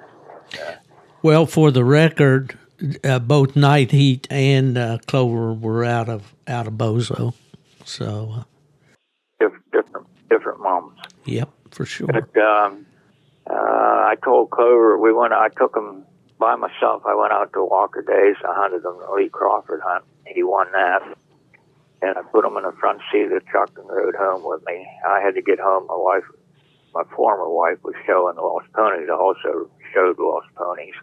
Well, 1.22 1.46
for 1.46 1.70
the 1.70 1.84
record, 1.84 2.56
uh, 3.02 3.18
both 3.18 3.56
Night 3.56 3.90
Heat 3.90 4.26
and 4.30 4.76
uh, 4.78 4.98
Clover 5.06 5.52
were 5.54 5.84
out 5.84 6.08
of 6.08 6.34
out 6.46 6.66
of 6.66 6.74
Bozo. 6.74 7.34
So, 7.84 8.34
uh, 8.38 8.42
Different, 9.40 9.70
different, 9.72 10.06
different 10.30 10.60
moments. 10.60 11.02
yep, 11.24 11.50
for 11.70 11.84
sure. 11.84 12.06
But 12.08 12.36
um, 12.40 12.85
uh, 13.48 13.54
I 13.54 14.14
told 14.24 14.50
Clover 14.50 14.98
we 14.98 15.12
went. 15.12 15.32
I 15.32 15.48
took 15.48 15.76
him 15.76 16.04
by 16.38 16.56
myself. 16.56 17.02
I 17.06 17.14
went 17.14 17.32
out 17.32 17.52
to 17.52 17.64
Walker 17.64 18.02
Days. 18.02 18.36
I 18.44 18.54
hunted 18.54 18.84
him 18.84 18.98
the 18.98 19.12
Lee 19.14 19.28
Crawford 19.28 19.80
hunt. 19.84 20.04
He 20.26 20.42
won 20.42 20.66
that, 20.72 21.02
and 22.02 22.18
I 22.18 22.22
put 22.22 22.44
him 22.44 22.56
in 22.56 22.64
the 22.64 22.72
front 22.78 23.00
seat 23.10 23.24
of 23.24 23.30
the 23.30 23.40
truck 23.40 23.70
and 23.76 23.88
rode 23.88 24.16
home 24.16 24.42
with 24.44 24.64
me. 24.66 24.86
I 25.06 25.20
had 25.20 25.34
to 25.34 25.42
get 25.42 25.60
home. 25.60 25.86
My 25.86 25.96
wife, 25.96 26.24
my 26.94 27.04
former 27.14 27.48
wife, 27.48 27.78
was 27.84 27.94
showing 28.04 28.34
the 28.34 28.42
Lost 28.42 28.66
Ponies. 28.72 29.08
I 29.10 29.14
also 29.14 29.70
showed 29.94 30.18
Lost 30.18 30.48
Ponies. 30.56 30.94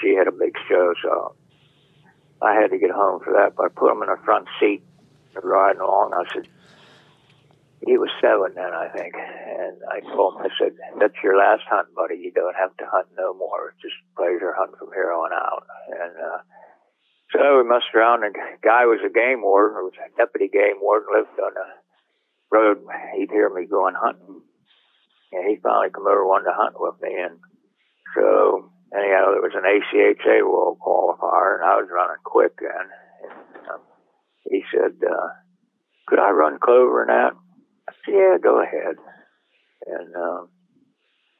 she 0.00 0.14
had 0.14 0.26
a 0.26 0.32
big 0.32 0.54
show, 0.68 0.92
so 1.02 1.34
I 2.42 2.54
had 2.54 2.70
to 2.70 2.78
get 2.78 2.90
home 2.90 3.20
for 3.22 3.32
that. 3.34 3.54
But 3.56 3.66
I 3.66 3.68
put 3.68 3.92
him 3.92 4.02
in 4.02 4.08
the 4.08 4.18
front 4.24 4.48
seat, 4.58 4.82
riding 5.42 5.80
along. 5.80 6.12
I 6.14 6.24
said, 6.34 6.48
he 7.86 7.96
was 7.96 8.12
seven 8.20 8.52
then, 8.54 8.76
I 8.76 8.92
think, 8.92 9.16
and 9.16 9.80
I 9.88 10.04
told 10.12 10.36
him, 10.36 10.44
I 10.44 10.52
said, 10.60 10.76
"That's 11.00 11.16
your 11.24 11.36
last 11.36 11.64
hunt, 11.64 11.88
buddy. 11.96 12.16
You 12.20 12.30
don't 12.30 12.56
have 12.56 12.76
to 12.76 12.84
hunt 12.84 13.08
no 13.16 13.32
more. 13.32 13.72
Just 13.80 13.96
pleasure 14.16 14.52
hunting 14.52 14.76
from 14.76 14.92
here 14.92 15.12
on 15.12 15.32
out." 15.32 15.64
And 15.88 16.12
uh, 16.12 16.40
so 17.32 17.56
we 17.56 17.64
messed 17.64 17.88
around. 17.94 18.20
The 18.20 18.36
guy 18.60 18.84
was 18.84 19.00
a 19.00 19.08
game 19.08 19.40
warden, 19.40 19.80
or 19.80 19.84
was 19.88 19.96
a 19.96 20.12
deputy 20.16 20.52
game 20.52 20.76
warden, 20.84 21.08
lived 21.08 21.40
on 21.40 21.56
the 21.56 21.68
road. 22.52 22.84
He'd 23.16 23.32
hear 23.32 23.48
me 23.48 23.64
going 23.64 23.96
hunting, 23.96 24.44
and 25.32 25.48
he 25.48 25.56
finally 25.62 25.88
come 25.88 26.06
over 26.06 26.26
wanted 26.26 26.52
to 26.52 26.60
hunt 26.60 26.76
with 26.76 27.00
me. 27.00 27.16
And 27.16 27.40
so 28.12 28.68
anyhow, 28.92 29.32
there 29.32 29.40
was 29.40 29.56
an 29.56 29.64
ACHA 29.64 30.44
world 30.44 30.76
qualifier, 30.84 31.56
and 31.56 31.64
I 31.64 31.80
was 31.80 31.88
running 31.88 32.20
quick 32.24 32.60
then. 32.60 32.86
And, 33.24 33.72
um, 33.72 33.80
he 34.44 34.64
said, 34.68 35.00
uh, 35.00 35.28
"Could 36.08 36.20
I 36.20 36.28
run 36.28 36.58
Clover 36.60 37.02
in 37.02 37.08
that?" 37.08 37.32
"Yeah, 38.08 38.36
go 38.42 38.62
ahead." 38.62 38.96
And 39.86 40.14
um, 40.14 40.48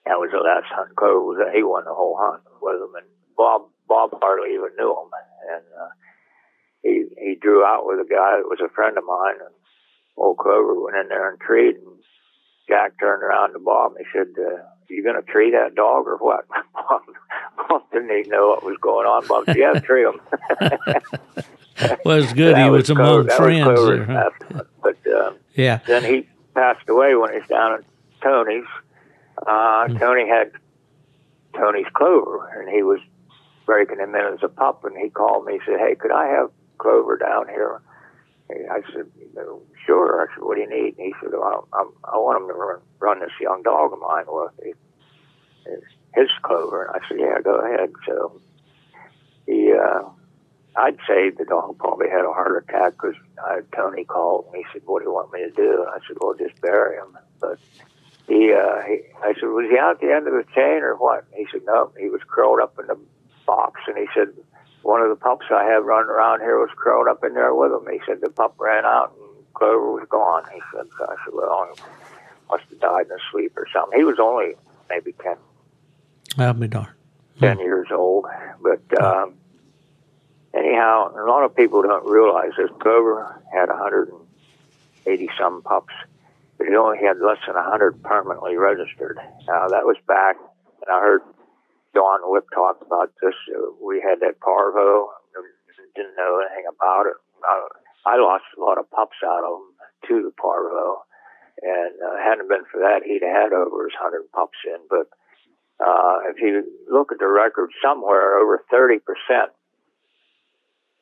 that 0.07 0.19
was 0.19 0.31
the 0.33 0.39
last 0.39 0.67
hunt. 0.73 0.97
Clover 0.97 1.21
was 1.21 1.39
he 1.55 1.63
won 1.63 1.85
the 1.85 1.95
whole 1.95 2.17
hunt 2.19 2.43
with 2.63 2.77
him, 2.81 2.95
and 2.97 3.07
Bob 3.37 3.63
Bob 3.89 4.11
hardly 4.21 4.55
even 4.55 4.71
knew 4.79 4.91
him, 4.91 5.11
and 5.55 5.65
uh, 5.79 5.91
he 6.83 7.05
he 7.19 7.35
drew 7.41 7.65
out 7.65 7.87
with 7.87 8.01
a 8.01 8.09
guy 8.09 8.39
that 8.39 8.49
was 8.49 8.61
a 8.65 8.73
friend 8.75 8.97
of 8.99 9.05
mine, 9.05 9.39
and 9.45 9.55
old 10.17 10.39
Clover 10.39 10.75
went 10.81 10.97
in 10.97 11.09
there 11.09 11.31
and 11.31 11.41
treed, 11.41 11.77
and 11.77 11.99
Jack 12.69 12.99
turned 13.01 13.23
around 13.23 13.53
to 13.53 13.59
Bob 13.59 13.97
and 13.97 14.07
he 14.07 14.11
said, 14.17 14.29
uh, 14.39 14.55
are 14.55 14.65
"You 14.89 15.03
going 15.03 15.17
to 15.17 15.23
tree 15.23 15.51
that 15.51 15.75
dog 15.75 16.07
or 16.07 16.17
what?" 16.19 16.47
Bob, 16.73 17.03
Bob 17.69 17.83
didn't 17.93 18.11
even 18.17 18.31
know 18.31 18.49
what 18.49 18.65
was 18.65 18.77
going 18.81 19.07
on. 19.07 19.27
Bob 19.27 19.45
said, 19.47 19.57
"Yeah, 19.57 19.81
tree 19.81 20.05
him." 20.05 20.21
well, 22.05 22.23
it's 22.23 22.33
good 22.33 22.57
he 22.57 22.71
was, 22.71 22.83
was 22.83 22.91
among 22.91 23.27
Clover, 23.27 23.37
friends. 23.37 23.67
Was 23.67 23.87
there, 23.87 24.05
huh? 24.07 24.31
but 24.83 24.97
uh, 25.07 25.33
Yeah. 25.55 25.81
then 25.87 26.05
he 26.05 26.29
passed 26.55 26.89
away 26.89 27.15
when 27.15 27.33
he 27.33 27.39
was 27.39 27.49
down 27.49 27.75
at 27.75 27.85
Tony's. 28.23 28.65
Uh, 29.47 29.89
Hmm. 29.89 29.97
Tony 29.97 30.29
had 30.29 30.53
Tony's 31.55 31.87
Clover, 31.95 32.49
and 32.57 32.69
he 32.69 32.83
was 32.83 33.01
breaking 33.67 33.99
him 33.99 34.15
in 34.15 34.35
as 34.35 34.43
a 34.43 34.49
pup, 34.49 34.85
and 34.85 34.97
he 34.97 35.11
called 35.11 35.45
me. 35.47 35.55
He 35.55 35.61
said, 35.65 35.79
"Hey, 35.81 35.95
could 35.95 36.13
I 36.13 36.27
have 36.27 36.51
Clover 36.79 37.17
down 37.17 37.49
here?" 37.49 37.81
And 38.49 38.71
I 38.71 38.83
said, 38.93 39.11
"Sure." 39.87 40.23
I 40.29 40.35
said, 40.35 40.43
"What 40.45 40.57
do 40.57 40.61
you 40.63 40.69
need?" 40.69 40.99
And 40.99 41.07
he 41.07 41.15
said, 41.21 41.31
well, 41.33 41.69
I'm, 41.73 41.89
"I 42.05 42.17
want 42.19 42.43
him 42.43 42.49
to 42.49 42.55
run, 42.55 42.81
run 42.99 43.21
this 43.21 43.31
young 43.41 43.63
dog 43.63 43.93
of 43.93 44.01
mine 44.01 44.25
with 44.27 44.53
me, 44.63 44.73
his, 45.67 45.83
his 46.15 46.29
Clover." 46.43 46.85
And 46.85 46.97
I 46.97 47.09
said, 47.09 47.19
"Yeah, 47.21 47.41
go 47.43 47.55
ahead." 47.55 47.93
So 48.07 48.41
he, 49.47 49.73
uh, 49.73 50.03
I'd 50.77 50.99
say 51.07 51.31
the 51.31 51.45
dog 51.45 51.79
probably 51.79 52.09
had 52.09 52.25
a 52.25 52.33
heart 52.33 52.65
attack 52.69 52.93
because 52.93 53.17
Tony 53.75 54.05
called 54.05 54.47
and 54.47 54.57
he 54.57 54.65
said, 54.73 54.83
"What 54.87 55.01
do 55.01 55.07
you 55.07 55.13
want 55.13 55.33
me 55.33 55.41
to 55.41 55.51
do?" 55.51 55.83
And 55.83 55.91
I 55.91 55.99
said, 56.07 56.17
"Well, 56.21 56.35
just 56.35 56.61
bury 56.61 56.97
him." 56.97 57.17
But 57.41 57.59
he, 58.29 58.53
uh, 58.53 58.81
he, 58.83 59.03
I 59.23 59.35
said, 59.35 59.49
"Was 59.49 59.69
he 59.71 59.79
out 59.79 59.97
at 59.97 60.01
the 60.01 60.13
end 60.13 60.27
of 60.27 60.35
the 60.35 60.45
chain 60.55 60.83
or 60.83 60.95
what?" 60.97 61.25
And 61.33 61.35
he 61.35 61.47
said, 61.51 61.63
"No, 61.65 61.93
he 61.99 62.09
was 62.09 62.21
curled 62.29 62.61
up 62.61 62.79
in 62.79 62.87
the 62.87 62.99
box." 63.47 63.81
And 63.87 63.97
he 63.97 64.07
said, 64.15 64.29
"One 64.83 65.01
of 65.03 65.09
the 65.09 65.17
pups 65.17 65.47
I 65.51 65.65
have 65.65 65.85
running 65.85 66.11
around 66.11 66.41
here 66.41 66.59
was 66.59 66.71
curled 66.77 67.09
up 67.09 67.25
in 67.25 67.35
there 67.35 67.55
with 67.55 67.73
him." 67.73 67.87
He 67.91 68.01
said, 68.07 68.21
"The 68.21 68.31
pup 68.31 68.55
ran 68.59 68.85
out 68.85 69.15
and 69.19 69.55
Clover 69.55 69.93
was 69.93 70.07
gone." 70.09 70.45
He 70.53 70.61
said, 70.73 70.87
so 70.97 71.05
"I 71.05 71.17
said, 71.25 71.35
well, 71.35 71.69
he 71.75 71.83
must 72.51 72.65
have 72.71 72.81
died 72.81 73.07
in 73.07 73.13
his 73.13 73.21
sleep 73.33 73.53
or 73.57 73.67
something." 73.73 73.99
He 73.99 74.05
was 74.05 74.19
only 74.19 74.55
maybe 74.89 75.13
10, 75.23 75.37
I'll 76.39 76.55
be 76.55 76.69
darned. 76.69 76.89
10 77.39 77.59
years 77.59 77.89
old, 77.91 78.27
but. 78.63 79.03
Um, 79.03 79.35
Anyhow, 80.55 81.15
a 81.15 81.27
lot 81.29 81.45
of 81.45 81.55
people 81.55 81.83
don't 81.83 82.07
realize 82.07 82.51
this. 82.59 82.71
Clover 82.81 83.41
had 83.53 83.69
180 83.69 85.29
some 85.39 85.63
pups, 85.63 85.95
but 86.59 86.67
he 86.67 86.75
only 86.75 86.99
had 86.99 87.19
less 87.19 87.39
than 87.47 87.55
100 87.55 88.03
permanently 88.03 88.57
registered. 88.57 89.19
Now, 89.47 89.69
that 89.69 89.87
was 89.87 89.97
back, 90.09 90.37
and 90.83 90.91
I 90.91 91.01
heard 91.01 91.23
Don 91.95 92.21
Whip 92.25 92.47
talk 92.53 92.83
about 92.85 93.13
this. 93.23 93.35
Uh, 93.49 93.71
we 93.81 94.03
had 94.03 94.19
that 94.21 94.41
parvo, 94.41 95.11
didn't 95.95 96.17
know 96.17 96.41
anything 96.41 96.67
about 96.71 97.07
it. 97.07 97.19
I, 98.07 98.17
lost 98.17 98.45
a 98.57 98.61
lot 98.61 98.79
of 98.79 98.91
pups 98.91 99.17
out 99.25 99.45
of 99.45 99.61
him 99.61 99.67
to 100.09 100.15
the 100.29 100.35
parvo, 100.41 101.03
and 101.63 101.95
uh, 102.01 102.17
hadn't 102.23 102.49
been 102.49 102.65
for 102.71 102.81
that, 102.81 103.03
he'd 103.05 103.23
had 103.23 103.53
over 103.53 103.85
his 103.85 103.97
100 103.99 104.31
pups 104.33 104.59
in. 104.67 104.81
But 104.89 105.09
uh, 105.83 106.31
if 106.31 106.41
you 106.41 106.65
look 106.91 107.13
at 107.13 107.19
the 107.19 107.29
record, 107.29 107.71
somewhere 107.83 108.39
over 108.39 108.65
30 108.71 108.99
percent 109.01 109.53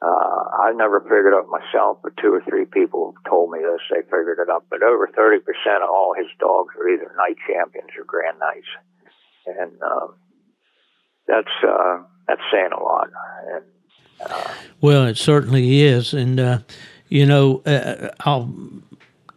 uh, 0.01 0.45
I 0.63 0.73
never 0.77 1.01
figured 1.01 1.33
it 1.33 1.35
up 1.35 1.49
myself, 1.49 1.99
but 2.03 2.17
two 2.23 2.33
or 2.33 2.41
three 2.49 2.67
people 2.67 3.13
have 3.13 3.31
told 3.31 3.51
me 3.51 3.59
this. 3.59 3.81
They 3.91 4.03
figured 4.03 4.39
it 4.39 4.49
up. 4.49 4.65
But 4.71 4.83
over 4.83 5.09
30% 5.09 5.39
of 5.83 5.91
all 5.91 6.15
his 6.17 6.29
dogs 6.39 6.75
are 6.79 6.89
either 6.89 7.13
night 7.17 7.37
champions 7.47 7.91
or 7.99 8.05
grand 8.05 8.39
nights. 8.39 8.69
And 9.47 9.83
um, 9.83 10.15
that's 11.27 11.49
uh, 11.67 12.03
that's 12.29 12.41
saying 12.53 12.71
a 12.73 12.83
lot. 12.83 13.09
And 13.53 13.65
uh, 14.21 14.55
Well, 14.81 15.05
it 15.07 15.17
certainly 15.17 15.83
is, 15.83 16.13
and 16.13 16.39
uh, 16.39 16.59
you 17.09 17.27
know, 17.27 17.63
uh, 17.65 18.11
I'll 18.21 18.53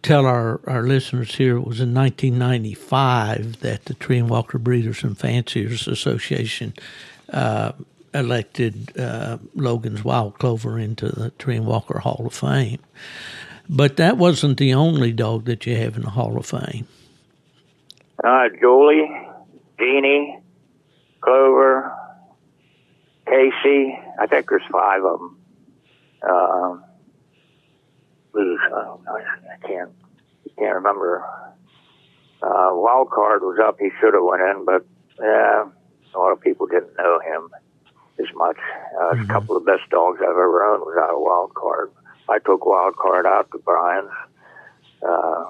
tell 0.02 0.26
our, 0.26 0.60
our 0.68 0.84
listeners 0.84 1.36
here 1.36 1.58
it 1.58 1.66
was 1.66 1.80
in 1.80 1.94
1995 1.94 3.62
that 3.62 3.86
the 3.86 3.94
Treeing 3.94 4.28
Walker 4.28 4.58
Breeders 4.58 5.04
and 5.04 5.18
Fanciers 5.18 5.88
Association 5.88 6.74
uh, 7.32 7.72
elected 8.14 8.98
uh, 9.00 9.38
Logan's 9.56 10.04
Wild 10.04 10.38
Clover 10.40 10.78
into 10.80 11.10
the 11.10 11.32
Treeing 11.32 11.66
Walker 11.66 12.00
Hall 12.00 12.24
of 12.26 12.34
Fame. 12.34 12.80
But 13.70 13.98
that 13.98 14.18
wasn't 14.18 14.58
the 14.58 14.74
only 14.74 15.12
dog 15.14 15.46
that 15.46 15.66
you 15.66 15.76
have 15.78 15.96
in 15.96 16.02
the 16.04 16.10
Hall 16.10 16.38
of 16.38 16.46
Fame. 16.46 16.88
uh, 18.24 18.50
Julie, 18.60 19.10
Jeannie, 19.80 20.40
Clover, 21.22 21.96
Casey. 23.28 23.98
I 24.20 24.28
think 24.28 24.50
there's 24.50 24.62
five 24.72 25.04
of 25.06 25.20
them. 25.20 25.38
Um, 26.30 26.84
I 28.36 29.68
can't 29.68 29.92
can't 30.58 30.76
remember. 30.76 31.26
Uh, 32.42 32.70
wild 32.74 33.10
card 33.10 33.42
was 33.42 33.58
up. 33.64 33.78
He 33.80 33.90
should 34.00 34.14
have 34.14 34.24
went 34.24 34.42
in, 34.42 34.66
but 34.66 34.86
yeah, 35.20 35.66
a 36.14 36.18
lot 36.20 36.32
of 36.32 36.42
people 36.42 36.68
didn't 36.68 36.96
know 36.98 37.20
him 37.20 37.50
as 38.20 38.28
much. 38.36 38.58
Uh, 39.00 39.22
A 39.22 39.26
couple 39.28 39.58
of 39.58 39.66
the 39.66 39.72
best 39.72 39.90
dogs 39.90 40.20
I've 40.22 40.30
ever 40.30 40.64
owned 40.64 40.82
was 40.82 40.98
out 41.02 41.14
of 41.14 41.22
wild 41.22 41.54
card. 41.54 41.92
I 42.30 42.40
took 42.40 42.66
wild 42.66 42.96
card 42.96 43.26
out 43.26 43.50
to 43.52 43.58
Brian's. 43.60 44.10
Uh, 45.08 45.46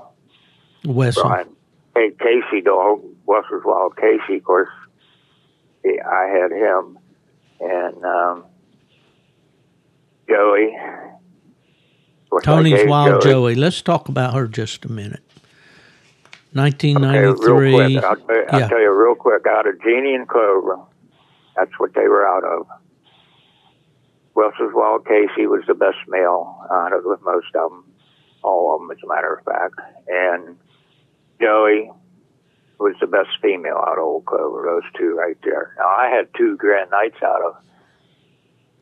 Wesson. 0.86 1.24
Brian, 1.24 1.56
hey, 1.96 2.12
Casey 2.20 2.62
dog, 2.62 3.02
Westers 3.26 3.64
Wild 3.66 3.96
Casey, 3.98 4.38
of 4.38 4.44
course, 4.44 4.70
he, 5.84 6.00
I 6.00 6.28
had 6.28 6.52
him, 6.52 6.98
and 7.60 8.06
um, 8.06 8.46
Joey. 10.28 10.76
Of 10.76 12.30
course, 12.30 12.48
I 12.48 12.56
Tony's 12.56 12.88
Wild 12.88 13.22
Joey. 13.22 13.56
Let's 13.56 13.82
talk 13.82 14.10
about 14.10 14.34
her 14.34 14.48
just 14.48 14.86
a 14.86 14.92
minute. 14.92 15.22
Okay, 16.56 16.84
real 16.84 17.34
1993. 17.36 17.74
quick. 17.74 18.04
I'll, 18.04 18.16
tell 18.16 18.36
you, 18.36 18.46
I'll 18.50 18.60
yeah. 18.60 18.68
tell 18.68 18.82
you 18.82 18.92
real 18.92 19.16
quick. 19.16 19.46
Out 19.48 19.68
of 19.68 19.82
Genie 19.82 20.16
and 20.16 20.28
Clover, 20.28 20.80
that's 21.56 21.78
what 21.80 21.94
they 21.94 22.08
were 22.08 22.28
out 22.28 22.44
of. 22.44 22.68
Westers 24.34 24.72
Wild 24.74 25.06
Casey 25.06 25.46
was 25.46 25.64
the 25.68 25.74
best 25.74 25.98
male 26.08 26.66
out 26.72 26.94
of 26.94 27.04
with 27.04 27.22
most 27.22 27.54
of 27.56 27.70
them, 27.72 27.84
all 28.44 28.74
of 28.74 28.82
them, 28.82 28.92
as 28.92 29.04
a 29.04 29.08
matter 29.08 29.34
of 29.34 29.44
fact. 29.44 29.76
And 30.08 30.58
Joey 31.40 31.92
was 32.80 32.96
the 33.00 33.08
best 33.08 33.30
female 33.42 33.78
out 33.78 33.98
of 33.98 34.04
Old 34.04 34.26
Clover. 34.26 34.64
Those 34.66 34.90
two 34.98 35.16
right 35.16 35.38
there. 35.44 35.76
Now 35.78 35.88
I 35.88 36.10
had 36.10 36.30
two 36.38 36.56
Grand 36.58 36.92
Nights 36.92 37.22
out 37.24 37.42
of. 37.42 37.56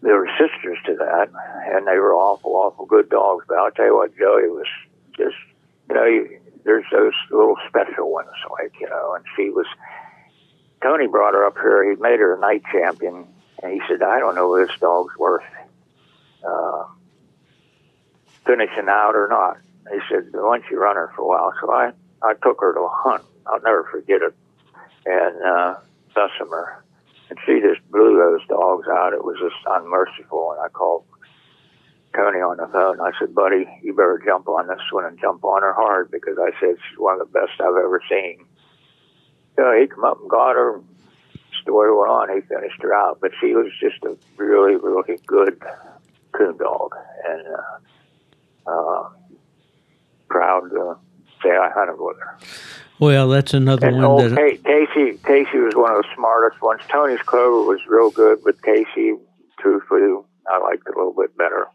They 0.01 0.11
were 0.11 0.29
sisters 0.39 0.77
to 0.85 0.95
that, 0.95 1.27
and 1.73 1.85
they 1.85 1.97
were 1.97 2.13
awful, 2.13 2.55
awful 2.55 2.85
good 2.85 3.09
dogs. 3.09 3.43
But 3.49 3.57
I'll 3.57 3.71
tell 3.71 3.85
you 3.85 3.95
what, 3.97 4.15
Joey 4.17 4.47
was 4.47 4.67
just, 5.17 5.35
you 5.89 5.95
know, 5.95 6.05
you, 6.05 6.39
there's 6.63 6.85
those 6.89 7.11
little 7.31 7.57
special 7.67 8.09
ones, 8.09 8.29
like 8.51 8.73
you 8.79 8.87
know, 8.87 9.15
and 9.15 9.25
she 9.35 9.49
was. 9.49 9.65
Tony 10.81 11.07
brought 11.07 11.33
her 11.33 11.45
up 11.45 11.55
here. 11.55 11.89
He 11.89 11.99
made 12.01 12.19
her 12.19 12.35
a 12.35 12.39
night 12.39 12.63
champion, 12.71 13.27
and 13.61 13.73
he 13.73 13.81
said, 13.87 14.01
"I 14.01 14.19
don't 14.19 14.35
know 14.35 14.55
if 14.55 14.67
this 14.67 14.79
dog's 14.79 15.15
worth 15.17 15.43
uh, 16.47 16.85
finishing 18.45 18.87
out 18.87 19.15
or 19.15 19.27
not." 19.29 19.57
He 19.91 19.99
said, 20.09 20.29
"Why 20.31 20.59
don't 20.59 20.71
you 20.71 20.79
run 20.79 20.95
her 20.95 21.11
for 21.15 21.23
a 21.23 21.27
while?" 21.27 21.53
So 21.61 21.71
I, 21.71 21.91
I 22.23 22.33
took 22.35 22.61
her 22.61 22.73
to 22.73 22.79
a 22.81 22.89
hunt. 22.89 23.23
I'll 23.45 23.61
never 23.61 23.83
forget 23.91 24.21
it, 24.21 24.33
and 25.05 25.43
uh, 25.43 25.75
Bessemer, 26.15 26.83
and 27.29 27.39
she 27.45 27.59
just 27.59 27.81
blew 27.91 28.15
those 28.17 28.47
dogs 28.47 28.87
out. 28.87 29.13
It 29.13 29.23
was 29.23 29.37
just 29.39 29.55
unmerciful, 29.65 30.53
and 30.53 30.61
I 30.61 30.69
called 30.69 31.03
Tony 32.15 32.39
on 32.39 32.57
the 32.57 32.67
phone. 32.67 33.01
I 33.01 33.11
said, 33.19 33.35
"Buddy, 33.35 33.67
you 33.83 33.93
better 33.93 34.21
jump 34.23 34.47
on 34.47 34.67
this 34.67 34.79
one 34.91 35.03
and 35.03 35.19
jump 35.19 35.43
on 35.43 35.61
her 35.61 35.73
hard 35.73 36.09
because 36.09 36.37
I 36.39 36.51
said 36.61 36.77
she's 36.89 36.99
one 36.99 37.19
of 37.19 37.27
the 37.27 37.39
best 37.39 37.59
I've 37.59 37.75
ever 37.75 38.01
seen." 38.09 38.45
So 39.59 39.77
he 39.77 39.87
come 39.87 40.05
up 40.05 40.21
and 40.21 40.29
got 40.29 40.55
her, 40.55 40.81
story 41.61 41.93
went 41.93 42.09
on, 42.09 42.29
he 42.33 42.39
finished 42.47 42.81
her 42.81 42.93
out. 42.93 43.19
But 43.19 43.31
she 43.41 43.53
was 43.53 43.67
just 43.77 44.01
a 44.05 44.15
really, 44.37 44.77
really 44.77 45.19
good 45.27 45.61
coon 46.31 46.55
dog, 46.55 46.95
and 47.27 47.43
uh, 48.65 48.71
uh, 48.71 49.09
proud 50.29 50.69
to 50.69 50.95
say 51.43 51.49
I 51.49 51.69
hunted 51.75 51.97
with 51.99 52.15
her. 52.19 52.37
Well, 52.99 53.27
that's 53.27 53.53
another 53.53 53.87
And 53.87 53.97
one 53.97 54.05
old 54.05 54.21
that 54.31 54.35
Ca- 54.35 54.63
Casey, 54.63 55.17
Casey 55.25 55.57
was 55.57 55.75
one 55.75 55.91
of 55.91 56.03
the 56.03 56.07
smartest 56.15 56.61
ones. 56.61 56.81
Tony's 56.89 57.21
Clover 57.23 57.63
was 57.63 57.81
real 57.85 58.11
good, 58.11 58.39
but 58.45 58.61
Casey, 58.61 59.15
truthfully, 59.59 60.23
I 60.47 60.57
liked 60.59 60.87
a 60.87 60.97
little 60.97 61.13
bit 61.13 61.35
better. 61.37 61.67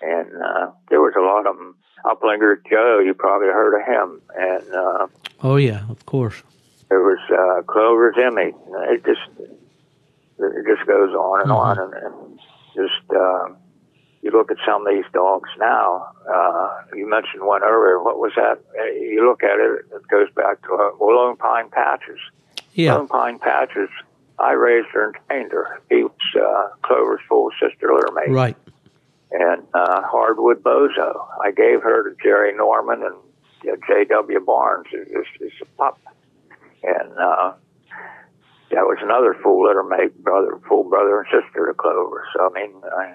And 0.00 0.28
uh, 0.42 0.70
there 0.88 1.02
was 1.02 1.12
a 1.16 1.20
lot 1.20 1.46
of 1.46 1.56
them. 1.58 1.76
Uplinger 2.06 2.56
Joe, 2.68 3.00
you 3.04 3.14
probably 3.14 3.48
heard 3.48 3.78
of 3.78 3.86
him, 3.86 4.20
and 4.34 4.74
uh, 4.74 5.06
Oh 5.42 5.56
yeah, 5.56 5.88
of 5.88 6.04
course. 6.06 6.42
Uh, 7.32 7.62
Clover's 7.62 8.16
Emmy. 8.22 8.52
It 8.90 9.04
just 9.04 9.20
it 10.38 10.66
just 10.66 10.86
goes 10.86 11.14
on 11.14 11.42
and 11.42 11.52
on, 11.52 11.78
and, 11.78 11.94
and 11.94 12.38
just 12.74 13.10
uh, 13.14 13.48
you 14.22 14.30
look 14.30 14.50
at 14.50 14.56
some 14.66 14.86
of 14.86 14.92
these 14.94 15.04
dogs 15.12 15.50
now. 15.58 16.06
Uh, 16.32 16.82
you 16.94 17.08
mentioned 17.08 17.44
one 17.44 17.62
earlier. 17.62 18.02
What 18.02 18.18
was 18.18 18.32
that? 18.36 18.58
Uh, 18.78 18.84
You 18.84 19.26
look 19.28 19.42
at 19.42 19.58
it; 19.58 19.86
it 19.94 20.08
goes 20.08 20.28
back 20.34 20.62
to 20.62 20.74
uh, 20.74 20.90
Lone 21.04 21.36
Pine 21.36 21.68
Patches. 21.70 22.18
Yeah. 22.74 22.94
Lone 22.94 23.08
Pine 23.08 23.38
Patches. 23.38 23.88
I 24.38 24.52
raised 24.52 24.88
her 24.92 25.06
and 25.06 25.14
trained 25.28 25.52
her. 25.52 25.80
He 25.90 26.02
was 26.04 26.12
uh, 26.36 26.68
Clover's 26.82 27.20
full 27.28 27.50
sister 27.60 27.88
littermate 27.94 28.30
Right. 28.30 28.56
and 29.30 29.62
uh, 29.74 30.02
Hardwood 30.02 30.62
Bozo. 30.62 31.26
I 31.44 31.50
gave 31.52 31.82
her 31.82 32.08
to 32.10 32.16
Jerry 32.22 32.52
Norman 32.56 33.02
and 33.02 33.14
uh, 33.70 33.76
J.W. 33.86 34.40
Barnes 34.40 34.86
as, 34.94 35.06
as 35.44 35.50
a 35.60 35.64
pup. 35.76 35.98
And 36.82 37.12
uh, 37.18 37.52
that 38.70 38.84
was 38.84 38.98
another 39.02 39.36
full 39.42 39.66
litter 39.66 39.82
mate, 39.82 40.22
brother, 40.22 40.58
full 40.68 40.84
brother 40.84 41.20
and 41.20 41.26
sister 41.26 41.66
to 41.66 41.74
Clover. 41.74 42.26
So, 42.34 42.50
I 42.50 42.60
mean, 42.60 42.72
I, 42.96 43.14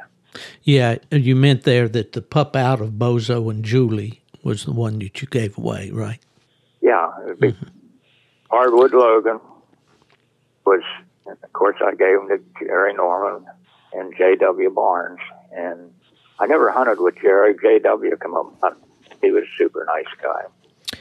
Yeah, 0.63 0.97
you 1.11 1.36
meant 1.36 1.63
there 1.63 1.88
that 1.89 2.13
the 2.13 2.22
pup 2.22 2.55
out 2.55 2.82
of 2.82 2.91
Bozo 2.91 3.49
and 3.49 3.63
Julie 3.63 4.22
was 4.43 4.65
the 4.65 4.74
one 4.74 4.99
that 4.99 5.22
you 5.22 5.28
gave 5.28 5.57
away, 5.57 5.89
right? 5.91 6.20
yeah, 6.82 7.11
be 7.39 7.55
Hardwood 8.49 8.93
Logan 8.93 9.39
was, 10.65 10.82
of 11.26 11.53
course, 11.53 11.78
I 11.84 11.91
gave 11.95 12.20
him 12.20 12.30
to 12.30 12.39
Jerry 12.59 12.93
Norman 12.93 13.45
and 13.93 14.13
J.W. 14.18 14.70
Barnes. 14.70 15.20
And 15.51 15.91
I 16.39 16.45
never 16.45 16.72
hunted 16.72 16.99
with 16.99 17.15
Jerry. 17.22 17.55
J.W. 17.61 18.15
come 18.18 18.36
up. 18.36 18.78
He 19.22 19.32
was 19.32 19.43
a 19.43 19.57
super 19.57 19.86
nice 19.86 20.05
guy. 20.22 20.43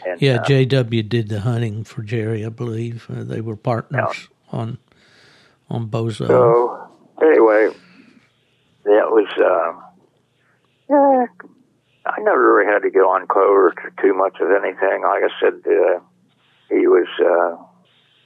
And, 0.05 0.20
Yeah, 0.20 0.36
uh, 0.36 0.44
J.W. 0.44 1.03
did 1.03 1.28
the 1.28 1.40
hunting 1.40 1.84
for 1.84 2.03
Jerry, 2.03 2.44
I 2.44 2.49
believe. 2.49 3.07
Uh, 3.11 3.24
they 3.24 3.40
were 3.40 3.57
partners 3.57 4.28
on 4.53 4.78
on 5.68 5.88
Bozo. 5.88 6.26
So 6.26 6.88
anyway, 7.22 7.70
that 8.84 9.11
was. 9.11 9.28
Uh, 9.38 9.82
yeah, 10.88 11.26
I 12.07 12.20
never 12.20 12.55
really 12.55 12.72
had 12.72 12.82
to 12.82 12.90
get 12.90 13.01
on 13.01 13.26
Clover 13.26 13.74
to 13.82 14.03
too 14.03 14.14
much 14.14 14.36
of 14.40 14.49
anything. 14.51 15.03
Like 15.03 15.24
I 15.24 15.40
said, 15.40 15.55
uh, 15.66 16.01
he 16.68 16.86
was 16.86 17.09
uh, 17.18 17.57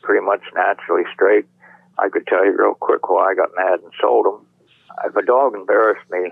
pretty 0.02 0.24
much 0.24 0.42
naturally 0.54 1.04
straight. 1.14 1.46
I 1.98 2.08
could 2.10 2.26
tell 2.26 2.44
you 2.44 2.56
real 2.56 2.74
quick 2.74 3.08
why 3.08 3.30
I 3.30 3.34
got 3.34 3.50
mad 3.56 3.80
and 3.80 3.92
sold 4.00 4.26
him. 4.26 4.46
If 5.04 5.16
a 5.16 5.22
dog 5.24 5.54
embarrassed 5.54 6.08
me, 6.10 6.30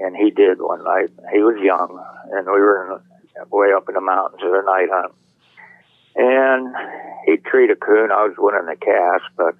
and 0.00 0.16
he 0.16 0.30
did 0.30 0.60
one 0.60 0.84
night, 0.84 1.10
he 1.32 1.40
was 1.40 1.56
young, 1.62 2.02
and 2.32 2.46
we 2.46 2.60
were 2.60 2.94
in, 2.96 3.00
way 3.50 3.72
up 3.76 3.88
in 3.88 3.94
the 3.94 4.00
mountains 4.00 4.42
at 4.42 4.50
a 4.50 4.62
night 4.64 4.88
hunt. 4.90 5.14
And 6.14 6.74
he 7.26 7.36
treed 7.36 7.70
a 7.70 7.76
coon. 7.76 8.12
I 8.12 8.26
was 8.26 8.34
winning 8.36 8.66
the 8.66 8.76
cast, 8.76 9.24
but 9.36 9.54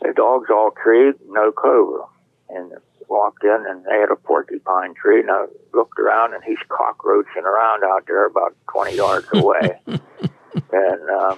the 0.00 0.12
dogs 0.12 0.50
all 0.50 0.72
treed, 0.82 1.14
no 1.28 1.52
clover. 1.52 2.04
And 2.48 2.72
walked 3.08 3.44
in, 3.44 3.64
and 3.68 3.84
they 3.84 3.98
had 3.98 4.10
a 4.10 4.16
porcupine 4.16 4.94
tree, 4.94 5.20
and 5.20 5.30
I 5.30 5.46
looked 5.72 5.98
around, 5.98 6.34
and 6.34 6.42
he's 6.44 6.58
cockroaching 6.68 7.44
around 7.44 7.84
out 7.84 8.04
there 8.06 8.26
about 8.26 8.56
20 8.72 8.96
yards 8.96 9.26
away. 9.32 9.78
and 9.86 11.10
uh, 11.10 11.36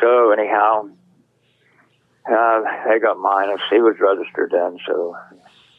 so, 0.00 0.30
anyhow, 0.32 0.88
uh, 2.30 2.60
they 2.88 2.98
got 2.98 3.18
minus. 3.18 3.60
He 3.70 3.80
was 3.80 3.96
registered 4.00 4.50
then, 4.52 4.78
so 4.86 5.16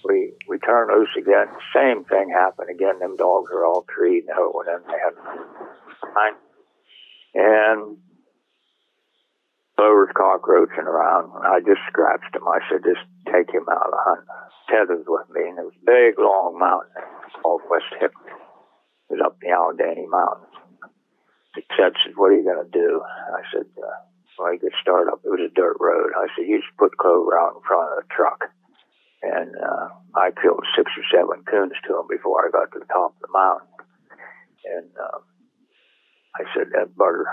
we 0.07 0.33
we 0.47 0.59
turned 0.59 0.91
loose 0.93 1.13
again. 1.17 1.47
Same 1.73 2.05
thing 2.05 2.29
happened 2.29 2.69
again. 2.69 2.99
Them 2.99 3.17
dogs 3.17 3.51
are 3.51 3.65
all 3.65 3.85
treed. 3.89 4.23
No 4.27 4.49
one 4.51 4.67
in. 4.69 4.81
They 4.87 4.99
had 5.01 5.15
fine. 6.13 6.37
And 7.35 7.97
Clover's 9.75 10.13
cockroaching 10.15 10.87
around. 10.87 11.35
And 11.35 11.45
I 11.45 11.59
just 11.59 11.81
scratched 11.89 12.35
him. 12.35 12.47
I 12.47 12.59
said, 12.69 12.85
just 12.85 13.03
take 13.27 13.51
him 13.51 13.67
out 13.69 13.87
of 13.87 13.91
the 13.91 13.99
hunt. 13.99 14.23
Tethered 14.69 15.05
with 15.07 15.29
me. 15.29 15.49
And 15.49 15.59
it 15.59 15.65
was 15.65 15.75
a 15.75 15.85
big, 15.85 16.17
long 16.17 16.57
mountain 16.57 17.03
called 17.41 17.61
West 17.69 17.91
Hip. 17.99 18.13
It 19.09 19.19
was 19.19 19.21
up 19.25 19.37
the 19.41 19.49
Allegheny 19.49 20.07
Mountains. 20.07 20.53
He 21.55 21.63
said, 21.77 21.93
what 22.15 22.31
are 22.31 22.35
you 22.35 22.43
going 22.43 22.65
to 22.65 22.71
do? 22.71 23.01
I 23.03 23.41
said, 23.51 23.67
uh, 23.77 23.99
well, 24.39 24.53
you 24.53 24.59
could 24.59 24.75
start 24.81 25.07
up. 25.07 25.21
It 25.23 25.29
was 25.29 25.39
a 25.39 25.53
dirt 25.53 25.77
road. 25.79 26.11
I 26.15 26.27
said, 26.35 26.47
you 26.47 26.59
just 26.59 26.75
put 26.77 26.97
Clover 26.97 27.37
out 27.39 27.55
in 27.55 27.61
front 27.67 27.91
of 27.91 28.03
the 28.03 28.13
truck. 28.13 28.51
And 29.23 29.55
uh, 29.55 29.87
I 30.15 30.31
killed 30.41 30.63
six 30.75 30.91
or 30.97 31.05
seven 31.11 31.43
coons 31.45 31.73
to 31.87 31.99
him 31.99 32.07
before 32.09 32.45
I 32.45 32.51
got 32.51 32.71
to 32.73 32.79
the 32.79 32.85
top 32.85 33.15
of 33.15 33.21
the 33.21 33.33
mountain. 33.33 33.67
And 34.65 34.89
uh, 34.97 35.19
I 36.35 36.43
said, 36.53 36.67
that 36.73 36.95
butter. 36.95 37.25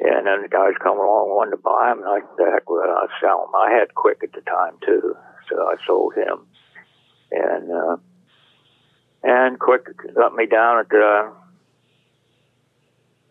And 0.00 0.26
then 0.26 0.42
the 0.42 0.48
guys 0.48 0.78
come 0.82 0.98
along, 0.98 1.34
wanted 1.34 1.56
to 1.56 1.62
buy 1.62 1.90
him, 1.90 1.98
and 1.98 2.08
I 2.08 2.20
said, 2.20 2.52
heck 2.52 2.62
it, 2.68 2.90
I'll 2.90 3.08
sell 3.20 3.44
him. 3.44 3.54
I 3.54 3.74
had 3.78 3.94
Quick 3.94 4.18
at 4.22 4.32
the 4.32 4.42
time, 4.42 4.78
too, 4.86 5.16
so 5.50 5.56
I 5.66 5.74
sold 5.86 6.14
him. 6.14 6.46
And 7.30 7.70
uh, 7.70 7.96
and 9.22 9.58
Quick 9.58 9.86
let 10.16 10.32
me 10.34 10.46
down 10.46 10.78
at 10.78 10.88
the 10.88 11.32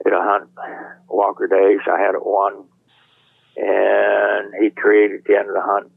at 0.05 0.13
a 0.13 0.21
hunt, 0.21 0.49
Walker 1.09 1.47
Days. 1.47 1.79
I 1.87 1.99
had 1.99 2.15
it 2.15 2.25
one, 2.25 2.65
and 3.55 4.53
he 4.59 4.67
at 4.67 5.23
the 5.23 5.35
end 5.37 5.49
of 5.49 5.55
the 5.55 5.61
hunt. 5.63 5.91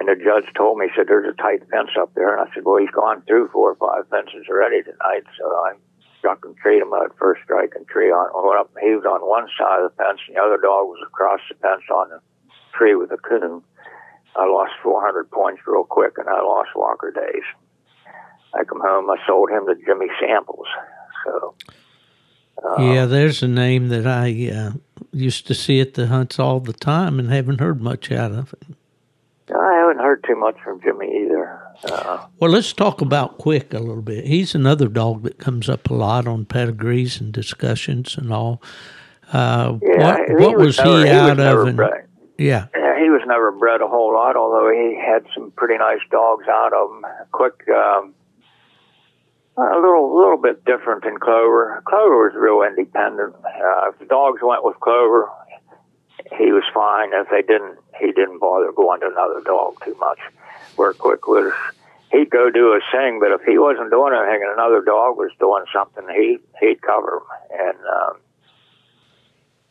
And 0.00 0.08
the 0.08 0.16
judge 0.16 0.48
told 0.56 0.78
me, 0.78 0.88
he 0.88 0.92
said, 0.96 1.12
there's 1.12 1.28
a 1.28 1.36
tight 1.36 1.60
fence 1.68 1.92
up 2.00 2.08
there. 2.16 2.32
And 2.32 2.48
I 2.48 2.48
said, 2.54 2.64
well, 2.64 2.80
he's 2.80 2.90
gone 2.90 3.20
through 3.28 3.52
four 3.52 3.76
or 3.76 3.76
five 3.76 4.08
fences 4.08 4.48
already 4.48 4.82
tonight. 4.82 5.28
So 5.36 5.44
I 5.44 5.76
struck 6.18 6.40
and 6.44 6.56
treed 6.56 6.80
him 6.80 6.92
at 6.96 7.12
first 7.18 7.42
strike 7.44 7.76
and 7.76 7.86
tree 7.86 8.08
on. 8.08 8.32
Went 8.32 8.60
up, 8.60 8.72
he 8.80 8.96
was 8.96 9.04
on 9.04 9.20
one 9.28 9.44
side 9.60 9.84
of 9.84 9.92
the 9.92 9.96
fence, 10.00 10.20
and 10.26 10.36
the 10.36 10.40
other 10.40 10.56
dog 10.56 10.88
was 10.88 11.04
across 11.04 11.40
the 11.52 11.54
fence 11.60 11.84
on 11.92 12.08
the 12.08 12.20
tree 12.72 12.94
with 12.94 13.12
a 13.12 13.18
coon. 13.18 13.60
I 14.36 14.46
lost 14.46 14.72
400 14.82 15.30
points 15.30 15.60
real 15.66 15.84
quick, 15.84 16.16
and 16.16 16.28
I 16.28 16.40
lost 16.40 16.70
Walker 16.74 17.12
Days. 17.12 17.44
I 18.54 18.64
come 18.64 18.80
home, 18.80 19.10
I 19.10 19.16
sold 19.26 19.50
him 19.50 19.66
to 19.66 19.74
Jimmy 19.84 20.08
Samples. 20.18 20.66
So, 21.24 21.54
uh, 22.64 22.82
yeah, 22.82 23.04
there's 23.04 23.42
a 23.42 23.48
name 23.48 23.88
that 23.88 24.06
I 24.06 24.50
uh, 24.50 24.72
used 25.12 25.46
to 25.48 25.54
see 25.54 25.80
at 25.80 25.92
the 25.92 26.06
hunts 26.06 26.38
all 26.38 26.60
the 26.60 26.72
time 26.72 27.18
and 27.18 27.30
haven't 27.30 27.60
heard 27.60 27.82
much 27.82 28.10
out 28.10 28.32
of 28.32 28.54
it. 28.54 28.76
I 29.54 29.74
haven't 29.74 29.98
heard 29.98 30.24
too 30.26 30.36
much 30.36 30.56
from 30.62 30.80
Jimmy 30.80 31.24
either. 31.24 31.60
Uh, 31.84 32.26
Well, 32.38 32.50
let's 32.50 32.72
talk 32.72 33.00
about 33.00 33.38
Quick 33.38 33.72
a 33.74 33.78
little 33.78 34.02
bit. 34.02 34.26
He's 34.26 34.54
another 34.54 34.88
dog 34.88 35.22
that 35.22 35.38
comes 35.38 35.68
up 35.68 35.90
a 35.90 35.94
lot 35.94 36.26
on 36.26 36.44
pedigrees 36.44 37.20
and 37.20 37.32
discussions 37.32 38.16
and 38.16 38.32
all. 38.32 38.62
Uh, 39.32 39.78
yeah, 39.82 40.18
what 40.18 40.28
he 40.28 40.34
what 40.34 40.58
was, 40.58 40.78
never, 40.78 40.90
he 40.90 41.02
was 41.02 41.10
out 41.10 41.36
never 41.36 41.62
of? 41.62 41.68
And, 41.68 41.78
yeah, 42.38 42.66
Yeah, 42.74 42.98
he 42.98 43.10
was 43.10 43.22
never 43.26 43.52
bred 43.52 43.80
a 43.80 43.86
whole 43.86 44.12
lot, 44.14 44.36
although 44.36 44.70
he 44.70 44.96
had 44.98 45.24
some 45.34 45.52
pretty 45.52 45.78
nice 45.78 46.00
dogs 46.10 46.46
out 46.48 46.72
of 46.72 46.90
him. 46.90 47.06
Quick, 47.32 47.68
um, 47.68 48.14
a 49.56 49.78
little, 49.78 50.16
little 50.16 50.38
bit 50.38 50.64
different 50.64 51.04
than 51.04 51.18
Clover. 51.18 51.82
Clover 51.86 52.24
was 52.24 52.32
real 52.34 52.62
independent. 52.62 53.34
Uh, 53.44 53.90
if 53.90 53.98
the 53.98 54.06
dogs 54.06 54.40
went 54.42 54.64
with 54.64 54.78
Clover, 54.80 55.28
he 56.36 56.52
was 56.52 56.64
fine. 56.72 57.10
If 57.12 57.28
they 57.30 57.42
didn't, 57.42 57.78
he 57.98 58.12
didn't 58.12 58.38
bother 58.38 58.72
going 58.72 59.00
to 59.00 59.08
another 59.08 59.40
dog 59.44 59.76
too 59.84 59.96
much. 59.98 60.18
Where 60.76 60.92
Quick 60.92 61.26
was, 61.26 61.52
he'd 62.12 62.30
go 62.30 62.50
do 62.50 62.74
his 62.74 62.84
thing, 62.92 63.20
but 63.20 63.32
if 63.32 63.42
he 63.42 63.58
wasn't 63.58 63.90
doing 63.90 64.14
anything 64.14 64.42
and 64.42 64.52
another 64.52 64.82
dog 64.82 65.16
was 65.16 65.30
doing 65.38 65.64
something, 65.72 66.04
he 66.14 66.38
he'd 66.60 66.80
cover 66.80 67.16
him. 67.16 67.22
And 67.58 67.78
um, 67.86 68.16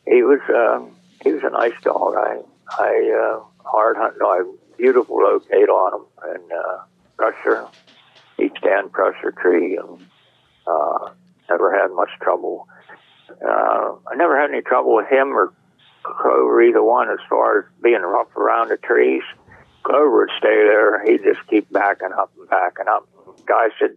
he 0.06 0.22
was 0.22 0.40
um, 0.50 0.96
he 1.22 1.32
was 1.32 1.42
a 1.42 1.50
nice 1.50 1.80
dog. 1.82 2.14
I 2.16 2.40
I 2.78 2.92
uh, 3.10 3.42
hard 3.64 3.96
hunt 3.96 4.18
dog, 4.18 4.46
beautiful 4.76 5.16
locate 5.22 5.68
on 5.68 6.00
him, 6.00 6.06
and 6.22 6.52
uh, 6.52 6.78
pressure, 7.16 7.66
he'd 8.36 8.52
stand 8.58 8.92
pressure 8.92 9.32
tree, 9.32 9.76
and 9.76 10.06
uh, 10.66 11.10
never 11.48 11.76
had 11.76 11.90
much 11.92 12.10
trouble. 12.20 12.68
Uh, 13.30 13.94
I 14.10 14.14
never 14.16 14.40
had 14.40 14.50
any 14.50 14.62
trouble 14.62 14.94
with 14.94 15.08
him 15.08 15.28
or 15.28 15.52
Clover, 16.02 16.62
either 16.62 16.82
one, 16.82 17.10
as 17.10 17.18
far 17.28 17.60
as 17.60 17.64
being 17.82 18.02
rough 18.02 18.34
around 18.36 18.68
the 18.68 18.76
trees. 18.76 19.22
Clover 19.82 20.26
would 20.26 20.34
stay 20.38 20.64
there. 20.64 21.04
He'd 21.04 21.22
just 21.22 21.46
keep 21.48 21.70
backing 21.72 22.12
up 22.16 22.32
and 22.38 22.48
backing 22.48 22.88
up. 22.88 23.08
Guy 23.46 23.68
said, 23.78 23.96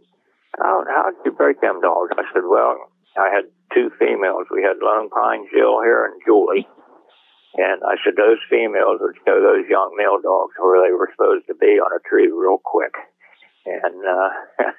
how, 0.58 0.84
how 0.88 1.12
did 1.12 1.20
you 1.26 1.32
break 1.32 1.62
them 1.62 1.82
dogs? 1.82 2.12
I 2.18 2.24
said, 2.34 2.44
well, 2.46 2.92
I 3.18 3.30
had 3.30 3.46
two 3.74 3.92
females. 4.00 4.48
We 4.52 4.64
had 4.64 4.78
Lone 4.82 5.10
Pine 5.10 5.48
Jill 5.52 5.82
here 5.82 6.06
and 6.06 6.22
Julie. 6.26 6.68
And 7.56 7.82
I 7.86 8.02
said 8.02 8.18
those 8.18 8.42
females 8.50 8.98
would 9.02 9.16
show 9.26 9.38
those 9.38 9.70
young 9.70 9.94
male 9.98 10.18
dogs 10.18 10.58
where 10.58 10.82
they 10.82 10.94
were 10.94 11.10
supposed 11.14 11.46
to 11.48 11.56
be 11.56 11.78
on 11.78 11.94
a 11.94 12.02
tree 12.10 12.26
real 12.26 12.58
quick, 12.58 12.98
and 13.66 14.02
uh, 14.02 14.30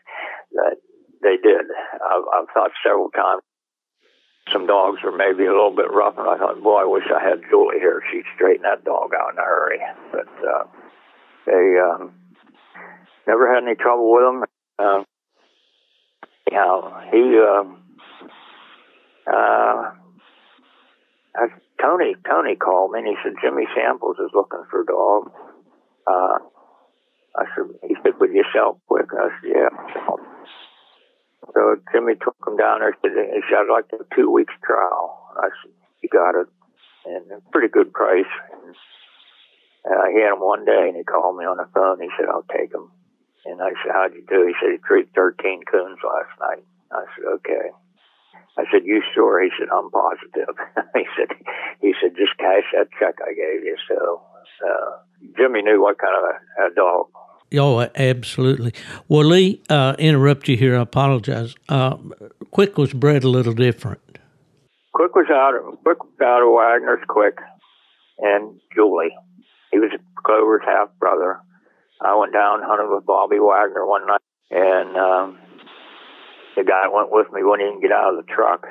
that 0.59 0.77
they 1.23 1.39
did. 1.39 1.71
I've, 2.03 2.27
I've 2.35 2.51
thought 2.51 2.75
several 2.83 3.11
times 3.15 3.47
some 4.53 4.67
dogs 4.67 4.99
were 5.03 5.17
maybe 5.17 5.47
a 5.47 5.53
little 5.53 5.75
bit 5.75 5.91
rough, 5.91 6.15
and 6.19 6.29
I 6.29 6.37
thought, 6.37 6.63
boy, 6.63 6.83
I 6.83 6.85
wish 6.85 7.05
I 7.09 7.23
had 7.23 7.41
Julie 7.49 7.79
here. 7.79 8.03
She'd 8.13 8.25
straighten 8.35 8.63
that 8.63 8.85
dog 8.85 9.11
out 9.19 9.33
in 9.33 9.39
a 9.39 9.43
hurry. 9.43 9.81
But 10.13 10.29
uh, 10.45 10.65
they 11.47 11.79
um, 11.81 12.15
never 13.27 13.53
had 13.53 13.65
any 13.65 13.75
trouble 13.75 14.13
with 14.13 14.25
him. 14.25 14.45
Uh, 14.79 15.05
anyhow, 16.47 17.01
he, 17.11 17.39
uh, 17.41 17.65
uh, 19.33 19.93
I, 21.37 21.47
Tony, 21.81 22.15
Tony 22.29 22.57
called 22.57 22.93
me 22.93 23.01
and 23.01 23.09
he 23.09 23.15
said 23.23 23.33
Jimmy 23.43 23.65
Samples 23.75 24.17
is 24.19 24.31
looking 24.35 24.65
for 24.71 24.83
a 24.83 24.87
dog. 24.87 25.33
Uh, 26.07 26.39
I 27.37 27.45
said, 27.57 27.65
he 27.89 27.97
said, 28.03 28.13
would 28.21 28.31
you 28.33 28.45
sell 28.55 28.81
quick? 28.87 29.07
I 29.13 29.29
said, 29.41 29.51
yeah. 29.57 30.17
So 31.53 31.77
Jimmy 31.93 32.15
took 32.17 32.37
him 32.47 32.57
down 32.57 32.81
there. 32.81 32.97
Said, 33.03 33.13
he 33.13 33.41
said, 33.49 33.67
I'd 33.67 33.73
like 33.73 33.91
a 33.93 34.05
two 34.15 34.31
weeks 34.31 34.55
trial. 34.65 35.21
I 35.37 35.49
said, 35.61 35.73
you 36.03 36.09
got 36.09 36.39
it. 36.41 36.49
And 37.05 37.31
a 37.33 37.41
pretty 37.53 37.69
good 37.69 37.93
price. 37.93 38.31
And, 38.53 38.75
uh, 39.85 40.09
he 40.09 40.25
had 40.25 40.33
him 40.33 40.41
one 40.41 40.65
day 40.65 40.89
and 40.89 40.97
he 40.97 41.05
called 41.05 41.37
me 41.37 41.45
on 41.45 41.59
the 41.59 41.69
phone. 41.75 42.01
He 42.01 42.09
said, 42.17 42.33
I'll 42.33 42.49
take 42.49 42.73
him. 42.73 42.89
And 43.45 43.61
I 43.61 43.77
said, 43.85 43.93
how'd 43.93 44.15
you 44.17 44.25
do? 44.25 44.49
He 44.49 44.57
said, 44.57 44.73
he 44.73 44.81
treated 44.81 45.13
13 45.13 45.69
coons 45.69 46.01
last 46.01 46.33
night. 46.41 46.65
I 46.89 47.05
said, 47.13 47.29
okay. 47.41 47.69
I 48.57 48.65
said, 48.73 48.87
you 48.87 49.03
sure? 49.13 49.43
He 49.43 49.51
said, 49.59 49.69
I'm 49.69 49.91
positive. 49.91 50.57
he 50.97 51.05
said, 51.13 51.37
he 51.83 51.93
said, 52.01 52.17
just 52.17 52.39
cash 52.39 52.65
that 52.73 52.89
check 52.97 53.21
I 53.21 53.37
gave 53.37 53.67
you. 53.67 53.77
So, 53.89 54.23
uh, 54.65 55.05
Jimmy 55.37 55.61
knew 55.61 55.83
what 55.83 55.99
kind 55.99 56.17
of 56.17 56.25
a, 56.25 56.35
a 56.71 56.75
dog 56.75 57.13
Oh, 57.53 57.89
absolutely. 57.95 58.73
Well, 59.09 59.25
Lee, 59.25 59.63
uh, 59.69 59.95
interrupt 59.99 60.49
you 60.49 60.57
here. 60.57 60.77
I 60.77 60.83
apologize. 60.83 61.55
Uh, 61.69 61.97
Quick 62.51 62.79
was 62.79 62.93
bred 62.93 63.25
a 63.25 63.29
little 63.29 63.53
different. 63.53 64.01
Quick 64.93 65.15
was 65.15 65.27
out. 65.31 65.55
Of, 65.55 65.83
Quick 65.83 66.03
was 66.03 66.21
out 66.23 66.43
of 66.43 66.53
Wagner's 66.53 67.05
Quick, 67.09 67.39
and 68.19 68.61
Julie. 68.75 69.15
He 69.73 69.79
was 69.79 69.91
Clover's 70.25 70.63
half 70.65 70.89
brother. 70.99 71.41
I 72.01 72.17
went 72.17 72.33
down 72.33 72.61
hunting 72.63 72.95
with 72.95 73.07
Bobby 73.07 73.39
Wagner 73.39 73.87
one 73.87 74.07
night, 74.07 74.21
and 74.51 74.97
um, 74.97 75.39
the 76.57 76.65
guy 76.65 76.89
went 76.89 77.11
with 77.11 77.33
me 77.33 77.43
when 77.43 77.61
he 77.61 77.67
didn't 77.67 77.83
get 77.83 77.93
out 77.93 78.15
of 78.15 78.25
the 78.25 78.33
truck, 78.33 78.67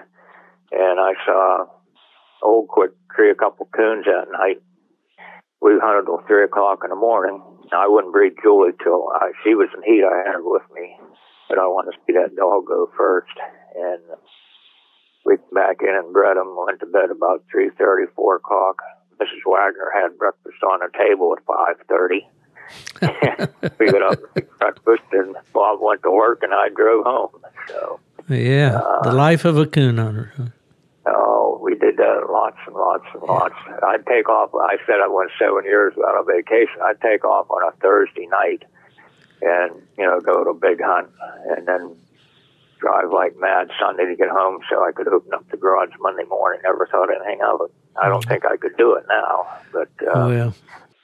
and 0.71 0.99
I 0.99 1.13
saw 1.25 1.65
old 2.41 2.67
Quick 2.67 2.91
tree 3.15 3.31
a 3.31 3.35
couple 3.35 3.67
coons 3.75 4.05
that 4.05 4.31
night. 4.31 4.61
We 5.61 5.79
hunted 5.81 6.05
till 6.05 6.21
three 6.27 6.43
o'clock 6.43 6.79
in 6.83 6.89
the 6.89 6.95
morning 6.95 7.41
I 7.72 7.88
wouldn't 7.88 8.14
breed 8.14 8.34
Julie 8.41 8.73
till 8.84 9.10
I, 9.14 9.31
she 9.44 9.56
was 9.56 9.69
in 9.76 9.84
heat. 9.84 10.03
I 10.03 10.27
had 10.27 10.35
her 10.35 10.44
with 10.44 10.64
me, 10.76 10.98
but 11.49 11.57
I 11.57 11.68
wanted 11.68 11.91
to 11.91 11.98
see 12.06 12.14
that 12.14 12.35
dog 12.35 12.68
go 12.68 12.90
first. 12.98 13.34
And 13.76 14.02
we 15.26 15.38
came 15.38 15.53
back 15.53 15.77
in 15.81 15.95
and 15.95 16.14
bred 16.14 16.38
him. 16.38 16.56
Went 16.57 16.80
to 16.81 16.85
bed 16.85 17.10
about 17.11 17.44
three 17.52 17.69
thirty, 17.77 18.11
four 18.15 18.38
o'clock. 18.38 18.81
Mrs. 19.22 19.45
Wagner 19.45 19.91
had 19.94 20.18
breakfast 20.18 20.61
on 20.64 20.80
the 20.80 20.90
table 20.98 21.35
at 21.38 21.45
five 21.45 21.77
thirty. 21.88 22.27
we 23.80 23.91
got 23.91 24.14
up 24.14 24.19
and 24.35 24.45
breakfast, 24.60 25.03
and 25.11 25.35
Bob 25.53 25.80
went 25.81 26.02
to 26.03 26.11
work, 26.11 26.44
and 26.44 26.53
I 26.53 26.69
drove 26.69 27.06
home. 27.06 27.41
So 27.68 27.99
yeah, 28.30 28.77
uh, 28.77 29.03
the 29.03 29.14
life 29.14 29.45
of 29.45 29.57
a 29.57 29.65
coon 29.65 29.98
hunter. 29.98 30.53
Did 31.94 31.99
that 31.99 32.26
lots 32.32 32.57
and 32.65 32.76
lots 32.76 33.06
and 33.14 33.22
lots. 33.22 33.53
I'd 33.84 34.06
take 34.07 34.28
off. 34.28 34.49
I 34.56 34.78
said 34.88 34.95
I 35.03 35.07
went 35.07 35.30
seven 35.38 35.64
years 35.64 35.94
without 35.95 36.20
a 36.20 36.24
vacation. 36.24 36.82
I'd 36.82 36.99
take 37.02 37.24
off 37.24 37.45
on 37.52 37.61
a 37.61 37.72
Thursday 37.78 38.26
night, 38.26 38.64
and 39.41 39.82
you 39.98 40.06
know, 40.06 40.20
go 40.20 40.44
to 40.44 40.49
a 40.49 40.53
big 40.53 40.82
hunt, 40.82 41.10
and 41.56 41.68
then 41.68 41.95
drive 42.80 43.11
like 43.11 43.38
mad 43.38 43.70
Sunday 43.80 44.06
to 44.06 44.15
get 44.15 44.30
home 44.30 44.61
so 44.70 44.84
I 44.84 44.91
could 44.91 45.07
open 45.07 45.34
up 45.34 45.48
the 45.52 45.57
garage 45.57 45.91
Monday 45.99 46.24
morning. 46.24 46.61
Never 46.64 46.88
thought 46.91 47.10
anything 47.14 47.41
of 47.45 47.61
it. 47.61 47.72
I 48.02 48.10
don't 48.10 48.26
think 48.26 48.44
I 48.44 48.57
could 48.57 48.76
do 48.76 48.95
it 48.95 49.06
now, 49.07 49.48
but 49.72 49.90
uh, 50.02 50.11
oh 50.15 50.32
yeah. 50.32 50.52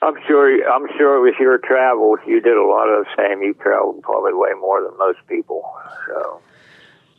I'm 0.02 0.16
sure. 0.26 0.68
I'm 0.68 0.88
sure 0.98 1.20
with 1.22 1.36
your 1.38 1.58
travels, 1.58 2.18
you 2.26 2.40
did 2.40 2.56
a 2.56 2.66
lot 2.66 2.88
of 2.88 3.04
the 3.04 3.10
same. 3.16 3.42
You 3.42 3.54
traveled 3.54 4.02
probably 4.02 4.32
way 4.34 4.54
more 4.58 4.82
than 4.82 4.96
most 4.98 5.18
people. 5.28 5.62
So 6.08 6.40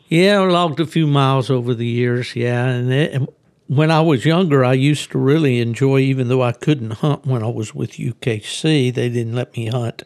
yeah, 0.10 0.42
I 0.42 0.46
logged 0.46 0.82
a 0.82 0.86
few 0.86 1.08
miles 1.08 1.50
over 1.50 1.74
the 1.74 1.86
years. 1.86 2.36
Yeah, 2.36 2.66
and, 2.66 2.92
it, 2.92 3.14
and 3.14 3.30
when 3.72 3.90
I 3.90 4.02
was 4.02 4.26
younger, 4.26 4.66
I 4.66 4.74
used 4.74 5.12
to 5.12 5.18
really 5.18 5.62
enjoy, 5.62 6.00
even 6.00 6.28
though 6.28 6.42
I 6.42 6.52
couldn't 6.52 6.92
hunt 6.92 7.26
when 7.26 7.42
I 7.42 7.48
was 7.48 7.74
with 7.74 7.94
UKC. 7.94 8.94
They 8.94 9.08
didn't 9.08 9.32
let 9.34 9.56
me 9.56 9.68
hunt 9.68 10.04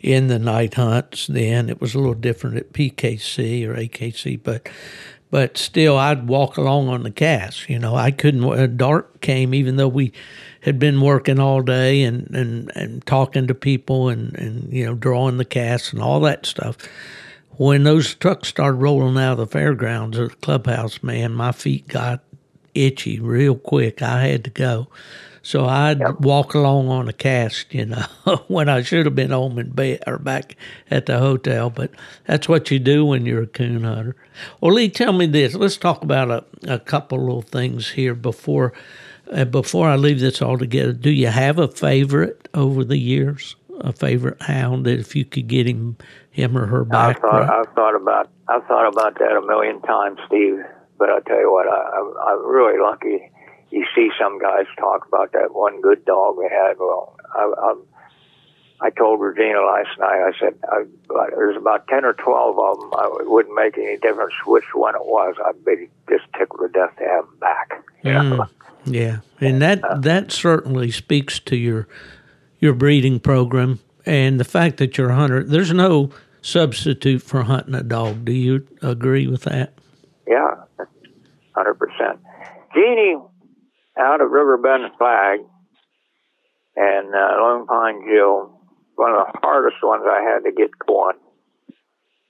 in 0.00 0.26
the 0.26 0.40
night 0.40 0.74
hunts 0.74 1.28
then. 1.28 1.70
It 1.70 1.80
was 1.80 1.94
a 1.94 1.98
little 1.98 2.14
different 2.14 2.56
at 2.56 2.72
PKC 2.72 3.68
or 3.68 3.76
AKC, 3.76 4.42
but 4.42 4.68
but 5.30 5.56
still, 5.56 5.96
I'd 5.96 6.26
walk 6.26 6.56
along 6.56 6.88
on 6.88 7.04
the 7.04 7.12
cast. 7.12 7.70
You 7.70 7.78
know, 7.78 7.94
I 7.94 8.10
couldn't. 8.10 8.42
Uh, 8.42 8.66
dark 8.66 9.20
came, 9.20 9.54
even 9.54 9.76
though 9.76 9.86
we 9.86 10.12
had 10.62 10.80
been 10.80 11.00
working 11.00 11.38
all 11.38 11.62
day 11.62 12.02
and 12.02 12.28
and 12.34 12.72
and 12.74 13.06
talking 13.06 13.46
to 13.46 13.54
people 13.54 14.08
and 14.08 14.36
and 14.36 14.72
you 14.72 14.86
know 14.86 14.94
drawing 14.96 15.36
the 15.36 15.44
cast 15.44 15.92
and 15.92 16.02
all 16.02 16.18
that 16.18 16.46
stuff 16.46 16.76
when 17.58 17.84
those 17.84 18.16
trucks 18.16 18.48
started 18.48 18.78
rolling 18.78 19.16
out 19.16 19.34
of 19.34 19.38
the 19.38 19.46
fairgrounds 19.46 20.18
or 20.18 20.26
the 20.26 20.34
clubhouse, 20.34 21.04
man, 21.04 21.32
my 21.32 21.52
feet 21.52 21.86
got 21.86 22.20
itchy 22.74 23.20
real 23.20 23.56
quick. 23.56 24.02
I 24.02 24.26
had 24.26 24.44
to 24.44 24.50
go. 24.50 24.88
So 25.44 25.66
I'd 25.66 26.00
yep. 26.00 26.20
walk 26.20 26.54
along 26.54 26.88
on 26.88 27.06
a 27.06 27.12
cast, 27.12 27.74
you 27.74 27.84
know, 27.84 28.06
when 28.48 28.70
I 28.70 28.82
should 28.82 29.04
have 29.04 29.14
been 29.14 29.30
home 29.30 29.58
in 29.58 29.70
bed 29.70 30.02
or 30.06 30.18
back 30.18 30.56
at 30.90 31.04
the 31.04 31.18
hotel. 31.18 31.68
But 31.68 31.90
that's 32.26 32.48
what 32.48 32.70
you 32.70 32.78
do 32.78 33.04
when 33.04 33.26
you're 33.26 33.42
a 33.42 33.46
coon 33.46 33.84
hunter. 33.84 34.16
Well, 34.60 34.72
Lee, 34.72 34.88
tell 34.88 35.12
me 35.12 35.26
this. 35.26 35.54
Let's 35.54 35.76
talk 35.76 36.02
about 36.02 36.30
a, 36.30 36.74
a 36.74 36.78
couple 36.78 37.18
little 37.18 37.42
things 37.42 37.90
here 37.90 38.14
before 38.14 38.72
uh, 39.30 39.44
before 39.44 39.88
I 39.88 39.96
leave 39.96 40.20
this 40.20 40.40
all 40.40 40.56
together. 40.56 40.94
Do 40.94 41.10
you 41.10 41.28
have 41.28 41.58
a 41.58 41.68
favorite 41.68 42.48
over 42.54 42.82
the 42.82 42.98
years? 42.98 43.56
A 43.80 43.92
favorite 43.92 44.40
hound 44.40 44.86
that 44.86 44.98
if 44.98 45.14
you 45.16 45.24
could 45.24 45.48
get 45.48 45.66
him 45.66 45.96
him 46.30 46.56
or 46.56 46.66
her 46.66 46.84
back. 46.84 47.16
I've 47.16 47.22
thought, 47.22 47.50
I've 47.50 47.74
thought 47.74 47.96
about 47.96 48.30
I've 48.48 48.64
thought 48.66 48.88
about 48.88 49.18
that 49.18 49.36
a 49.36 49.46
million 49.46 49.80
times, 49.82 50.18
Steve. 50.26 50.60
But 50.98 51.10
I'll 51.10 51.22
tell 51.22 51.40
you 51.40 51.52
what, 51.52 51.66
I, 51.66 51.98
I'm, 51.98 52.14
I'm 52.28 52.46
really 52.46 52.78
lucky. 52.80 53.30
You 53.70 53.84
see 53.94 54.10
some 54.20 54.38
guys 54.38 54.66
talk 54.78 55.06
about 55.08 55.32
that 55.32 55.52
one 55.52 55.80
good 55.80 56.04
dog 56.04 56.36
we 56.38 56.44
had. 56.44 56.78
Well, 56.78 57.16
I, 57.34 57.52
I'm, 57.70 57.82
I 58.80 58.90
told 58.90 59.20
Regina 59.20 59.60
last 59.60 59.98
night. 59.98 60.22
I 60.22 60.32
said 60.38 60.54
I, 60.70 60.84
there's 61.30 61.56
about 61.56 61.88
ten 61.88 62.04
or 62.04 62.12
twelve 62.12 62.58
of 62.58 62.80
them. 62.80 62.90
I, 62.96 63.06
it 63.20 63.30
wouldn't 63.30 63.54
make 63.54 63.76
any 63.78 63.96
difference 63.96 64.34
which 64.46 64.74
one 64.74 64.94
it 64.94 65.04
was. 65.04 65.34
I'd 65.44 65.64
be 65.64 65.88
just 66.08 66.24
tickled 66.38 66.60
to 66.60 66.68
death 66.68 66.96
to 66.98 67.04
have 67.04 67.24
them 67.26 67.38
back. 67.40 67.84
Mm, 68.04 68.48
yeah, 68.84 69.18
and 69.40 69.62
that 69.62 69.82
uh, 69.82 69.98
that 69.98 70.30
certainly 70.30 70.90
speaks 70.90 71.40
to 71.40 71.56
your 71.56 71.88
your 72.60 72.74
breeding 72.74 73.20
program 73.20 73.80
and 74.06 74.38
the 74.38 74.44
fact 74.44 74.76
that 74.78 74.98
you're 74.98 75.10
a 75.10 75.14
hunter. 75.14 75.42
There's 75.42 75.72
no 75.72 76.10
substitute 76.42 77.22
for 77.22 77.44
hunting 77.44 77.74
a 77.74 77.82
dog. 77.82 78.24
Do 78.24 78.32
you 78.32 78.66
agree 78.82 79.26
with 79.26 79.42
that? 79.42 79.72
Yeah, 80.26 80.86
hundred 81.54 81.74
percent. 81.74 82.20
Jeannie 82.74 83.16
out 83.98 84.20
of 84.20 84.30
Riverbend 84.30 84.84
Flag 84.98 85.40
and 86.76 87.14
uh, 87.14 87.36
Lone 87.38 87.66
Pine 87.66 88.02
Jill, 88.08 88.60
one 88.96 89.12
of 89.12 89.26
the 89.26 89.38
hardest 89.42 89.76
ones 89.82 90.04
I 90.06 90.22
had 90.22 90.44
to 90.44 90.52
get 90.52 90.70
going. 90.86 91.16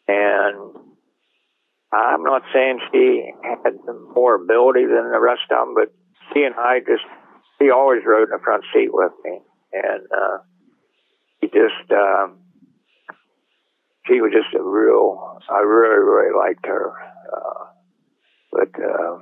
And 0.06 0.76
I'm 1.92 2.22
not 2.22 2.42
saying 2.52 2.80
she 2.92 3.32
had 3.42 3.74
more 4.14 4.34
ability 4.34 4.86
than 4.86 5.10
the 5.10 5.20
rest 5.20 5.42
of 5.50 5.66
them, 5.66 5.74
but 5.74 5.94
she 6.32 6.42
and 6.42 6.54
I 6.56 6.80
just, 6.80 7.04
she 7.58 7.70
always 7.70 8.02
rode 8.04 8.24
in 8.24 8.30
the 8.30 8.42
front 8.42 8.64
seat 8.74 8.90
with 8.92 9.12
me. 9.24 9.38
And 9.72 10.06
uh, 10.12 10.38
she 11.40 11.46
just, 11.48 11.90
um, 11.92 12.40
she 14.06 14.20
was 14.20 14.32
just 14.32 14.54
a 14.54 14.62
real. 14.62 15.38
I 15.48 15.60
really, 15.60 16.04
really 16.04 16.36
liked 16.36 16.66
her, 16.66 16.92
uh, 17.32 17.64
but 18.55 18.70
uh, 18.78 19.18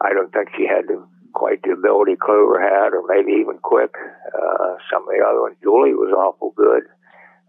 I 0.00 0.14
don't 0.14 0.32
think 0.32 0.50
she 0.56 0.66
had 0.66 0.86
the, 0.86 1.02
quite 1.34 1.62
the 1.62 1.72
ability 1.72 2.14
Clover 2.14 2.62
had, 2.62 2.94
or 2.94 3.02
maybe 3.10 3.42
even 3.42 3.58
quick. 3.58 3.90
Uh, 3.98 4.78
some 4.90 5.02
of 5.02 5.10
the 5.10 5.26
other 5.26 5.42
ones, 5.42 5.58
Julie 5.62 5.98
was 5.98 6.14
awful 6.14 6.54
good, 6.54 6.84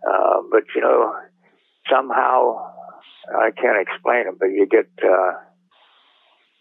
uh, 0.01 0.41
but 0.49 0.63
you 0.73 0.81
know, 0.81 1.13
somehow 1.89 2.73
I 3.29 3.51
can't 3.51 3.77
explain 3.77 4.25
it, 4.25 4.39
but 4.39 4.49
you 4.49 4.65
get 4.65 4.89
uh, 5.05 5.33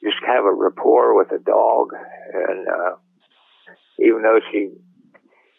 just 0.04 0.20
have 0.26 0.44
a 0.44 0.52
rapport 0.52 1.16
with 1.16 1.32
a 1.32 1.42
dog, 1.42 1.88
and 2.34 2.68
uh, 2.68 2.94
even 3.98 4.20
though 4.20 4.40
she 4.52 4.76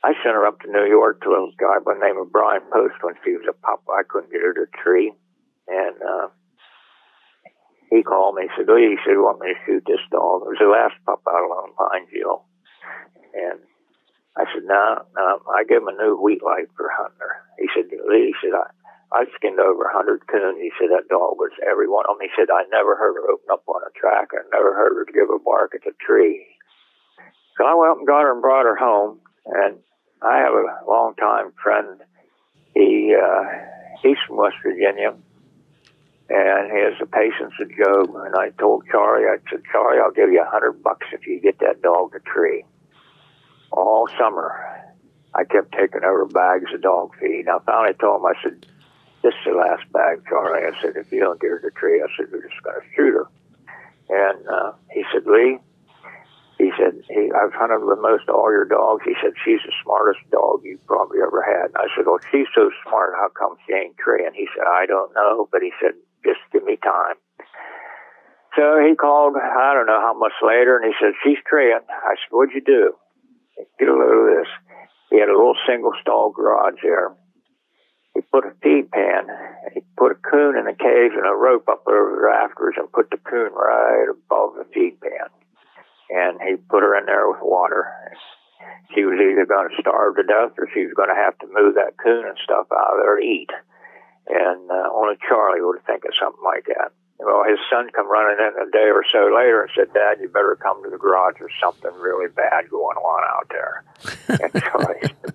I 0.03 0.13
sent 0.23 0.37
her 0.37 0.45
up 0.45 0.61
to 0.61 0.71
New 0.71 0.85
York 0.85 1.21
to 1.23 1.31
a 1.31 1.49
guy 1.57 1.79
by 1.83 1.95
the 1.95 2.05
name 2.05 2.21
of 2.21 2.31
Brian 2.31 2.61
Post 2.71 3.01
when 3.01 3.15
she 3.25 3.31
was 3.31 3.49
a 3.49 3.53
pup. 3.53 3.81
I 3.89 4.03
couldn't 4.07 4.31
get 4.31 4.41
her 4.41 4.53
to 4.53 4.65
tree. 4.83 5.11
And 5.67 5.95
uh, 5.99 6.27
he 7.89 8.03
called 8.03 8.35
me. 8.35 8.47
He 8.47 8.53
said, 8.55 8.69
Oh, 8.69 8.75
he 8.75 8.97
said, 9.03 9.17
want 9.17 9.39
me 9.39 9.53
to 9.53 9.59
shoot 9.65 9.83
this 9.87 10.03
dog? 10.11 10.43
It 10.43 10.55
was 10.55 10.61
the 10.61 10.67
last 10.67 10.99
pup 11.05 11.23
out 11.23 11.43
of 11.43 11.51
Lone 11.51 11.73
Pine 11.75 12.07
And 13.33 13.59
I 14.35 14.43
said, 14.51 14.67
no, 14.67 15.07
no. 15.15 15.41
I 15.49 15.63
gave 15.63 15.81
him 15.81 15.91
a 15.91 15.95
new 15.95 16.19
wheat 16.19 16.43
light 16.43 16.67
for 16.75 16.91
hunting 16.91 17.23
her. 17.23 17.41
He 17.57 17.67
said, 17.71 17.87
Lee, 17.89 18.35
he 18.35 18.35
said, 18.43 18.53
I, 18.53 18.67
I 19.15 19.23
skinned 19.39 19.59
over 19.59 19.87
a 19.87 19.95
hundred 19.95 20.27
coons. 20.27 20.59
He 20.59 20.75
said 20.75 20.91
that 20.91 21.07
dog 21.07 21.39
was 21.39 21.55
every 21.63 21.87
one 21.87 22.03
of 22.11 22.19
them. 22.19 22.27
He 22.27 22.35
said 22.35 22.51
I 22.51 22.67
never 22.67 22.99
heard 22.99 23.15
her 23.15 23.31
open 23.31 23.47
up 23.51 23.63
on 23.67 23.87
a 23.87 23.95
track. 23.95 24.35
I 24.35 24.43
never 24.51 24.75
heard 24.75 24.99
her 24.99 25.07
give 25.07 25.31
a 25.31 25.39
bark 25.39 25.71
at 25.75 25.87
a 25.87 25.95
tree. 26.03 26.43
So 27.55 27.65
I 27.65 27.73
went 27.73 27.91
up 27.91 27.97
and 28.03 28.07
got 28.07 28.27
her 28.27 28.33
and 28.35 28.43
brought 28.43 28.67
her 28.67 28.75
home. 28.75 29.23
And 29.47 29.79
I 30.21 30.43
have 30.43 30.51
a 30.51 30.83
long 30.83 31.15
time 31.15 31.53
friend. 31.63 32.03
He 32.75 33.15
uh, 33.15 33.43
he's 34.03 34.19
from 34.27 34.37
West 34.37 34.57
Virginia, 34.61 35.15
and 36.29 36.71
has 36.71 36.99
the 36.99 37.05
patience 37.05 37.53
of 37.61 37.69
Job. 37.69 38.15
And 38.15 38.35
I 38.35 38.49
told 38.59 38.83
Charlie, 38.91 39.25
I 39.25 39.37
said, 39.49 39.63
Charlie, 39.71 39.99
I'll 39.99 40.11
give 40.11 40.31
you 40.31 40.41
a 40.41 40.49
hundred 40.49 40.83
bucks 40.83 41.07
if 41.13 41.25
you 41.25 41.39
get 41.39 41.59
that 41.59 41.81
dog 41.81 42.13
a 42.15 42.19
tree. 42.19 42.65
All 43.71 44.09
summer, 44.19 44.51
I 45.33 45.43
kept 45.43 45.71
taking 45.71 46.03
over 46.03 46.25
bags 46.25 46.73
of 46.73 46.81
dog 46.81 47.15
feed. 47.19 47.45
I 47.47 47.59
finally 47.65 47.93
told 47.99 48.21
him, 48.21 48.25
I 48.25 48.33
said, 48.43 48.65
this 49.23 49.33
is 49.33 49.45
the 49.45 49.57
last 49.57 49.83
bag, 49.91 50.23
Charlie. 50.27 50.65
I 50.65 50.81
said, 50.81 50.95
if 50.95 51.11
you 51.11 51.19
don't 51.19 51.39
get 51.39 51.51
her 51.51 51.61
the 51.63 51.71
tree, 51.71 52.01
I 52.01 52.07
said, 52.17 52.31
we're 52.31 52.47
just 52.47 52.61
going 52.63 52.79
to 52.79 52.87
shoot 52.95 53.13
her. 53.13 53.27
And 54.09 54.47
uh, 54.47 54.71
he 54.91 55.03
said, 55.11 55.25
Lee, 55.25 55.59
he 56.57 56.71
said, 56.77 57.01
he, 57.07 57.29
I've 57.31 57.53
hunted 57.53 57.85
with 57.85 57.99
most 57.99 58.29
all 58.29 58.51
your 58.51 58.65
dogs. 58.65 59.03
He 59.05 59.13
said, 59.21 59.33
she's 59.45 59.61
the 59.65 59.73
smartest 59.83 60.19
dog 60.31 60.61
you've 60.63 60.85
probably 60.87 61.19
ever 61.21 61.43
had. 61.43 61.69
And 61.69 61.77
I 61.77 61.87
said, 61.95 62.05
well, 62.07 62.19
she's 62.31 62.47
so 62.55 62.71
smart. 62.83 63.13
How 63.15 63.29
come 63.29 63.57
she 63.67 63.73
ain't 63.73 63.97
treeing? 63.97 64.33
He 64.33 64.47
said, 64.55 64.65
I 64.65 64.85
don't 64.87 65.13
know. 65.13 65.47
But 65.51 65.61
he 65.61 65.71
said, 65.81 65.93
just 66.27 66.43
give 66.51 66.67
me 66.67 66.75
time. 66.83 67.15
So 68.59 68.83
he 68.83 68.95
called, 68.95 69.39
I 69.39 69.71
don't 69.73 69.87
know 69.87 70.01
how 70.03 70.17
much 70.17 70.35
later, 70.43 70.75
and 70.75 70.91
he 70.91 70.93
said, 70.99 71.15
she's 71.23 71.39
treeing. 71.47 71.79
I 71.87 72.19
said, 72.19 72.31
what'd 72.31 72.53
you 72.53 72.61
do? 72.61 72.93
Get 73.79 73.87
a 73.87 73.93
load 73.95 74.27
of 74.27 74.43
this. 74.43 74.51
He 75.09 75.19
had 75.19 75.29
a 75.29 75.37
little 75.37 75.55
single 75.65 75.93
stall 76.01 76.31
garage 76.35 76.83
there 76.83 77.15
he 78.17 78.25
put 78.33 78.49
a 78.49 78.57
feed 78.65 78.89
pan 78.89 79.29
and 79.29 79.71
he 79.77 79.81
put 79.95 80.11
a 80.11 80.17
coon 80.17 80.57
in 80.57 80.65
a 80.65 80.73
cage 80.73 81.13
and 81.13 81.29
a 81.29 81.37
rope 81.37 81.69
up 81.69 81.85
over 81.85 82.17
the 82.17 82.25
rafters 82.25 82.73
and 82.75 82.91
put 82.91 83.11
the 83.11 83.21
coon 83.21 83.53
right 83.53 84.09
above 84.09 84.57
the 84.57 84.65
feed 84.73 84.97
pan. 84.99 85.29
And 86.09 86.41
he 86.41 86.57
put 86.57 86.81
her 86.81 86.97
in 86.97 87.05
there 87.05 87.29
with 87.29 87.45
water. 87.45 87.85
She 88.95 89.05
was 89.05 89.21
either 89.21 89.45
going 89.45 89.69
to 89.69 89.81
starve 89.81 90.15
to 90.15 90.23
death 90.23 90.57
or 90.57 90.65
she 90.73 90.89
was 90.89 90.97
going 90.97 91.13
to 91.13 91.21
have 91.21 91.37
to 91.45 91.53
move 91.53 91.75
that 91.75 91.93
coon 92.01 92.25
and 92.25 92.37
stuff 92.41 92.65
out 92.73 92.97
of 92.97 93.05
there 93.05 93.21
to 93.21 93.23
eat. 93.23 93.53
And 94.29 94.69
uh, 94.69 94.89
only 94.93 95.15
Charlie 95.27 95.61
would 95.61 95.83
think 95.85 96.03
of 96.05 96.11
something 96.19 96.43
like 96.43 96.65
that. 96.67 96.91
Well, 97.19 97.43
his 97.47 97.57
son 97.71 97.89
come 97.95 98.09
running 98.09 98.37
in 98.37 98.53
a 98.61 98.69
day 98.69 98.91
or 98.93 99.03
so 99.11 99.33
later 99.33 99.63
and 99.63 99.71
said, 99.73 99.93
Dad, 99.93 100.19
you 100.21 100.29
better 100.29 100.55
come 100.61 100.83
to 100.83 100.89
the 100.89 100.97
garage. 100.97 101.35
There's 101.39 101.51
something 101.59 101.91
really 101.97 102.29
bad 102.29 102.69
going 102.69 102.97
on 102.97 103.21
out 103.25 103.49
there. 103.49 103.83
and 104.43 104.63
Charlie 104.63 105.33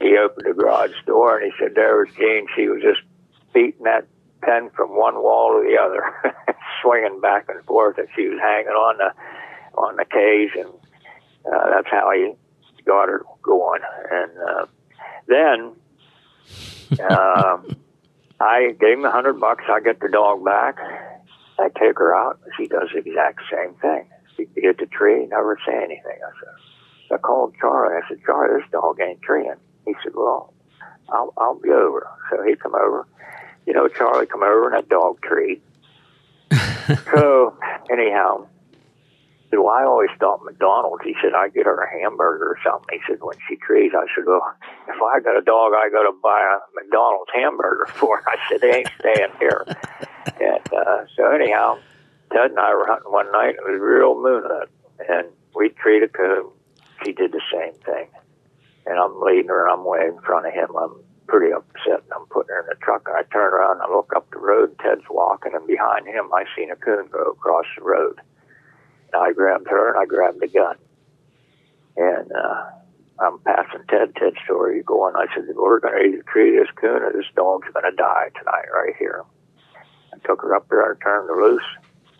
he 0.00 0.16
opened 0.18 0.46
the 0.46 0.52
garage 0.54 0.92
door 1.06 1.38
and 1.38 1.50
he 1.50 1.58
said, 1.58 1.74
there 1.74 1.96
was 1.96 2.08
Jean. 2.16 2.46
She 2.56 2.68
was 2.68 2.82
just 2.82 3.00
beating 3.52 3.84
that 3.84 4.06
pen 4.42 4.70
from 4.76 4.90
one 4.90 5.14
wall 5.16 5.52
to 5.52 5.68
the 5.68 5.78
other, 5.80 6.02
swinging 6.82 7.20
back 7.20 7.46
and 7.48 7.64
forth, 7.64 7.98
and 7.98 8.08
she 8.14 8.28
was 8.28 8.38
hanging 8.40 8.68
on 8.68 8.98
the 8.98 9.12
on 9.76 9.96
the 9.96 10.04
cage, 10.04 10.50
and 10.56 10.68
uh, 11.52 11.70
that's 11.70 11.88
how 11.90 12.10
he 12.12 12.32
got 12.84 13.08
her 13.08 13.24
going. 13.42 13.80
And 14.10 14.30
uh, 14.38 14.66
then 15.26 15.72
uh, 17.00 17.58
I 18.40 18.74
gave 18.80 18.98
him 18.98 19.04
a 19.04 19.10
hundred 19.10 19.40
bucks. 19.40 19.64
I 19.68 19.80
get 19.80 20.00
the 20.00 20.08
dog 20.08 20.44
back. 20.44 20.76
I 21.58 21.68
take 21.78 21.98
her 21.98 22.14
out. 22.14 22.40
She 22.56 22.66
does 22.66 22.88
the 22.92 22.98
exact 22.98 23.40
same 23.50 23.74
thing. 23.74 24.06
She 24.36 24.46
hit 24.56 24.78
the 24.78 24.86
tree, 24.86 25.26
never 25.26 25.58
say 25.66 25.76
anything. 25.76 26.18
I 26.18 26.30
said, 26.40 27.14
I 27.14 27.18
called 27.18 27.54
Charlie. 27.60 27.94
I 27.94 28.08
said, 28.08 28.18
Charlie, 28.26 28.60
this 28.60 28.70
dog 28.72 28.98
ain't 29.00 29.22
treeing. 29.22 29.54
He 29.86 29.94
said, 30.02 30.12
"Well, 30.14 30.52
I'll 31.10 31.32
I'll 31.36 31.60
be 31.60 31.70
over." 31.70 32.08
So 32.30 32.42
he 32.42 32.56
come 32.56 32.74
over. 32.74 33.06
You 33.66 33.72
know, 33.72 33.88
Charlie 33.88 34.26
come 34.26 34.42
over 34.42 34.68
and 34.74 34.84
a 34.84 34.88
dog 34.88 35.20
treat. 35.22 35.62
so 37.14 37.56
anyhow, 37.90 38.46
so 39.54 39.68
I 39.68 39.84
always 39.84 40.10
thought 40.18 40.44
McDonald's. 40.44 41.04
He 41.04 41.14
said 41.22 41.32
I 41.34 41.48
get 41.48 41.66
her 41.66 41.80
a 41.80 42.00
hamburger 42.00 42.50
or 42.50 42.58
something. 42.64 42.98
He 42.98 43.00
said 43.06 43.22
when 43.22 43.36
she 43.48 43.56
trees, 43.56 43.92
I 43.96 44.06
said, 44.14 44.24
"Well, 44.26 44.42
if 44.88 45.00
I 45.00 45.20
got 45.20 45.38
a 45.38 45.42
dog, 45.42 45.72
I 45.72 45.88
got 45.90 46.02
to 46.02 46.16
buy 46.22 46.40
a 46.40 46.58
McDonald's 46.74 47.30
hamburger 47.34 47.86
for." 47.94 48.18
Her. 48.18 48.28
I 48.28 48.36
said, 48.48 48.60
"They 48.60 48.74
ain't 48.74 48.90
staying 48.98 49.32
here." 49.38 49.64
and 50.40 50.74
uh, 50.74 51.04
so 51.16 51.30
anyhow, 51.30 51.78
Ted 52.32 52.50
and 52.50 52.58
I 52.58 52.74
were 52.74 52.86
hunting 52.86 53.12
one 53.12 53.30
night. 53.32 53.54
It 53.54 53.64
was 53.64 53.80
real 53.80 54.20
moonlit, 54.20 54.68
and 55.08 55.28
we 55.54 55.70
treated 55.70 56.10
a 56.10 56.12
coon. 56.12 56.50
She 57.04 57.12
did 57.12 57.32
the 57.32 57.42
same 57.52 57.74
thing 57.84 58.08
and 58.86 58.98
I'm 58.98 59.20
leading 59.20 59.48
her, 59.48 59.66
and 59.66 59.72
I'm 59.72 59.84
way 59.84 60.06
in 60.06 60.20
front 60.20 60.46
of 60.46 60.52
him. 60.52 60.76
I'm 60.76 60.96
pretty 61.26 61.52
upset, 61.52 62.04
and 62.04 62.12
I'm 62.14 62.26
putting 62.26 62.54
her 62.54 62.60
in 62.60 62.66
the 62.66 62.76
truck. 62.82 63.08
And 63.08 63.16
I 63.16 63.22
turn 63.32 63.52
around, 63.52 63.80
and 63.80 63.82
I 63.82 63.94
look 63.94 64.12
up 64.14 64.30
the 64.30 64.38
road. 64.38 64.76
Ted's 64.78 65.08
walking, 65.10 65.52
and 65.54 65.66
behind 65.66 66.06
him, 66.06 66.28
I 66.34 66.44
seen 66.56 66.70
a 66.70 66.76
coon 66.76 67.08
go 67.10 67.32
across 67.32 67.66
the 67.76 67.84
road. 67.84 68.20
And 69.14 69.22
I 69.22 69.32
grabbed 69.32 69.68
her, 69.68 69.94
and 69.94 69.98
I 69.98 70.06
grabbed 70.06 70.40
the 70.40 70.48
gun. 70.48 70.76
And 71.96 72.32
uh, 72.32 72.64
I'm 73.20 73.38
passing 73.40 73.84
Ted. 73.88 74.14
Ted, 74.16 74.34
so 74.46 74.58
where 74.58 74.70
are 74.70 74.74
you 74.74 74.82
going? 74.82 75.14
I 75.16 75.26
said, 75.34 75.44
we're 75.54 75.78
going 75.78 75.94
to 75.94 76.00
either 76.00 76.24
treat 76.24 76.58
this 76.58 76.68
coon, 76.74 77.02
or 77.02 77.12
this 77.12 77.26
dog's 77.36 77.68
going 77.72 77.90
to 77.90 77.96
die 77.96 78.30
tonight 78.36 78.66
right 78.74 78.94
here. 78.98 79.22
I 80.12 80.18
took 80.26 80.42
her 80.42 80.54
up 80.54 80.68
there. 80.68 80.82
I 80.82 80.94
turned 81.02 81.28
her 81.28 81.40
loose. 81.40 81.62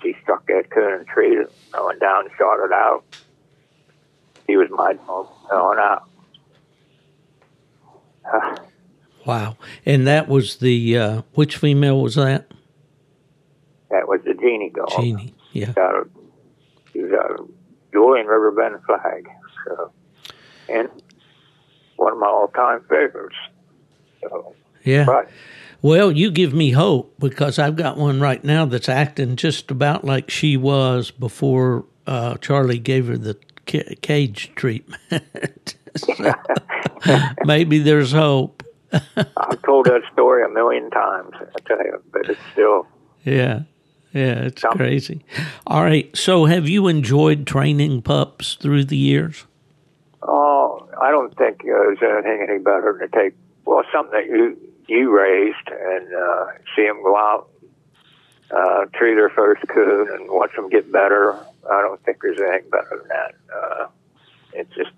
She 0.03 0.15
struck 0.23 0.47
that 0.47 0.71
coon 0.71 0.93
and 0.93 1.07
treated 1.07 1.41
it. 1.41 1.53
I 1.73 1.85
went 1.85 2.01
down 2.01 2.27
and 2.27 2.31
shot 2.39 2.65
it 2.65 2.73
out. 2.73 3.05
He 4.47 4.57
was 4.57 4.69
my 4.71 4.93
dog 4.93 5.29
going 5.51 5.79
out. 5.79 6.09
wow. 9.27 9.57
And 9.85 10.07
that 10.07 10.29
was 10.29 10.57
the, 10.57 10.99
uh, 10.99 11.23
which 11.33 11.57
female 11.57 12.01
was 12.01 12.15
that? 12.15 12.53
That 13.91 14.07
was 14.07 14.21
the 14.25 14.35
Genie 14.35 14.71
dog. 14.75 14.91
Genie, 14.91 15.35
yeah. 15.53 15.73
Uh, 15.77 16.05
she 16.05 16.24
Julian 17.93 18.27
Riverbend 18.27 18.77
flag. 18.85 19.29
So, 19.67 19.93
and 20.69 20.89
one 21.97 22.13
of 22.13 22.19
my 22.19 22.27
all 22.27 22.49
time 22.49 22.81
favorites. 22.89 23.37
So, 24.23 24.55
yeah. 24.83 25.05
But, 25.05 25.31
well, 25.83 26.11
you 26.11 26.31
give 26.31 26.55
me 26.55 26.71
hope 26.71 27.15
because 27.19 27.59
I've 27.59 27.77
got 27.77 27.97
one 27.97 28.21
right 28.21 28.43
now 28.43 28.65
that's 28.65 28.89
acting 28.89 29.37
just 29.37 29.71
about 29.71 30.05
like 30.05 30.31
she 30.31 30.57
was 30.57 31.11
before 31.11 31.85
uh, 32.07 32.37
Charlie 32.39 32.79
gave 32.79 33.07
her 33.07 33.19
the 33.19 33.35
cage 33.67 34.53
treatment. 34.55 35.77
maybe 37.45 37.79
there's 37.79 38.13
hope. 38.13 38.63
I've 38.93 39.63
told 39.63 39.87
that 39.87 40.03
story 40.13 40.45
a 40.45 40.49
million 40.49 40.91
times, 40.91 41.33
I 41.35 41.61
tell 41.67 41.79
you, 41.79 42.03
but 42.13 42.29
it's 42.29 42.41
still. 42.53 42.87
Yeah. 43.25 43.63
Yeah, 44.15 44.45
it's 44.45 44.63
something. 44.63 44.79
crazy. 44.79 45.25
All 45.67 45.83
right. 45.83 46.17
So, 46.17 46.45
have 46.45 46.69
you 46.69 46.87
enjoyed 46.87 47.49
training 47.49 48.03
pups 48.03 48.55
through 48.55 48.85
the 48.85 48.97
years? 48.97 49.45
Oh, 50.23 50.89
I 51.03 51.11
don't 51.11 51.37
think 51.37 51.63
uh, 51.63 51.65
there's 51.65 51.99
anything 52.01 52.47
any 52.49 52.59
better 52.61 52.97
than 52.99 53.11
to 53.11 53.17
take, 53.17 53.35
well, 53.65 53.83
something 53.93 54.13
that 54.13 54.27
you 54.27 54.57
you 54.87 55.11
raised 55.11 55.69
and 55.69 56.15
uh, 56.15 56.47
see 56.77 56.87
them 56.87 57.03
go 57.03 57.17
out, 57.17 57.49
uh, 58.51 58.85
treat 58.95 59.15
their 59.15 59.31
first 59.31 59.67
coon 59.69 60.09
and 60.13 60.31
watch 60.31 60.55
them 60.55 60.69
get 60.69 60.93
better. 60.93 61.37
I 61.71 61.81
don't 61.81 62.03
think 62.05 62.19
there's 62.23 62.41
anything 62.41 62.71
better 62.71 62.99
than 63.01 63.09
that. 63.09 63.35
Uh, 63.53 63.87
it's 64.53 64.75
just, 64.77 64.91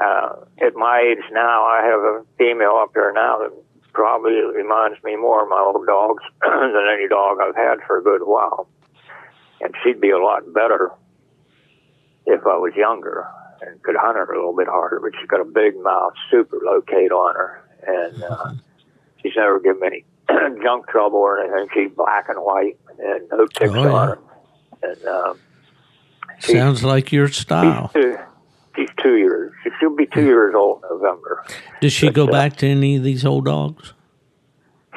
uh, 0.00 0.36
at 0.64 0.74
my 0.76 1.00
age 1.00 1.24
now, 1.32 1.64
I 1.64 1.82
have 1.84 2.00
a 2.00 2.24
female 2.38 2.76
up 2.76 2.90
here 2.94 3.12
now 3.12 3.38
that 3.38 3.52
probably 3.94 4.34
reminds 4.34 5.02
me 5.02 5.16
more 5.16 5.44
of 5.44 5.48
my 5.48 5.60
old 5.60 5.86
dogs 5.86 6.22
than 6.42 6.86
any 6.92 7.08
dog 7.08 7.38
I've 7.40 7.56
had 7.56 7.78
for 7.86 7.98
a 7.98 8.02
good 8.02 8.22
while. 8.22 8.68
And 9.60 9.74
she'd 9.82 10.00
be 10.00 10.10
a 10.10 10.18
lot 10.18 10.52
better 10.52 10.90
if 12.26 12.40
I 12.40 12.56
was 12.58 12.74
younger 12.76 13.26
and 13.62 13.82
could 13.82 13.96
hunt 13.96 14.16
her 14.16 14.24
a 14.24 14.36
little 14.36 14.56
bit 14.56 14.68
harder. 14.68 15.00
But 15.00 15.12
she's 15.18 15.28
got 15.28 15.40
a 15.40 15.44
big 15.44 15.80
mouth, 15.80 16.12
super 16.30 16.58
locate 16.62 17.12
on 17.12 17.34
her, 17.34 17.62
and 17.86 18.22
uh, 18.22 18.52
she's 19.22 19.32
never 19.36 19.60
given 19.60 19.80
me 19.80 20.04
any 20.28 20.60
junk 20.62 20.88
trouble 20.88 21.18
or 21.18 21.40
anything. 21.40 21.68
She's 21.72 21.96
black 21.96 22.28
and 22.28 22.38
white 22.38 22.78
and 22.98 23.28
no 23.30 23.46
ticks 23.46 23.70
oh, 23.72 23.84
yeah. 23.84 23.90
on 23.90 24.08
her. 24.08 24.18
And 24.82 25.04
um, 25.06 25.38
sounds 26.40 26.84
like 26.84 27.12
your 27.12 27.28
style. 27.28 27.90
She's 27.94 28.16
she's 28.76 28.88
two 29.02 29.16
years. 29.16 29.52
She'll 29.78 29.94
be 29.94 30.06
two 30.06 30.24
years 30.24 30.54
old 30.54 30.82
in 30.82 30.98
November. 30.98 31.44
Does 31.80 31.92
she 31.92 32.06
but, 32.06 32.14
go 32.14 32.24
uh, 32.26 32.30
back 32.30 32.56
to 32.56 32.68
any 32.68 32.96
of 32.96 33.02
these 33.02 33.24
old 33.24 33.44
dogs? 33.44 33.92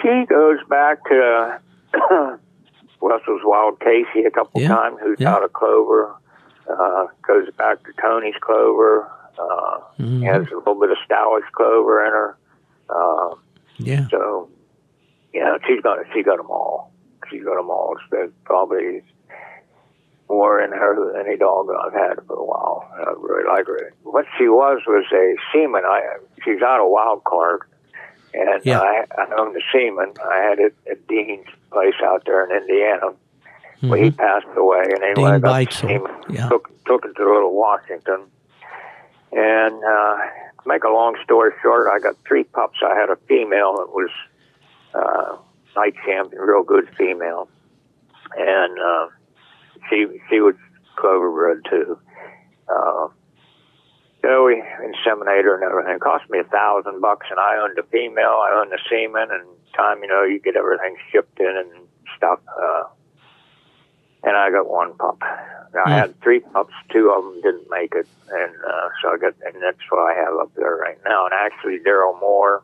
She 0.02 0.26
goes 0.28 0.60
back 0.70 1.04
to 1.06 1.60
Russell's 3.02 3.42
Wild 3.44 3.80
Casey 3.80 4.26
a 4.26 4.32
couple 4.32 4.62
yeah. 4.62 4.70
times, 4.70 4.98
who's 5.02 5.20
yeah. 5.20 5.34
out 5.34 5.44
of 5.44 5.54
Clover. 5.54 6.16
Uh, 6.70 7.08
goes 7.26 7.50
back 7.58 7.84
to 7.84 7.94
Tony's 8.02 8.36
Clover. 8.42 9.12
Uh, 9.40 9.80
mm-hmm. 10.00 10.24
Has 10.24 10.48
a 10.52 10.56
little 10.56 10.80
bit 10.80 10.92
of 10.92 10.98
Stowage 11.10 11.50
Clover 11.56 12.06
in 12.06 12.12
her. 12.12 12.38
Uh, 12.90 13.36
yeah. 13.78 14.08
So, 14.10 14.50
yeah, 15.34 15.58
she's 15.68 15.82
got 15.82 16.00
she 16.14 16.24
got 16.24 16.38
them 16.38 16.50
all. 16.50 16.92
She's 17.30 17.44
got 17.44 17.56
them 17.56 17.70
all. 17.70 17.96
It's 18.12 18.34
probably 18.44 19.04
more 20.30 20.60
in 20.62 20.72
her 20.72 20.96
than 21.14 21.26
any 21.26 21.38
dog 21.38 21.68
I've 21.72 21.94
had 21.94 22.20
for 22.28 22.36
a 22.36 22.44
while. 22.44 22.90
I 22.94 23.12
really 23.18 23.48
like 23.48 23.66
her. 23.68 23.94
What 24.04 24.26
she 24.38 24.48
was 24.50 24.82
was 24.88 25.06
a 25.14 25.36
seaman. 25.54 25.84
I 25.86 26.18
she's 26.44 26.62
out 26.62 26.82
of 26.82 26.90
Wild 26.90 27.24
Clark, 27.24 27.70
and 28.34 28.62
Yeah. 28.66 28.82
I, 28.82 29.06
I 29.18 29.26
owned 29.40 29.56
a 29.56 29.62
seaman. 29.72 30.14
I 30.30 30.38
had 30.38 30.60
it 30.60 30.76
at 30.90 31.08
Dean's 31.08 31.48
place 31.72 31.96
out 32.04 32.24
there 32.26 32.44
in 32.46 32.62
Indiana. 32.62 33.14
Well, 33.84 33.94
he 33.94 34.10
passed 34.12 34.48
away, 34.56 34.84
and 34.86 35.04
anyway, 35.04 35.30
I 35.30 35.38
Mm-hmm. 35.38 35.42
Got 35.46 35.60
the 35.60 35.66
Beitzel, 35.66 35.88
seaman, 35.88 36.16
yeah. 36.30 36.50
took 36.50 36.70
took 36.86 37.06
it 37.06 37.14
to 37.16 37.24
little 37.24 37.54
Washington, 37.56 38.22
and 39.32 39.76
uh, 39.84 40.18
to 40.18 40.68
make 40.68 40.84
a 40.84 40.90
long 40.90 41.16
story 41.24 41.52
short, 41.62 41.88
I 41.94 42.00
got 42.00 42.16
three 42.28 42.44
pups. 42.44 42.80
I 42.84 42.96
had 42.96 43.10
a 43.10 43.18
female 43.28 43.78
that 43.78 43.90
was 43.94 44.10
uh, 44.96 45.38
night 45.76 45.94
champion, 46.06 46.42
real 46.42 46.64
good 46.64 46.90
female, 46.98 47.50
and 48.36 48.80
uh, 48.80 49.08
she 49.90 50.08
she 50.30 50.40
was 50.40 50.56
clover 50.98 51.32
bred 51.32 51.64
too. 51.70 52.00
Uh, 52.70 53.08
so 54.22 54.46
we 54.46 54.62
inseminated 54.84 55.44
her 55.46 55.56
and 55.56 55.64
everything. 55.64 55.96
It 55.96 56.02
cost 56.02 56.30
me 56.30 56.40
a 56.40 56.44
thousand 56.44 57.02
bucks, 57.02 57.28
and 57.30 57.40
I 57.40 57.58
owned 57.58 57.78
the 57.78 57.84
female, 57.92 58.42
I 58.44 58.60
owned 58.60 58.72
the 58.72 58.80
semen, 58.90 59.30
and 59.32 59.46
time 59.76 60.02
you 60.02 60.08
know 60.08 60.24
you 60.24 60.40
get 60.40 60.56
everything 60.56 60.96
shipped 61.12 61.40
in 61.40 61.56
and 61.56 61.88
stuff. 62.18 62.40
Uh, 62.48 62.84
and 64.24 64.36
I 64.36 64.50
got 64.52 64.68
one 64.70 64.96
pup. 64.98 65.22
Now, 65.74 65.86
I 65.86 65.94
Hmm. 65.94 66.00
had 66.02 66.22
three 66.22 66.40
pups. 66.40 66.74
Two 66.92 67.12
of 67.12 67.24
them 67.24 67.42
didn't 67.42 67.70
make 67.70 67.94
it, 67.96 68.08
and 68.30 68.56
uh, 68.66 68.90
so 69.02 69.14
I 69.14 69.18
got, 69.18 69.34
and 69.46 69.62
that's 69.62 69.80
what 69.90 70.00
I 70.00 70.14
have 70.16 70.34
up 70.42 70.52
there 70.56 70.76
right 70.76 70.98
now. 71.06 71.26
And 71.26 71.34
actually, 71.34 71.80
Daryl 71.80 72.20
Moore 72.20 72.64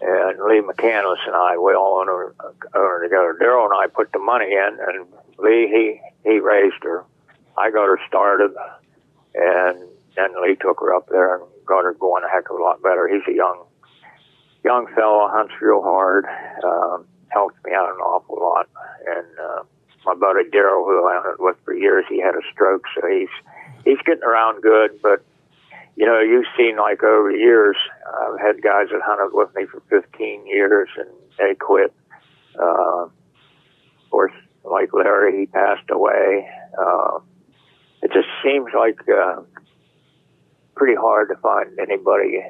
and 0.00 0.38
Lee 0.42 0.60
McCandless 0.60 1.24
and 1.26 1.34
I, 1.36 1.56
we 1.58 1.74
all 1.74 1.98
own 2.00 2.06
her, 2.08 2.34
own 2.42 2.54
her 2.74 3.02
together. 3.02 3.36
Daryl 3.40 3.64
and 3.64 3.74
I 3.74 3.86
put 3.86 4.12
the 4.12 4.18
money 4.18 4.52
in, 4.52 4.78
and 4.80 5.06
Lee 5.38 5.68
he 5.68 6.28
he 6.28 6.38
raised 6.38 6.82
her. 6.82 7.04
I 7.56 7.70
got 7.70 7.86
her 7.86 7.98
started, 8.08 8.52
and 9.34 9.88
then 10.16 10.30
Lee 10.42 10.56
took 10.60 10.80
her 10.80 10.94
up 10.94 11.08
there 11.08 11.36
and 11.36 11.44
got 11.66 11.84
her 11.84 11.94
going 11.94 12.24
a 12.24 12.28
heck 12.28 12.50
of 12.50 12.58
a 12.58 12.62
lot 12.62 12.82
better. 12.82 13.08
He's 13.08 13.26
a 13.32 13.36
young 13.36 13.64
young 14.64 14.86
fellow, 14.94 15.28
hunts 15.30 15.54
real 15.60 15.82
hard, 15.82 16.26
um, 16.64 17.06
helped 17.28 17.56
me 17.64 17.72
out 17.72 17.90
an 17.90 18.00
awful 18.00 18.38
lot, 18.40 18.68
and. 19.06 19.26
Uh, 19.38 19.62
my 20.06 20.14
buddy 20.14 20.44
Daryl, 20.50 20.84
who 20.84 21.06
I 21.08 21.20
hunted 21.20 21.42
with 21.42 21.56
for 21.64 21.74
years, 21.74 22.04
he 22.08 22.20
had 22.20 22.34
a 22.34 22.42
stroke, 22.52 22.84
so 22.94 23.08
he's 23.08 23.28
he's 23.84 23.98
getting 24.04 24.22
around 24.22 24.62
good. 24.62 25.00
But 25.02 25.24
you 25.96 26.06
know, 26.06 26.20
you've 26.20 26.46
seen 26.56 26.76
like 26.76 27.02
over 27.02 27.32
the 27.32 27.38
years, 27.38 27.76
I've 28.06 28.40
had 28.40 28.62
guys 28.62 28.88
that 28.92 29.00
hunted 29.02 29.34
with 29.34 29.54
me 29.54 29.66
for 29.66 29.80
15 29.88 30.46
years, 30.46 30.88
and 30.96 31.08
they 31.38 31.54
quit. 31.54 31.92
Uh, 32.58 33.04
of 33.04 34.10
course, 34.10 34.32
like 34.64 34.92
Larry, 34.92 35.40
he 35.40 35.46
passed 35.46 35.90
away. 35.90 36.48
Uh, 36.78 37.18
it 38.02 38.12
just 38.12 38.28
seems 38.42 38.68
like 38.76 38.98
uh, 39.08 39.40
pretty 40.74 40.94
hard 40.96 41.28
to 41.28 41.36
find 41.36 41.78
anybody 41.78 42.42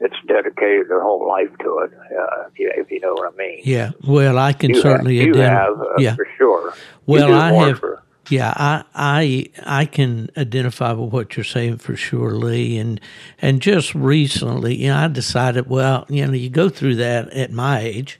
that's 0.00 0.14
dedicated 0.26 0.88
their 0.88 1.02
whole 1.02 1.26
life 1.26 1.50
to 1.60 1.78
it. 1.78 1.90
Uh, 1.94 2.48
if 2.48 2.58
you 2.58 2.70
if 2.76 2.90
you 2.90 3.00
know 3.00 3.14
what 3.14 3.32
I 3.32 3.36
mean. 3.36 3.60
Yeah. 3.64 3.92
Well, 4.06 4.38
I 4.38 4.52
can 4.52 4.70
You 4.70 4.80
certainly 4.82 5.16
have, 5.18 5.26
you 5.26 5.34
have 5.36 5.80
uh, 5.80 5.84
yeah. 5.98 6.14
for 6.14 6.28
sure. 6.36 6.74
Well, 7.06 7.32
I 7.32 7.52
have- 7.52 7.78
For, 7.78 8.02
Yeah, 8.28 8.52
I, 8.56 8.84
I 8.94 9.46
I 9.64 9.86
can 9.86 10.30
identify 10.36 10.92
with 10.92 11.12
what 11.12 11.36
you're 11.36 11.44
saying 11.44 11.78
for 11.78 11.96
sure, 11.96 12.32
Lee. 12.32 12.76
And 12.76 13.00
and 13.40 13.62
just 13.62 13.94
recently, 13.94 14.74
you 14.74 14.88
know, 14.88 14.96
I 14.96 15.08
decided, 15.08 15.68
well, 15.68 16.04
you 16.08 16.26
know, 16.26 16.32
you 16.32 16.50
go 16.50 16.68
through 16.68 16.96
that 16.96 17.30
at 17.30 17.52
my 17.52 17.80
age, 17.80 18.18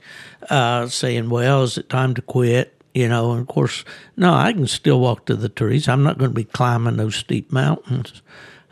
uh, 0.49 0.87
saying, 0.89 1.29
well, 1.29 1.65
is 1.65 1.77
it 1.77 1.89
time 1.91 2.15
to 2.15 2.23
quit? 2.23 2.76
You 2.97 3.09
know, 3.09 3.33
and 3.33 3.43
of 3.43 3.47
course, 3.47 3.85
no, 4.17 4.33
I 4.33 4.55
can 4.55 4.67
still 4.67 5.01
walk 5.01 5.27
to 5.27 5.37
the 5.37 5.51
trees. 5.51 5.87
I'm 5.87 6.03
not 6.03 6.17
going 6.17 6.31
to 6.31 6.35
be 6.35 6.45
climbing 6.45 6.97
those 6.97 7.15
steep 7.15 7.53
mountains. 7.53 8.23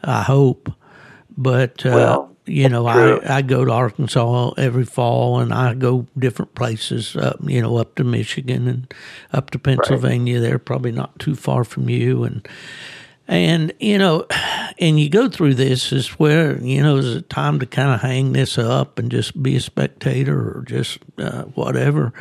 I 0.03 0.23
hope, 0.23 0.73
but 1.37 1.85
uh, 1.85 1.91
Well, 1.91 2.37
you 2.47 2.71
know. 2.71 2.87
I 2.87 3.37
I 3.37 3.43
go 3.43 3.67
to 3.67 3.71
Arkansas 3.71 4.53
every 4.57 4.87
fall, 4.87 5.41
and 5.41 5.53
I 5.53 5.75
go 5.75 6.07
different 6.19 6.55
places. 6.55 7.17
Up, 7.17 7.37
you 7.43 7.61
know, 7.61 7.77
up 7.77 7.97
to 7.97 8.05
Michigan 8.05 8.67
and 8.67 8.95
up 9.35 9.51
to 9.51 9.59
Pennsylvania. 9.59 10.41
They're 10.41 10.59
probably 10.59 10.93
not 10.93 11.19
too 11.19 11.35
far 11.35 11.63
from 11.63 11.91
you, 11.91 12.25
and 12.25 12.49
and 13.29 13.75
you 13.79 13.99
know, 13.99 14.27
and 14.79 14.99
you 14.99 15.11
go 15.11 15.29
through 15.29 15.55
this 15.55 15.93
is 15.93 16.09
where 16.19 16.59
you 16.63 16.83
know 16.83 16.97
is 16.97 17.17
it 17.17 17.29
time 17.29 17.59
to 17.61 17.67
kind 17.67 17.91
of 17.91 18.01
hang 18.01 18.33
this 18.33 18.57
up 18.57 18.99
and 18.99 19.11
just 19.11 19.43
be 19.43 19.57
a 19.57 19.61
spectator 19.61 20.57
or 20.57 20.65
just 20.67 20.99
uh, 21.19 21.43
whatever. 21.43 22.15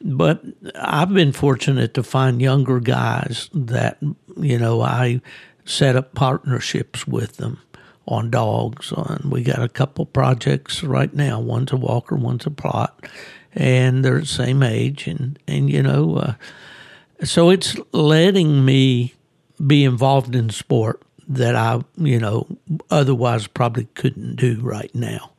But 0.00 0.44
I've 0.76 1.12
been 1.12 1.32
fortunate 1.32 1.94
to 1.94 2.02
find 2.02 2.40
younger 2.40 2.80
guys 2.80 3.50
that 3.52 3.98
you 4.36 4.58
know 4.58 4.80
I 4.80 5.20
set 5.64 5.96
up 5.96 6.14
partnerships 6.14 7.06
with 7.06 7.36
them 7.36 7.60
on 8.08 8.30
dogs. 8.30 8.92
And 8.96 9.30
we 9.30 9.42
got 9.42 9.62
a 9.62 9.68
couple 9.68 10.06
projects 10.06 10.82
right 10.82 11.12
now. 11.12 11.38
One's 11.40 11.72
a 11.72 11.76
walker, 11.76 12.16
one's 12.16 12.46
a 12.46 12.50
Plott, 12.50 12.90
and 13.54 14.04
they're 14.04 14.20
the 14.20 14.26
same 14.26 14.62
age. 14.62 15.06
And 15.06 15.38
and 15.46 15.70
you 15.70 15.82
know, 15.82 16.16
uh, 16.16 16.34
so 17.24 17.50
it's 17.50 17.76
letting 17.92 18.64
me 18.64 19.14
be 19.64 19.84
involved 19.84 20.34
in 20.34 20.50
sport 20.50 21.02
that 21.28 21.54
I 21.54 21.82
you 21.96 22.18
know 22.18 22.46
otherwise 22.90 23.46
probably 23.46 23.84
couldn't 23.94 24.36
do 24.36 24.58
right 24.62 24.94
now, 24.94 25.32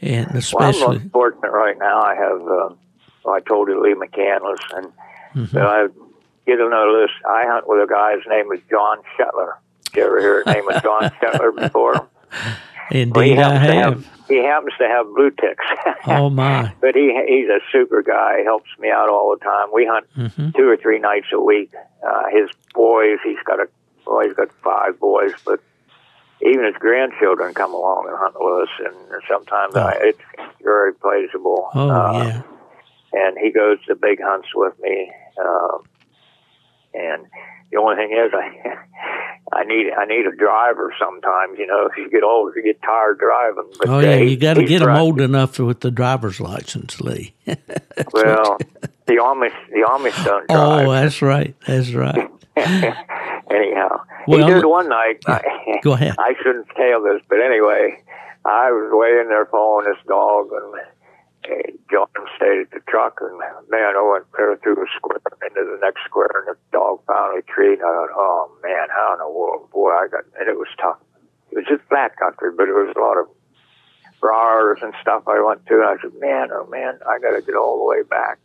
and 0.00 0.26
well, 0.26 0.32
I'm 0.32 0.38
especially 0.38 0.98
fortunate 1.10 1.50
right 1.50 1.78
now. 1.78 2.02
I 2.02 2.14
have. 2.14 2.42
Uh, 2.42 2.74
I 3.30 3.40
told 3.40 3.68
you 3.68 3.82
Lee 3.82 3.94
McCandless, 3.94 4.58
and 4.76 4.92
Mm-hmm. 5.34 5.56
but 5.56 5.62
I 5.64 5.86
get 6.44 6.58
know 6.70 7.00
this. 7.00 7.10
I 7.24 7.44
hunt 7.46 7.68
with 7.68 7.78
a 7.82 7.86
guy. 7.86 8.16
His 8.16 8.24
name 8.28 8.50
is 8.52 8.58
John 8.68 8.98
Shetler. 9.16 9.52
Did 9.84 9.96
you 9.96 10.06
ever 10.06 10.20
hear 10.20 10.42
the 10.44 10.52
name 10.54 10.68
of 10.68 10.82
John 10.82 11.02
Shetler 11.22 11.54
before? 11.54 11.92
Well, 11.92 12.56
he 12.90 13.02
indeed 13.02 13.38
I 13.38 13.66
to 13.66 13.72
have. 13.74 14.06
He 14.28 14.36
happens 14.44 14.72
to 14.78 14.88
have 14.88 15.06
Blueticks. 15.06 15.94
Oh 16.06 16.30
my, 16.30 16.74
But 16.80 16.96
he 16.96 17.16
he's 17.28 17.48
a 17.48 17.60
super 17.70 18.02
guy. 18.02 18.38
He 18.38 18.44
helps 18.44 18.70
me 18.80 18.90
out 18.90 19.08
all 19.08 19.36
the 19.38 19.44
time. 19.44 19.68
We 19.72 19.86
hunt 19.86 20.06
Mm-hmm. 20.16 20.50
two 20.58 20.68
or 20.68 20.76
three 20.76 20.98
nights 20.98 21.26
a 21.32 21.38
week. 21.40 21.72
Uh, 22.04 22.24
his 22.32 22.50
boys, 22.74 23.18
he's 23.22 23.38
got 23.44 23.60
a 23.60 23.68
well, 24.06 24.20
he's 24.26 24.34
got 24.34 24.48
five 24.64 24.98
boys, 24.98 25.30
but 25.44 25.60
even 26.42 26.64
his 26.64 26.74
grandchildren 26.80 27.54
come 27.54 27.72
along 27.74 28.06
and 28.08 28.16
hunt 28.18 28.34
with 28.36 28.68
us, 28.68 28.74
and 28.84 29.22
sometimes 29.28 29.76
I, 29.76 29.92
it's 30.00 30.18
very 30.62 30.92
pleasurable. 30.94 31.68
oh 31.74 31.88
Uh, 31.90 32.24
yeah, 32.24 32.42
and 33.12 33.36
he 33.38 33.50
goes 33.50 33.78
to 33.86 33.94
big 33.94 34.20
hunts 34.22 34.48
with 34.54 34.74
me. 34.80 35.12
Um, 35.40 35.82
and 36.94 37.26
the 37.70 37.78
only 37.78 37.96
thing 37.96 38.10
is, 38.12 38.32
I 38.34 38.76
I 39.52 39.64
need 39.64 39.90
I 39.92 40.04
need 40.06 40.26
a 40.26 40.34
driver 40.36 40.92
sometimes. 40.98 41.58
You 41.58 41.66
know, 41.66 41.86
if 41.90 41.96
you 41.96 42.08
get 42.10 42.22
old, 42.22 42.52
you 42.56 42.62
get 42.62 42.80
tired 42.82 43.18
driving. 43.18 43.70
But, 43.78 43.88
oh 43.88 43.98
yeah. 44.00 44.16
he- 44.16 44.30
You 44.32 44.36
got 44.36 44.54
to 44.54 44.64
get 44.64 44.80
them 44.80 44.96
old 44.96 45.20
enough 45.20 45.58
with 45.58 45.80
the 45.80 45.90
driver's 45.90 46.40
license, 46.40 47.00
Lee. 47.00 47.34
Well, 48.12 48.58
the 49.06 49.14
Amish 49.16 49.52
the 49.70 49.84
Amish 49.88 50.24
don't 50.24 50.46
drive. 50.48 50.86
oh, 50.88 50.90
that's 50.92 51.20
right. 51.20 51.54
That's 51.66 51.92
right. 51.92 52.30
Anyhow, 52.56 54.00
Well, 54.26 54.46
he 54.46 54.54
did 54.54 54.64
one 54.64 54.88
night. 54.88 55.18
I, 55.26 55.40
Go 55.82 55.92
ahead. 55.92 56.14
I 56.18 56.34
shouldn't 56.42 56.68
tell 56.76 57.02
this, 57.02 57.20
but 57.28 57.40
anyway, 57.40 58.00
I 58.44 58.70
was 58.70 58.90
way 58.92 59.20
in 59.20 59.28
there 59.28 59.46
following 59.46 59.86
this 59.86 59.98
dog, 60.06 60.48
and 60.52 60.74
John 61.90 62.06
stayed 62.36 62.60
at 62.66 62.70
the 62.70 62.80
truck, 62.88 63.18
and 63.20 63.36
man, 63.68 63.96
I 63.96 64.02
went 64.02 64.30
clear 64.32 64.56
through 64.62 64.76
the 64.76 64.86
square 64.96 65.18
into 65.42 65.66
the 65.66 65.78
next 65.82 66.04
square, 66.04 66.46
and 66.46 66.54
the 66.54 66.58
dog 66.70 67.02
finally 67.06 67.42
treed. 67.42 67.80
And 67.80 67.88
I 67.88 67.92
thought, 67.92 68.14
oh 68.14 68.50
man, 68.62 68.88
how 68.90 69.14
in 69.14 69.18
the 69.18 69.30
world, 69.30 69.70
boy, 69.70 69.90
I 69.90 70.06
got, 70.06 70.24
and 70.38 70.48
it 70.48 70.56
was 70.56 70.68
tough. 70.80 70.98
It 71.50 71.56
was 71.56 71.66
just 71.66 71.82
flat 71.88 72.16
country, 72.16 72.50
but 72.56 72.68
it 72.68 72.72
was 72.72 72.94
a 72.94 73.00
lot 73.00 73.18
of 73.18 73.26
briars 74.20 74.78
and 74.82 74.94
stuff 75.00 75.24
I 75.26 75.42
went 75.42 75.66
through. 75.66 75.82
And 75.82 75.98
I 75.98 76.02
said, 76.02 76.14
man, 76.20 76.48
oh 76.52 76.66
man, 76.66 76.98
I 77.08 77.18
got 77.18 77.34
to 77.34 77.42
get 77.42 77.56
all 77.56 77.78
the 77.78 77.88
way 77.90 78.02
back. 78.02 78.38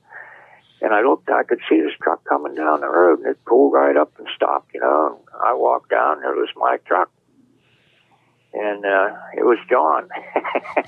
And 0.81 0.93
I 0.93 1.01
looked, 1.01 1.29
I 1.29 1.43
could 1.43 1.61
see 1.69 1.79
this 1.79 1.93
truck 2.01 2.23
coming 2.25 2.55
down 2.55 2.81
the 2.81 2.89
road, 2.89 3.19
and 3.19 3.27
it 3.27 3.43
pulled 3.45 3.73
right 3.73 3.95
up 3.95 4.11
and 4.17 4.27
stopped, 4.35 4.73
you 4.73 4.81
know. 4.81 5.19
And 5.33 5.41
I 5.43 5.53
walked 5.53 5.89
down, 5.89 6.17
and 6.23 6.25
it 6.25 6.39
was 6.39 6.49
my 6.55 6.77
truck. 6.85 7.09
And 8.57 8.85
uh, 8.85 9.09
it 9.35 9.43
was 9.43 9.57
John. 9.69 10.07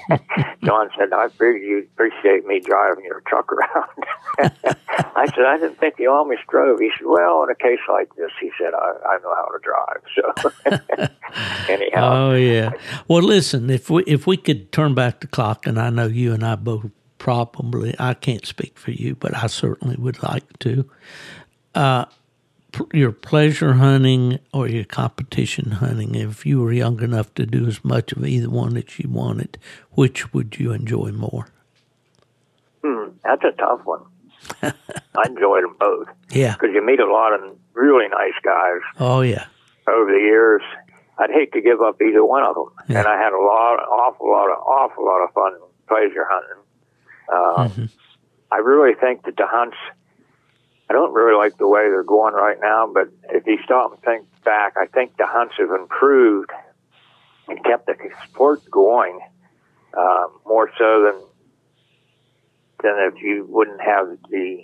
John 0.63 0.89
said, 0.97 1.11
I 1.11 1.27
figured 1.27 1.61
you'd 1.61 1.85
appreciate 1.85 2.45
me 2.45 2.61
driving 2.61 3.03
your 3.03 3.21
truck 3.27 3.51
around. 3.51 4.05
I 5.17 5.25
said, 5.25 5.45
I 5.45 5.57
didn't 5.57 5.77
think 5.77 5.95
you 5.99 6.09
always 6.09 6.39
drove. 6.49 6.79
He 6.79 6.91
said, 6.97 7.05
Well, 7.05 7.43
in 7.43 7.49
a 7.49 7.55
case 7.55 7.79
like 7.91 8.15
this, 8.15 8.31
he 8.39 8.51
said, 8.57 8.73
I, 8.73 8.93
I 9.05 9.17
know 9.19 9.35
how 9.35 9.49
to 9.51 9.59
drive. 9.61 10.01
So, 10.15 11.11
anyhow, 11.73 12.13
Oh 12.13 12.35
yeah. 12.35 12.71
Well, 13.07 13.21
listen, 13.23 13.69
if 13.69 13.89
we 13.89 14.03
if 14.03 14.25
we 14.25 14.37
could 14.37 14.71
turn 14.71 14.93
back 14.93 15.19
the 15.19 15.27
clock, 15.27 15.67
and 15.67 15.77
I 15.77 15.89
know 15.89 16.07
you 16.07 16.33
and 16.33 16.45
I 16.45 16.55
both 16.55 16.89
probably 17.17 17.95
I 17.99 18.13
can't 18.13 18.45
speak 18.45 18.77
for 18.77 18.91
you, 18.91 19.15
but 19.15 19.35
I 19.35 19.47
certainly 19.47 19.97
would 19.97 20.23
like 20.23 20.59
to. 20.59 20.89
Uh, 21.75 22.05
your 22.93 23.11
pleasure 23.11 23.73
hunting 23.73 24.39
or 24.53 24.67
your 24.67 24.83
competition 24.85 25.71
hunting, 25.71 26.15
if 26.15 26.45
you 26.45 26.61
were 26.61 26.71
young 26.71 27.01
enough 27.01 27.33
to 27.35 27.45
do 27.45 27.67
as 27.67 27.83
much 27.83 28.11
of 28.11 28.25
either 28.25 28.49
one 28.49 28.73
that 28.75 28.97
you 28.99 29.09
wanted, 29.09 29.57
which 29.91 30.33
would 30.33 30.59
you 30.59 30.71
enjoy 30.71 31.11
more? 31.11 31.47
hmm, 32.83 33.09
that's 33.23 33.43
a 33.43 33.51
tough 33.53 33.81
one. 33.85 34.01
I 34.61 34.73
enjoyed 35.25 35.63
them 35.63 35.75
both 35.79 36.07
Yeah. 36.31 36.53
because 36.53 36.69
you 36.73 36.85
meet 36.85 36.99
a 36.99 37.11
lot 37.11 37.33
of 37.33 37.41
really 37.73 38.07
nice 38.07 38.37
guys 38.43 38.81
Oh 38.99 39.21
yeah. 39.21 39.45
over 39.87 40.11
the 40.11 40.19
years. 40.19 40.61
I'd 41.17 41.31
hate 41.31 41.51
to 41.53 41.61
give 41.61 41.81
up 41.81 41.99
either 42.01 42.23
one 42.23 42.43
of 42.43 42.53
them, 42.55 42.69
Yeah. 42.87 42.99
and 42.99 43.07
I 43.07 43.17
had 43.17 43.33
a 43.33 43.41
lot, 43.41 43.77
awful 43.79 44.29
lot 44.29 44.51
of, 44.51 44.59
awful 44.59 45.03
lot 45.05 45.23
of 45.23 45.33
fun 45.33 45.53
pleasure 45.87 46.27
hunting. 46.29 46.63
Uh, 47.33 47.67
Mhm. 47.69 47.89
I 48.51 48.57
really 48.59 48.93
think 48.95 49.23
that 49.25 49.35
the 49.35 49.47
hunts. 49.47 49.75
I 50.89 50.93
don't 50.93 51.13
really 51.13 51.35
like 51.35 51.57
the 51.57 51.67
way 51.67 51.81
they're 51.89 52.03
going 52.03 52.33
right 52.33 52.57
now, 52.61 52.89
but 52.91 53.09
if 53.29 53.45
you 53.45 53.59
stop 53.65 53.91
and 53.91 54.01
think 54.01 54.27
back, 54.43 54.75
I 54.77 54.85
think 54.85 55.17
the 55.17 55.25
hunts 55.27 55.55
have 55.57 55.71
improved 55.71 56.51
and 57.49 57.63
kept 57.63 57.87
the 57.87 57.95
sport 58.25 58.61
going 58.71 59.19
uh, 59.97 60.27
more 60.45 60.69
so 60.77 61.03
than 61.03 61.21
than 62.83 63.11
if 63.11 63.21
you 63.21 63.45
wouldn't 63.49 63.81
have 63.81 64.07
the 64.29 64.63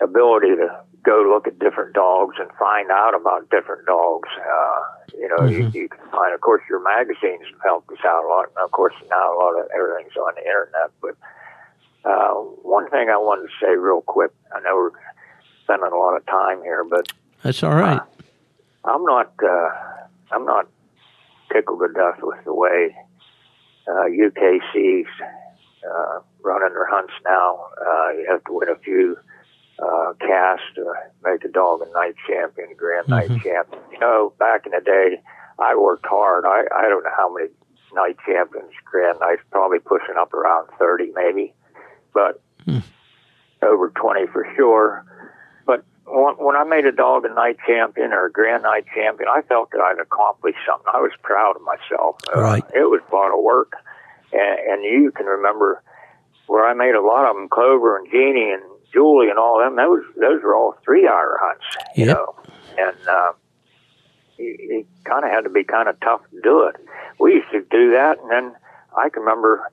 ability 0.00 0.56
to 0.56 0.84
go 1.04 1.22
look 1.30 1.46
at 1.46 1.58
different 1.58 1.94
dogs 1.94 2.36
and 2.40 2.50
find 2.58 2.90
out 2.90 3.14
about 3.14 3.48
different 3.50 3.86
dogs. 3.86 4.28
Uh, 4.36 4.80
you 5.16 5.28
know, 5.28 5.46
you, 5.46 5.70
you 5.72 5.88
can 5.88 6.00
find, 6.10 6.34
of 6.34 6.40
course, 6.40 6.62
your 6.68 6.82
magazines 6.82 7.44
have 7.52 7.60
helped 7.62 7.92
us 7.92 7.98
out 8.04 8.24
a 8.24 8.28
lot. 8.28 8.46
And 8.56 8.64
of 8.64 8.72
course, 8.72 8.94
now 9.08 9.36
a 9.36 9.38
lot 9.38 9.60
of 9.60 9.68
everything's 9.74 10.16
on 10.16 10.34
the 10.34 10.42
internet. 10.42 10.90
But 11.00 11.16
uh, 12.04 12.34
one 12.64 12.90
thing 12.90 13.08
I 13.08 13.16
wanted 13.16 13.42
to 13.42 13.52
say 13.60 13.76
real 13.76 14.00
quick, 14.00 14.32
I 14.52 14.60
know 14.60 14.74
we're 14.74 14.90
spending 15.64 15.90
a 15.90 15.96
lot 15.96 16.16
of 16.16 16.24
time 16.26 16.62
here, 16.62 16.84
but 16.84 17.12
That's 17.42 17.62
all 17.62 17.74
right. 17.74 18.00
I'm 18.84 19.04
not 19.04 19.32
uh, 19.42 19.68
I'm 20.32 20.44
not 20.44 20.68
tickled 21.52 21.80
to 21.80 21.88
death 21.92 22.20
with 22.22 22.44
the 22.44 22.54
way 22.54 22.94
uh, 23.88 24.06
UKC's 24.08 25.08
uh, 25.84 26.20
running 26.42 26.74
their 26.74 26.86
hunts 26.88 27.12
now. 27.24 27.66
Uh, 27.80 28.10
you 28.12 28.26
have 28.30 28.44
to 28.44 28.52
win 28.52 28.68
a 28.68 28.76
few 28.76 29.16
uh, 29.82 30.12
casts 30.20 30.66
to 30.74 30.92
make 31.24 31.44
a 31.44 31.48
dog 31.48 31.80
a 31.82 31.92
night 31.92 32.14
champion, 32.28 32.68
grand 32.76 33.08
night 33.08 33.28
champion. 33.42 33.80
You 33.92 33.98
know, 34.00 34.32
back 34.38 34.66
in 34.66 34.72
the 34.72 34.80
day, 34.84 35.20
I 35.58 35.74
worked 35.76 36.06
hard. 36.06 36.44
I, 36.46 36.64
I 36.74 36.88
don't 36.88 37.04
know 37.04 37.10
how 37.16 37.32
many 37.32 37.48
night 37.94 38.16
champions, 38.26 38.70
grand 38.84 39.18
nights, 39.20 39.42
probably 39.50 39.78
pushing 39.78 40.16
up 40.18 40.32
around 40.34 40.68
30 40.78 41.12
maybe, 41.14 41.54
but 42.12 42.40
over 43.62 43.90
20 43.90 44.26
for 44.32 44.46
sure. 44.56 45.04
When, 46.06 46.34
when 46.36 46.56
I 46.56 46.64
made 46.64 46.84
a 46.86 46.92
dog 46.92 47.24
a 47.24 47.32
night 47.32 47.56
champion 47.66 48.12
or 48.12 48.26
a 48.26 48.32
grand 48.32 48.62
night 48.62 48.84
champion, 48.94 49.28
I 49.28 49.42
felt 49.42 49.70
that 49.70 49.80
I'd 49.80 49.98
accomplished 50.00 50.58
something. 50.66 50.86
I 50.92 51.00
was 51.00 51.12
proud 51.22 51.56
of 51.56 51.62
myself. 51.62 52.16
Uh, 52.34 52.40
Right. 52.40 52.64
it 52.74 52.90
was 52.90 53.00
a 53.10 53.14
lot 53.14 53.32
of 53.36 53.42
work. 53.42 53.72
And, 54.32 54.58
and 54.72 54.84
you 54.84 55.10
can 55.12 55.26
remember 55.26 55.82
where 56.46 56.66
I 56.66 56.74
made 56.74 56.94
a 56.94 57.00
lot 57.00 57.24
of 57.28 57.36
them, 57.36 57.48
Clover 57.48 57.96
and 57.96 58.06
Jeannie 58.10 58.52
and 58.52 58.62
Julie 58.92 59.30
and 59.30 59.38
all 59.38 59.58
them. 59.58 59.76
Those 59.76 60.02
those 60.20 60.42
were 60.42 60.54
all 60.54 60.76
three 60.84 61.08
hour 61.08 61.38
hunts, 61.40 61.64
you 61.96 62.06
know. 62.06 62.34
And 62.78 62.96
uh, 63.08 63.32
you, 64.36 64.56
you 64.60 64.86
kind 65.04 65.24
of 65.24 65.30
had 65.30 65.42
to 65.44 65.50
be 65.50 65.64
kind 65.64 65.88
of 65.88 65.98
tough 66.00 66.20
to 66.30 66.40
do 66.42 66.64
it. 66.68 66.76
We 67.18 67.34
used 67.34 67.50
to 67.52 67.60
do 67.70 67.92
that, 67.92 68.18
and 68.20 68.30
then 68.30 68.54
I 68.96 69.08
can 69.08 69.22
remember 69.22 69.70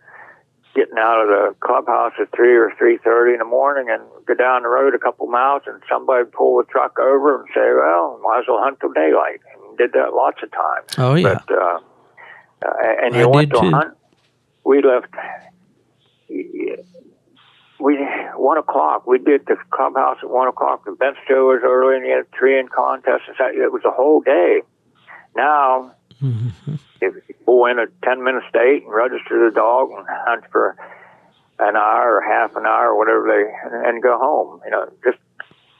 getting 0.73 0.98
out 0.98 1.19
of 1.22 1.27
the 1.27 1.56
clubhouse 1.60 2.14
at 2.19 2.30
three 2.35 2.56
or 2.56 2.72
three 2.77 2.98
thirty 3.03 3.34
in 3.34 3.39
the 3.39 3.45
morning 3.45 3.88
and 3.89 4.02
go 4.26 4.34
down 4.34 4.64
the 4.64 4.69
road 4.69 4.95
a 4.95 4.99
couple 4.99 5.27
miles, 5.27 5.64
and 5.68 5.81
somebody 5.89 6.23
would 6.23 6.31
pull 6.34 6.57
the 6.57 6.64
truck 6.65 6.98
over 6.99 7.39
and 7.41 7.48
say, 7.53 7.61
"Well, 7.76 8.19
might 8.23 8.39
as 8.39 8.45
well 8.48 8.60
hunt 8.64 8.80
till 8.80 8.91
daylight." 8.93 9.41
And 9.68 9.77
did 9.77 9.93
that 9.93 10.14
lots 10.14 10.41
of 10.43 10.52
times. 10.52 10.88
Oh 10.98 11.15
yeah. 11.15 11.39
But 11.48 11.52
uh, 11.57 11.80
uh, 12.65 12.73
and 13.03 13.15
I 13.15 13.19
you 13.19 13.30
went 13.30 13.52
to 13.52 13.60
too. 13.61 13.72
hunt. 13.72 13.98
We 14.64 14.81
left. 14.81 15.14
We 17.80 17.98
one 18.35 18.57
o'clock. 18.57 19.07
We 19.07 19.18
did 19.18 19.45
the 19.48 19.57
clubhouse 19.72 20.18
at 20.22 20.30
one 20.30 20.48
o'clock. 20.48 20.85
The 20.85 20.91
bench 20.91 21.18
show 21.27 21.48
was 21.48 21.61
early, 21.64 21.98
and 21.98 22.06
you 22.06 22.14
had 22.15 22.49
in 22.49 22.68
contests. 22.68 23.23
and 23.27 23.35
that- 23.39 23.56
It 23.56 23.72
was 23.72 23.81
a 23.85 23.91
whole 23.91 24.22
day. 24.22 24.61
Now, 25.35 25.91
Mhm. 26.22 26.52
If 27.02 27.15
you 27.28 27.36
go 27.45 27.65
in 27.65 27.80
at 27.80 27.90
ten 28.03 28.23
minutes 28.23 28.45
to 28.53 28.60
eight 28.60 28.84
and 28.84 28.94
register 28.94 29.49
the 29.49 29.53
dog 29.53 29.90
and 29.91 30.06
hunt 30.10 30.44
for 30.52 30.78
an 31.60 31.76
hour 31.76 32.18
or 32.18 32.22
half 32.22 32.56
an 32.56 32.65
hour, 32.65 32.90
or 32.90 32.98
whatever 32.98 33.28
they, 33.28 33.76
and, 33.76 33.86
and 33.86 34.03
go 34.03 34.18
home. 34.18 34.61
You 34.65 34.72
know, 34.72 34.91
just 35.03 35.18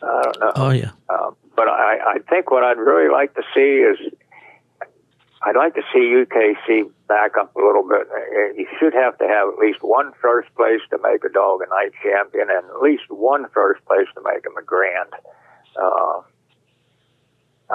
I 0.03 0.22
don't 0.23 0.39
know. 0.39 0.52
Oh 0.56 0.72
yeah. 0.72 0.91
Um, 1.10 1.35
but 1.56 1.68
I, 1.68 2.15
I 2.15 2.19
think 2.30 2.49
what 2.52 2.64
I'd 2.64 2.77
really 2.77 3.11
like 3.11 3.34
to 3.35 3.43
see 3.53 3.84
is 3.84 4.14
I'd 5.43 5.56
like 5.56 5.73
to 5.76 5.81
see 5.91 5.99
UKC 5.99 6.91
back 7.07 7.35
up 7.38 7.56
a 7.56 7.60
little 7.60 7.88
bit. 7.88 8.07
Uh, 8.11 8.53
You 8.56 8.68
should 8.80 8.93
have 8.93 9.18
to 9.18 9.27
have 9.27 9.49
at 9.49 9.60
least 9.60 9.80
one 9.81 10.14
first 10.22 10.53
place 10.56 10.81
to 10.91 10.99
make 11.02 11.23
a 11.23 11.30
dog 11.30 11.61
a 11.65 11.69
night 11.69 11.91
champion, 12.02 12.49
and 12.49 12.65
at 12.69 12.81
least 12.81 13.03
one 13.10 13.48
first 13.53 13.84
place 13.85 14.07
to 14.15 14.22
make 14.23 14.45
him 14.45 14.56
a 14.57 14.64
grand. 14.64 15.10
Uh, 15.76 16.22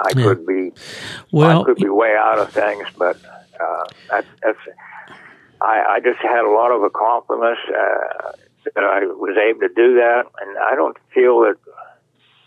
I 0.03 0.11
Yeah. 0.15 0.23
could 0.23 0.45
be 0.45 0.71
Well, 1.31 1.61
I 1.61 1.65
could 1.65 1.77
be 1.77 1.89
way 1.89 2.15
out 2.15 2.39
of 2.39 2.51
things, 2.53 2.87
but 2.97 3.17
uh, 3.59 3.83
that, 4.09 4.25
that's 4.43 4.59
I, 5.61 5.97
I 5.97 5.99
just 5.99 6.19
had 6.19 6.45
a 6.45 6.51
lot 6.51 6.71
of 6.71 6.83
accomplishments 6.83 7.61
uh, 7.69 8.31
that 8.75 8.83
I 8.83 9.05
was 9.05 9.37
able 9.37 9.61
to 9.61 9.73
do 9.73 9.95
that, 9.95 10.25
and 10.41 10.57
I 10.59 10.75
don't 10.75 10.97
feel 11.13 11.41
that 11.41 11.57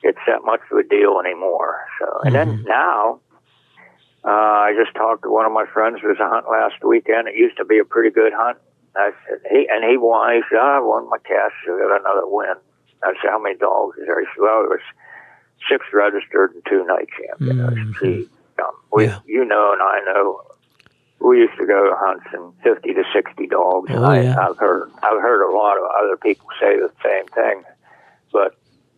it's 0.03 0.19
that 0.27 0.45
much 0.45 0.61
of 0.71 0.79
a 0.79 0.83
deal 0.85 1.21
anymore. 1.21 1.81
So, 1.99 2.07
and 2.25 2.35
then 2.35 2.65
now, 2.67 3.21
uh, 4.25 4.71
I 4.71 4.75
just 4.79 4.95
talked 4.95 5.23
to 5.25 5.31
one 5.31 5.45
of 5.45 5.53
my 5.53 5.67
friends 5.67 5.99
who 6.01 6.09
was 6.09 6.19
a 6.21 6.29
hunt 6.29 6.47
last 6.49 6.85
weekend. 6.85 7.29
It 7.29 7.37
used 7.37 7.57
to 7.57 7.65
be 7.65 7.79
a 7.79 7.85
pretty 7.85 8.11
good 8.11 8.33
hunt. 8.35 8.59
I 8.97 9.11
said, 9.27 9.39
he 9.51 9.67
and 9.71 9.85
he 9.85 9.97
won. 9.97 10.35
He 10.35 10.43
said, 10.51 10.59
"Ah, 10.61 10.79
I 10.79 10.81
won 10.81 11.09
my 11.09 11.19
cash. 11.19 11.53
I 11.67 11.79
got 11.79 12.01
another 12.01 12.27
win. 12.27 12.55
I 13.03 13.13
said, 13.23 13.31
how 13.31 13.41
many 13.41 13.57
dogs 13.57 13.97
is 13.99 14.07
there? 14.07 14.21
He 14.21 14.27
said, 14.35 14.43
well, 14.43 14.65
it 14.65 14.71
was 14.71 14.85
six 15.69 15.85
registered 15.93 16.55
and 16.55 16.63
two 16.69 16.85
night 16.87 17.09
champions. 17.19 17.97
Gee, 18.01 18.29
um, 18.59 18.71
we, 18.93 19.05
Yeah. 19.07 19.19
you 19.27 19.45
know, 19.45 19.73
and 19.73 19.83
I 19.83 20.01
know. 20.07 20.43
We 21.23 21.37
used 21.41 21.59
to 21.59 21.67
go 21.67 21.85
to 21.85 21.95
hunts 21.97 22.25
and 22.33 22.55
fifty 22.63 22.95
to 22.95 23.05
sixty 23.13 23.47
dogs. 23.47 23.91
Oh, 23.93 24.03
I, 24.03 24.23
yeah. 24.23 24.37
I've 24.49 24.57
heard 24.57 24.91
I've 25.03 25.21
heard 25.21 25.43
a 25.47 25.53
lot 25.55 25.77
of 25.77 25.83
other 26.03 26.17
people 26.17 26.47
say 26.59 26.79
the 26.79 26.91
same 27.05 27.27
thing, 27.27 27.63
but 28.33 28.57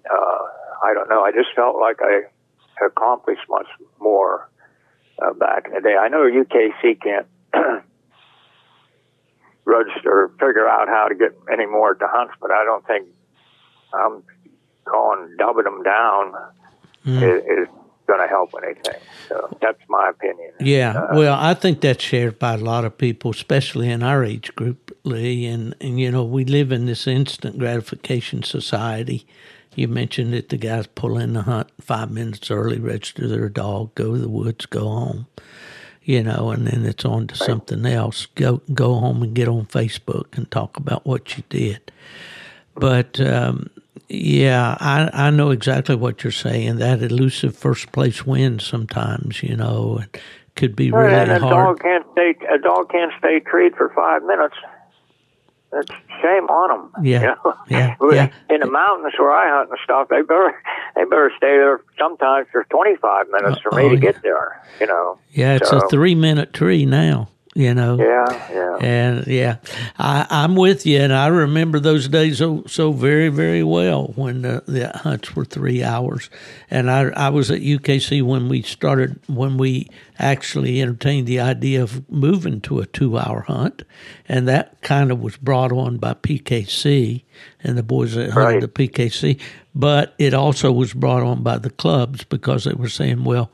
uh, 0.08 0.38
I 0.84 0.94
don't 0.94 1.08
know. 1.08 1.22
I 1.24 1.32
just 1.32 1.48
felt 1.56 1.80
like 1.80 1.96
I 2.00 2.22
accomplished 2.86 3.42
much 3.48 3.66
more 4.00 4.48
uh, 5.20 5.32
back 5.32 5.66
in 5.66 5.72
the 5.74 5.80
day. 5.80 5.96
I 5.96 6.06
know 6.08 6.18
UKC 6.22 7.00
can't 7.02 7.26
register, 9.64 10.28
figure 10.38 10.68
out 10.68 10.88
how 10.88 11.08
to 11.08 11.14
get 11.14 11.32
any 11.52 11.66
more 11.66 11.94
to 11.94 12.06
hunts, 12.08 12.34
but 12.40 12.50
I 12.50 12.64
don't 12.64 12.86
think 12.86 13.08
I'm 13.94 14.22
calling 14.84 15.34
dubbing 15.38 15.64
them 15.64 15.82
down 15.82 16.32
Mm. 17.04 17.16
is, 17.16 17.42
is 17.44 17.68
going 18.06 18.20
to 18.20 18.28
help 18.28 18.54
anything. 18.62 19.00
So 19.28 19.56
that's 19.60 19.80
my 19.88 20.10
opinion. 20.10 20.52
Yeah, 20.60 20.92
Uh, 20.92 21.16
well, 21.16 21.36
I 21.36 21.52
think 21.54 21.80
that's 21.80 22.02
shared 22.04 22.38
by 22.38 22.54
a 22.54 22.58
lot 22.58 22.84
of 22.84 22.96
people, 22.96 23.32
especially 23.32 23.90
in 23.90 24.04
our 24.04 24.22
age 24.22 24.54
group, 24.54 24.96
Lee. 25.02 25.46
And, 25.46 25.74
and 25.80 25.98
you 25.98 26.12
know, 26.12 26.22
we 26.22 26.44
live 26.44 26.70
in 26.70 26.86
this 26.86 27.08
instant 27.08 27.58
gratification 27.58 28.44
society. 28.44 29.26
You 29.74 29.88
mentioned 29.88 30.32
that 30.32 30.50
the 30.50 30.56
guys 30.58 30.86
pull 30.86 31.18
in 31.18 31.32
the 31.32 31.42
hunt 31.42 31.70
five 31.80 32.10
minutes 32.12 32.50
early, 32.52 32.78
register 32.78 33.26
their 33.26 33.48
dog, 33.48 33.94
go 33.96 34.12
to 34.14 34.18
the 34.18 34.28
woods, 34.28 34.66
go 34.66 34.88
home. 34.88 35.26
You 36.04 36.22
know, 36.22 36.50
and 36.50 36.66
then 36.66 36.84
it's 36.84 37.04
on 37.04 37.26
to 37.28 37.36
something 37.36 37.84
else. 37.86 38.26
Go 38.26 38.60
go 38.74 38.94
home 38.94 39.22
and 39.22 39.34
get 39.34 39.48
on 39.48 39.66
Facebook 39.66 40.36
and 40.36 40.48
talk 40.50 40.76
about 40.76 41.04
what 41.06 41.36
you 41.36 41.44
did. 41.48 41.92
But 42.74 43.20
um, 43.20 43.70
yeah, 44.08 44.76
I, 44.80 45.10
I 45.12 45.30
know 45.30 45.50
exactly 45.50 45.94
what 45.94 46.22
you're 46.24 46.30
saying. 46.30 46.76
That 46.76 47.02
elusive 47.02 47.56
first 47.56 47.92
place 47.92 48.26
win 48.26 48.58
sometimes, 48.58 49.42
you 49.42 49.56
know, 49.56 50.00
it 50.02 50.20
could 50.56 50.76
be 50.76 50.90
really 50.90 51.14
and 51.14 51.30
a 51.30 51.38
hard. 51.38 51.78
dog 51.78 51.80
can't 51.80 52.06
stay. 52.12 52.34
A 52.52 52.58
dog 52.58 52.90
can't 52.90 53.12
stay 53.18 53.40
treed 53.40 53.74
for 53.76 53.90
five 53.94 54.22
minutes. 54.24 54.54
That's 55.72 55.88
shame 56.20 56.44
on 56.48 56.68
them. 56.92 57.04
Yeah, 57.04 57.20
you 57.20 57.26
know? 57.26 57.54
yeah, 57.70 57.96
yeah. 58.12 58.28
In 58.50 58.60
the 58.60 58.66
mountains 58.66 59.14
where 59.18 59.32
I 59.32 59.48
hunt 59.56 59.70
and 59.70 59.78
stuff, 59.84 60.08
they 60.08 60.20
better 60.20 60.52
they 60.96 61.04
better 61.04 61.32
stay 61.36 61.56
there 61.56 61.80
sometimes 61.98 62.46
for 62.52 62.64
twenty 62.64 62.96
five 62.96 63.26
minutes 63.30 63.58
uh, 63.58 63.70
for 63.70 63.76
me 63.76 63.84
Oh, 63.84 63.88
to 63.88 63.94
yeah. 63.94 64.00
get 64.12 64.22
there. 64.22 64.60
You 64.80 64.86
know. 64.86 65.18
Yeah, 65.30 65.54
it's 65.54 65.70
So, 65.70 65.78
a 65.78 65.88
three 65.88 66.14
minute 66.14 66.52
tree 66.52 66.84
now, 66.84 67.28
you 67.54 67.74
know. 67.74 67.98
Yeah, 67.98 68.52
yeah. 68.52 68.76
And 68.80 69.26
yeah, 69.26 69.56
I, 69.98 70.26
I'm 70.30 70.56
with 70.56 70.86
you, 70.86 70.98
and 71.00 71.12
I 71.12 71.26
remember 71.28 71.78
those 71.80 72.08
days 72.08 72.38
so, 72.38 72.64
so 72.66 72.92
very, 72.92 73.28
very 73.28 73.62
well 73.62 74.12
when 74.16 74.42
the, 74.42 74.62
the 74.66 74.88
hunts 74.98 75.36
were 75.36 75.44
three 75.44 75.82
hours. 75.82 76.30
And 76.70 76.90
I, 76.90 77.10
I 77.10 77.28
was 77.28 77.50
at 77.50 77.60
UKC 77.60 78.22
when 78.22 78.48
we 78.48 78.62
started, 78.62 79.20
when 79.28 79.56
we 79.58 79.88
actually 80.18 80.80
entertained 80.80 81.26
the 81.26 81.40
idea 81.40 81.82
of 81.82 82.08
moving 82.10 82.60
to 82.62 82.80
a 82.80 82.86
two 82.86 83.18
hour 83.18 83.42
hunt. 83.42 83.82
And 84.28 84.48
that 84.48 84.80
kind 84.82 85.10
of 85.12 85.20
was 85.20 85.36
brought 85.36 85.72
on 85.72 85.98
by 85.98 86.14
PKC 86.14 87.22
and 87.62 87.76
the 87.76 87.82
boys 87.82 88.14
that 88.14 88.30
hunted 88.30 88.36
Right. 88.36 88.60
the 88.60 88.68
PKC. 88.68 89.40
But 89.74 90.14
it 90.18 90.34
also 90.34 90.70
was 90.70 90.92
brought 90.92 91.22
on 91.22 91.42
by 91.42 91.58
the 91.58 91.70
clubs 91.70 92.24
because 92.24 92.64
they 92.64 92.74
were 92.74 92.88
saying, 92.90 93.24
well, 93.24 93.50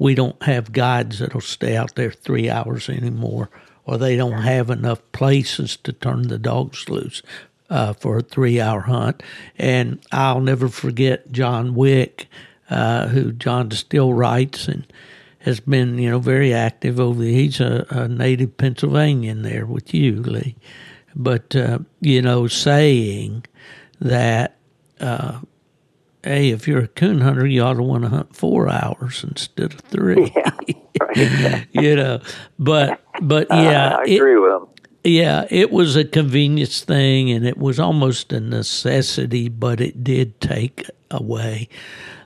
we 0.00 0.14
don't 0.16 0.42
have 0.42 0.72
guides 0.72 1.18
that'll 1.20 1.40
stay 1.40 1.76
out 1.76 1.94
there 1.94 2.10
three 2.10 2.50
hours 2.50 2.88
anymore, 2.88 3.50
or 3.84 3.98
they 3.98 4.16
don't 4.16 4.42
have 4.42 4.70
enough 4.70 5.00
places 5.12 5.76
to 5.84 5.92
turn 5.92 6.28
the 6.28 6.38
dogs 6.38 6.88
loose. 6.88 7.22
uh, 7.70 7.92
for 7.94 8.18
a 8.18 8.22
three 8.22 8.60
hour 8.60 8.82
hunt. 8.82 9.22
And 9.58 10.00
I'll 10.12 10.40
never 10.40 10.68
forget 10.68 11.30
John 11.32 11.74
Wick, 11.74 12.28
uh, 12.68 13.08
who 13.08 13.32
John 13.32 13.70
still 13.70 14.12
writes 14.12 14.68
and 14.68 14.86
has 15.40 15.60
been, 15.60 15.96
you 15.98 16.10
know, 16.10 16.18
very 16.18 16.52
active 16.52 17.00
over 17.00 17.22
the, 17.22 17.32
he's 17.32 17.60
a, 17.60 17.86
a 17.88 18.08
native 18.08 18.56
Pennsylvanian 18.58 19.42
there 19.42 19.64
with 19.64 19.94
you, 19.94 20.16
Lee. 20.16 20.56
But, 21.16 21.56
uh, 21.56 21.78
you 22.00 22.20
know, 22.20 22.46
saying 22.46 23.46
that, 24.00 24.56
uh, 25.00 25.40
hey, 26.24 26.50
if 26.50 26.68
you're 26.68 26.82
a 26.84 26.88
coon 26.88 27.20
hunter, 27.20 27.46
you 27.46 27.62
ought 27.62 27.74
to 27.74 27.82
want 27.82 28.02
to 28.04 28.08
hunt 28.10 28.34
four 28.36 28.68
hours 28.68 29.24
instead 29.28 29.72
of 29.74 29.80
three. 29.80 30.32
Yeah, 31.16 31.64
you 31.72 31.96
know, 31.96 32.20
but 32.58 33.00
but 33.22 33.50
Uh, 33.50 33.54
yeah, 33.56 33.96
I 33.98 34.04
it- 34.04 34.16
agree 34.16 34.38
with 34.38 34.52
him. 34.52 34.66
yeah, 35.04 35.46
it 35.50 35.70
was 35.70 35.96
a 35.96 36.04
convenience 36.04 36.82
thing, 36.84 37.30
and 37.30 37.46
it 37.46 37.56
was 37.56 37.80
almost 37.80 38.32
a 38.32 38.40
necessity, 38.40 39.48
but 39.48 39.80
it 39.80 40.04
did 40.04 40.38
take 40.40 40.84
away 41.10 41.68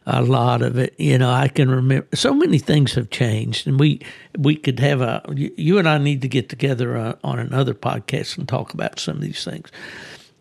a 0.06 0.22
lot 0.22 0.60
of 0.62 0.76
it. 0.76 0.94
You 0.98 1.18
know, 1.18 1.30
I 1.30 1.48
can 1.48 1.70
remember 1.70 2.06
so 2.14 2.34
many 2.34 2.58
things 2.58 2.94
have 2.94 3.10
changed, 3.10 3.66
and 3.68 3.78
we 3.78 4.00
we 4.38 4.56
could 4.56 4.80
have 4.80 5.00
a 5.00 5.22
you 5.36 5.78
and 5.78 5.88
I 5.88 5.98
need 5.98 6.20
to 6.22 6.28
get 6.28 6.48
together 6.48 6.96
uh, 6.96 7.14
on 7.22 7.38
another 7.38 7.74
podcast 7.74 8.36
and 8.38 8.48
talk 8.48 8.74
about 8.74 8.98
some 8.98 9.16
of 9.16 9.22
these 9.22 9.44
things. 9.44 9.70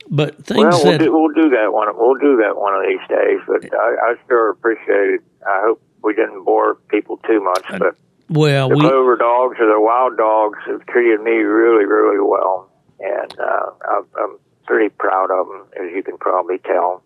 But 0.09 0.43
things 0.45 0.59
Well, 0.59 0.71
we'll 0.71 0.91
that 0.91 0.99
do, 0.99 1.11
we'll 1.13 1.33
do 1.33 1.49
that 1.49 1.73
one. 1.73 1.87
We'll 1.95 2.15
do 2.15 2.37
that 2.37 2.57
one 2.57 2.75
of 2.75 2.83
these 2.87 3.07
days. 3.07 3.39
But 3.47 3.73
I, 3.73 4.11
I 4.11 4.15
sure 4.27 4.49
appreciate 4.49 5.15
it. 5.15 5.21
I 5.47 5.61
hope 5.65 5.81
we 6.03 6.13
didn't 6.13 6.43
bore 6.43 6.75
people 6.89 7.17
too 7.27 7.41
much. 7.41 7.65
But 7.79 7.95
well 8.29 8.69
the 8.69 8.75
we 8.75 8.81
clover 8.81 9.15
dogs 9.15 9.57
or 9.59 9.67
the 9.67 9.79
wild 9.79 10.17
dogs 10.17 10.59
have 10.67 10.85
treated 10.87 11.21
me 11.21 11.31
really, 11.31 11.85
really 11.85 12.19
well, 12.19 12.69
and 12.99 13.39
uh, 13.39 13.71
I'm, 13.89 14.05
I'm 14.19 14.37
pretty 14.65 14.89
proud 14.89 15.31
of 15.31 15.47
them, 15.47 15.65
as 15.81 15.93
you 15.93 16.03
can 16.03 16.17
probably 16.17 16.57
tell. 16.59 17.03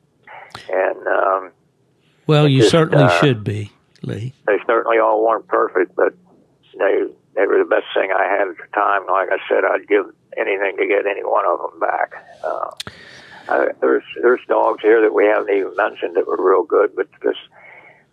And 0.71 1.07
um, 1.07 1.51
well 2.25 2.47
you 2.47 2.59
just, 2.59 2.71
certainly 2.71 3.03
uh, 3.03 3.19
should 3.19 3.43
be 3.43 3.71
Lee. 4.01 4.33
they 4.45 4.57
certainly 4.65 4.97
all 4.97 5.25
weren't 5.25 5.47
perfect, 5.47 5.95
but 5.95 6.13
they 6.77 7.05
they 7.35 7.45
were 7.45 7.59
the 7.59 7.69
best 7.69 7.85
thing 7.93 8.11
I 8.11 8.23
had 8.23 8.47
at 8.47 8.57
the 8.57 8.67
time. 8.73 9.05
Like 9.07 9.29
I 9.31 9.37
said, 9.47 9.63
I'd 9.63 9.87
give 9.87 10.05
anything 10.37 10.77
to 10.77 10.87
get 10.87 11.05
any 11.05 11.23
one 11.23 11.45
of 11.45 11.59
them 11.59 11.79
back. 11.79 12.13
Uh, 12.43 12.71
uh, 13.49 13.65
there's 13.79 14.03
there's 14.21 14.41
dogs 14.47 14.81
here 14.81 15.01
that 15.01 15.13
we 15.13 15.25
haven't 15.25 15.49
even 15.55 15.75
mentioned 15.75 16.15
that 16.15 16.27
were 16.27 16.37
real 16.37 16.63
good, 16.63 16.95
but 16.95 17.07
just 17.23 17.39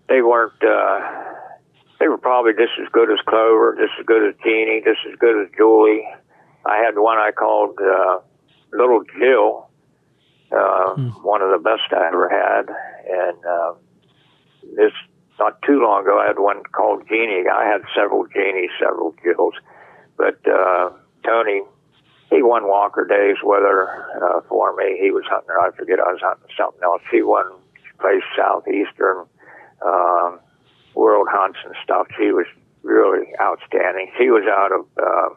they 0.08 0.22
weren't. 0.22 0.62
Uh, 0.62 1.00
they 2.00 2.08
were 2.08 2.18
probably 2.18 2.52
just 2.52 2.72
as 2.80 2.88
good 2.92 3.10
as 3.10 3.18
Clover, 3.26 3.76
just 3.80 3.92
as 3.98 4.06
good 4.06 4.28
as 4.28 4.34
Jeannie, 4.44 4.82
just 4.84 5.00
as 5.10 5.18
good 5.18 5.42
as 5.42 5.50
Julie. 5.56 6.04
I 6.66 6.78
had 6.78 6.98
one 6.98 7.18
I 7.18 7.30
called 7.30 7.78
uh, 7.80 8.18
Little 8.72 9.02
Jill, 9.18 9.68
uh, 10.52 10.94
one 11.22 11.42
of 11.42 11.50
the 11.50 11.62
best 11.62 11.92
I 11.92 12.08
ever 12.08 12.28
had, 12.28 12.68
and 13.08 13.44
uh, 13.44 13.74
this 14.76 14.92
not 15.38 15.60
too 15.62 15.80
long 15.82 16.02
ago 16.02 16.20
I 16.20 16.26
had 16.26 16.38
one 16.38 16.62
called 16.72 17.02
Jeannie. 17.08 17.44
I 17.52 17.64
had 17.66 17.82
several 17.94 18.26
Jeannies, 18.26 18.70
several 18.78 19.14
Jills, 19.22 19.54
but 20.16 20.38
uh, 20.46 20.90
Tony 21.24 21.62
he 22.30 22.42
won 22.42 22.66
Walker 22.66 23.04
Days 23.04 23.36
with 23.42 23.62
her 23.62 23.88
uh, 24.22 24.40
for 24.48 24.74
me. 24.76 24.98
He 25.00 25.10
was 25.10 25.24
hunting. 25.28 25.54
I 25.60 25.70
forget 25.76 26.00
I 26.00 26.12
was 26.12 26.20
hunting 26.22 26.48
something 26.56 26.82
else. 26.82 27.02
He 27.10 27.22
won 27.22 27.44
place 28.00 28.22
southeastern 28.36 29.26
um, 29.84 30.40
world 30.94 31.28
hunts 31.30 31.58
and 31.64 31.74
stuff. 31.82 32.06
She 32.18 32.32
was 32.32 32.46
really 32.82 33.26
outstanding. 33.40 34.10
She 34.18 34.30
was 34.30 34.44
out 34.48 34.72
of 34.72 34.86
uh, 35.00 35.34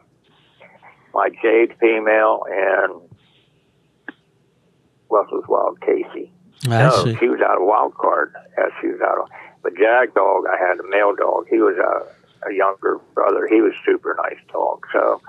my 1.14 1.30
Jade 1.42 1.74
female 1.80 2.44
and 2.50 3.08
was 5.08 5.44
Wild 5.48 5.80
Casey. 5.80 6.32
I 6.64 6.82
no, 6.82 7.04
see. 7.04 7.16
she 7.18 7.28
was 7.28 7.40
out 7.40 7.60
of 7.60 7.66
Wild 7.66 7.94
Card. 7.94 8.34
Yeah, 8.56 8.68
she 8.80 8.88
was 8.88 9.00
out 9.00 9.18
of. 9.18 9.28
But 9.62 9.74
Jag 9.76 10.14
Dog, 10.14 10.44
I 10.46 10.56
had 10.58 10.78
a 10.78 10.88
male 10.88 11.14
dog. 11.14 11.46
He 11.48 11.58
was 11.58 11.76
a, 11.76 12.48
a 12.48 12.54
younger 12.54 12.98
brother. 13.14 13.48
He 13.48 13.60
was 13.60 13.72
super 13.84 14.16
nice 14.22 14.38
dog. 14.52 14.84
So 14.92 15.20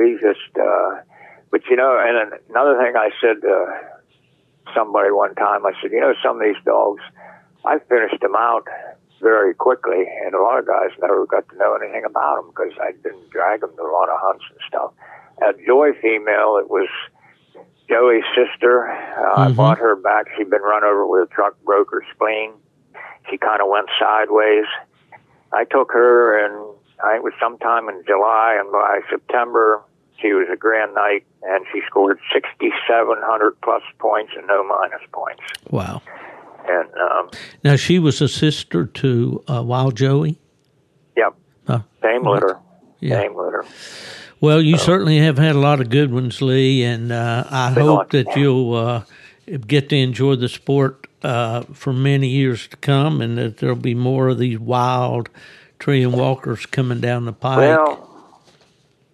he 0.00 0.16
just. 0.20 0.56
Uh, 0.58 1.00
but 1.50 1.62
you 1.70 1.76
know, 1.76 1.96
and 1.98 2.34
another 2.50 2.76
thing 2.78 2.96
I 2.96 3.10
said 3.20 3.42
to 3.42 3.80
somebody 4.74 5.10
one 5.10 5.34
time, 5.34 5.64
I 5.66 5.72
said, 5.80 5.92
you 5.92 6.00
know, 6.00 6.14
some 6.22 6.36
of 6.36 6.42
these 6.42 6.62
dogs, 6.64 7.02
I 7.64 7.78
finished 7.88 8.20
them 8.20 8.34
out 8.36 8.66
very 9.20 9.54
quickly, 9.54 10.04
and 10.24 10.34
a 10.34 10.42
lot 10.42 10.58
of 10.58 10.66
guys 10.66 10.90
never 11.00 11.26
got 11.26 11.48
to 11.48 11.56
know 11.56 11.74
anything 11.74 12.04
about 12.04 12.36
them 12.36 12.50
because 12.50 12.72
I 12.80 12.92
didn't 13.02 13.30
drag 13.30 13.60
them 13.60 13.70
to 13.76 13.82
a 13.82 13.92
lot 13.92 14.08
of 14.08 14.18
hunts 14.20 14.44
and 14.50 14.58
stuff. 14.68 14.92
At 15.46 15.56
Joy 15.66 15.92
female, 16.00 16.58
it 16.58 16.68
was 16.70 16.88
Joey's 17.88 18.24
sister. 18.34 18.88
Uh, 18.88 19.40
I 19.40 19.48
Mhm. 19.48 19.56
bought 19.56 19.78
her 19.78 19.96
back. 19.96 20.26
She'd 20.36 20.50
been 20.50 20.62
run 20.62 20.84
over 20.84 21.06
with 21.06 21.30
a 21.30 21.34
truck, 21.34 21.54
broke 21.64 21.90
her 21.90 22.02
spleen. 22.14 22.52
She 23.30 23.38
kind 23.38 23.60
of 23.62 23.68
went 23.68 23.88
sideways. 23.98 24.66
I 25.52 25.64
took 25.64 25.92
her, 25.92 26.36
and 26.38 26.54
I 26.54 26.83
it 27.02 27.22
was 27.22 27.32
sometime 27.40 27.88
in 27.88 28.02
July, 28.06 28.56
and 28.58 28.70
by 28.72 29.00
September, 29.10 29.82
she 30.20 30.32
was 30.32 30.46
a 30.52 30.56
Grand 30.56 30.94
Nite, 30.94 31.24
and 31.42 31.64
she 31.72 31.80
scored 31.86 32.18
6,700 32.32 33.60
plus 33.62 33.82
points 33.98 34.32
and 34.36 34.46
no 34.46 34.66
minus 34.66 35.02
points. 35.12 35.42
Wow. 35.70 36.02
And 36.66 36.88
um, 36.94 37.30
Now 37.62 37.76
she 37.76 37.98
was 37.98 38.20
a 38.22 38.28
sister 38.28 38.86
to 38.86 39.44
uh, 39.48 39.62
Wild 39.62 39.96
Joey. 39.96 40.38
yep, 41.16 41.34
Uh, 41.66 41.80
same 42.00 42.22
litter, 42.22 42.58
yeah. 43.00 43.20
same 43.20 43.36
litter. 43.36 43.64
Well, 44.40 44.62
you 44.62 44.78
certainly 44.78 45.18
have 45.18 45.38
had 45.38 45.56
a 45.56 45.58
lot 45.58 45.80
of 45.80 45.90
good 45.90 46.12
ones, 46.12 46.40
Lee, 46.42 46.82
and 46.84 47.12
uh, 47.12 47.44
I 47.50 47.72
Been 47.74 47.84
hope 47.84 48.10
that 48.10 48.36
you'll 48.36 48.74
uh, 48.74 49.02
get 49.66 49.88
to 49.90 49.96
enjoy 49.96 50.36
the 50.36 50.48
sport 50.48 51.06
uh, 51.22 51.62
for 51.72 51.92
many 51.92 52.28
years 52.28 52.68
to 52.68 52.76
come, 52.76 53.20
and 53.20 53.38
that 53.38 53.58
there'll 53.58 53.76
be 53.76 53.94
more 53.94 54.28
of 54.28 54.38
these 54.38 54.58
wild 54.58 55.28
and 55.86 56.12
walkers 56.12 56.66
coming 56.66 57.00
down 57.00 57.24
the 57.24 57.32
pike. 57.32 57.58
Well, 57.58 58.10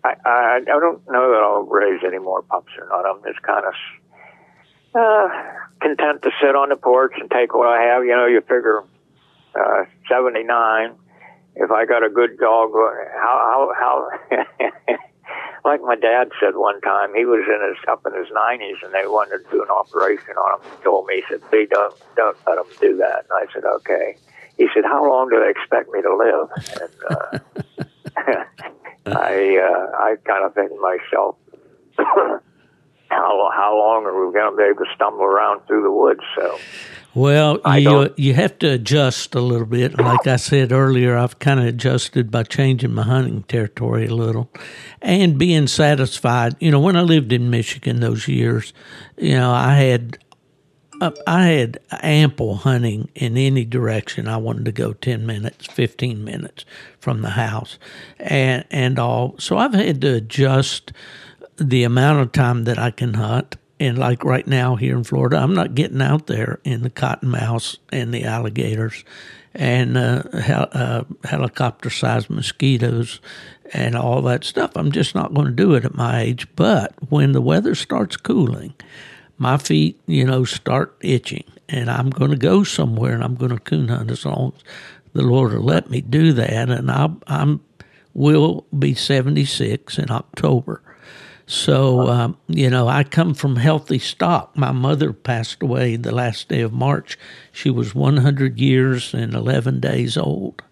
I, 0.05 0.15
I 0.24 0.57
I 0.57 0.61
don't 0.65 1.07
know 1.09 1.31
that 1.31 1.43
I'll 1.43 1.62
raise 1.62 2.01
any 2.07 2.19
more 2.19 2.43
pups 2.43 2.73
or 2.78 2.89
not. 2.89 3.07
I'm 3.07 3.23
just 3.23 3.43
kind 3.43 3.65
of 3.65 3.74
uh, 4.95 5.28
content 5.81 6.23
to 6.23 6.31
sit 6.41 6.55
on 6.55 6.70
the 6.70 6.77
porch 6.77 7.12
and 7.19 7.31
take 7.31 7.55
what 7.55 7.69
I 7.69 7.82
have. 7.82 8.05
You 8.05 8.16
know, 8.16 8.27
you 8.27 8.41
figure 8.41 8.82
uh, 9.55 9.85
79. 10.09 10.95
If 11.57 11.70
I 11.70 11.85
got 11.85 12.05
a 12.05 12.09
good 12.09 12.39
dog, 12.39 12.70
how 12.73 13.70
how 13.77 14.11
how. 14.31 14.99
Like 15.65 15.82
my 15.82 15.95
dad 15.95 16.31
said 16.41 16.57
one 16.57 16.81
time, 16.81 17.15
he 17.15 17.24
was 17.27 17.45
in 17.45 17.61
his 17.69 17.77
up 17.87 18.07
in 18.07 18.15
his 18.19 18.28
nineties, 18.32 18.77
and 18.82 18.95
they 18.95 19.07
wanted 19.07 19.45
to 19.45 19.51
do 19.51 19.62
an 19.62 19.69
operation 19.69 20.35
on 20.37 20.59
him. 20.59 20.70
He 20.70 20.82
told 20.82 21.07
me, 21.07 21.16
he 21.16 21.23
said, 21.28 21.43
"Please 21.51 21.69
don't 21.70 21.95
don't 22.16 22.37
let 22.47 22.57
them 22.57 22.66
do 22.81 22.97
that." 22.97 23.27
And 23.28 23.32
I 23.32 23.53
said, 23.53 23.65
"Okay." 23.65 24.16
He 24.59 24.66
said, 24.74 24.85
"How 24.85 25.09
long 25.09 25.28
do 25.31 25.40
they 25.40 25.51
expect 25.51 25.90
me 25.93 26.02
to 26.02 26.16
live?" 26.16 26.48
And 26.81 26.94
uh, 27.10 27.39
I 29.06 29.59
uh, 29.59 29.97
I 29.98 30.16
kind 30.24 30.44
of 30.44 30.55
think 30.55 30.70
to 30.70 30.81
myself, 30.81 31.36
how 33.09 33.51
how 33.55 33.77
long 33.77 34.05
are 34.05 34.27
we 34.27 34.32
going 34.32 34.51
to 34.51 34.56
be 34.56 34.62
able 34.64 34.85
to 34.85 34.90
stumble 34.94 35.24
around 35.24 35.60
through 35.66 35.82
the 35.82 35.90
woods? 35.90 36.20
So 36.36 36.59
Well, 37.14 37.59
I 37.64 37.78
you 37.78 37.89
don't- 37.90 38.18
you 38.18 38.35
have 38.35 38.59
to 38.60 38.68
adjust 38.68 39.35
a 39.35 39.40
little 39.40 39.66
bit. 39.66 39.98
Like 39.98 40.27
I 40.27 40.36
said 40.36 40.70
earlier, 40.72 41.16
I've 41.16 41.39
kind 41.39 41.59
of 41.60 41.66
adjusted 41.66 42.31
by 42.31 42.44
changing 42.44 42.93
my 42.94 43.02
hunting 43.02 43.43
territory 43.44 44.06
a 44.06 44.14
little, 44.14 44.51
and 45.02 45.39
being 45.39 45.66
satisfied. 45.66 46.55
You 46.60 46.70
know, 46.70 46.81
when 46.81 46.97
I 46.97 47.02
lived 47.02 47.32
in 47.32 47.51
Michigan 47.51 48.01
those 48.01 48.28
years, 48.28 48.72
you 49.16 49.36
know, 49.36 49.51
I 49.51 49.74
had 49.74 50.18
I 51.01 51.47
had 51.47 51.78
ample 51.90 52.56
hunting 52.56 53.09
in 53.14 53.36
any 53.36 53.64
direction 53.64 54.28
I 54.28 54.36
wanted 54.36 54.66
to 54.66 54.72
go. 54.72 54.93
Ten 54.93 55.27
minutes, 55.27 55.66
fifteen 55.66 56.24
minutes 56.24 56.64
from 56.98 57.22
the 57.22 57.31
house, 57.31 57.78
and 58.18 58.64
and 58.70 58.98
all. 58.98 59.35
So 59.39 59.56
I've 59.56 59.74
had 59.74 60.01
to 60.02 60.14
adjust 60.16 60.93
the 61.56 61.85
amount 61.85 62.20
of 62.20 62.32
time 62.32 62.64
that 62.64 62.78
I 62.78 62.90
can 62.90 63.14
hunt. 63.14 63.56
And 63.78 63.97
like 63.97 64.24
right 64.24 64.47
now 64.47 64.77
here 64.77 64.97
in 64.97 65.05
Florida, 65.05 65.39
I'm 65.39 65.55
not 65.55 65.74
getting 65.74 66.02
out 66.02 66.27
there 66.27 66.60
in 66.64 66.82
the 66.82 66.90
cottonmouths 66.90 67.78
and 67.90 68.12
the 68.12 68.24
alligators 68.24 69.05
and 69.55 69.97
uh, 69.97 70.22
hel- 70.39 70.68
uh, 70.72 71.05
helicopter 71.24 71.89
sized 71.89 72.28
mosquitoes 72.28 73.20
and 73.72 73.97
all 73.97 74.20
that 74.22 74.44
stuff. 74.44 74.72
I'm 74.74 74.93
just 74.93 75.14
not 75.14 75.32
going 75.32 75.47
to 75.47 75.52
do 75.52 75.74
it 75.74 75.86
at 75.86 75.94
my 75.94 76.20
age. 76.20 76.47
But 76.56 76.93
when 77.09 77.32
the 77.32 77.40
weather 77.40 77.74
starts 77.74 78.18
cooling, 78.18 78.74
my 79.41 79.57
feet, 79.57 79.99
you 80.07 80.25
know, 80.25 80.45
start 80.45 80.95
itching, 81.01 81.45
and 81.69 81.91
I'm 81.91 82.11
going 82.11 82.31
to 82.31 82.37
go 82.37 82.62
somewhere 82.62 83.15
and 83.15 83.25
I'm 83.25 83.35
going 83.35 83.51
to 83.51 83.59
coon 83.59 83.89
hunt 83.89 84.11
as 84.11 84.25
long 84.27 84.53
as 84.55 84.62
the 85.15 85.23
Lord 85.23 85.53
will 85.53 85.62
let 85.62 85.91
me 85.91 86.03
do 86.03 86.33
that. 86.35 86.69
And 86.69 86.91
I, 86.91 87.09
I'm 87.27 87.61
will 88.12 88.67
be 88.77 88.93
76 88.93 89.99
in 89.99 90.11
October. 90.11 90.83
So, 91.47 92.09
um, 92.09 92.37
you 92.49 92.69
know, 92.69 92.87
I 92.87 93.03
come 93.03 93.35
from 93.35 93.57
healthy 93.57 93.99
stock. 93.99 94.57
My 94.57 94.73
mother 94.73 95.12
passed 95.12 95.62
away 95.62 95.97
the 95.97 96.15
last 96.15 96.49
day 96.49 96.61
of 96.61 96.73
March. 96.73 97.19
She 97.51 97.71
was 97.71 97.95
100 97.95 98.61
years 98.61 99.15
and 99.15 99.35
11 99.35 99.81
days 99.81 100.17
old. 100.17 100.62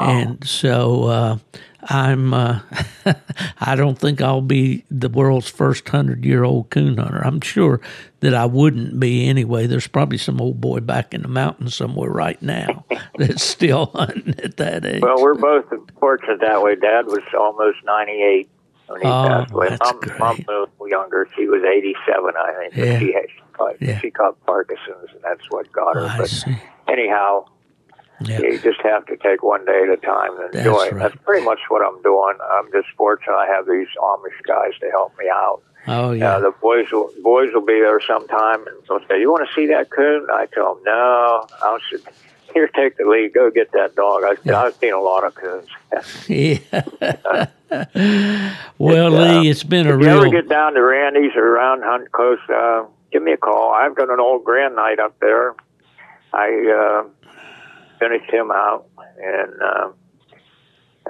And 0.00 0.46
so 0.46 1.04
uh, 1.04 1.38
I'm. 1.82 2.34
Uh, 2.34 2.60
I 3.60 3.76
don't 3.76 3.98
think 3.98 4.20
I'll 4.20 4.40
be 4.42 4.84
the 4.90 5.08
world's 5.08 5.48
first 5.48 5.88
hundred 5.88 6.24
year 6.24 6.44
old 6.44 6.70
coon 6.70 6.96
hunter. 6.96 7.20
I'm 7.24 7.40
sure 7.40 7.80
that 8.20 8.34
I 8.34 8.46
wouldn't 8.46 8.98
be 8.98 9.28
anyway. 9.28 9.66
There's 9.66 9.86
probably 9.86 10.18
some 10.18 10.40
old 10.40 10.60
boy 10.60 10.80
back 10.80 11.14
in 11.14 11.22
the 11.22 11.28
mountains 11.28 11.74
somewhere 11.74 12.10
right 12.10 12.40
now 12.42 12.84
that's 13.18 13.42
still 13.44 13.86
hunting 13.94 14.34
at 14.42 14.56
that 14.56 14.84
age. 14.84 15.02
Well, 15.02 15.22
we're 15.22 15.34
both 15.34 15.66
fortunate 16.00 16.40
that 16.40 16.62
way. 16.62 16.74
Dad 16.74 17.06
was 17.06 17.22
almost 17.38 17.78
98 17.84 18.48
when 18.88 19.00
he 19.00 19.06
Oh, 19.06 19.10
passed 19.28 19.52
away. 19.52 19.68
that's 19.68 19.80
Mom, 19.92 20.00
great. 20.00 20.18
Mom 20.18 20.44
was 20.78 20.90
younger. 20.90 21.28
She 21.36 21.46
was 21.46 21.62
87, 21.62 22.32
I 22.36 22.54
think. 22.70 22.74
Yeah. 22.76 22.98
She 22.98 23.12
had 23.12 23.22
she 23.28 23.42
caught, 23.52 23.74
Yeah. 23.80 24.00
she 24.00 24.10
caught 24.10 24.44
Parkinson's, 24.46 25.10
and 25.14 25.22
that's 25.22 25.48
what 25.50 25.70
got 25.72 25.94
her. 25.94 26.06
I 26.06 26.18
but 26.18 26.28
see. 26.30 26.56
anyhow, 26.88 27.44
Yeah. 28.20 28.40
you 28.40 28.58
just 28.60 28.80
have 28.82 29.06
to 29.06 29.16
take 29.16 29.42
one 29.44 29.64
day 29.64 29.82
at 29.84 29.90
a 29.90 29.96
time 29.96 30.32
and 30.40 30.52
That's 30.52 30.66
enjoy. 30.66 30.86
it. 30.86 30.92
right. 30.94 31.02
That's 31.02 31.16
pretty 31.24 31.44
much 31.44 31.60
what 31.68 31.86
I'm 31.86 32.02
doing. 32.02 32.34
I'm 32.52 32.70
just 32.72 32.88
fortunate 32.96 33.34
I 33.36 33.46
have 33.46 33.66
these 33.66 33.86
Amish 34.00 34.42
guys 34.46 34.72
to 34.80 34.90
help 34.90 35.16
me 35.18 35.26
out. 35.32 35.62
Oh 35.86 36.08
Uh, 36.08 36.12
yeah. 36.12 36.38
the 36.40 36.50
boys 36.60 36.90
will 36.90 37.10
boys 37.22 37.50
will 37.54 37.64
be 37.64 37.80
there 37.80 38.00
sometime, 38.00 38.66
and 38.66 38.76
they'll 38.88 39.00
say, 39.08 39.20
"You 39.20 39.30
want 39.30 39.48
to 39.48 39.54
see 39.54 39.66
that 39.68 39.90
coon?" 39.90 40.26
I 40.32 40.46
tell 40.52 40.74
them, 40.74 40.84
"No." 40.84 41.46
I 41.62 41.78
said, 41.90 42.00
"Here, 42.52 42.66
take 42.68 42.96
the 42.98 43.04
lead. 43.04 43.32
Go 43.32 43.50
get 43.50 43.70
that 43.72 43.94
dog." 43.94 44.24
I 44.24 44.34
said, 44.42 44.52
"I've 44.54 44.74
seen 44.74 44.92
a 44.92 45.00
lot 45.00 45.24
of 45.24 45.34
coons." 45.34 45.68
Yeah. 46.28 46.58
well, 48.78 49.14
uh, 49.16 49.40
Lee, 49.40 49.48
it's 49.50 49.64
been 49.64 49.86
a 49.86 49.94
if 49.94 50.00
you 50.00 50.06
real. 50.06 50.16
ever 50.18 50.28
get 50.30 50.48
down 50.48 50.74
to 50.74 50.82
Randy's 50.82 51.34
or 51.36 51.46
around 51.56 51.82
Hunt 51.82 52.10
Coast, 52.12 52.42
uh, 52.50 52.84
give 53.12 53.22
me 53.22 53.32
a 53.32 53.36
call. 53.36 53.72
I've 53.72 53.94
got 53.94 54.10
an 54.10 54.20
old 54.20 54.44
Grand 54.44 54.76
Nite 54.76 54.98
up 55.00 55.18
there. 55.20 55.54
I 56.32 56.48
uh, 57.04 57.17
finished 57.98 58.30
him 58.30 58.50
out, 58.50 58.86
and 59.18 59.52
uh, 59.62 59.88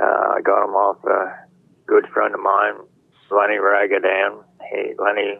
uh, 0.01 0.35
I 0.36 0.40
got 0.43 0.65
him 0.65 0.74
off 0.74 1.05
a 1.05 1.47
good 1.86 2.06
friend 2.12 2.35
of 2.35 2.40
mine, 2.40 2.74
Lenny 3.31 3.56
Ragadan. 3.56 4.44
He 4.70 4.94
Lenny, 4.98 5.39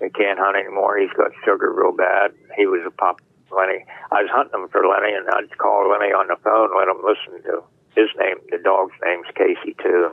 he 0.00 0.08
can't 0.10 0.38
hunt 0.38 0.56
anymore. 0.56 0.98
He's 0.98 1.12
got 1.16 1.30
sugar 1.44 1.72
real 1.72 1.92
bad. 1.92 2.32
He 2.56 2.66
was 2.66 2.82
a 2.86 2.90
pup. 2.90 3.20
Lenny, 3.50 3.84
I 4.12 4.22
was 4.22 4.30
hunting 4.30 4.60
him 4.60 4.68
for 4.68 4.84
Lenny, 4.84 5.14
and 5.14 5.26
I'd 5.30 5.56
call 5.56 5.88
Lenny 5.88 6.12
on 6.12 6.28
the 6.28 6.36
phone, 6.44 6.68
let 6.76 6.88
him 6.88 7.00
listen 7.00 7.42
to 7.48 7.64
his 7.96 8.10
name. 8.18 8.36
The 8.50 8.58
dog's 8.58 8.92
name's 9.04 9.26
Casey 9.34 9.74
too. 9.82 10.12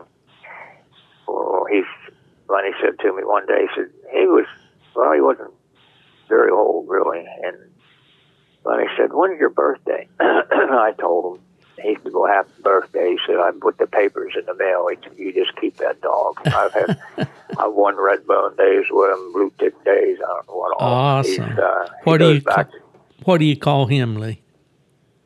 Well, 1.28 1.66
he's 1.70 1.90
Lenny 2.48 2.72
said 2.82 2.98
to 3.00 3.14
me 3.14 3.24
one 3.24 3.46
day. 3.46 3.68
He 3.68 3.70
said 3.76 3.92
he 4.12 4.26
was 4.26 4.48
well, 4.96 5.12
he 5.12 5.22
wasn't 5.22 5.52
very 6.30 6.50
old 6.52 6.88
really, 6.88 7.26
and 7.44 7.58
Lenny 8.66 8.86
said, 8.98 9.14
"When's 9.14 9.40
your 9.40 9.50
birthday?" 9.50 10.08
I 10.20 10.94
told 11.00 11.38
him. 11.38 11.44
He 11.82 11.96
said, 12.02 12.14
"Well, 12.14 12.26
happy 12.32 12.50
birthday." 12.64 13.12
He 13.12 13.20
said, 13.28 13.36
"I 13.38 13.52
put 13.60 13.78
the 13.78 13.86
papers 13.88 14.34
in 14.38 14.46
the 14.46 14.56
mail." 14.56 14.88
He 14.90 14.98
said, 15.04 15.18
"You 15.18 15.32
just 15.34 15.56
keep 15.58 15.78
that 15.78 16.02
dog." 16.02 16.40
I've 16.46 16.74
had 16.74 17.00
I've 17.60 17.74
won 17.74 17.96
Redbone 17.96 18.58
days 18.58 18.86
with 18.90 19.12
him, 19.12 19.34
Bluetick 19.34 19.84
days. 19.86 20.18
I 20.24 20.28
don't 20.28 20.48
know 20.48 20.56
what 20.56 20.78
all. 20.80 20.94
Awesome. 20.94 21.58
Uh, 21.62 21.88
What 22.06 22.18
do 22.18 22.34
you 22.34 22.42
back 22.42 22.72
call, 22.72 22.80
What 23.26 23.38
do 23.38 23.46
you 23.46 23.56
call 23.58 23.86
him, 23.88 24.16
Lee? 24.16 24.42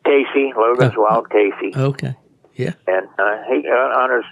Casey 0.06 0.52
Logan's 0.58 0.94
Oh. 0.98 1.02
Wild 1.02 1.30
Casey, 1.30 1.72
Okay. 1.76 2.16
Yeah. 2.56 2.74
and 2.88 3.08
uh, 3.20 3.44
he 3.48 3.66
uh, 3.68 4.00
on 4.02 4.12
his 4.16 4.26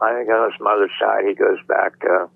I 0.00 0.14
think 0.14 0.28
on 0.30 0.50
his 0.50 0.60
mother's 0.60 0.90
side 0.98 1.24
he 1.28 1.34
goes 1.34 1.58
back 1.68 1.98
to 2.00 2.28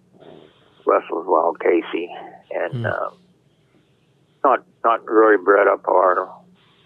Russell's 0.87 1.27
Wild 1.27 1.59
Casey, 1.61 2.15
and 2.55 2.73
Hmm. 2.75 2.87
uh, 2.87 3.11
not 4.45 4.65
not 4.85 5.05
really 5.05 5.43
bred 5.43 5.69
up 5.69 5.83
hard, 5.85 6.19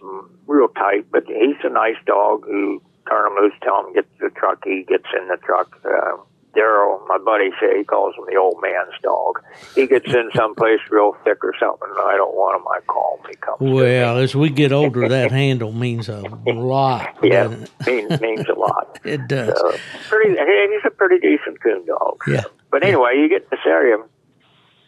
mm, 0.03 0.29
real 0.47 0.69
tight, 0.69 1.07
but 1.11 1.25
he's 1.27 1.57
a 1.65 1.71
nice 1.71 1.97
dog 2.07 2.45
who 2.45 2.83
turn 3.09 3.27
him 3.27 3.39
loose, 3.41 3.55
tell 3.63 3.87
him 3.87 3.95
get 3.95 4.05
to 4.19 4.29
the 4.29 4.31
truck, 4.31 4.63
he 4.65 4.85
gets 4.89 5.07
in 5.19 5.29
the 5.29 5.37
truck. 5.39 5.79
Uh, 5.85 6.17
Daryl, 6.57 7.07
my 7.07 7.19
buddy, 7.19 7.51
say 7.61 7.79
he 7.79 7.85
calls 7.85 8.15
him 8.17 8.25
the 8.31 8.37
old 8.37 8.57
man's 8.63 8.95
dog. 9.03 9.43
He 9.75 9.87
gets 9.87 10.07
in 10.07 10.31
someplace 10.35 10.81
real 10.91 11.15
thick 11.23 11.45
or 11.45 11.53
something, 11.61 11.89
and 11.89 11.99
I 11.99 12.17
don't 12.17 12.35
want 12.35 12.59
him. 12.59 12.67
I 12.67 12.81
call 12.87 13.21
him. 13.21 13.31
He 13.31 13.37
comes. 13.37 13.59
Well, 13.61 14.19
as 14.19 14.35
we 14.35 14.49
get 14.49 14.73
older, 14.73 15.07
that 15.07 15.31
handle 15.43 15.73
means 15.73 16.09
a 16.09 16.23
lot. 16.47 17.15
yeah, 17.23 17.49
means 17.87 18.21
means 18.21 18.47
a 18.49 18.59
lot. 18.59 18.99
It 19.05 19.29
does. 19.29 19.51
Uh, 19.51 19.77
pretty, 20.09 20.31
he's 20.31 20.85
a 20.85 20.91
pretty 20.91 21.19
decent 21.19 21.61
coon 21.63 21.85
dog. 21.87 22.23
Yeah. 22.27 22.45
But 22.71 22.83
anyway, 22.83 23.19
you 23.19 23.29
get 23.29 23.43
in 23.43 23.49
this 23.51 23.61
area, 23.67 23.99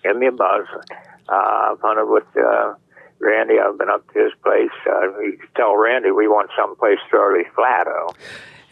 give 0.08 0.16
me 0.18 0.26
a 0.26 0.32
buzz. 0.32 0.66
Uh, 1.28 1.32
I've 1.72 1.80
hunted 1.80 2.06
with 2.06 2.24
uh, 2.36 2.74
Randy. 3.20 3.58
I've 3.58 3.78
been 3.78 3.90
up 3.90 4.10
to 4.12 4.24
his 4.24 4.32
place. 4.42 4.70
Uh, 4.86 5.20
you 5.20 5.38
tell 5.56 5.76
Randy 5.76 6.10
we 6.10 6.28
want 6.28 6.50
someplace 6.58 6.98
fairly 7.10 7.44
flat. 7.54 7.86
Oh, 7.86 8.14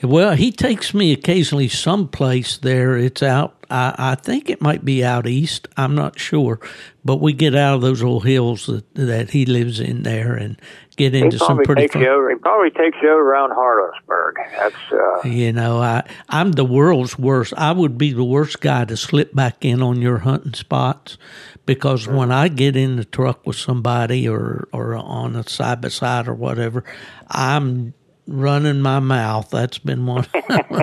Well, 0.02 0.34
he 0.34 0.52
takes 0.52 0.94
me 0.94 1.12
occasionally 1.12 1.68
someplace 1.68 2.58
there. 2.58 2.96
It's 2.96 3.22
out. 3.22 3.54
I, 3.70 3.94
I 3.98 4.14
think 4.14 4.48
it 4.48 4.62
might 4.62 4.84
be 4.84 5.04
out 5.04 5.26
east. 5.26 5.68
I'm 5.76 5.94
not 5.94 6.18
sure, 6.18 6.60
but 7.04 7.20
we 7.20 7.32
get 7.32 7.54
out 7.54 7.76
of 7.76 7.80
those 7.82 8.02
old 8.02 8.24
hills 8.24 8.66
that 8.66 8.94
that 8.94 9.30
he 9.30 9.44
lives 9.44 9.80
in 9.80 10.02
there 10.02 10.34
and 10.34 10.60
get 10.97 11.14
into 11.14 11.39
some 11.39 11.59
pretty. 11.59 11.82
takes 11.82 11.94
Fun, 11.94 12.02
you 12.02 12.09
over. 12.09 12.31
He 12.31 12.36
probably 12.36 12.70
takes 12.70 12.97
you 13.02 13.10
over 13.10 13.20
around 13.20 13.51
Harlansburg. 13.51 14.35
That's 14.59 14.74
uh, 14.93 15.28
you 15.28 15.52
know, 15.52 15.78
I 15.78 16.02
I'm 16.28 16.52
the 16.52 16.64
world's 16.64 17.18
worst. 17.18 17.55
I 17.56 17.73
would 17.73 17.97
be 17.97 18.12
the 18.12 18.24
worst 18.24 18.60
guy 18.60 18.85
to 18.86 18.97
slip 18.97 19.35
back 19.35 19.64
in 19.64 19.82
on 19.82 20.02
your 20.02 20.18
hunting 20.18 20.55
spots 20.55 21.18
because 21.66 22.09
when 22.09 22.32
I 22.32 22.48
get 22.48 22.77
in 22.77 22.97
the 22.97 23.05
truck 23.05 23.47
with 23.47 23.56
somebody 23.56 24.28
or 24.28 24.68
or 24.73 24.97
on 24.97 25.36
a 25.36 25.48
side 25.48 25.81
by 25.81 25.89
side 25.89 26.28
or 26.28 26.35
whatever, 26.35 26.85
I'm 27.28 27.94
running 28.27 28.81
my 28.81 29.01
mouth. 29.01 29.51
That's 29.51 29.78
been 29.78 30.07
one, 30.07 30.27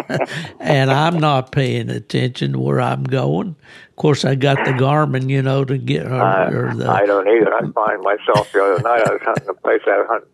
and 0.60 0.92
I'm 0.92 1.20
not 1.20 1.52
paying 1.52 1.90
attention 1.90 2.54
to 2.54 2.60
where 2.60 2.82
I'm 2.82 3.04
going. 3.04 3.56
Of 3.90 3.96
course, 3.96 4.26
I 4.26 4.36
got 4.36 4.64
the 4.66 4.72
Garmin, 4.72 5.30
you 5.30 5.42
know, 5.42 5.66
to 5.66 5.78
get 5.78 6.08
I, 6.08 6.48
or 6.48 6.74
the 6.74 6.90
I 6.90 7.06
don't 7.06 7.28
either. 7.28 7.54
I 7.54 7.60
find 7.72 8.02
myself 8.02 8.52
the 8.52 8.64
other 8.64 8.82
night. 8.82 9.08
I 9.08 9.14
was 9.14 9.22
hunting 9.24 9.50
a 9.50 9.54
place 9.54 9.82
I 9.86 10.04
hunt 10.08 10.26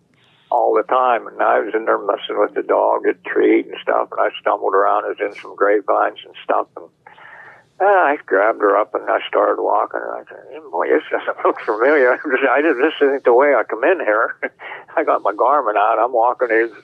all 0.51 0.73
the 0.73 0.83
time, 0.83 1.27
and 1.27 1.41
I 1.41 1.59
was 1.59 1.73
in 1.73 1.85
there 1.85 1.97
messing 1.97 2.39
with 2.39 2.53
the 2.53 2.63
dog 2.63 3.07
at 3.07 3.23
treat 3.23 3.67
and 3.67 3.75
stuff, 3.81 4.09
and 4.11 4.21
I 4.21 4.29
stumbled 4.39 4.73
around. 4.73 5.05
I 5.05 5.09
was 5.09 5.17
in 5.19 5.33
some 5.41 5.55
grapevines 5.55 6.19
and 6.25 6.33
stuff, 6.43 6.67
and 6.75 6.85
uh, 7.81 7.85
I 7.85 8.17
grabbed 8.25 8.59
her 8.59 8.75
up 8.75 8.93
and 8.93 9.09
I 9.09 9.19
started 9.27 9.61
walking. 9.61 10.01
And 10.03 10.11
I 10.11 10.23
said, 10.27 10.43
"Eh, 10.53 10.59
"Boy, 10.71 10.87
this 10.89 11.03
doesn't 11.09 11.37
look 11.45 11.59
familiar. 11.61 12.11
I'm 12.23 12.31
just, 12.31 12.43
I 12.49 12.61
just, 12.61 12.77
this 12.77 12.93
isn't 13.01 13.23
the 13.23 13.33
way 13.33 13.55
I 13.55 13.63
come 13.63 13.83
in 13.83 13.99
here." 13.99 14.35
I 14.97 15.03
got 15.03 15.21
my 15.21 15.31
Garmin 15.31 15.77
out. 15.77 15.99
I'm 15.99 16.11
walking 16.11 16.49
the, 16.49 16.83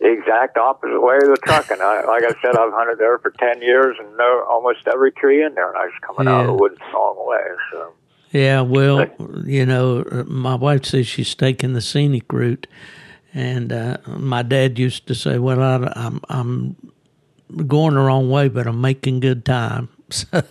the 0.00 0.10
exact 0.10 0.56
opposite 0.56 1.00
way 1.00 1.16
of 1.16 1.28
the 1.28 1.38
truck, 1.44 1.70
and 1.70 1.82
I, 1.82 2.04
like 2.06 2.24
I 2.24 2.32
said, 2.40 2.56
I've 2.56 2.72
hunted 2.72 2.98
there 2.98 3.18
for 3.18 3.30
ten 3.32 3.60
years 3.60 3.96
and 3.98 4.16
know 4.16 4.44
almost 4.48 4.86
every 4.86 5.12
tree 5.12 5.44
in 5.44 5.54
there, 5.54 5.68
and 5.68 5.76
I 5.76 5.84
was 5.84 5.94
coming 6.00 6.26
out 6.26 6.40
of 6.42 6.46
the 6.46 6.54
woods 6.54 6.78
the 6.78 6.92
wrong 6.94 7.16
way. 7.28 7.46
So. 7.72 7.92
Yeah, 8.32 8.60
well, 8.62 9.06
you 9.44 9.66
know, 9.66 10.24
my 10.26 10.54
wife 10.54 10.84
says 10.84 11.06
she's 11.06 11.34
taking 11.34 11.72
the 11.72 11.80
scenic 11.80 12.32
route, 12.32 12.66
and 13.34 13.72
uh, 13.72 13.98
my 14.06 14.42
dad 14.42 14.78
used 14.78 15.06
to 15.08 15.14
say, 15.14 15.38
"Well, 15.38 15.60
I, 15.62 15.92
I'm 15.96 16.20
I'm 16.28 16.76
going 17.66 17.94
the 17.94 18.00
wrong 18.00 18.30
way, 18.30 18.48
but 18.48 18.66
I'm 18.66 18.80
making 18.80 19.20
good 19.20 19.44
time." 19.44 19.88
So, 20.12 20.26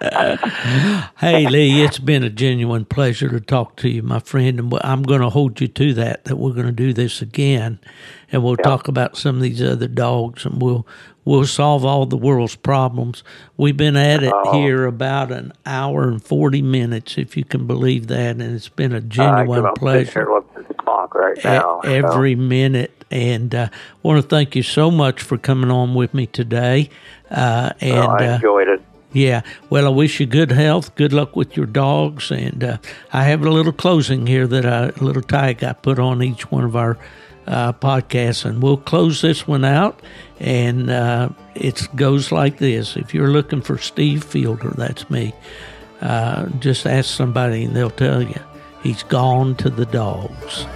hey, 0.00 1.46
Lee, 1.46 1.82
it's 1.84 1.98
been 1.98 2.22
a 2.22 2.30
genuine 2.30 2.84
pleasure 2.84 3.28
to 3.28 3.40
talk 3.40 3.76
to 3.76 3.88
you, 3.88 4.02
my 4.02 4.18
friend, 4.18 4.58
and 4.58 4.74
I'm 4.82 5.02
going 5.02 5.20
to 5.20 5.30
hold 5.30 5.60
you 5.60 5.68
to 5.68 5.94
that. 5.94 6.24
That 6.24 6.36
we're 6.36 6.52
going 6.52 6.66
to 6.66 6.72
do 6.72 6.92
this 6.92 7.22
again, 7.22 7.78
and 8.30 8.42
we'll 8.42 8.56
talk 8.56 8.88
about 8.88 9.16
some 9.16 9.36
of 9.36 9.42
these 9.42 9.62
other 9.62 9.88
dogs, 9.88 10.44
and 10.44 10.60
we'll 10.60 10.86
we'll 11.24 11.46
solve 11.46 11.84
all 11.84 12.06
the 12.06 12.16
world's 12.16 12.56
problems. 12.56 13.22
We've 13.56 13.76
been 13.76 13.96
at 13.96 14.22
it 14.22 14.34
here 14.52 14.86
about 14.86 15.30
an 15.30 15.52
hour 15.66 16.08
and 16.08 16.22
forty 16.22 16.62
minutes, 16.62 17.18
if 17.18 17.36
you 17.36 17.44
can 17.44 17.66
believe 17.66 18.08
that, 18.08 18.30
and 18.30 18.42
it's 18.42 18.68
been 18.68 18.92
a 18.92 19.00
genuine 19.00 19.62
here 19.62 19.72
pleasure 19.74 20.28
looking 20.28 20.62
at 20.62 20.68
the 20.68 20.74
clock 20.74 21.14
right 21.14 21.38
now. 21.44 21.80
so- 21.82 21.88
every 21.88 22.34
minute. 22.34 22.92
And 23.10 23.54
uh, 23.54 23.68
want 24.02 24.22
to 24.22 24.26
thank 24.26 24.56
you 24.56 24.62
so 24.62 24.90
much 24.90 25.20
for 25.20 25.36
coming 25.36 25.70
on 25.70 25.94
with 25.94 26.14
me 26.14 26.26
today. 26.26 26.88
Uh, 27.30 27.70
and 27.78 27.98
Oh, 27.98 28.06
I 28.08 28.26
uh, 28.28 28.34
enjoyed 28.36 28.68
it. 28.68 28.80
Yeah, 29.12 29.42
well, 29.70 29.86
I 29.86 29.90
wish 29.90 30.20
you 30.20 30.26
good 30.26 30.52
health, 30.52 30.94
good 30.94 31.12
luck 31.12 31.36
with 31.36 31.56
your 31.56 31.66
dogs, 31.66 32.30
and 32.30 32.64
uh, 32.64 32.78
I 33.12 33.24
have 33.24 33.44
a 33.44 33.50
little 33.50 33.72
closing 33.72 34.26
here 34.26 34.46
that 34.46 34.64
I, 34.64 34.86
a 34.88 35.04
little 35.04 35.22
tag 35.22 35.62
I 35.62 35.72
put 35.72 35.98
on 35.98 36.22
each 36.22 36.50
one 36.50 36.64
of 36.64 36.76
our 36.76 36.98
uh, 37.46 37.72
podcasts, 37.72 38.44
and 38.44 38.62
we'll 38.62 38.76
close 38.76 39.20
this 39.20 39.46
one 39.46 39.64
out, 39.64 40.00
and 40.40 40.90
uh, 40.90 41.28
it 41.54 41.86
goes 41.94 42.32
like 42.32 42.58
this: 42.58 42.96
If 42.96 43.12
you're 43.14 43.30
looking 43.30 43.60
for 43.60 43.78
Steve 43.78 44.24
Fielder, 44.24 44.70
that's 44.70 45.08
me. 45.10 45.34
Uh, 46.00 46.46
just 46.58 46.86
ask 46.86 47.14
somebody, 47.14 47.64
and 47.64 47.76
they'll 47.76 47.90
tell 47.90 48.22
you 48.22 48.40
he's 48.82 49.02
gone 49.02 49.54
to 49.56 49.70
the 49.70 49.86
dogs. 49.86 50.66